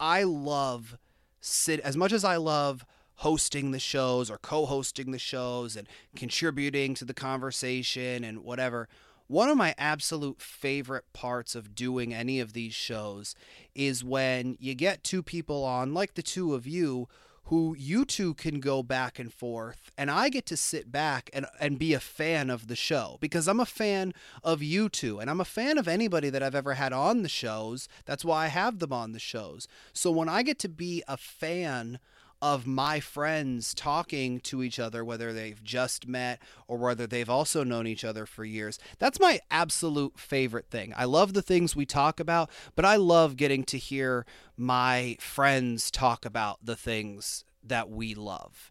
I 0.00 0.22
love 0.22 0.96
sit 1.40 1.80
as 1.80 1.96
much 1.96 2.12
as 2.12 2.24
I 2.24 2.36
love 2.36 2.86
hosting 3.16 3.70
the 3.70 3.78
shows 3.78 4.30
or 4.30 4.38
co-hosting 4.38 5.10
the 5.10 5.18
shows 5.18 5.76
and 5.76 5.88
contributing 6.16 6.94
to 6.94 7.04
the 7.04 7.14
conversation 7.14 8.24
and 8.24 8.44
whatever. 8.44 8.88
One 9.26 9.48
of 9.48 9.56
my 9.56 9.74
absolute 9.78 10.42
favorite 10.42 11.10
parts 11.14 11.54
of 11.54 11.74
doing 11.74 12.12
any 12.12 12.40
of 12.40 12.52
these 12.52 12.74
shows 12.74 13.34
is 13.74 14.04
when 14.04 14.56
you 14.60 14.74
get 14.74 15.02
two 15.02 15.22
people 15.22 15.64
on, 15.64 15.94
like 15.94 16.14
the 16.14 16.22
two 16.22 16.54
of 16.54 16.66
you, 16.66 17.08
who 17.48 17.74
you 17.78 18.04
two 18.04 18.32
can 18.34 18.58
go 18.58 18.82
back 18.82 19.18
and 19.18 19.32
forth, 19.32 19.90
and 19.98 20.10
I 20.10 20.30
get 20.30 20.46
to 20.46 20.56
sit 20.56 20.90
back 20.90 21.28
and, 21.34 21.46
and 21.60 21.78
be 21.78 21.92
a 21.92 22.00
fan 22.00 22.48
of 22.48 22.68
the 22.68 22.76
show 22.76 23.18
because 23.20 23.46
I'm 23.48 23.60
a 23.60 23.66
fan 23.66 24.14
of 24.42 24.62
you 24.62 24.88
two, 24.88 25.20
and 25.20 25.28
I'm 25.28 25.40
a 25.40 25.44
fan 25.44 25.76
of 25.76 25.86
anybody 25.86 26.30
that 26.30 26.42
I've 26.42 26.54
ever 26.54 26.74
had 26.74 26.94
on 26.94 27.22
the 27.22 27.28
shows. 27.28 27.86
That's 28.06 28.24
why 28.24 28.44
I 28.44 28.48
have 28.48 28.78
them 28.78 28.94
on 28.94 29.12
the 29.12 29.18
shows. 29.18 29.68
So 29.92 30.10
when 30.10 30.28
I 30.28 30.42
get 30.42 30.58
to 30.60 30.68
be 30.68 31.02
a 31.06 31.18
fan 31.18 31.98
of 32.44 32.66
my 32.66 33.00
friends 33.00 33.72
talking 33.72 34.38
to 34.38 34.62
each 34.62 34.78
other, 34.78 35.02
whether 35.02 35.32
they've 35.32 35.64
just 35.64 36.06
met 36.06 36.38
or 36.68 36.76
whether 36.76 37.06
they've 37.06 37.30
also 37.30 37.64
known 37.64 37.86
each 37.86 38.04
other 38.04 38.26
for 38.26 38.44
years. 38.44 38.78
That's 38.98 39.18
my 39.18 39.40
absolute 39.50 40.18
favorite 40.18 40.68
thing. 40.68 40.92
I 40.94 41.06
love 41.06 41.32
the 41.32 41.40
things 41.40 41.74
we 41.74 41.86
talk 41.86 42.20
about, 42.20 42.50
but 42.76 42.84
I 42.84 42.96
love 42.96 43.38
getting 43.38 43.64
to 43.64 43.78
hear 43.78 44.26
my 44.58 45.16
friends 45.20 45.90
talk 45.90 46.26
about 46.26 46.58
the 46.62 46.76
things 46.76 47.46
that 47.62 47.88
we 47.88 48.14
love. 48.14 48.70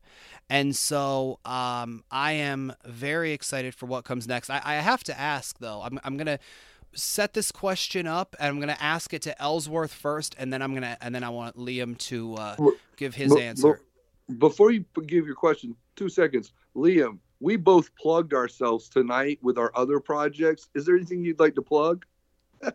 And 0.52 0.76
so 0.76 1.40
um, 1.44 2.04
I 2.12 2.34
am 2.34 2.74
very 2.86 3.32
excited 3.32 3.74
for 3.74 3.88
what 3.88 4.06
comes 4.06 4.28
next. 4.28 4.52
I, 4.52 4.62
I 4.64 4.76
have 4.76 5.04
to 5.06 5.20
ask, 5.20 5.58
though, 5.58 5.82
I'm, 5.82 6.00
I'm 6.04 6.16
going 6.16 6.28
to 6.28 6.38
set 6.96 7.34
this 7.34 7.52
question 7.52 8.08
up 8.08 8.36
and 8.40 8.48
I'm 8.50 8.58
going 8.58 8.74
to 8.76 8.82
ask 8.84 9.14
it 9.14 9.22
to 9.24 9.42
Ellsworth 9.42 9.94
first 9.94 10.36
and 10.38 10.52
then 10.54 10.62
I'm 10.62 10.72
going 10.72 10.84
to 10.84 10.98
and 11.02 11.14
then 11.14 11.24
I 11.24 11.30
want 11.30 11.58
Liam 11.58 11.98
to 12.00 12.36
uh, 12.36 12.56
give 12.98 13.16
his 13.16 13.34
Be- 13.34 13.42
answer. 13.42 13.80
be- 14.30 14.36
before 14.36 14.72
you 14.72 14.86
give 15.06 15.26
your 15.26 15.36
question, 15.36 15.76
two 15.96 16.08
seconds. 16.10 16.54
Liam, 16.76 17.18
we 17.40 17.56
both 17.58 17.94
plugged 17.96 18.34
ourselves 18.34 18.88
tonight 18.90 19.38
with 19.42 19.58
our 19.58 19.72
other 19.76 20.00
projects. 20.00 20.70
Is 20.76 20.86
there 20.86 20.96
anything 20.96 21.24
you'd 21.26 21.40
like 21.40 21.56
to 21.56 21.62
plug? 21.62 22.06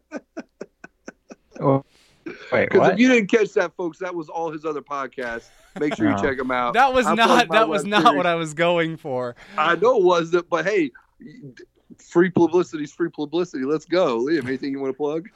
Oh, 1.61 1.85
Because 2.25 2.69
what? 2.79 2.93
if 2.93 2.99
you 3.01 3.09
didn't 3.09 3.29
catch 3.29 3.53
that, 3.55 3.75
folks, 3.77 3.99
that 3.99 4.15
was 4.15 4.29
all 4.29 4.51
his 4.53 4.65
other 4.65 4.81
podcasts. 4.83 5.49
Make 5.81 5.97
sure 5.97 6.09
you 6.09 6.17
check 6.19 6.37
them 6.37 6.51
out. 6.51 6.75
That 6.75 6.93
was 6.93 7.07
I 7.07 7.15
not 7.15 7.49
that 7.51 7.69
was 7.69 7.85
not 7.85 8.03
series. 8.03 8.17
what 8.17 8.27
I 8.27 8.35
was 8.37 8.55
going 8.55 8.97
for. 8.97 9.35
I 9.57 9.75
know 9.77 9.97
it 9.99 10.05
wasn't, 10.05 10.49
but 10.49 10.65
hey, 10.65 10.91
free 11.97 12.31
publicity 12.31 12.85
is 12.85 12.93
free 12.93 13.11
publicity. 13.11 13.65
Let's 13.65 13.85
go, 13.85 14.19
Liam. 14.19 14.47
Anything 14.47 14.73
you 14.73 14.81
want 14.81 14.93
to 14.93 14.97
plug? 14.97 15.29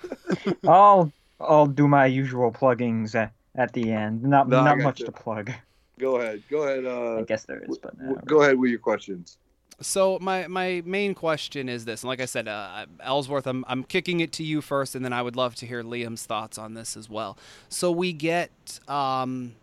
I'll 0.68 1.12
I'll 1.40 1.66
do 1.66 1.88
my 1.88 2.06
usual 2.06 2.50
pluggings 2.52 3.14
at, 3.14 3.32
at 3.56 3.72
the 3.72 3.90
end. 3.92 4.22
Not 4.22 4.48
No, 4.48 4.62
not 4.64 4.78
much 4.78 5.00
you. 5.00 5.06
to 5.06 5.12
plug. 5.12 5.50
Go 5.98 6.16
ahead. 6.16 6.42
Go 6.50 6.62
ahead. 6.62 6.86
I 6.86 7.20
Uh, 7.20 7.22
guess 7.22 7.44
there 7.44 7.62
is, 7.68 7.78
but 7.78 7.96
w- 7.98 8.16
uh, 8.16 8.20
go 8.24 8.42
ahead 8.42 8.58
with 8.58 8.70
your 8.70 8.78
questions. 8.80 9.38
So 9.80 10.18
my 10.20 10.46
my 10.46 10.82
main 10.84 11.14
question 11.14 11.68
is 11.68 11.84
this, 11.84 12.02
and 12.02 12.08
like 12.08 12.20
I 12.20 12.26
said, 12.26 12.46
uh, 12.46 12.86
Ellsworth, 13.00 13.46
I'm 13.46 13.64
I'm 13.66 13.82
kicking 13.82 14.20
it 14.20 14.30
to 14.32 14.44
you 14.44 14.60
first, 14.60 14.94
and 14.94 15.04
then 15.04 15.12
I 15.12 15.22
would 15.22 15.34
love 15.36 15.54
to 15.56 15.66
hear 15.66 15.82
Liam's 15.82 16.24
thoughts 16.24 16.56
on 16.58 16.74
this 16.74 16.96
as 16.96 17.10
well. 17.10 17.36
So 17.68 17.90
we 17.90 18.12
get 18.12 18.78
um, 18.86 19.54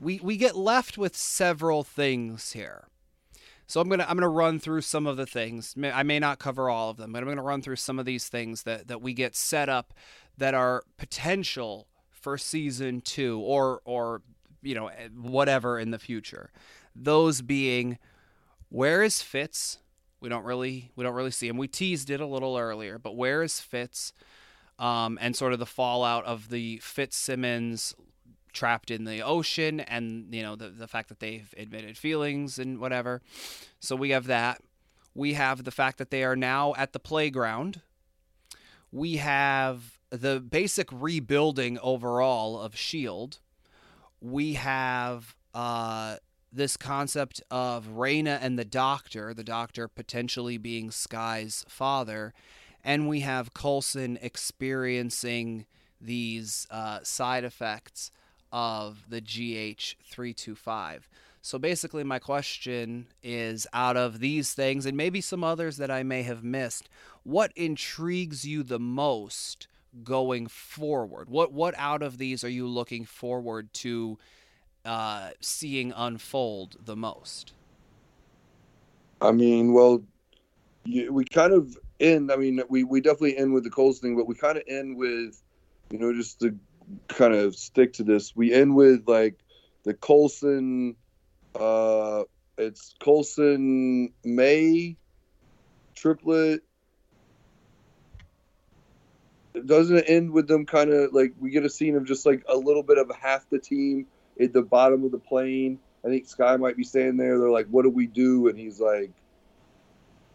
we 0.00 0.18
we 0.22 0.36
get 0.36 0.56
left 0.56 0.98
with 0.98 1.16
several 1.16 1.84
things 1.84 2.52
here. 2.52 2.84
So 3.66 3.80
I'm 3.80 3.88
gonna 3.88 4.06
I'm 4.08 4.16
gonna 4.16 4.28
run 4.28 4.60
through 4.60 4.82
some 4.82 5.06
of 5.06 5.16
the 5.16 5.26
things. 5.26 5.74
I 5.82 6.02
may 6.02 6.18
not 6.18 6.38
cover 6.38 6.70
all 6.70 6.90
of 6.90 6.96
them, 6.96 7.12
but 7.12 7.22
I'm 7.22 7.28
gonna 7.28 7.42
run 7.42 7.62
through 7.62 7.76
some 7.76 7.98
of 7.98 8.06
these 8.06 8.28
things 8.28 8.62
that 8.62 8.88
that 8.88 9.02
we 9.02 9.12
get 9.12 9.34
set 9.34 9.68
up 9.68 9.92
that 10.38 10.54
are 10.54 10.84
potential 10.98 11.88
for 12.10 12.38
season 12.38 13.00
two 13.00 13.40
or 13.40 13.80
or 13.84 14.22
you 14.62 14.74
know 14.74 14.90
whatever 15.16 15.78
in 15.78 15.90
the 15.90 15.98
future. 15.98 16.50
Those 16.94 17.42
being, 17.42 17.98
where 18.68 19.02
is 19.02 19.20
Fitz? 19.20 19.78
We 20.20 20.28
don't 20.28 20.44
really 20.44 20.92
we 20.94 21.04
don't 21.04 21.14
really 21.14 21.30
see 21.32 21.48
him. 21.48 21.56
We 21.56 21.68
teased 21.68 22.08
it 22.08 22.20
a 22.20 22.26
little 22.26 22.56
earlier, 22.56 22.98
but 22.98 23.16
where 23.16 23.42
is 23.42 23.60
Fitz? 23.60 24.12
Um, 24.78 25.18
and 25.22 25.34
sort 25.34 25.54
of 25.54 25.58
the 25.58 25.66
fallout 25.66 26.26
of 26.26 26.50
the 26.50 26.78
Fitzsimmons 26.78 27.94
trapped 28.56 28.90
in 28.90 29.04
the 29.04 29.22
ocean 29.22 29.80
and 29.80 30.34
you 30.34 30.42
know 30.42 30.56
the, 30.56 30.70
the 30.70 30.88
fact 30.88 31.08
that 31.08 31.20
they've 31.20 31.54
admitted 31.56 31.96
feelings 31.96 32.58
and 32.58 32.78
whatever. 32.80 33.22
So 33.78 33.94
we 33.94 34.10
have 34.10 34.26
that. 34.26 34.60
We 35.14 35.34
have 35.34 35.64
the 35.64 35.70
fact 35.70 35.98
that 35.98 36.10
they 36.10 36.24
are 36.24 36.36
now 36.36 36.74
at 36.76 36.92
the 36.92 36.98
playground. 36.98 37.82
We 38.90 39.16
have 39.16 39.98
the 40.10 40.40
basic 40.40 40.88
rebuilding 40.90 41.78
overall 41.80 42.58
of 42.60 42.76
shield 42.76 43.38
we 44.20 44.54
have 44.54 45.36
uh, 45.54 46.16
this 46.52 46.76
concept 46.76 47.42
of 47.50 47.86
Raina 47.88 48.38
and 48.40 48.58
the 48.58 48.64
Doctor, 48.64 49.34
the 49.34 49.44
Doctor 49.44 49.88
potentially 49.88 50.58
being 50.58 50.90
Skye's 50.90 51.64
father, 51.68 52.34
and 52.84 53.08
we 53.08 53.20
have 53.20 53.54
Coulson 53.54 54.18
experiencing 54.20 55.66
these 56.00 56.66
uh, 56.70 57.00
side 57.02 57.44
effects 57.44 58.10
of 58.56 59.04
the 59.10 59.20
GH325. 59.20 61.00
So 61.42 61.58
basically, 61.58 62.04
my 62.04 62.18
question 62.18 63.06
is 63.22 63.66
out 63.74 63.98
of 63.98 64.18
these 64.18 64.54
things, 64.54 64.86
and 64.86 64.96
maybe 64.96 65.20
some 65.20 65.44
others 65.44 65.76
that 65.76 65.90
I 65.90 66.02
may 66.02 66.22
have 66.22 66.42
missed, 66.42 66.88
what 67.22 67.52
intrigues 67.54 68.46
you 68.46 68.62
the 68.62 68.78
most 68.78 69.68
going 70.02 70.46
forward? 70.46 71.28
What, 71.28 71.52
what 71.52 71.74
out 71.76 72.02
of 72.02 72.16
these 72.16 72.42
are 72.44 72.48
you 72.48 72.66
looking 72.66 73.04
forward 73.04 73.74
to 73.74 74.16
uh, 74.86 75.32
seeing 75.40 75.92
unfold 75.94 76.78
the 76.82 76.96
most? 76.96 77.52
I 79.20 79.32
mean, 79.32 79.74
well, 79.74 80.02
you, 80.86 81.12
we 81.12 81.26
kind 81.26 81.52
of 81.52 81.76
end. 82.00 82.32
I 82.32 82.36
mean, 82.36 82.62
we, 82.70 82.84
we 82.84 83.02
definitely 83.02 83.36
end 83.36 83.52
with 83.52 83.64
the 83.64 83.70
Coles 83.70 83.98
thing, 83.98 84.16
but 84.16 84.26
we 84.26 84.34
kind 84.34 84.56
of 84.56 84.64
end 84.66 84.96
with, 84.96 85.42
you 85.90 85.98
know, 85.98 86.14
just 86.14 86.40
to 86.40 86.58
kind 87.08 87.34
of 87.34 87.56
stick 87.56 87.94
to 87.94 88.04
this. 88.04 88.34
We 88.34 88.52
end 88.52 88.74
with 88.74 89.08
like 89.08 89.38
the 89.84 89.94
Coulson. 89.94 90.96
Uh, 91.54 92.24
it's 92.58 92.94
Coulson 93.00 94.12
May 94.24 94.96
triplet. 95.94 96.62
Doesn't 99.64 99.96
it 99.96 100.04
end 100.06 100.32
with 100.32 100.48
them 100.48 100.66
kind 100.66 100.92
of 100.92 101.14
like 101.14 101.32
we 101.40 101.50
get 101.50 101.64
a 101.64 101.70
scene 101.70 101.96
of 101.96 102.04
just 102.04 102.26
like 102.26 102.44
a 102.48 102.56
little 102.56 102.82
bit 102.82 102.98
of 102.98 103.10
half 103.18 103.48
the 103.48 103.58
team 103.58 104.06
at 104.38 104.52
the 104.52 104.62
bottom 104.62 105.04
of 105.04 105.12
the 105.12 105.18
plane. 105.18 105.78
I 106.04 106.08
think 106.08 106.28
Skye 106.28 106.56
might 106.56 106.76
be 106.76 106.84
standing 106.84 107.16
there. 107.16 107.38
They're 107.38 107.50
like, 107.50 107.66
"What 107.68 107.82
do 107.82 107.90
we 107.90 108.06
do?" 108.06 108.48
And 108.48 108.58
he's 108.58 108.80
like, 108.80 109.10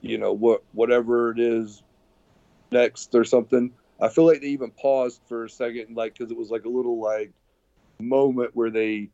"You 0.02 0.18
know 0.18 0.34
what? 0.34 0.64
Whatever 0.74 1.32
it 1.32 1.40
is, 1.40 1.84
next 2.72 3.14
or 3.14 3.24
something." 3.24 3.72
I 4.02 4.10
feel 4.10 4.26
like 4.26 4.42
they 4.42 4.48
even 4.48 4.72
paused 4.72 5.22
for 5.28 5.46
a 5.46 5.50
second, 5.50 5.96
like 5.96 6.18
because 6.18 6.32
it 6.32 6.38
was 6.38 6.50
like 6.50 6.66
a 6.66 6.70
little 6.70 7.00
like 7.00 7.32
moment 8.00 8.52
where 8.54 8.72
they, 8.72 9.10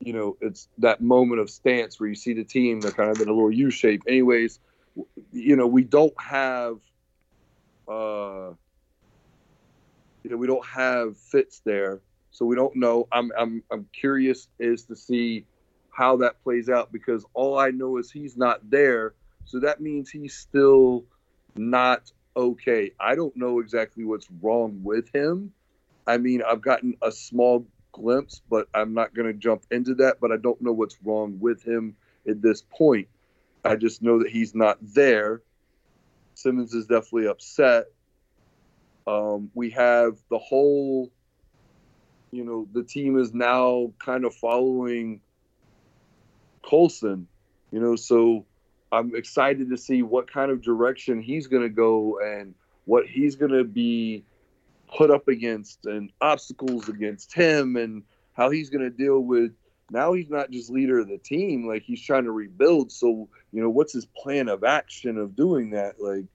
you 0.00 0.12
know, 0.12 0.36
it's 0.40 0.68
that 0.78 1.00
moment 1.00 1.40
of 1.40 1.50
stance 1.50 2.00
where 2.00 2.08
you 2.08 2.14
see 2.14 2.32
the 2.32 2.44
team 2.44 2.80
they're 2.80 2.90
kind 2.90 3.10
of 3.10 3.20
in 3.20 3.28
a 3.28 3.32
little 3.32 3.52
U 3.52 3.70
shape. 3.70 4.02
Anyways, 4.08 4.60
you 5.32 5.56
know, 5.56 5.66
we 5.66 5.84
don't 5.84 6.14
have, 6.20 6.78
uh, 7.86 8.52
you 10.24 10.30
know, 10.30 10.36
we 10.36 10.46
don't 10.46 10.66
have 10.66 11.18
Fitz 11.18 11.60
there 11.64 12.00
so 12.30 12.44
we 12.46 12.56
don't 12.56 12.76
know. 12.76 13.08
I'm 13.12 13.30
I'm 13.36 13.62
I'm 13.70 13.86
curious 13.92 14.48
is 14.58 14.84
to 14.84 14.96
see 14.96 15.44
how 15.90 16.16
that 16.18 16.42
plays 16.42 16.68
out 16.68 16.92
because 16.92 17.24
all 17.34 17.58
I 17.58 17.70
know 17.70 17.98
is 17.98 18.10
he's 18.10 18.36
not 18.36 18.70
there. 18.70 19.14
So 19.44 19.60
that 19.60 19.80
means 19.80 20.10
he's 20.10 20.34
still 20.34 21.04
not 21.56 22.12
okay. 22.36 22.92
I 23.00 23.14
don't 23.14 23.36
know 23.36 23.60
exactly 23.60 24.04
what's 24.04 24.28
wrong 24.42 24.80
with 24.82 25.12
him. 25.14 25.52
I 26.06 26.18
mean, 26.18 26.42
I've 26.42 26.62
gotten 26.62 26.96
a 27.02 27.12
small 27.12 27.66
glimpse, 27.92 28.42
but 28.48 28.68
I'm 28.74 28.94
not 28.94 29.14
going 29.14 29.26
to 29.26 29.34
jump 29.34 29.64
into 29.70 29.94
that. 29.96 30.18
But 30.20 30.32
I 30.32 30.36
don't 30.36 30.60
know 30.60 30.72
what's 30.72 30.96
wrong 31.04 31.38
with 31.40 31.62
him 31.62 31.96
at 32.28 32.42
this 32.42 32.62
point. 32.62 33.08
I 33.64 33.76
just 33.76 34.02
know 34.02 34.18
that 34.18 34.30
he's 34.30 34.54
not 34.54 34.78
there. 34.80 35.42
Simmons 36.34 36.72
is 36.74 36.86
definitely 36.86 37.26
upset. 37.26 37.86
Um, 39.06 39.50
we 39.54 39.70
have 39.70 40.18
the 40.30 40.38
whole 40.38 41.10
you 42.30 42.44
know, 42.44 42.68
the 42.72 42.82
team 42.82 43.18
is 43.18 43.34
now 43.34 43.92
kind 43.98 44.24
of 44.24 44.34
following 44.34 45.20
Coulson, 46.62 47.26
you 47.72 47.80
know, 47.80 47.96
so 47.96 48.46
I'm 48.92 49.14
excited 49.14 49.70
to 49.70 49.76
see 49.76 50.02
what 50.02 50.30
kind 50.30 50.50
of 50.50 50.62
direction 50.62 51.20
he's 51.20 51.46
going 51.46 51.62
to 51.62 51.68
go 51.68 52.18
and 52.20 52.54
what 52.84 53.06
he's 53.06 53.36
going 53.36 53.52
to 53.52 53.64
be 53.64 54.24
put 54.96 55.10
up 55.10 55.28
against 55.28 55.86
and 55.86 56.10
obstacles 56.20 56.88
against 56.88 57.32
him 57.32 57.76
and 57.76 58.02
how 58.32 58.50
he's 58.50 58.70
going 58.70 58.82
to 58.82 58.90
deal 58.90 59.20
with 59.20 59.52
now 59.92 60.12
he's 60.12 60.30
not 60.30 60.50
just 60.50 60.70
leader 60.70 61.00
of 61.00 61.08
the 61.08 61.18
team 61.18 61.66
like 61.66 61.82
he's 61.82 62.02
trying 62.02 62.24
to 62.24 62.32
rebuild. 62.32 62.92
So 62.92 63.28
you 63.52 63.62
know 63.62 63.70
what's 63.70 63.92
his 63.92 64.06
plan 64.06 64.48
of 64.48 64.64
action 64.64 65.18
of 65.18 65.36
doing 65.36 65.70
that? 65.70 66.00
Like 66.00 66.26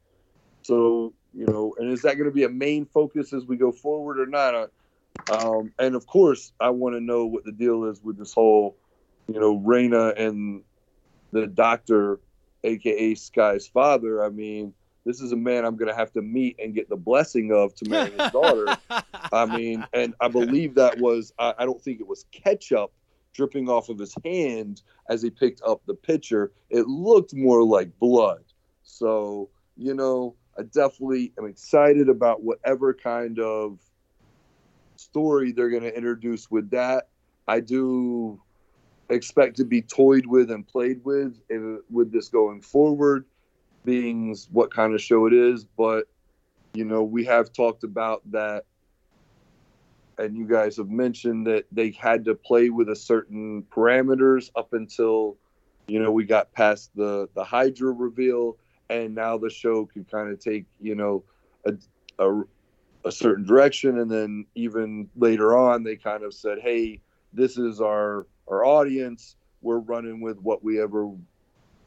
so 0.61 1.13
you 1.33 1.45
know 1.45 1.73
and 1.77 1.91
is 1.91 2.01
that 2.03 2.15
going 2.15 2.29
to 2.29 2.35
be 2.35 2.43
a 2.43 2.49
main 2.49 2.85
focus 2.85 3.33
as 3.33 3.45
we 3.45 3.57
go 3.57 3.71
forward 3.71 4.19
or 4.19 4.25
not? 4.25 4.69
Um, 5.29 5.71
and 5.79 5.95
of 5.95 6.05
course, 6.05 6.51
I 6.59 6.69
want 6.69 6.95
to 6.95 7.01
know 7.01 7.25
what 7.25 7.45
the 7.45 7.51
deal 7.51 7.85
is 7.85 8.01
with 8.03 8.17
this 8.17 8.33
whole, 8.33 8.77
you 9.27 9.39
know, 9.39 9.57
Raina 9.57 10.19
and 10.19 10.63
the 11.31 11.47
doctor, 11.47 12.19
aka 12.65 13.15
Skye's 13.15 13.67
father. 13.67 14.23
I 14.23 14.29
mean, 14.29 14.73
this 15.05 15.21
is 15.21 15.31
a 15.31 15.35
man 15.35 15.65
I'm 15.65 15.75
going 15.75 15.87
to 15.89 15.95
have 15.95 16.11
to 16.13 16.21
meet 16.21 16.57
and 16.59 16.73
get 16.73 16.89
the 16.89 16.95
blessing 16.95 17.51
of 17.51 17.75
to 17.75 17.89
marry 17.89 18.11
his 18.11 18.31
daughter. 18.31 18.75
I 19.31 19.45
mean, 19.45 19.85
and 19.93 20.15
I 20.19 20.27
believe 20.27 20.75
that 20.75 20.99
was, 20.99 21.31
I, 21.37 21.53
I 21.59 21.65
don't 21.65 21.81
think 21.81 21.99
it 21.99 22.07
was 22.07 22.25
ketchup 22.31 22.91
dripping 23.33 23.69
off 23.69 23.89
of 23.89 23.99
his 23.99 24.15
hand 24.23 24.81
as 25.09 25.21
he 25.21 25.29
picked 25.29 25.61
up 25.61 25.81
the 25.85 25.93
pitcher. 25.93 26.51
It 26.69 26.87
looked 26.87 27.35
more 27.35 27.63
like 27.63 27.97
blood. 27.99 28.43
So, 28.83 29.49
you 29.77 29.93
know, 29.93 30.35
I 30.57 30.63
definitely 30.63 31.33
am 31.37 31.45
excited 31.45 32.09
about 32.09 32.43
whatever 32.43 32.93
kind 32.93 33.39
of 33.39 33.79
story 34.95 35.51
they're 35.51 35.69
going 35.69 35.83
to 35.83 35.95
introduce 35.95 36.49
with 36.49 36.71
that. 36.71 37.09
I 37.47 37.59
do 37.59 38.41
expect 39.09 39.57
to 39.57 39.65
be 39.65 39.81
toyed 39.81 40.25
with 40.25 40.51
and 40.51 40.67
played 40.67 41.03
with 41.03 41.39
in, 41.49 41.81
with 41.89 42.11
this 42.11 42.27
going 42.27 42.61
forward, 42.61 43.25
being 43.83 44.35
what 44.51 44.73
kind 44.73 44.93
of 44.93 45.01
show 45.01 45.25
it 45.27 45.33
is. 45.33 45.63
But 45.63 46.05
you 46.73 46.85
know, 46.85 47.03
we 47.03 47.23
have 47.25 47.53
talked 47.53 47.83
about 47.83 48.21
that, 48.31 48.65
and 50.17 50.35
you 50.35 50.47
guys 50.47 50.77
have 50.77 50.89
mentioned 50.89 51.47
that 51.47 51.65
they 51.71 51.91
had 51.91 52.25
to 52.25 52.35
play 52.35 52.69
with 52.69 52.89
a 52.89 52.95
certain 52.95 53.63
parameters 53.63 54.49
up 54.55 54.73
until 54.73 55.37
you 55.87 55.99
know 55.99 56.11
we 56.11 56.25
got 56.25 56.51
past 56.53 56.91
the 56.95 57.29
the 57.35 57.43
Hydra 57.43 57.91
reveal, 57.91 58.57
and 58.89 59.13
now 59.13 59.37
the 59.37 59.49
show 59.49 59.85
can 59.85 60.03
kind 60.05 60.31
of 60.31 60.39
take 60.39 60.65
you 60.81 60.95
know 60.95 61.23
a, 61.65 61.73
a 62.19 62.43
a 63.05 63.11
certain 63.11 63.45
direction 63.45 63.99
and 63.99 64.09
then 64.09 64.45
even 64.55 65.07
later 65.15 65.55
on 65.55 65.83
they 65.83 65.95
kind 65.95 66.23
of 66.23 66.33
said 66.33 66.57
hey 66.59 66.99
this 67.33 67.55
is 67.55 67.79
our 67.79 68.25
our 68.47 68.65
audience 68.65 69.35
we're 69.61 69.79
running 69.79 70.21
with 70.21 70.39
what 70.39 70.63
we 70.63 70.81
ever 70.81 71.09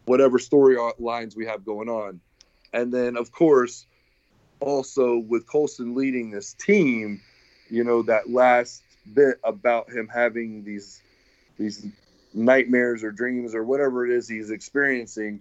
whatever 0.07 0.39
story 0.39 0.77
lines 0.99 1.37
we 1.37 1.47
have 1.47 1.65
going 1.65 1.89
on 1.89 2.21
and 2.73 2.93
then 2.93 3.17
of 3.17 3.31
course 3.33 3.87
also 4.61 5.19
with 5.19 5.47
Coulson 5.47 5.95
leading 5.95 6.31
this 6.31 6.55
team 6.55 7.21
you 7.71 7.85
know 7.85 8.03
that 8.03 8.31
last 8.31 8.83
bit 9.15 9.39
about 9.45 9.91
him 9.91 10.09
having 10.13 10.65
these 10.65 11.01
these 11.59 11.87
nightmares 12.35 13.03
or 13.03 13.11
dreams 13.11 13.55
or 13.55 13.65
whatever 13.65 14.05
it 14.05 14.13
is 14.13 14.29
he's 14.29 14.51
experiencing 14.51 15.41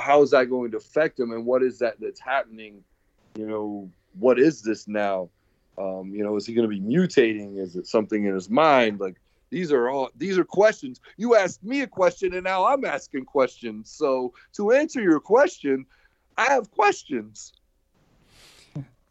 how 0.00 0.22
is 0.22 0.30
that 0.30 0.48
going 0.48 0.70
to 0.70 0.76
affect 0.76 1.18
him 1.18 1.32
and 1.32 1.44
what 1.44 1.62
is 1.62 1.78
that 1.78 1.98
that's 2.00 2.20
happening 2.20 2.82
you 3.36 3.46
know 3.46 3.88
what 4.18 4.38
is 4.38 4.62
this 4.62 4.88
now? 4.88 5.28
Um, 5.76 6.12
you 6.14 6.22
know, 6.22 6.36
is 6.36 6.46
he 6.46 6.54
going 6.54 6.68
to 6.68 6.74
be 6.74 6.80
mutating? 6.80 7.58
Is 7.58 7.76
it 7.76 7.86
something 7.86 8.24
in 8.24 8.34
his 8.34 8.48
mind? 8.48 9.00
Like 9.00 9.16
these 9.54 9.70
are 9.70 9.88
all 9.88 10.10
these 10.16 10.36
are 10.36 10.44
questions. 10.44 11.00
You 11.16 11.36
asked 11.36 11.62
me 11.62 11.82
a 11.82 11.86
question, 11.86 12.34
and 12.34 12.42
now 12.42 12.66
I'm 12.66 12.84
asking 12.84 13.24
questions. 13.24 13.88
So 13.88 14.34
to 14.54 14.72
answer 14.72 15.00
your 15.00 15.20
question, 15.20 15.86
I 16.36 16.46
have 16.46 16.72
questions. 16.72 17.52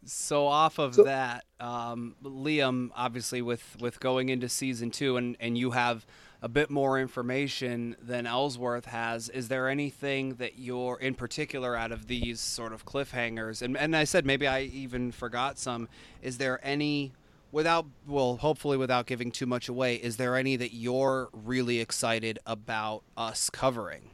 So 0.04 0.46
off 0.46 0.78
of 0.78 0.96
so, 0.96 1.04
that, 1.04 1.46
um, 1.60 2.14
Liam, 2.22 2.90
obviously 2.94 3.40
with 3.40 3.64
with 3.80 4.00
going 4.00 4.28
into 4.28 4.50
season 4.50 4.90
two, 4.90 5.16
and 5.16 5.34
and 5.40 5.56
you 5.56 5.70
have 5.70 6.04
a 6.42 6.48
bit 6.48 6.68
more 6.68 7.00
information 7.00 7.96
than 8.02 8.26
Ellsworth 8.26 8.84
has. 8.84 9.30
Is 9.30 9.48
there 9.48 9.70
anything 9.70 10.34
that 10.34 10.58
you're 10.58 10.98
in 11.00 11.14
particular 11.14 11.74
out 11.74 11.90
of 11.90 12.06
these 12.06 12.38
sort 12.38 12.74
of 12.74 12.84
cliffhangers? 12.84 13.62
And 13.62 13.78
and 13.78 13.96
I 13.96 14.04
said 14.04 14.26
maybe 14.26 14.46
I 14.46 14.64
even 14.64 15.10
forgot 15.10 15.58
some. 15.58 15.88
Is 16.20 16.36
there 16.36 16.60
any 16.62 17.12
without 17.54 17.86
well 18.06 18.36
hopefully 18.36 18.76
without 18.76 19.06
giving 19.06 19.30
too 19.30 19.46
much 19.46 19.68
away 19.68 19.94
is 19.94 20.16
there 20.18 20.36
any 20.36 20.56
that 20.56 20.74
you're 20.74 21.28
really 21.32 21.80
excited 21.80 22.38
about 22.46 23.02
us 23.16 23.48
covering 23.48 24.10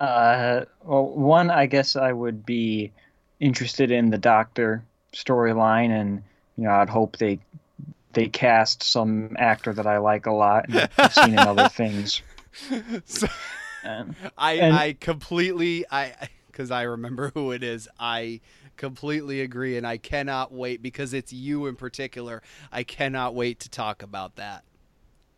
Uh, 0.00 0.64
well, 0.82 1.06
one, 1.06 1.50
I 1.50 1.66
guess 1.66 1.96
I 1.96 2.12
would 2.12 2.44
be 2.44 2.92
interested 3.40 3.90
in 3.90 4.10
the 4.10 4.18
Doctor 4.18 4.84
storyline, 5.14 5.90
and 5.90 6.22
you 6.56 6.64
know, 6.64 6.72
I'd 6.72 6.88
hope 6.90 7.16
they 7.18 7.38
they 8.12 8.26
cast 8.28 8.82
some 8.82 9.36
actor 9.38 9.72
that 9.72 9.86
I 9.86 9.98
like 9.98 10.26
a 10.26 10.32
lot 10.32 10.68
and 10.68 10.88
I've 10.98 11.14
seen 11.20 11.32
in 11.34 11.38
other 11.38 11.68
things. 11.68 12.22
so, 13.04 13.26
And, 13.82 14.14
i 14.38 14.52
And- 14.54 14.74
i 14.76 14.92
completely 14.94 15.84
i 15.90 16.12
because 16.46 16.70
i 16.70 16.82
remember 16.82 17.30
who 17.34 17.50
it 17.52 17.62
is 17.62 17.88
i 17.98 18.40
completely 18.76 19.40
agree 19.40 19.76
and 19.76 19.86
i 19.86 19.96
cannot 19.96 20.52
wait 20.52 20.82
because 20.82 21.14
it's 21.14 21.32
you 21.32 21.66
in 21.66 21.76
particular 21.76 22.42
i 22.72 22.82
cannot 22.82 23.34
wait 23.34 23.60
to 23.60 23.68
talk 23.70 24.02
about 24.02 24.36
that 24.36 24.64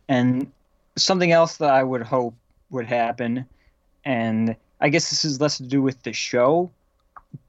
and 0.09 0.51
something 0.97 1.31
else 1.31 1.57
that 1.57 1.69
I 1.69 1.83
would 1.83 2.01
hope 2.01 2.35
would 2.69 2.87
happen, 2.87 3.45
and 4.03 4.55
I 4.81 4.89
guess 4.89 5.09
this 5.09 5.23
is 5.23 5.39
less 5.39 5.57
to 5.57 5.63
do 5.63 5.81
with 5.81 6.01
the 6.03 6.13
show, 6.13 6.71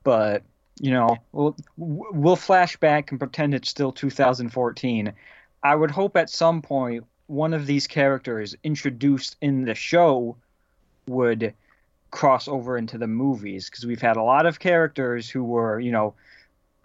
but 0.04 0.42
you 0.80 0.92
know, 0.92 1.16
we'll 1.32 1.56
we'll 1.76 2.36
flash 2.36 2.76
back 2.76 3.10
and 3.10 3.18
pretend 3.18 3.54
it's 3.54 3.68
still 3.68 3.90
2014. 3.90 5.12
I 5.62 5.74
would 5.74 5.90
hope 5.90 6.16
at 6.16 6.30
some 6.30 6.62
point 6.62 7.04
one 7.26 7.52
of 7.52 7.66
these 7.66 7.86
characters 7.86 8.54
introduced 8.62 9.36
in 9.40 9.64
the 9.64 9.74
show 9.74 10.36
would 11.08 11.52
cross 12.10 12.48
over 12.48 12.78
into 12.78 12.98
the 12.98 13.06
movies 13.06 13.68
because 13.68 13.86
we've 13.86 14.00
had 14.00 14.16
a 14.16 14.22
lot 14.22 14.46
of 14.46 14.58
characters 14.58 15.28
who 15.28 15.44
were, 15.44 15.78
you 15.78 15.92
know, 15.92 16.14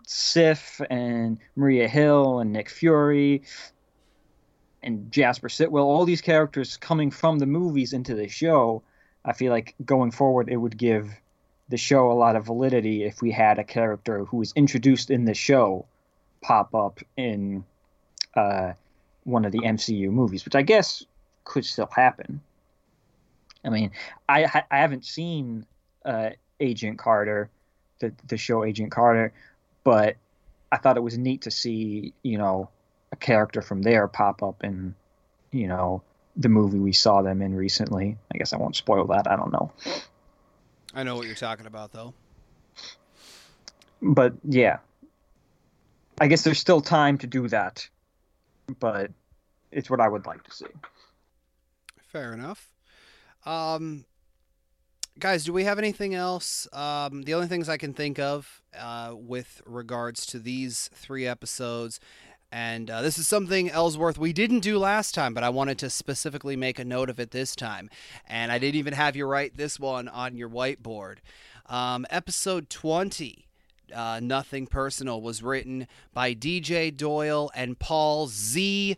Sif 0.05 0.81
and 0.89 1.37
Maria 1.55 1.87
Hill 1.87 2.39
and 2.39 2.51
Nick 2.51 2.69
Fury 2.69 3.43
and 4.81 5.11
Jasper 5.11 5.47
Sitwell, 5.47 5.85
all 5.85 6.05
these 6.05 6.21
characters 6.21 6.77
coming 6.77 7.09
from 7.09 7.39
the 7.39 7.45
movies 7.45 7.93
into 7.93 8.15
the 8.15 8.27
show, 8.27 8.83
I 9.23 9.33
feel 9.33 9.51
like 9.51 9.75
going 9.85 10.11
forward 10.11 10.49
it 10.49 10.57
would 10.57 10.77
give 10.77 11.09
the 11.69 11.77
show 11.77 12.11
a 12.11 12.13
lot 12.13 12.35
of 12.35 12.45
validity 12.45 13.03
if 13.03 13.21
we 13.21 13.31
had 13.31 13.57
a 13.57 13.63
character 13.63 14.25
who 14.25 14.37
was 14.37 14.51
introduced 14.55 15.09
in 15.09 15.25
the 15.25 15.33
show 15.33 15.85
pop 16.41 16.75
up 16.75 16.99
in 17.15 17.63
uh, 18.35 18.73
one 19.23 19.45
of 19.45 19.53
the 19.53 19.61
MCU 19.61 20.09
movies, 20.09 20.43
which 20.43 20.55
I 20.55 20.61
guess 20.61 21.05
could 21.45 21.65
still 21.65 21.89
happen. 21.95 22.41
I 23.65 23.69
mean, 23.69 23.91
I 24.27 24.64
I 24.69 24.77
haven't 24.77 25.06
seen 25.06 25.65
uh, 26.06 26.31
Agent 26.60 26.98
Carter, 26.99 27.49
the 27.99 28.14
the 28.27 28.38
show 28.38 28.64
Agent 28.64 28.91
Carter, 28.91 29.34
but 29.84 30.18
I 30.72 30.77
thought 30.77 30.98
it 30.98 31.03
was 31.03 31.18
neat 31.18 31.44
to 31.44 31.52
see 31.52 32.14
you 32.23 32.38
know 32.38 32.69
a 33.14 33.15
character 33.15 33.61
from 33.61 33.84
there 33.84 34.07
pop 34.07 34.44
up 34.44 34.64
in, 34.64 34.95
you 35.52 35.68
know, 35.68 36.02
the 36.35 36.49
movie 36.49 36.80
we 36.80 36.91
saw 36.91 37.22
them 37.22 37.41
in 37.41 37.56
recently. 37.56 38.18
I 38.34 38.38
guess 38.38 38.52
I 38.52 38.57
won't 38.57 38.76
spoil 38.76 39.06
that. 39.07 39.30
I 39.30 39.35
don't 39.35 39.53
know. 39.53 39.72
i 40.95 41.03
know 41.03 41.15
what 41.15 41.27
you're 41.27 41.35
talking 41.35 41.68
about 41.68 41.91
though 41.91 42.14
But 44.02 44.34
yeah. 44.44 44.80
I 46.19 46.27
guess 46.27 46.44
there's 46.44 46.60
still 46.60 46.81
time 46.81 47.19
to 47.19 47.27
do 47.27 47.48
that. 47.49 47.88
But 48.80 49.11
it's 49.72 49.90
what 49.90 49.99
I 49.99 50.07
would 50.07 50.26
like 50.26 50.44
to 50.44 50.52
see. 50.52 50.65
Fair 52.07 52.34
enough. 52.34 52.72
Um, 53.45 54.05
guys, 55.19 55.43
do 55.45 55.53
we 55.53 55.63
have 55.65 55.77
anything 55.77 56.13
else? 56.15 56.67
Um, 56.73 57.23
the 57.23 57.33
only 57.33 57.47
things 57.47 57.69
I 57.69 57.77
can 57.77 57.93
think 57.93 58.19
of 58.19 58.61
uh, 58.77 59.13
with 59.15 59.61
regards 59.65 60.25
to 60.27 60.39
these 60.39 60.89
three 60.93 61.27
episodes, 61.27 61.99
and 62.51 62.89
uh, 62.89 63.01
this 63.01 63.17
is 63.17 63.27
something 63.27 63.69
Ellsworth 63.69 64.17
we 64.17 64.31
didn't 64.31 64.59
do 64.59 64.77
last 64.77 65.15
time, 65.15 65.33
but 65.33 65.43
I 65.43 65.49
wanted 65.49 65.77
to 65.79 65.89
specifically 65.89 66.55
make 66.55 66.79
a 66.79 66.85
note 66.85 67.09
of 67.09 67.19
it 67.19 67.31
this 67.31 67.55
time, 67.55 67.89
and 68.27 68.51
I 68.51 68.59
didn't 68.59 68.75
even 68.75 68.93
have 68.93 69.15
you 69.15 69.25
write 69.25 69.57
this 69.57 69.79
one 69.79 70.07
on 70.07 70.37
your 70.37 70.49
whiteboard. 70.49 71.17
Um, 71.67 72.05
episode 72.09 72.69
twenty. 72.69 73.47
Uh, 73.93 74.19
Nothing 74.23 74.65
Personal 74.65 75.21
was 75.21 75.43
written 75.43 75.87
by 76.13 76.33
DJ 76.33 76.95
Doyle 76.95 77.51
and 77.53 77.77
Paul 77.77 78.27
Z. 78.27 78.97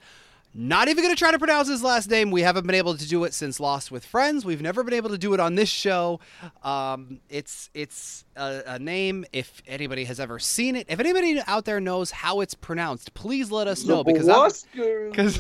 Not 0.58 0.88
even 0.88 1.04
going 1.04 1.14
to 1.14 1.20
try 1.20 1.32
to 1.32 1.38
pronounce 1.40 1.68
his 1.68 1.84
last 1.84 2.10
name. 2.10 2.32
We 2.32 2.42
haven't 2.42 2.66
been 2.66 2.76
able 2.76 2.96
to 2.96 3.06
do 3.08 3.26
it 3.26 3.34
since 3.34 3.60
Lost 3.60 3.92
with 3.92 4.06
Friends. 4.06 4.46
We've 4.46 4.62
never 4.62 4.86
been 4.86 4.94
able 4.94 5.10
to 5.10 5.18
do 5.18 5.34
it 5.34 5.42
on 5.42 5.56
this 5.56 5.68
show. 5.68 6.22
Um, 6.64 7.20
it's 7.30 7.70
it's 7.74 8.24
a, 8.38 8.62
a 8.66 8.80
name. 8.80 9.26
If 9.34 9.62
anybody 9.68 10.06
has 10.06 10.18
ever 10.18 10.40
seen 10.40 10.78
it, 10.78 10.86
if 10.90 11.02
anybody 11.02 11.42
out 11.46 11.66
there 11.66 11.82
knows 11.82 12.10
how 12.12 12.40
it's 12.40 12.54
pronounced, 12.54 13.14
please 13.14 13.52
let 13.52 13.68
us 13.68 13.84
know 13.84 14.04
because 14.06 14.30
I'm, 14.30 15.12
'cause-. 15.14 15.40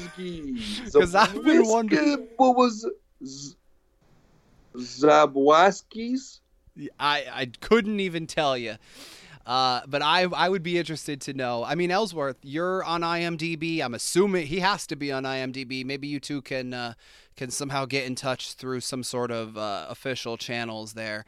'cause 0.91 1.15
I've 1.15 1.43
been 1.45 1.65
wondering- 1.65 2.27
What 2.35 2.57
was 2.57 2.85
Zabwaskis? 4.75 6.39
I 6.99 7.23
I 7.31 7.45
couldn't 7.61 8.01
even 8.01 8.27
tell 8.27 8.57
you. 8.57 8.75
Uh, 9.45 9.81
but 9.87 10.01
I 10.01 10.23
I 10.23 10.49
would 10.49 10.63
be 10.63 10.77
interested 10.77 11.21
to 11.21 11.33
know. 11.33 11.63
I 11.63 11.75
mean, 11.75 11.91
Ellsworth, 11.91 12.37
you're 12.43 12.83
on 12.83 13.01
IMDb. 13.01 13.81
I'm 13.81 13.93
assuming 13.93 14.47
he 14.47 14.59
has 14.59 14.87
to 14.87 14.95
be 14.95 15.11
on 15.11 15.23
IMDb. 15.23 15.85
Maybe 15.85 16.07
you 16.07 16.19
two 16.19 16.41
can 16.41 16.73
uh, 16.73 16.93
can 17.35 17.51
somehow 17.51 17.85
get 17.85 18.05
in 18.05 18.15
touch 18.15 18.53
through 18.53 18.79
some 18.79 19.03
sort 19.03 19.29
of 19.29 19.57
uh, 19.57 19.85
official 19.89 20.37
channels 20.37 20.93
there. 20.93 21.25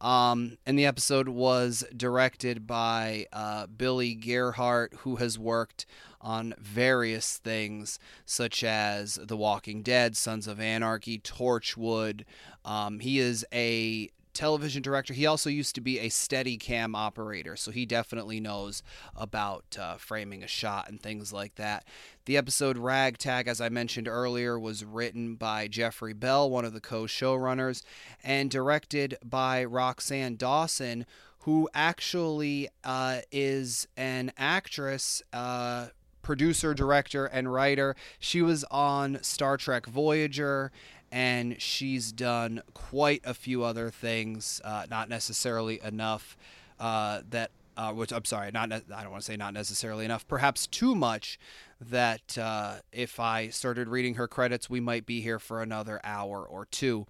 Um, 0.00 0.58
and 0.64 0.78
the 0.78 0.86
episode 0.86 1.28
was 1.28 1.84
directed 1.96 2.66
by 2.66 3.26
uh, 3.32 3.66
Billy 3.66 4.14
Gierhart, 4.14 4.94
who 4.98 5.16
has 5.16 5.38
worked 5.38 5.86
on 6.20 6.54
various 6.58 7.38
things 7.38 7.98
such 8.24 8.62
as 8.62 9.18
The 9.22 9.36
Walking 9.36 9.82
Dead, 9.82 10.16
Sons 10.16 10.46
of 10.46 10.60
Anarchy, 10.60 11.18
Torchwood. 11.18 12.24
Um, 12.64 13.00
he 13.00 13.18
is 13.18 13.44
a 13.52 14.10
television 14.32 14.82
director. 14.82 15.14
He 15.14 15.26
also 15.26 15.50
used 15.50 15.74
to 15.74 15.80
be 15.80 15.98
a 15.98 16.08
steady 16.08 16.56
cam 16.56 16.94
operator, 16.94 17.56
so 17.56 17.70
he 17.70 17.86
definitely 17.86 18.40
knows 18.40 18.82
about 19.14 19.76
uh, 19.78 19.96
framing 19.96 20.42
a 20.42 20.48
shot 20.48 20.88
and 20.88 21.00
things 21.00 21.32
like 21.32 21.56
that. 21.56 21.84
The 22.26 22.36
episode 22.36 22.78
Ragtag, 22.78 23.48
as 23.48 23.60
I 23.60 23.68
mentioned 23.68 24.08
earlier, 24.08 24.58
was 24.58 24.84
written 24.84 25.34
by 25.34 25.68
Jeffrey 25.68 26.12
Bell, 26.12 26.48
one 26.48 26.64
of 26.64 26.72
the 26.72 26.80
co 26.80 27.04
showrunners, 27.04 27.82
and 28.22 28.50
directed 28.50 29.16
by 29.24 29.64
Roxann 29.64 30.36
Dawson, 30.36 31.06
who 31.40 31.68
actually 31.74 32.68
uh, 32.84 33.20
is 33.32 33.88
an 33.96 34.32
actress. 34.36 35.22
Uh, 35.32 35.88
producer, 36.22 36.74
director, 36.74 37.24
and 37.24 37.52
writer. 37.52 37.96
She 38.18 38.42
was 38.42 38.64
on 38.70 39.18
Star 39.22 39.56
Trek 39.56 39.86
Voyager 39.86 40.70
and 41.12 41.60
she's 41.60 42.12
done 42.12 42.62
quite 42.74 43.22
a 43.24 43.34
few 43.34 43.64
other 43.64 43.90
things, 43.90 44.60
uh, 44.64 44.86
not 44.90 45.08
necessarily 45.08 45.80
enough 45.82 46.36
uh, 46.78 47.22
that. 47.30 47.50
Uh, 47.76 47.92
which 47.92 48.12
I'm 48.12 48.26
sorry, 48.26 48.50
not 48.50 48.68
ne- 48.68 48.82
I 48.94 49.02
don't 49.02 49.12
want 49.12 49.22
to 49.22 49.26
say 49.26 49.38
not 49.38 49.54
necessarily 49.54 50.04
enough, 50.04 50.28
perhaps 50.28 50.66
too 50.66 50.94
much. 50.94 51.38
That 51.80 52.36
uh, 52.36 52.80
if 52.92 53.18
I 53.18 53.48
started 53.48 53.88
reading 53.88 54.16
her 54.16 54.28
credits, 54.28 54.68
we 54.68 54.80
might 54.80 55.06
be 55.06 55.22
here 55.22 55.38
for 55.38 55.62
another 55.62 55.98
hour 56.04 56.44
or 56.44 56.66
two. 56.66 57.06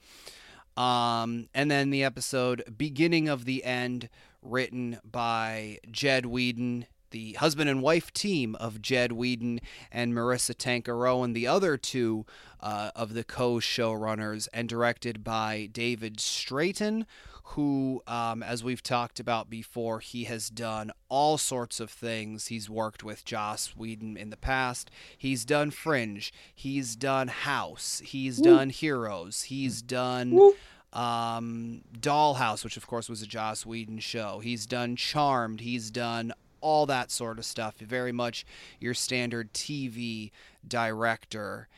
Um, 0.77 1.49
and 1.55 1.71
then 1.71 1.91
the 1.91 2.05
episode 2.05 2.63
"Beginning 2.77 3.29
of 3.29 3.47
the 3.47 3.65
End," 3.65 4.11
written 4.43 5.01
by 5.03 5.79
Jed 5.91 6.27
Whedon 6.27 6.87
the 7.11 7.35
husband 7.35 7.71
and 7.71 7.83
wife 7.83 8.13
team 8.13 8.55
of 8.57 8.83
Jed 8.83 9.13
Whedon 9.13 9.61
and 9.91 10.13
Maurissa 10.13 10.55
Tancharoen, 10.55 11.25
and 11.25 11.37
the 11.37 11.47
other 11.47 11.77
two 11.77 12.27
uh, 12.61 12.91
of 12.95 13.15
the 13.15 13.25
co 13.25 13.55
showrunners, 13.57 14.49
and 14.53 14.69
directed 14.69 15.25
by 15.25 15.69
David 15.73 16.19
Straiton, 16.19 17.07
who, 17.55 18.01
um, 18.07 18.45
as 18.45 18.63
we've 18.63 18.83
talked 18.83 19.19
about 19.19 19.51
before, 19.51 19.99
he 19.99 20.25
has 20.25 20.51
done 20.51 20.93
all 21.09 21.37
sorts 21.37 21.81
of 21.81 21.91
things. 21.91 22.47
He's 22.47 22.71
worked 22.71 23.03
with 23.03 23.25
Joss 23.25 23.75
Whedon 23.77 24.17
in 24.17 24.31
the 24.31 24.37
past. 24.37 24.89
He's 25.19 25.45
done 25.45 25.73
Fringe. 25.73 26.33
He's 26.55 26.95
done 26.95 27.27
House. 27.27 28.01
He's 28.05 28.39
done 28.39 28.71
Heroes. 28.71 29.43
He's 29.43 29.83
done 29.83 30.53
um, 30.93 31.83
Dollhouse, 31.99 32.63
which 32.63 32.77
of 32.77 32.87
course 32.87 33.09
was 33.09 33.23
a 33.23 33.27
Joss 33.27 33.67
Whedon 33.67 33.99
show. 33.99 34.41
He's 34.41 34.65
done 34.65 34.95
Charmed. 34.95 35.61
He's 35.61 35.91
done 35.91 36.33
all 36.61 36.87
that 36.87 37.11
sort 37.11 37.39
of 37.39 37.45
stuff. 37.45 37.77
Very 37.79 38.13
much 38.13 38.45
your 38.79 38.95
standard 38.95 39.53
TV 39.53 40.31
director. 40.67 41.69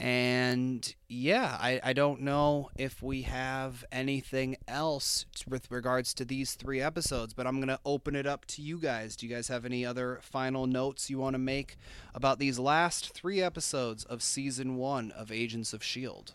And 0.00 0.94
yeah, 1.08 1.58
I, 1.60 1.80
I 1.82 1.92
don't 1.92 2.20
know 2.20 2.70
if 2.76 3.02
we 3.02 3.22
have 3.22 3.84
anything 3.90 4.56
else 4.68 5.26
with 5.46 5.68
regards 5.72 6.14
to 6.14 6.24
these 6.24 6.54
three 6.54 6.80
episodes, 6.80 7.34
but 7.34 7.48
I'm 7.48 7.56
going 7.56 7.66
to 7.68 7.80
open 7.84 8.14
it 8.14 8.24
up 8.24 8.44
to 8.46 8.62
you 8.62 8.78
guys. 8.78 9.16
Do 9.16 9.26
you 9.26 9.34
guys 9.34 9.48
have 9.48 9.64
any 9.64 9.84
other 9.84 10.20
final 10.22 10.68
notes 10.68 11.10
you 11.10 11.18
want 11.18 11.34
to 11.34 11.38
make 11.38 11.76
about 12.14 12.38
these 12.38 12.60
last 12.60 13.12
three 13.12 13.42
episodes 13.42 14.04
of 14.04 14.22
season 14.22 14.76
one 14.76 15.10
of 15.12 15.32
Agents 15.32 15.72
of 15.72 15.80
S.H.I.E.L.D.? 15.82 16.32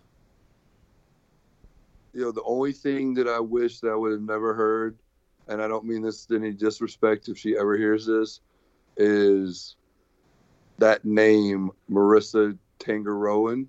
You 2.14 2.26
know, 2.26 2.32
the 2.32 2.44
only 2.44 2.74
thing 2.74 3.14
that 3.14 3.30
I 3.30 3.40
wish 3.40 3.80
that 3.80 3.90
I 3.90 3.96
would 3.96 4.12
have 4.12 4.22
never 4.22 4.54
heard, 4.54 4.98
and 5.48 5.62
I 5.62 5.68
don't 5.68 5.86
mean 5.86 6.02
this 6.02 6.28
any 6.32 6.52
disrespect 6.52 7.30
if 7.30 7.38
she 7.38 7.58
ever 7.58 7.78
hears 7.78 8.06
this, 8.06 8.42
is 8.98 9.76
that 10.80 11.06
name, 11.06 11.72
Maurissa 11.90 12.58
Tancharoen. 12.80 13.68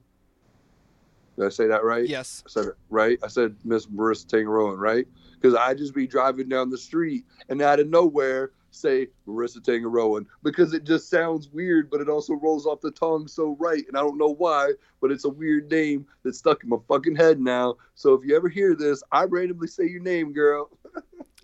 Did 1.37 1.47
I 1.47 1.49
say 1.49 1.67
that 1.67 1.85
right? 1.85 2.09
Yes. 2.09 2.43
I 2.47 2.51
said 2.51 2.67
it 2.67 2.75
right. 2.91 3.19
I 3.23 3.29
said 3.29 3.57
Miss 3.65 3.87
Maurissa 3.87 4.27
Tancharoen, 4.27 4.79
right? 4.79 5.07
Because 5.35 5.55
I 5.55 5.75
just 5.75 5.95
be 5.95 6.07
driving 6.07 6.49
down 6.49 6.71
the 6.71 6.79
street 6.79 7.25
and 7.49 7.61
out 7.61 7.81
of 7.81 7.89
nowhere 7.89 8.53
say 8.75 9.09
Maurissa 9.27 9.59
Tancharoen 9.59 10.27
because 10.43 10.75
it 10.75 10.85
just 10.85 11.09
sounds 11.09 11.49
weird, 11.49 11.91
but 11.91 12.01
it 12.01 12.09
also 12.09 12.35
rolls 12.35 12.67
off 12.67 12.81
the 12.81 12.91
tongue 12.91 13.29
so 13.29 13.57
right. 13.59 13.87
And 13.87 13.97
I 13.97 14.01
don't 14.01 14.19
know 14.19 14.35
why, 14.35 14.73
but 15.01 15.11
it's 15.11 15.25
a 15.25 15.29
weird 15.29 15.71
name 15.71 16.07
that's 16.23 16.39
stuck 16.39 16.63
in 16.63 16.71
my 16.71 16.77
fucking 16.89 17.17
head 17.17 17.41
now. 17.41 17.77
So 17.95 18.15
if 18.15 18.25
you 18.25 18.37
ever 18.37 18.49
hear 18.49 18.75
this, 18.75 19.03
I 19.13 19.25
randomly 19.25 19.69
say 19.69 19.87
your 19.87 20.03
name, 20.03 20.33
girl. 20.33 20.71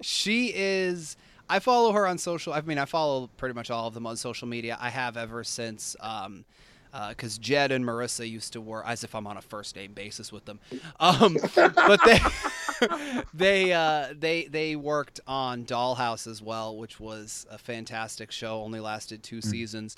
She 0.03 0.53
is. 0.55 1.17
I 1.49 1.59
follow 1.59 1.93
her 1.93 2.07
on 2.07 2.19
social. 2.19 2.53
I 2.53 2.61
mean, 2.61 2.79
I 2.79 2.85
follow 2.85 3.29
pretty 3.37 3.55
much 3.55 3.71
all 3.71 3.89
of 3.89 3.95
them 3.95 4.07
on 4.07 4.17
social 4.17 4.47
media. 4.47 4.79
I 4.81 4.91
have 4.91 5.17
ever 5.17 5.45
since. 5.45 5.97
Um, 6.01 6.45
because 7.09 7.39
uh, 7.39 7.41
Jed 7.41 7.73
and 7.73 7.85
Marissa 7.85 8.29
used 8.29 8.53
to 8.55 8.61
work 8.61 8.85
as 8.87 9.05
if 9.05 9.15
I'm 9.15 9.27
on 9.27 9.37
a 9.37 9.43
first 9.43 9.77
name 9.77 9.93
basis 9.93 10.33
with 10.33 10.45
them. 10.45 10.59
Um, 10.99 11.37
but 11.55 12.01
they 12.05 12.19
they 13.35 13.73
uh, 13.73 14.09
they 14.19 14.47
they 14.47 14.77
worked 14.77 15.21
on 15.27 15.65
Dollhouse 15.65 16.27
as 16.27 16.43
well, 16.43 16.77
which 16.77 16.99
was 16.99 17.47
a 17.51 17.59
fantastic 17.59 18.33
show. 18.33 18.63
Only 18.63 18.81
lasted 18.81 19.23
2 19.23 19.37
mm. 19.39 19.45
seasons. 19.45 19.97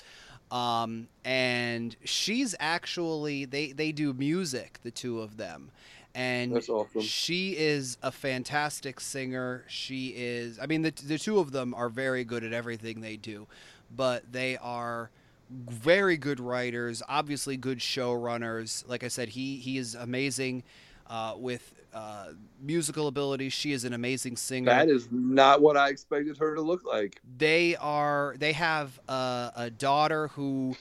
Um, 0.51 1.07
and 1.25 1.95
she's 2.03 2.53
actually 2.59 3.45
they 3.45 3.71
they 3.71 3.91
do 3.91 4.13
music, 4.13 4.79
the 4.83 4.91
two 4.91 5.19
of 5.19 5.37
them. 5.37 5.71
And 6.15 6.55
awesome. 6.55 7.01
she 7.01 7.57
is 7.57 7.97
a 8.03 8.11
fantastic 8.11 8.99
singer. 8.99 9.65
She 9.67 10.09
is, 10.09 10.59
I 10.59 10.67
mean, 10.67 10.83
the, 10.83 10.91
the 10.91 11.17
two 11.17 11.39
of 11.39 11.51
them 11.51 11.73
are 11.73 11.89
very 11.89 12.23
good 12.23 12.43
at 12.43 12.53
everything 12.53 13.01
they 13.01 13.17
do, 13.17 13.47
but 13.95 14.31
they 14.31 14.57
are 14.57 15.09
very 15.49 16.17
good 16.17 16.39
writers, 16.39 17.01
obviously 17.09 17.57
good 17.57 17.79
showrunners. 17.79 18.87
Like 18.87 19.03
I 19.03 19.07
said, 19.07 19.29
he 19.29 19.57
he 19.57 19.77
is 19.77 19.95
amazing 19.95 20.63
uh, 21.07 21.35
with 21.37 21.73
uh, 21.93 22.29
musical 22.61 23.07
abilities. 23.07 23.53
She 23.53 23.71
is 23.71 23.85
an 23.85 23.93
amazing 23.93 24.37
singer. 24.37 24.71
That 24.71 24.89
is 24.89 25.09
not 25.11 25.61
what 25.61 25.77
I 25.77 25.89
expected 25.89 26.37
her 26.37 26.55
to 26.55 26.61
look 26.61 26.83
like. 26.85 27.21
They 27.37 27.75
are. 27.75 28.35
They 28.37 28.53
have 28.53 28.99
a, 29.07 29.51
a 29.55 29.69
daughter 29.69 30.29
who 30.29 30.75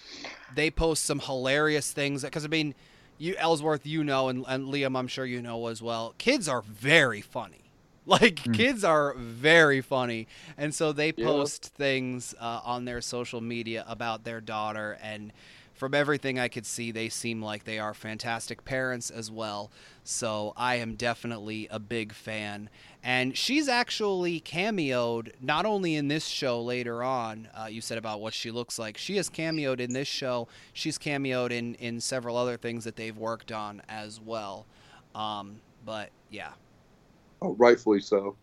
they 0.55 0.71
post 0.71 1.05
some 1.05 1.19
hilarious 1.19 1.93
things. 1.93 2.23
Because 2.23 2.45
I 2.45 2.49
mean, 2.49 2.75
you 3.23 3.37
Ellsworth, 3.39 3.87
you 3.87 4.03
know, 4.03 4.29
and, 4.29 4.45
and 4.49 4.67
Liam, 4.67 4.99
I'm 4.99 5.07
sure 5.07 5.25
you 5.25 5.41
know 5.41 5.69
as 5.69 5.81
well. 5.81 6.15
Kids 6.19 6.49
are 6.49 6.63
very 6.63 7.21
funny. 7.21 7.59
Like 8.05 8.35
mm. 8.43 8.53
kids 8.53 8.83
are 8.83 9.15
very 9.15 9.81
funny, 9.81 10.27
and 10.59 10.75
so 10.75 10.91
they 10.91 11.13
post 11.13 11.71
yeah. 11.71 11.79
things 11.79 12.35
uh, 12.41 12.61
on 12.65 12.85
their 12.85 13.01
social 13.01 13.41
media 13.41 13.85
about 13.87 14.25
their 14.25 14.41
daughter. 14.41 14.99
And 15.01 15.33
from 15.73 15.95
everything 15.95 16.37
I 16.37 16.49
could 16.49 16.67
see, 16.67 16.91
they 16.91 17.09
seem 17.09 17.41
like 17.41 17.63
they 17.63 17.79
are 17.79 17.95
fantastic 17.95 18.65
parents 18.65 19.09
as 19.09 19.31
well. 19.31 19.71
So 20.03 20.53
I 20.57 20.77
am 20.77 20.97
definitely 20.97 21.69
a 21.71 21.79
big 21.79 22.13
fan. 22.13 22.71
And 23.05 23.37
she's 23.37 23.69
actually 23.69 24.41
cameoed 24.41 25.33
not 25.41 25.67
only 25.67 25.97
in 25.97 26.09
this 26.09 26.27
show 26.27 26.63
later 26.63 27.03
on. 27.03 27.49
Uh, 27.55 27.67
you 27.67 27.81
said 27.81 27.99
about 27.99 28.21
what 28.21 28.33
she 28.33 28.51
looks 28.51 28.79
like. 28.79 28.97
She 28.97 29.17
has 29.17 29.29
cameoed 29.29 29.81
in 29.81 29.93
this 29.93 30.09
show. 30.09 30.47
She's 30.73 30.99
cameoed 30.99 31.51
in 31.51 31.75
in 31.77 32.01
several 32.01 32.37
other 32.37 32.57
things 32.57 32.85
that 32.85 32.97
they've 32.97 33.17
worked 33.17 33.51
on 33.51 33.83
as 33.89 34.21
well. 34.21 34.67
Um, 35.15 35.61
but 35.85 36.11
yeah, 36.31 36.53
Oh, 37.43 37.55
rightfully 37.55 38.01
so. 38.01 38.37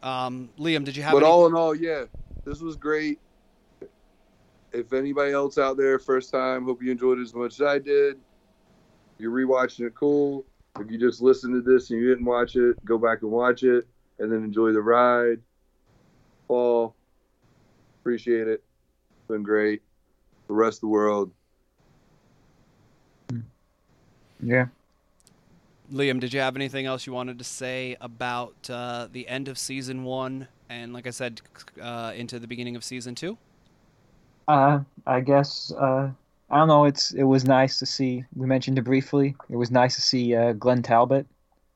Um, 0.00 0.48
Liam, 0.58 0.84
did 0.84 0.96
you 0.96 1.02
have? 1.02 1.12
But 1.12 1.24
any... 1.24 1.26
all 1.26 1.46
in 1.46 1.54
all, 1.54 1.74
yeah, 1.74 2.04
this 2.44 2.60
was 2.60 2.76
great. 2.76 3.18
If 4.72 4.92
anybody 4.92 5.32
else 5.32 5.58
out 5.58 5.76
there, 5.76 5.98
first 5.98 6.30
time, 6.30 6.64
hope 6.64 6.80
you 6.80 6.92
enjoyed 6.92 7.18
it 7.18 7.22
as 7.22 7.34
much 7.34 7.54
as 7.54 7.62
I 7.62 7.78
did. 7.80 8.16
You're 9.18 9.32
rewatching 9.32 9.86
it, 9.86 9.94
cool. 9.94 10.44
If 10.80 10.90
you 10.90 10.98
just 10.98 11.20
listened 11.20 11.54
to 11.54 11.70
this 11.70 11.90
and 11.90 12.00
you 12.00 12.08
didn't 12.08 12.24
watch 12.24 12.56
it, 12.56 12.82
go 12.84 12.96
back 12.96 13.22
and 13.22 13.30
watch 13.30 13.62
it, 13.62 13.86
and 14.18 14.32
then 14.32 14.42
enjoy 14.42 14.72
the 14.72 14.80
ride. 14.80 15.40
Paul, 16.48 16.94
appreciate 18.00 18.48
it. 18.48 18.62
It's 19.10 19.28
been 19.28 19.42
great. 19.42 19.82
The 20.48 20.54
rest 20.54 20.78
of 20.78 20.80
the 20.82 20.88
world. 20.88 21.30
Yeah, 24.44 24.66
Liam, 25.92 26.18
did 26.20 26.32
you 26.32 26.40
have 26.40 26.56
anything 26.56 26.86
else 26.86 27.06
you 27.06 27.12
wanted 27.12 27.38
to 27.38 27.44
say 27.44 27.96
about 28.00 28.54
uh, 28.70 29.08
the 29.12 29.28
end 29.28 29.46
of 29.46 29.58
season 29.58 30.04
one 30.04 30.48
and, 30.68 30.92
like 30.92 31.06
I 31.06 31.10
said, 31.10 31.42
uh, 31.80 32.12
into 32.16 32.38
the 32.38 32.46
beginning 32.46 32.76
of 32.76 32.82
season 32.82 33.14
two? 33.14 33.36
Uh, 34.48 34.80
I 35.06 35.20
guess 35.20 35.70
uh, 35.72 36.10
I 36.52 36.58
don't 36.58 36.68
know. 36.68 36.84
It's 36.84 37.12
it 37.12 37.22
was 37.22 37.46
nice 37.46 37.78
to 37.78 37.86
see. 37.86 38.24
We 38.36 38.46
mentioned 38.46 38.78
it 38.78 38.82
briefly. 38.82 39.34
It 39.48 39.56
was 39.56 39.70
nice 39.70 39.94
to 39.94 40.02
see 40.02 40.36
uh, 40.36 40.52
Glenn 40.52 40.82
Talbot, 40.82 41.26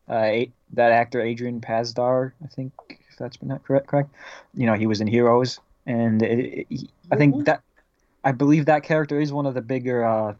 uh, 0.06 0.32
that 0.74 0.92
actor 0.92 1.20
Adrian 1.20 1.62
Pasdar. 1.62 2.32
I 2.44 2.46
think 2.48 2.72
if 2.88 3.16
that's 3.18 3.38
been 3.38 3.58
correct. 3.60 3.86
Correct. 3.86 4.10
You 4.54 4.66
know, 4.66 4.74
he 4.74 4.86
was 4.86 5.00
in 5.00 5.06
Heroes, 5.06 5.60
and 5.86 6.22
it, 6.22 6.66
it, 6.68 6.90
I 7.10 7.16
think 7.16 7.46
that 7.46 7.62
I 8.22 8.32
believe 8.32 8.66
that 8.66 8.82
character 8.82 9.18
is 9.18 9.32
one 9.32 9.46
of 9.46 9.54
the 9.54 9.62
bigger 9.62 10.04
uh, 10.04 10.34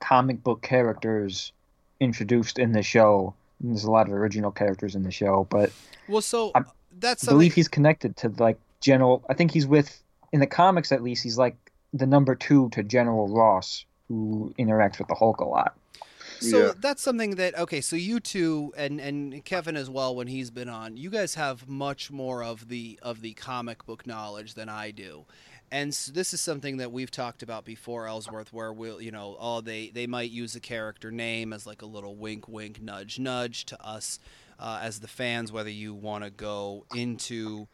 comic 0.00 0.42
book 0.42 0.60
characters 0.60 1.52
introduced 2.00 2.58
in 2.58 2.72
the 2.72 2.82
show. 2.82 3.34
There's 3.60 3.84
a 3.84 3.90
lot 3.90 4.08
of 4.08 4.14
original 4.14 4.50
characters 4.50 4.96
in 4.96 5.04
the 5.04 5.12
show, 5.12 5.46
but 5.48 5.70
well, 6.08 6.22
so 6.22 6.50
I 6.56 6.62
that's 6.98 7.28
I 7.28 7.30
believe 7.30 7.54
he's 7.54 7.68
connected 7.68 8.16
to 8.16 8.32
like 8.38 8.58
General. 8.80 9.24
I 9.28 9.34
think 9.34 9.52
he's 9.52 9.66
with 9.66 10.02
in 10.32 10.40
the 10.40 10.46
comics 10.46 10.90
at 10.90 11.04
least. 11.04 11.22
He's 11.22 11.38
like 11.38 11.56
the 11.92 12.06
number 12.06 12.34
two 12.34 12.68
to 12.70 12.82
General 12.82 13.28
Ross, 13.28 13.84
who 14.08 14.54
interacts 14.58 14.98
with 14.98 15.08
the 15.08 15.14
Hulk 15.14 15.40
a 15.40 15.44
lot. 15.44 15.76
So 16.40 16.66
yeah. 16.66 16.72
that's 16.78 17.02
something 17.02 17.34
that 17.36 17.58
okay. 17.58 17.80
So 17.80 17.96
you 17.96 18.20
two 18.20 18.72
and 18.76 19.00
and 19.00 19.44
Kevin 19.44 19.76
as 19.76 19.90
well 19.90 20.14
when 20.14 20.28
he's 20.28 20.50
been 20.50 20.68
on, 20.68 20.96
you 20.96 21.10
guys 21.10 21.34
have 21.34 21.68
much 21.68 22.10
more 22.10 22.44
of 22.44 22.68
the 22.68 22.98
of 23.02 23.22
the 23.22 23.34
comic 23.34 23.84
book 23.86 24.06
knowledge 24.06 24.54
than 24.54 24.68
I 24.68 24.92
do, 24.92 25.24
and 25.70 25.94
so 25.94 26.12
this 26.12 26.32
is 26.32 26.40
something 26.40 26.78
that 26.78 26.92
we've 26.92 27.10
talked 27.10 27.42
about 27.42 27.64
before 27.64 28.06
ellsworth 28.06 28.52
where 28.52 28.72
we'll 28.72 29.00
you 29.00 29.10
know 29.10 29.36
oh 29.38 29.60
they 29.60 29.90
they 29.90 30.06
might 30.06 30.30
use 30.30 30.54
a 30.56 30.60
character 30.60 31.10
name 31.10 31.52
as 31.52 31.66
like 31.66 31.82
a 31.82 31.86
little 31.86 32.16
wink 32.16 32.48
wink 32.48 32.80
nudge 32.80 33.18
nudge 33.18 33.66
to 33.66 33.84
us 33.84 34.18
uh, 34.58 34.80
as 34.82 35.00
the 35.00 35.08
fans 35.08 35.52
whether 35.52 35.70
you 35.70 35.94
want 35.94 36.24
to 36.24 36.30
go 36.30 36.84
into 36.94 37.66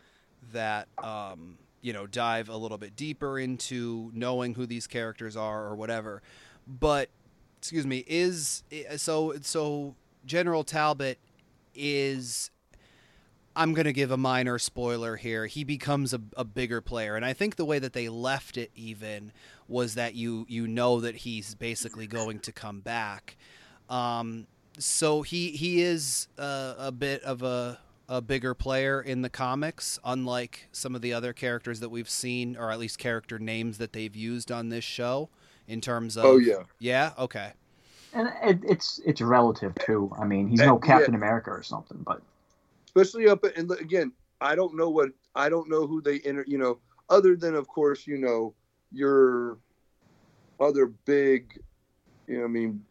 that 0.53 0.89
um, 0.99 1.59
you 1.85 1.93
know 1.93 2.07
dive 2.07 2.49
a 2.49 2.57
little 2.57 2.79
bit 2.79 2.97
deeper 2.97 3.39
into 3.39 4.11
knowing 4.15 4.55
who 4.55 4.67
these 4.67 4.87
characters 4.87 5.37
are 5.37 5.67
or 5.67 5.77
whatever 5.77 6.23
but 6.67 7.11
excuse 7.59 7.87
me 7.87 8.03
is 8.07 8.65
so 8.97 9.35
so 9.43 9.95
general 10.25 10.65
talbot 10.65 11.19
is 11.75 12.51
I'm 13.57 13.73
going 13.73 13.85
to 13.85 13.93
give 13.93 14.11
a 14.11 14.17
minor 14.17 14.59
spoiler 14.59 15.15
here. 15.15 15.47
He 15.47 15.63
becomes 15.63 16.13
a, 16.13 16.21
a, 16.37 16.43
bigger 16.45 16.81
player, 16.81 17.15
and 17.15 17.25
I 17.25 17.35
think 17.35 17.55
the 17.55 17.65
way 17.65 17.79
that 17.79 17.93
they 17.93 18.09
left 18.09 18.57
it 18.57 18.73
even 18.75 19.31
was 19.69 19.95
that 19.95 20.17
you 20.17 20.45
you 20.49 20.67
know 20.67 21.01
that 21.01 21.15
he's 21.15 21.55
basically 21.55 22.09
going 22.09 22.41
to 22.41 22.53
come 22.53 22.81
back. 22.81 23.37
Um, 23.89 24.49
so 24.79 25.23
he 25.23 25.51
he 25.51 25.83
is 25.83 26.27
a, 26.37 26.75
a 26.79 26.93
bit 26.93 27.23
of 27.23 27.43
a 27.43 27.79
a 28.09 28.21
bigger 28.21 28.55
player 28.55 29.01
in 29.01 29.23
the 29.23 29.31
comics, 29.31 29.99
unlike 30.05 30.69
some 30.73 30.95
of 30.95 31.03
the 31.03 31.13
other 31.13 31.33
characters 31.33 31.81
that 31.81 31.89
we've 31.89 32.11
seen, 32.11 32.57
or 32.57 32.71
at 32.71 32.79
least 32.79 32.99
character 32.99 33.39
names 33.39 33.79
that 33.79 33.93
they've 33.93 34.15
used 34.15 34.51
on 34.53 34.69
this 34.69 34.85
show. 34.85 35.29
In 35.67 35.81
terms 35.81 36.19
of 36.19 36.27
oh 36.27 36.37
yeah 36.37 36.65
yeah 36.79 37.13
okay, 37.19 37.53
and 38.13 38.31
it, 38.43 38.61
it's 38.69 39.01
it's 39.07 39.23
relative 39.23 39.75
too. 39.77 40.13
I 40.19 40.25
mean, 40.25 40.49
he's 40.49 40.59
no 40.61 40.79
Captain 40.79 41.15
yeah. 41.15 41.19
America 41.19 41.51
or 41.51 41.63
something, 41.63 41.99
but 42.05 42.21
especially 42.87 43.29
up 43.29 43.45
and 43.57 43.71
again, 43.73 44.13
I 44.43 44.55
don't 44.55 44.77
know 44.77 44.91
what 44.91 45.11
I 45.35 45.49
don't 45.49 45.71
know 45.71 45.87
who 45.87 46.03
they 46.03 46.21
enter. 46.21 46.45
You 46.47 46.59
know, 46.59 46.79
other 47.09 47.35
than 47.35 47.55
of 47.55 47.67
course, 47.67 48.07
you 48.07 48.19
know, 48.19 48.55
your 48.93 49.57
other 50.61 50.87
big, 51.07 51.59
you 52.27 52.39
know, 52.39 52.45
I 52.45 52.49
mean, 52.49 52.85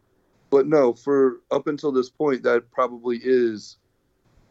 but 0.49 0.68
no, 0.68 0.94
for 0.94 1.41
up 1.52 1.68
until 1.68 1.91
this 1.91 2.10
point, 2.10 2.44
that 2.44 2.72
probably 2.72 3.19
is 3.23 3.77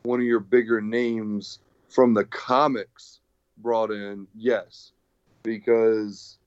one 0.03 0.21
of 0.21 0.27
your 0.27 0.41
bigger 0.41 0.81
names 0.81 1.61
from 1.89 2.15
the 2.15 2.25
comics 2.25 3.21
brought 3.59 3.91
in. 3.91 4.27
Yes, 4.35 4.93
because 5.43 6.39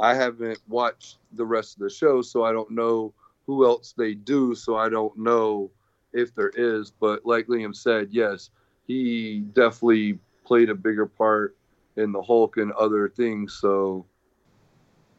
I 0.00 0.14
haven't 0.14 0.58
watched 0.68 1.18
the 1.32 1.44
rest 1.44 1.76
of 1.76 1.80
the 1.80 1.90
show, 1.90 2.22
so 2.22 2.44
I 2.44 2.52
don't 2.52 2.70
know 2.70 3.12
who 3.46 3.64
else 3.66 3.94
they 3.96 4.14
do. 4.14 4.54
So 4.54 4.76
I 4.76 4.88
don't 4.88 5.16
know 5.18 5.70
if 6.12 6.34
there 6.34 6.52
is. 6.54 6.90
But 6.90 7.26
like 7.26 7.46
Liam 7.46 7.74
said, 7.74 8.08
yes, 8.10 8.50
he 8.86 9.40
definitely 9.52 10.18
played 10.44 10.70
a 10.70 10.74
bigger 10.74 11.06
part 11.06 11.56
in 11.96 12.12
the 12.12 12.22
Hulk 12.22 12.56
and 12.56 12.72
other 12.72 13.08
things. 13.08 13.58
So, 13.60 14.06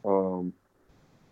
um, 0.04 0.52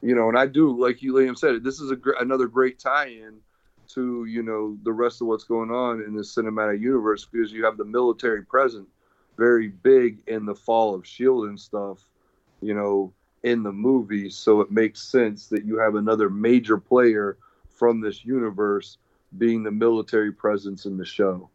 you 0.02 0.14
know, 0.14 0.28
and 0.28 0.38
I 0.38 0.46
do 0.46 0.78
like 0.78 1.02
you, 1.02 1.14
Liam 1.14 1.38
said, 1.38 1.64
this 1.64 1.80
is 1.80 1.90
a 1.90 1.96
gr- 1.96 2.12
another 2.20 2.46
great 2.46 2.78
tie-in 2.78 3.40
to 3.88 4.24
you 4.26 4.42
know 4.42 4.76
the 4.82 4.92
rest 4.92 5.20
of 5.20 5.26
what's 5.26 5.44
going 5.44 5.70
on 5.70 6.02
in 6.02 6.14
the 6.14 6.22
cinematic 6.22 6.80
universe 6.80 7.24
because 7.24 7.52
you 7.52 7.64
have 7.64 7.76
the 7.76 7.84
military 7.84 8.42
present 8.42 8.86
very 9.36 9.68
big 9.68 10.18
in 10.26 10.46
the 10.46 10.54
fall 10.54 10.94
of 10.94 11.06
shield 11.06 11.46
and 11.46 11.58
stuff 11.58 11.98
you 12.60 12.74
know 12.74 13.12
in 13.42 13.62
the 13.62 13.72
movie 13.72 14.30
so 14.30 14.60
it 14.60 14.70
makes 14.70 15.02
sense 15.02 15.48
that 15.48 15.64
you 15.64 15.78
have 15.78 15.94
another 15.96 16.30
major 16.30 16.78
player 16.78 17.36
from 17.68 18.00
this 18.00 18.24
universe 18.24 18.98
being 19.38 19.62
the 19.62 19.70
military 19.70 20.32
presence 20.32 20.86
in 20.86 20.96
the 20.96 21.04
show 21.04 21.48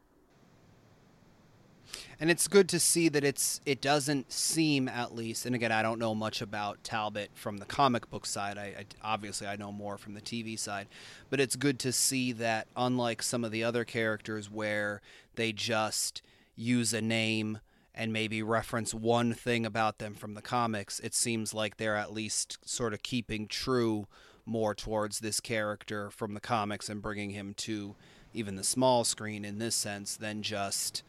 and 2.20 2.30
it's 2.30 2.48
good 2.48 2.68
to 2.70 2.80
see 2.80 3.08
that 3.10 3.24
it's 3.24 3.62
it 3.66 3.82
doesn't 3.82 4.32
seem 4.32 4.88
at 4.88 5.16
least 5.16 5.46
and 5.46 5.56
again 5.56 5.72
i 5.72 5.82
don't 5.82 6.00
know 6.00 6.14
much 6.14 6.42
about 6.42 6.84
talbot 6.84 7.30
from 7.34 7.58
the 7.58 7.66
comic 7.66 8.10
book 8.10 8.26
side. 8.26 8.58
I, 8.58 8.64
I, 8.80 8.86
obviously 9.02 9.48
i 9.48 9.56
know 9.56 9.72
more 9.72 9.98
from 9.98 10.14
the 10.14 10.22
tv 10.22 10.58
side. 10.58 10.88
But 11.30 11.40
it's 11.40 11.56
good 11.56 11.80
to 11.80 11.92
see 11.92 12.32
that 12.34 12.68
unlike 12.76 13.22
some 13.22 13.44
of 13.44 13.52
the 13.52 13.64
other 13.64 13.86
characters 13.86 14.50
where 14.50 15.02
they 15.36 15.52
just 15.52 16.22
use 16.56 16.94
a 16.94 17.02
name 17.02 17.60
and 17.96 18.14
maybe 18.14 18.44
reference 18.44 18.94
one 18.94 19.34
thing 19.34 19.66
about 19.66 20.00
them 20.00 20.14
from 20.14 20.34
the 20.34 20.42
comics 20.42 21.00
it 21.00 21.14
seems 21.14 21.54
like 21.54 21.78
they're 21.78 21.96
at 21.96 22.14
least 22.14 22.58
sort 22.66 22.94
of 22.94 23.04
keeping 23.04 23.48
true 23.48 24.08
more 24.46 24.74
towards 24.74 25.20
this 25.20 25.40
character 25.40 26.10
from 26.10 26.34
the 26.34 26.40
comics 26.40 26.90
and 26.90 27.02
bringing 27.02 27.30
him 27.32 27.54
to 27.54 27.96
even 28.34 28.56
the 28.56 28.64
small 28.64 29.04
screen 29.04 29.46
in 29.46 29.60
this 29.60 29.76
sense 29.76 30.16
than 30.18 30.42
just 30.42 31.04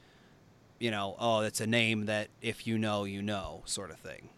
you 0.80 0.90
know, 0.90 1.14
oh, 1.18 1.40
it's 1.40 1.60
a 1.60 1.66
name 1.66 2.06
that 2.06 2.28
if 2.40 2.66
you 2.66 2.78
know, 2.78 3.04
you 3.04 3.22
know, 3.22 3.62
sort 3.66 3.90
of 3.90 3.98
thing. 3.98 4.30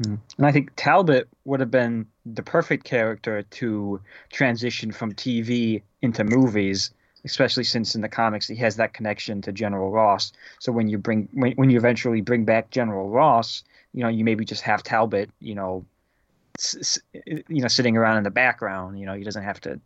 Mm. 0.00 0.18
And 0.36 0.46
I 0.46 0.52
think 0.52 0.72
Talbot 0.76 1.28
would 1.44 1.60
have 1.60 1.70
been 1.70 2.06
the 2.26 2.42
perfect 2.42 2.84
character 2.84 3.42
to 3.42 4.00
transition 4.30 4.90
from 4.90 5.14
TV 5.14 5.82
into 6.02 6.24
movies, 6.24 6.90
especially 7.24 7.64
since 7.64 7.94
in 7.94 8.00
the 8.00 8.08
comics 8.08 8.48
he 8.48 8.56
has 8.56 8.76
that 8.76 8.94
connection 8.94 9.40
to 9.42 9.52
General 9.52 9.90
Ross. 9.90 10.32
So 10.58 10.72
when 10.72 10.88
you 10.88 10.98
bring 10.98 11.28
when, 11.32 11.52
when 11.52 11.70
you 11.70 11.78
eventually 11.78 12.20
bring 12.20 12.44
back 12.44 12.70
General 12.70 13.08
Ross, 13.08 13.62
you 13.94 14.02
know, 14.02 14.08
you 14.08 14.24
maybe 14.24 14.44
just 14.44 14.62
have 14.62 14.82
Talbot, 14.82 15.30
you 15.40 15.54
know, 15.54 15.84
s- 16.58 16.98
you 17.12 17.62
know, 17.62 17.68
sitting 17.68 17.96
around 17.96 18.16
in 18.16 18.24
the 18.24 18.30
background. 18.30 18.98
You 18.98 19.06
know, 19.06 19.14
he 19.14 19.22
doesn't 19.22 19.44
have 19.44 19.60
to 19.62 19.78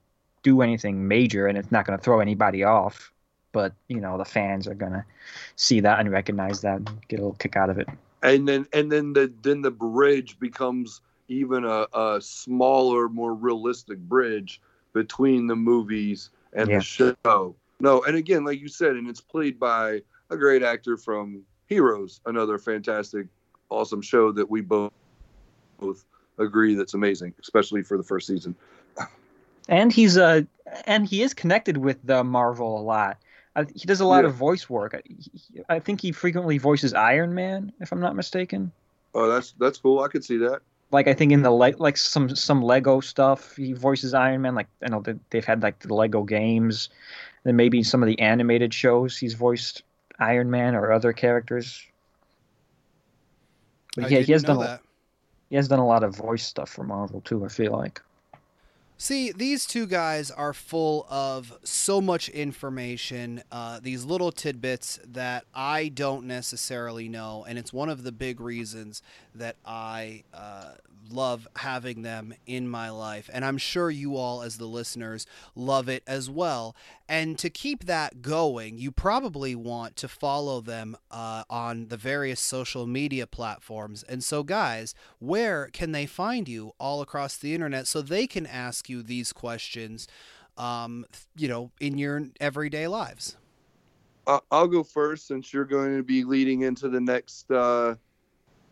do 0.42 0.62
anything 0.62 1.08
major, 1.08 1.46
and 1.46 1.58
it's 1.58 1.72
not 1.72 1.84
going 1.84 1.98
to 1.98 2.02
throw 2.02 2.20
anybody 2.20 2.62
off 2.64 3.12
but 3.56 3.72
you 3.88 3.98
know 3.98 4.18
the 4.18 4.24
fans 4.26 4.68
are 4.68 4.74
gonna 4.74 5.02
see 5.56 5.80
that 5.80 5.98
and 5.98 6.10
recognize 6.10 6.60
that 6.60 6.76
and 6.76 6.90
get 7.08 7.18
a 7.18 7.22
little 7.22 7.38
kick 7.38 7.56
out 7.56 7.70
of 7.70 7.78
it. 7.78 7.88
And 8.22 8.46
then 8.46 8.66
and 8.74 8.92
then 8.92 9.14
the 9.14 9.32
then 9.40 9.62
the 9.62 9.70
bridge 9.70 10.38
becomes 10.38 11.00
even 11.28 11.64
a, 11.64 11.86
a 11.94 12.18
smaller, 12.20 13.08
more 13.08 13.32
realistic 13.32 13.98
bridge 13.98 14.60
between 14.92 15.46
the 15.46 15.56
movies 15.56 16.28
and 16.52 16.68
yeah. 16.68 16.78
the 16.80 16.84
show. 16.84 17.56
No, 17.80 18.02
and 18.02 18.14
again, 18.14 18.44
like 18.44 18.60
you 18.60 18.68
said, 18.68 18.90
and 18.96 19.08
it's 19.08 19.22
played 19.22 19.58
by 19.58 20.02
a 20.28 20.36
great 20.36 20.62
actor 20.62 20.98
from 20.98 21.42
Heroes, 21.66 22.20
another 22.26 22.58
fantastic, 22.58 23.26
awesome 23.70 24.02
show 24.02 24.32
that 24.32 24.50
we 24.50 24.60
both 24.60 24.92
both 25.80 26.04
agree 26.38 26.74
that's 26.74 26.92
amazing, 26.92 27.32
especially 27.40 27.82
for 27.82 27.96
the 27.96 28.04
first 28.04 28.26
season. 28.26 28.54
And 29.66 29.90
he's 29.90 30.18
uh 30.18 30.42
and 30.86 31.06
he 31.06 31.22
is 31.22 31.32
connected 31.32 31.78
with 31.78 31.98
the 32.04 32.22
Marvel 32.22 32.78
a 32.78 32.82
lot. 32.82 33.18
I, 33.56 33.64
he 33.74 33.86
does 33.86 34.00
a 34.00 34.04
lot 34.04 34.24
yeah. 34.24 34.28
of 34.28 34.34
voice 34.34 34.68
work. 34.68 34.94
I, 34.94 35.76
I, 35.76 35.80
think 35.80 36.02
he 36.02 36.12
frequently 36.12 36.58
voices 36.58 36.92
Iron 36.92 37.34
Man, 37.34 37.72
if 37.80 37.90
I'm 37.90 38.00
not 38.00 38.14
mistaken. 38.14 38.70
Oh, 39.14 39.28
that's 39.28 39.52
that's 39.52 39.78
cool. 39.78 40.00
I 40.00 40.08
could 40.08 40.22
see 40.22 40.36
that. 40.36 40.60
Like 40.92 41.08
I 41.08 41.14
think 41.14 41.32
in 41.32 41.42
the 41.42 41.50
le- 41.50 41.74
like 41.78 41.96
some 41.96 42.36
some 42.36 42.62
Lego 42.62 43.00
stuff, 43.00 43.56
he 43.56 43.72
voices 43.72 44.12
Iron 44.12 44.42
Man. 44.42 44.54
Like 44.54 44.68
I 44.84 44.90
know 44.90 45.02
they've 45.30 45.44
had 45.44 45.62
like 45.62 45.78
the 45.80 45.94
Lego 45.94 46.22
games, 46.22 46.90
then 47.44 47.56
maybe 47.56 47.82
some 47.82 48.02
of 48.02 48.06
the 48.06 48.20
animated 48.20 48.74
shows 48.74 49.16
he's 49.16 49.34
voiced 49.34 49.82
Iron 50.18 50.50
Man 50.50 50.74
or 50.74 50.92
other 50.92 51.14
characters. 51.14 51.82
But 53.96 54.10
yeah, 54.10 54.20
he 54.20 54.32
has 54.32 54.42
done 54.42 54.62
a, 54.62 54.80
he 55.48 55.56
has 55.56 55.66
done 55.66 55.78
a 55.78 55.86
lot 55.86 56.04
of 56.04 56.14
voice 56.14 56.44
stuff 56.44 56.68
for 56.68 56.84
Marvel 56.84 57.22
too. 57.22 57.44
I 57.44 57.48
feel 57.48 57.72
like. 57.72 58.02
See, 58.98 59.30
these 59.30 59.66
two 59.66 59.86
guys 59.86 60.30
are 60.30 60.54
full 60.54 61.06
of 61.10 61.58
so 61.64 62.00
much 62.00 62.30
information, 62.30 63.42
uh, 63.52 63.78
these 63.82 64.06
little 64.06 64.32
tidbits 64.32 64.98
that 65.04 65.44
I 65.54 65.88
don't 65.88 66.26
necessarily 66.26 67.06
know. 67.06 67.44
And 67.46 67.58
it's 67.58 67.74
one 67.74 67.90
of 67.90 68.04
the 68.04 68.12
big 68.12 68.40
reasons 68.40 69.02
that 69.34 69.56
I 69.66 70.24
uh, 70.32 70.72
love 71.10 71.46
having 71.56 72.02
them 72.02 72.32
in 72.46 72.68
my 72.68 72.88
life. 72.88 73.28
And 73.32 73.44
I'm 73.44 73.58
sure 73.58 73.90
you 73.90 74.16
all, 74.16 74.42
as 74.42 74.56
the 74.56 74.66
listeners, 74.66 75.26
love 75.54 75.90
it 75.90 76.02
as 76.06 76.30
well. 76.30 76.74
And 77.08 77.38
to 77.38 77.50
keep 77.50 77.84
that 77.84 78.20
going, 78.20 78.78
you 78.78 78.90
probably 78.90 79.54
want 79.54 79.94
to 79.96 80.08
follow 80.08 80.60
them 80.60 80.96
uh, 81.10 81.44
on 81.48 81.88
the 81.88 81.96
various 81.96 82.40
social 82.40 82.86
media 82.86 83.26
platforms. 83.26 84.02
And 84.02 84.24
so, 84.24 84.42
guys, 84.42 84.94
where 85.20 85.68
can 85.72 85.92
they 85.92 86.06
find 86.06 86.48
you 86.48 86.72
all 86.80 87.00
across 87.02 87.36
the 87.36 87.54
internet 87.54 87.86
so 87.86 88.02
they 88.02 88.26
can 88.26 88.44
ask 88.44 88.88
you 88.88 89.02
these 89.02 89.32
questions, 89.32 90.08
um, 90.58 91.06
you 91.36 91.46
know, 91.46 91.70
in 91.80 91.96
your 91.96 92.24
everyday 92.40 92.88
lives? 92.88 93.36
I'll 94.50 94.66
go 94.66 94.82
first 94.82 95.28
since 95.28 95.52
you're 95.52 95.64
going 95.64 95.96
to 95.96 96.02
be 96.02 96.24
leading 96.24 96.62
into 96.62 96.88
the 96.88 97.00
next 97.00 97.48
uh, 97.52 97.94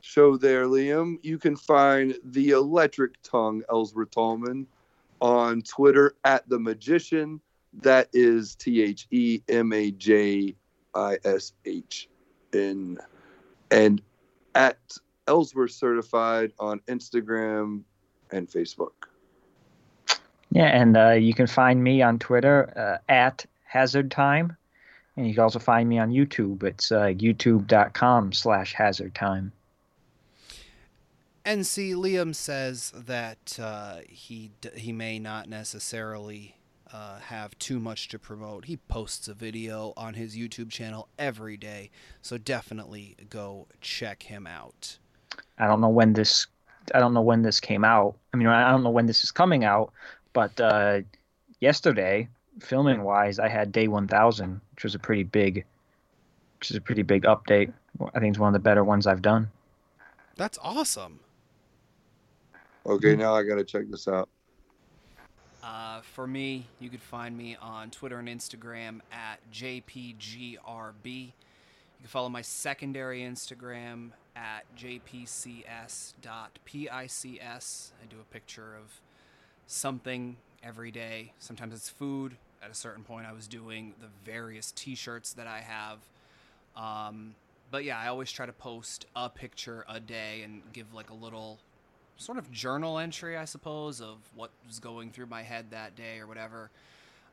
show 0.01 0.37
there, 0.37 0.67
Liam. 0.67 1.19
You 1.23 1.39
can 1.39 1.55
find 1.57 2.19
the 2.25 2.51
Electric 2.51 3.23
Tongue 3.23 3.63
Ellsworth 3.71 4.11
Tallman 4.11 4.67
on 5.21 5.63
Twitter 5.63 6.17
at 6.25 6.49
the 6.49 6.59
Magician. 6.59 7.41
That 7.83 8.09
is 8.13 8.55
T 8.55 8.83
H 8.83 9.07
E 9.11 9.41
M 9.49 9.73
A 9.73 9.91
J 9.91 10.55
I 10.95 11.19
S 11.25 11.53
H 11.65 12.09
N. 12.53 12.99
And 13.71 14.01
at 14.55 14.79
Ellsworth 15.27 15.73
Certified 15.73 16.53
on 16.59 16.81
Instagram 16.89 17.83
and 18.31 18.49
Facebook. 18.49 18.93
Yeah, 20.51 20.67
and 20.67 20.97
uh, 20.97 21.11
you 21.11 21.35
can 21.35 21.49
find 21.49 21.83
me 21.83 22.01
on 22.03 22.19
Twitter 22.19 22.73
uh, 22.77 23.13
at 23.13 23.45
Hazard 23.65 24.11
Time. 24.11 24.57
And 25.17 25.27
you 25.29 25.35
can 25.35 25.43
also 25.43 25.59
find 25.59 25.89
me 25.89 25.99
on 25.99 26.11
YouTube. 26.11 26.63
It's 26.63 26.91
uh, 26.91 27.07
youtube.com 27.07 28.33
slash 28.33 28.73
hazard 28.75 29.15
time. 29.15 29.53
And 31.45 31.67
see, 31.67 31.93
Liam 31.93 32.35
says 32.35 32.93
that 32.97 33.59
uh, 33.61 33.99
he 34.09 34.51
he 34.75 34.93
may 34.93 35.19
not 35.19 35.49
necessarily 35.49 36.57
uh, 36.95 37.19
have 37.19 37.59
too 37.59 37.81
much 37.81 38.07
to 38.07 38.21
promote. 38.21 38.67
He 38.67 38.77
posts 38.77 39.27
a 39.27 39.35
video 39.35 39.93
on 39.97 40.15
his 40.15 40.37
YouTube 40.37 40.71
channel 40.71 41.09
every 41.19 41.57
day, 41.57 41.91
so 42.23 42.39
definitely 42.39 43.17
go 43.29 43.67
check 43.81 44.23
him 44.23 44.47
out. 44.47 44.99
I 45.59 45.67
don't 45.67 45.81
know 45.81 45.89
when 45.89 46.13
this 46.13 46.47
I 46.95 47.01
don't 47.01 47.13
know 47.13 47.23
when 47.23 47.43
this 47.43 47.59
came 47.59 47.85
out. 47.85 48.15
I 48.33 48.37
mean, 48.37 48.47
I 48.47 48.71
don't 48.71 48.85
know 48.85 48.91
when 48.91 49.07
this 49.07 49.25
is 49.25 49.33
coming 49.33 49.65
out, 49.65 49.93
but 50.33 50.61
uh, 50.61 51.01
yesterday, 51.59 52.29
filming 52.61 53.03
wise, 53.03 53.41
I 53.41 53.49
had 53.49 53.73
day 53.73 53.89
1000, 53.89 54.61
which 54.75 54.85
was 54.85 54.95
a 54.95 54.99
pretty 54.99 55.25
big, 55.25 55.65
which 56.61 56.71
is 56.71 56.77
a 56.77 56.81
pretty 56.81 57.03
big 57.03 57.25
update. 57.25 57.73
I 58.15 58.21
think 58.21 58.31
it's 58.31 58.39
one 58.39 58.49
of 58.49 58.53
the 58.53 58.65
better 58.65 58.85
ones 58.85 59.09
I've 59.09 59.23
done. 59.23 59.51
That's 60.37 60.59
awesome. 60.63 61.21
Okay, 62.87 63.17
now 63.17 63.35
I 63.35 63.43
got 63.43 63.57
to 63.57 63.65
check 63.65 63.89
this 63.91 64.07
out. 64.07 64.29
Uh, 65.65 66.03
for 66.03 66.27
me, 66.27 66.67
you 66.79 66.91
could 66.91 67.01
find 67.01 67.35
me 67.35 67.57
on 67.61 67.91
Twitter 67.91 68.19
and 68.19 68.29
Instagram 68.29 69.01
at 69.11 69.39
JPGRB. 69.51 70.59
You 71.05 71.33
can 72.01 72.09
follow 72.09 72.29
my 72.29 72.43
secondary 72.43 73.23
Instagram 73.23 74.11
at 74.37 74.65
jpcs.pics. 74.77 75.65
I 76.83 78.07
do 78.11 78.17
a 78.21 78.33
picture 78.33 78.77
of 78.77 79.01
something 79.67 80.37
every 80.63 80.91
day. 80.91 81.33
Sometimes 81.39 81.73
it's 81.73 81.89
food. 81.89 82.37
At 82.63 82.71
a 82.71 82.75
certain 82.75 83.03
point, 83.03 83.27
I 83.27 83.33
was 83.33 83.49
doing 83.49 83.95
the 84.03 84.09
various 84.31 84.71
t 84.73 84.95
shirts 84.95 85.33
that 85.33 85.47
I 85.47 85.61
have. 85.61 85.99
Um, 86.77 87.37
but 87.71 87.85
yeah, 87.85 87.99
I 87.99 88.09
always 88.09 88.31
try 88.31 88.45
to 88.45 88.53
post 88.53 89.07
a 89.17 89.31
picture 89.31 89.87
a 89.89 89.99
day 89.99 90.43
and 90.43 90.61
give 90.75 90.93
like 90.93 91.09
a 91.09 91.15
little 91.15 91.59
sort 92.17 92.39
of 92.39 92.51
journal 92.51 92.99
entry, 92.99 93.37
I 93.37 93.45
suppose, 93.45 94.01
of 94.01 94.19
what 94.35 94.51
was 94.67 94.79
going 94.79 95.11
through 95.11 95.27
my 95.27 95.43
head 95.43 95.67
that 95.71 95.97
day 95.97 96.19
or 96.19 96.27
whatever. 96.27 96.71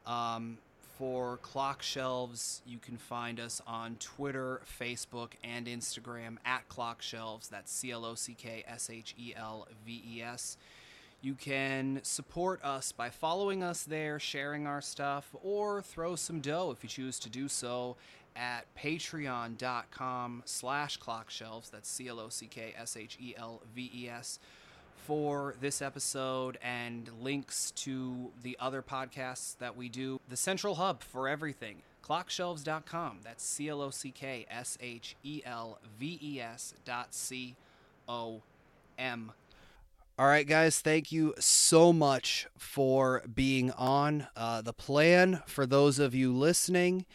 Um, 0.06 0.58
for 0.98 1.38
Clock 1.38 1.82
Shelves, 1.82 2.62
you 2.66 2.78
can 2.78 2.98
find 2.98 3.40
us 3.40 3.62
on 3.66 3.96
Twitter, 4.00 4.62
Facebook, 4.80 5.32
and 5.44 5.66
Instagram 5.66 6.38
at 6.46 6.68
Clock 6.70 7.02
Shelves. 7.02 7.48
That's 7.48 7.72
C 7.72 7.92
L 7.92 8.06
O 8.06 8.16
C 8.16 8.36
K 8.36 8.64
S 8.68 8.90
H 8.90 9.16
E 9.18 9.34
L 9.36 9.68
V 9.86 10.04
E 10.08 10.22
S. 10.22 10.58
You 11.24 11.36
can 11.36 12.00
support 12.04 12.64
us 12.64 12.92
by 12.92 13.10
following 13.10 13.64
us 13.64 13.84
there, 13.84 14.20
sharing 14.20 14.68
our 14.68 14.82
stuff, 14.82 15.36
or 15.44 15.82
throw 15.82 16.16
some 16.16 16.40
dough 16.40 16.72
if 16.72 16.84
you 16.84 16.90
choose 16.90 17.20
to 17.20 17.30
do 17.30 17.48
so 17.48 17.96
at 18.36 18.66
patreon.com 18.76 20.44
slash 20.46 21.00
clockshelves. 21.00 21.70
That's 21.70 21.90
C-L-O-C-K-S-H-E-L-V-E-S 21.90 24.40
for 25.06 25.56
this 25.62 25.82
episode 25.82 26.58
and 26.62 27.10
links 27.22 27.72
to 27.72 28.32
the 28.44 28.58
other 28.60 28.82
podcasts 28.82 29.58
that 29.58 29.76
we 29.76 29.90
do. 29.90 30.20
The 30.30 30.38
central 30.38 30.76
hub 30.76 31.04
for 31.04 31.28
everything. 31.28 31.82
Clockshelves.com. 32.04 33.20
That's 33.24 33.44
C 33.44 33.70
L 33.70 33.82
O 33.82 33.90
C 33.90 34.12
K 34.12 34.46
S 34.50 34.78
H 34.82 35.16
E 35.24 35.42
L 35.46 35.80
V 36.00 36.20
E 36.22 36.42
S 36.42 36.74
dot 36.86 37.14
C 37.14 37.56
O 38.08 38.42
M. 38.98 39.32
All 40.20 40.28
right, 40.28 40.46
guys, 40.46 40.80
thank 40.82 41.12
you 41.12 41.34
so 41.40 41.92
much 41.92 42.48
for 42.58 43.24
being 43.34 43.72
on. 43.72 44.28
Uh, 44.36 44.62
the 44.62 44.74
plan 44.74 45.42
for 45.48 45.66
those 45.66 46.00
of 46.00 46.14
you 46.14 46.32
listening 46.32 47.06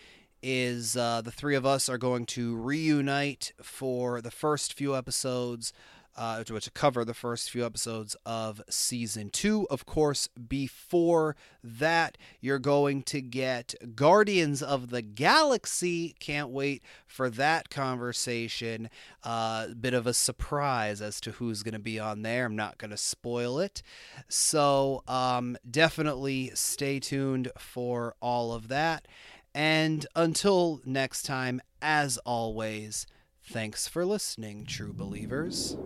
is 0.43 0.97
uh, 0.97 1.21
the 1.23 1.31
three 1.31 1.55
of 1.55 1.67
us 1.67 1.89
are 1.89 1.99
going 1.99 2.27
to 2.27 2.57
reunite 2.57 3.53
for 3.63 4.21
the 4.21 4.31
first 4.31 4.75
few 4.75 4.97
episodes 4.97 5.73
uh, 6.17 6.43
to, 6.45 6.59
to 6.59 6.71
cover 6.71 7.05
the 7.05 7.15
first 7.15 7.51
few 7.51 7.65
episodes 7.65 8.17
of 8.25 8.63
season 8.69 9.31
two. 9.31 9.67
Of 9.71 9.87
course, 9.87 10.29
before 10.29 11.37
that, 11.63 12.17
you're 12.41 12.59
going 12.59 13.03
to 13.05 13.21
get 13.21 13.75
Guardians 13.95 14.63
of 14.63 14.91
the 14.91 15.03
Galaxy. 15.03 16.15
Can't 16.19 16.51
wait 16.51 16.83
for 17.07 17.29
that 17.31 17.71
conversation. 17.71 18.89
A 19.25 19.29
uh, 19.29 19.69
bit 19.75 19.95
of 19.95 20.07
a 20.07 20.15
surprise 20.15 21.03
as 21.03 21.21
to 21.23 21.33
who's 21.33 21.63
going 21.63 21.75
to 21.75 21.79
be 21.79 21.99
on 21.99 22.23
there. 22.23 22.47
I'm 22.47 22.57
not 22.57 22.79
going 22.79 22.91
to 22.91 22.97
spoil 22.97 23.59
it. 23.59 23.83
So 24.29 25.03
um, 25.07 25.57
definitely 25.71 26.53
stay 26.55 27.01
tuned 27.01 27.51
for 27.59 28.15
all 28.21 28.53
of 28.53 28.69
that. 28.69 29.07
And 29.55 30.07
until 30.15 30.81
next 30.85 31.23
time, 31.23 31.63
as 31.81 32.19
always, 32.19 33.07
Thanks 33.49 33.87
for 33.87 34.05
listening, 34.05 34.67
true 34.67 34.93
believers. 34.93 35.77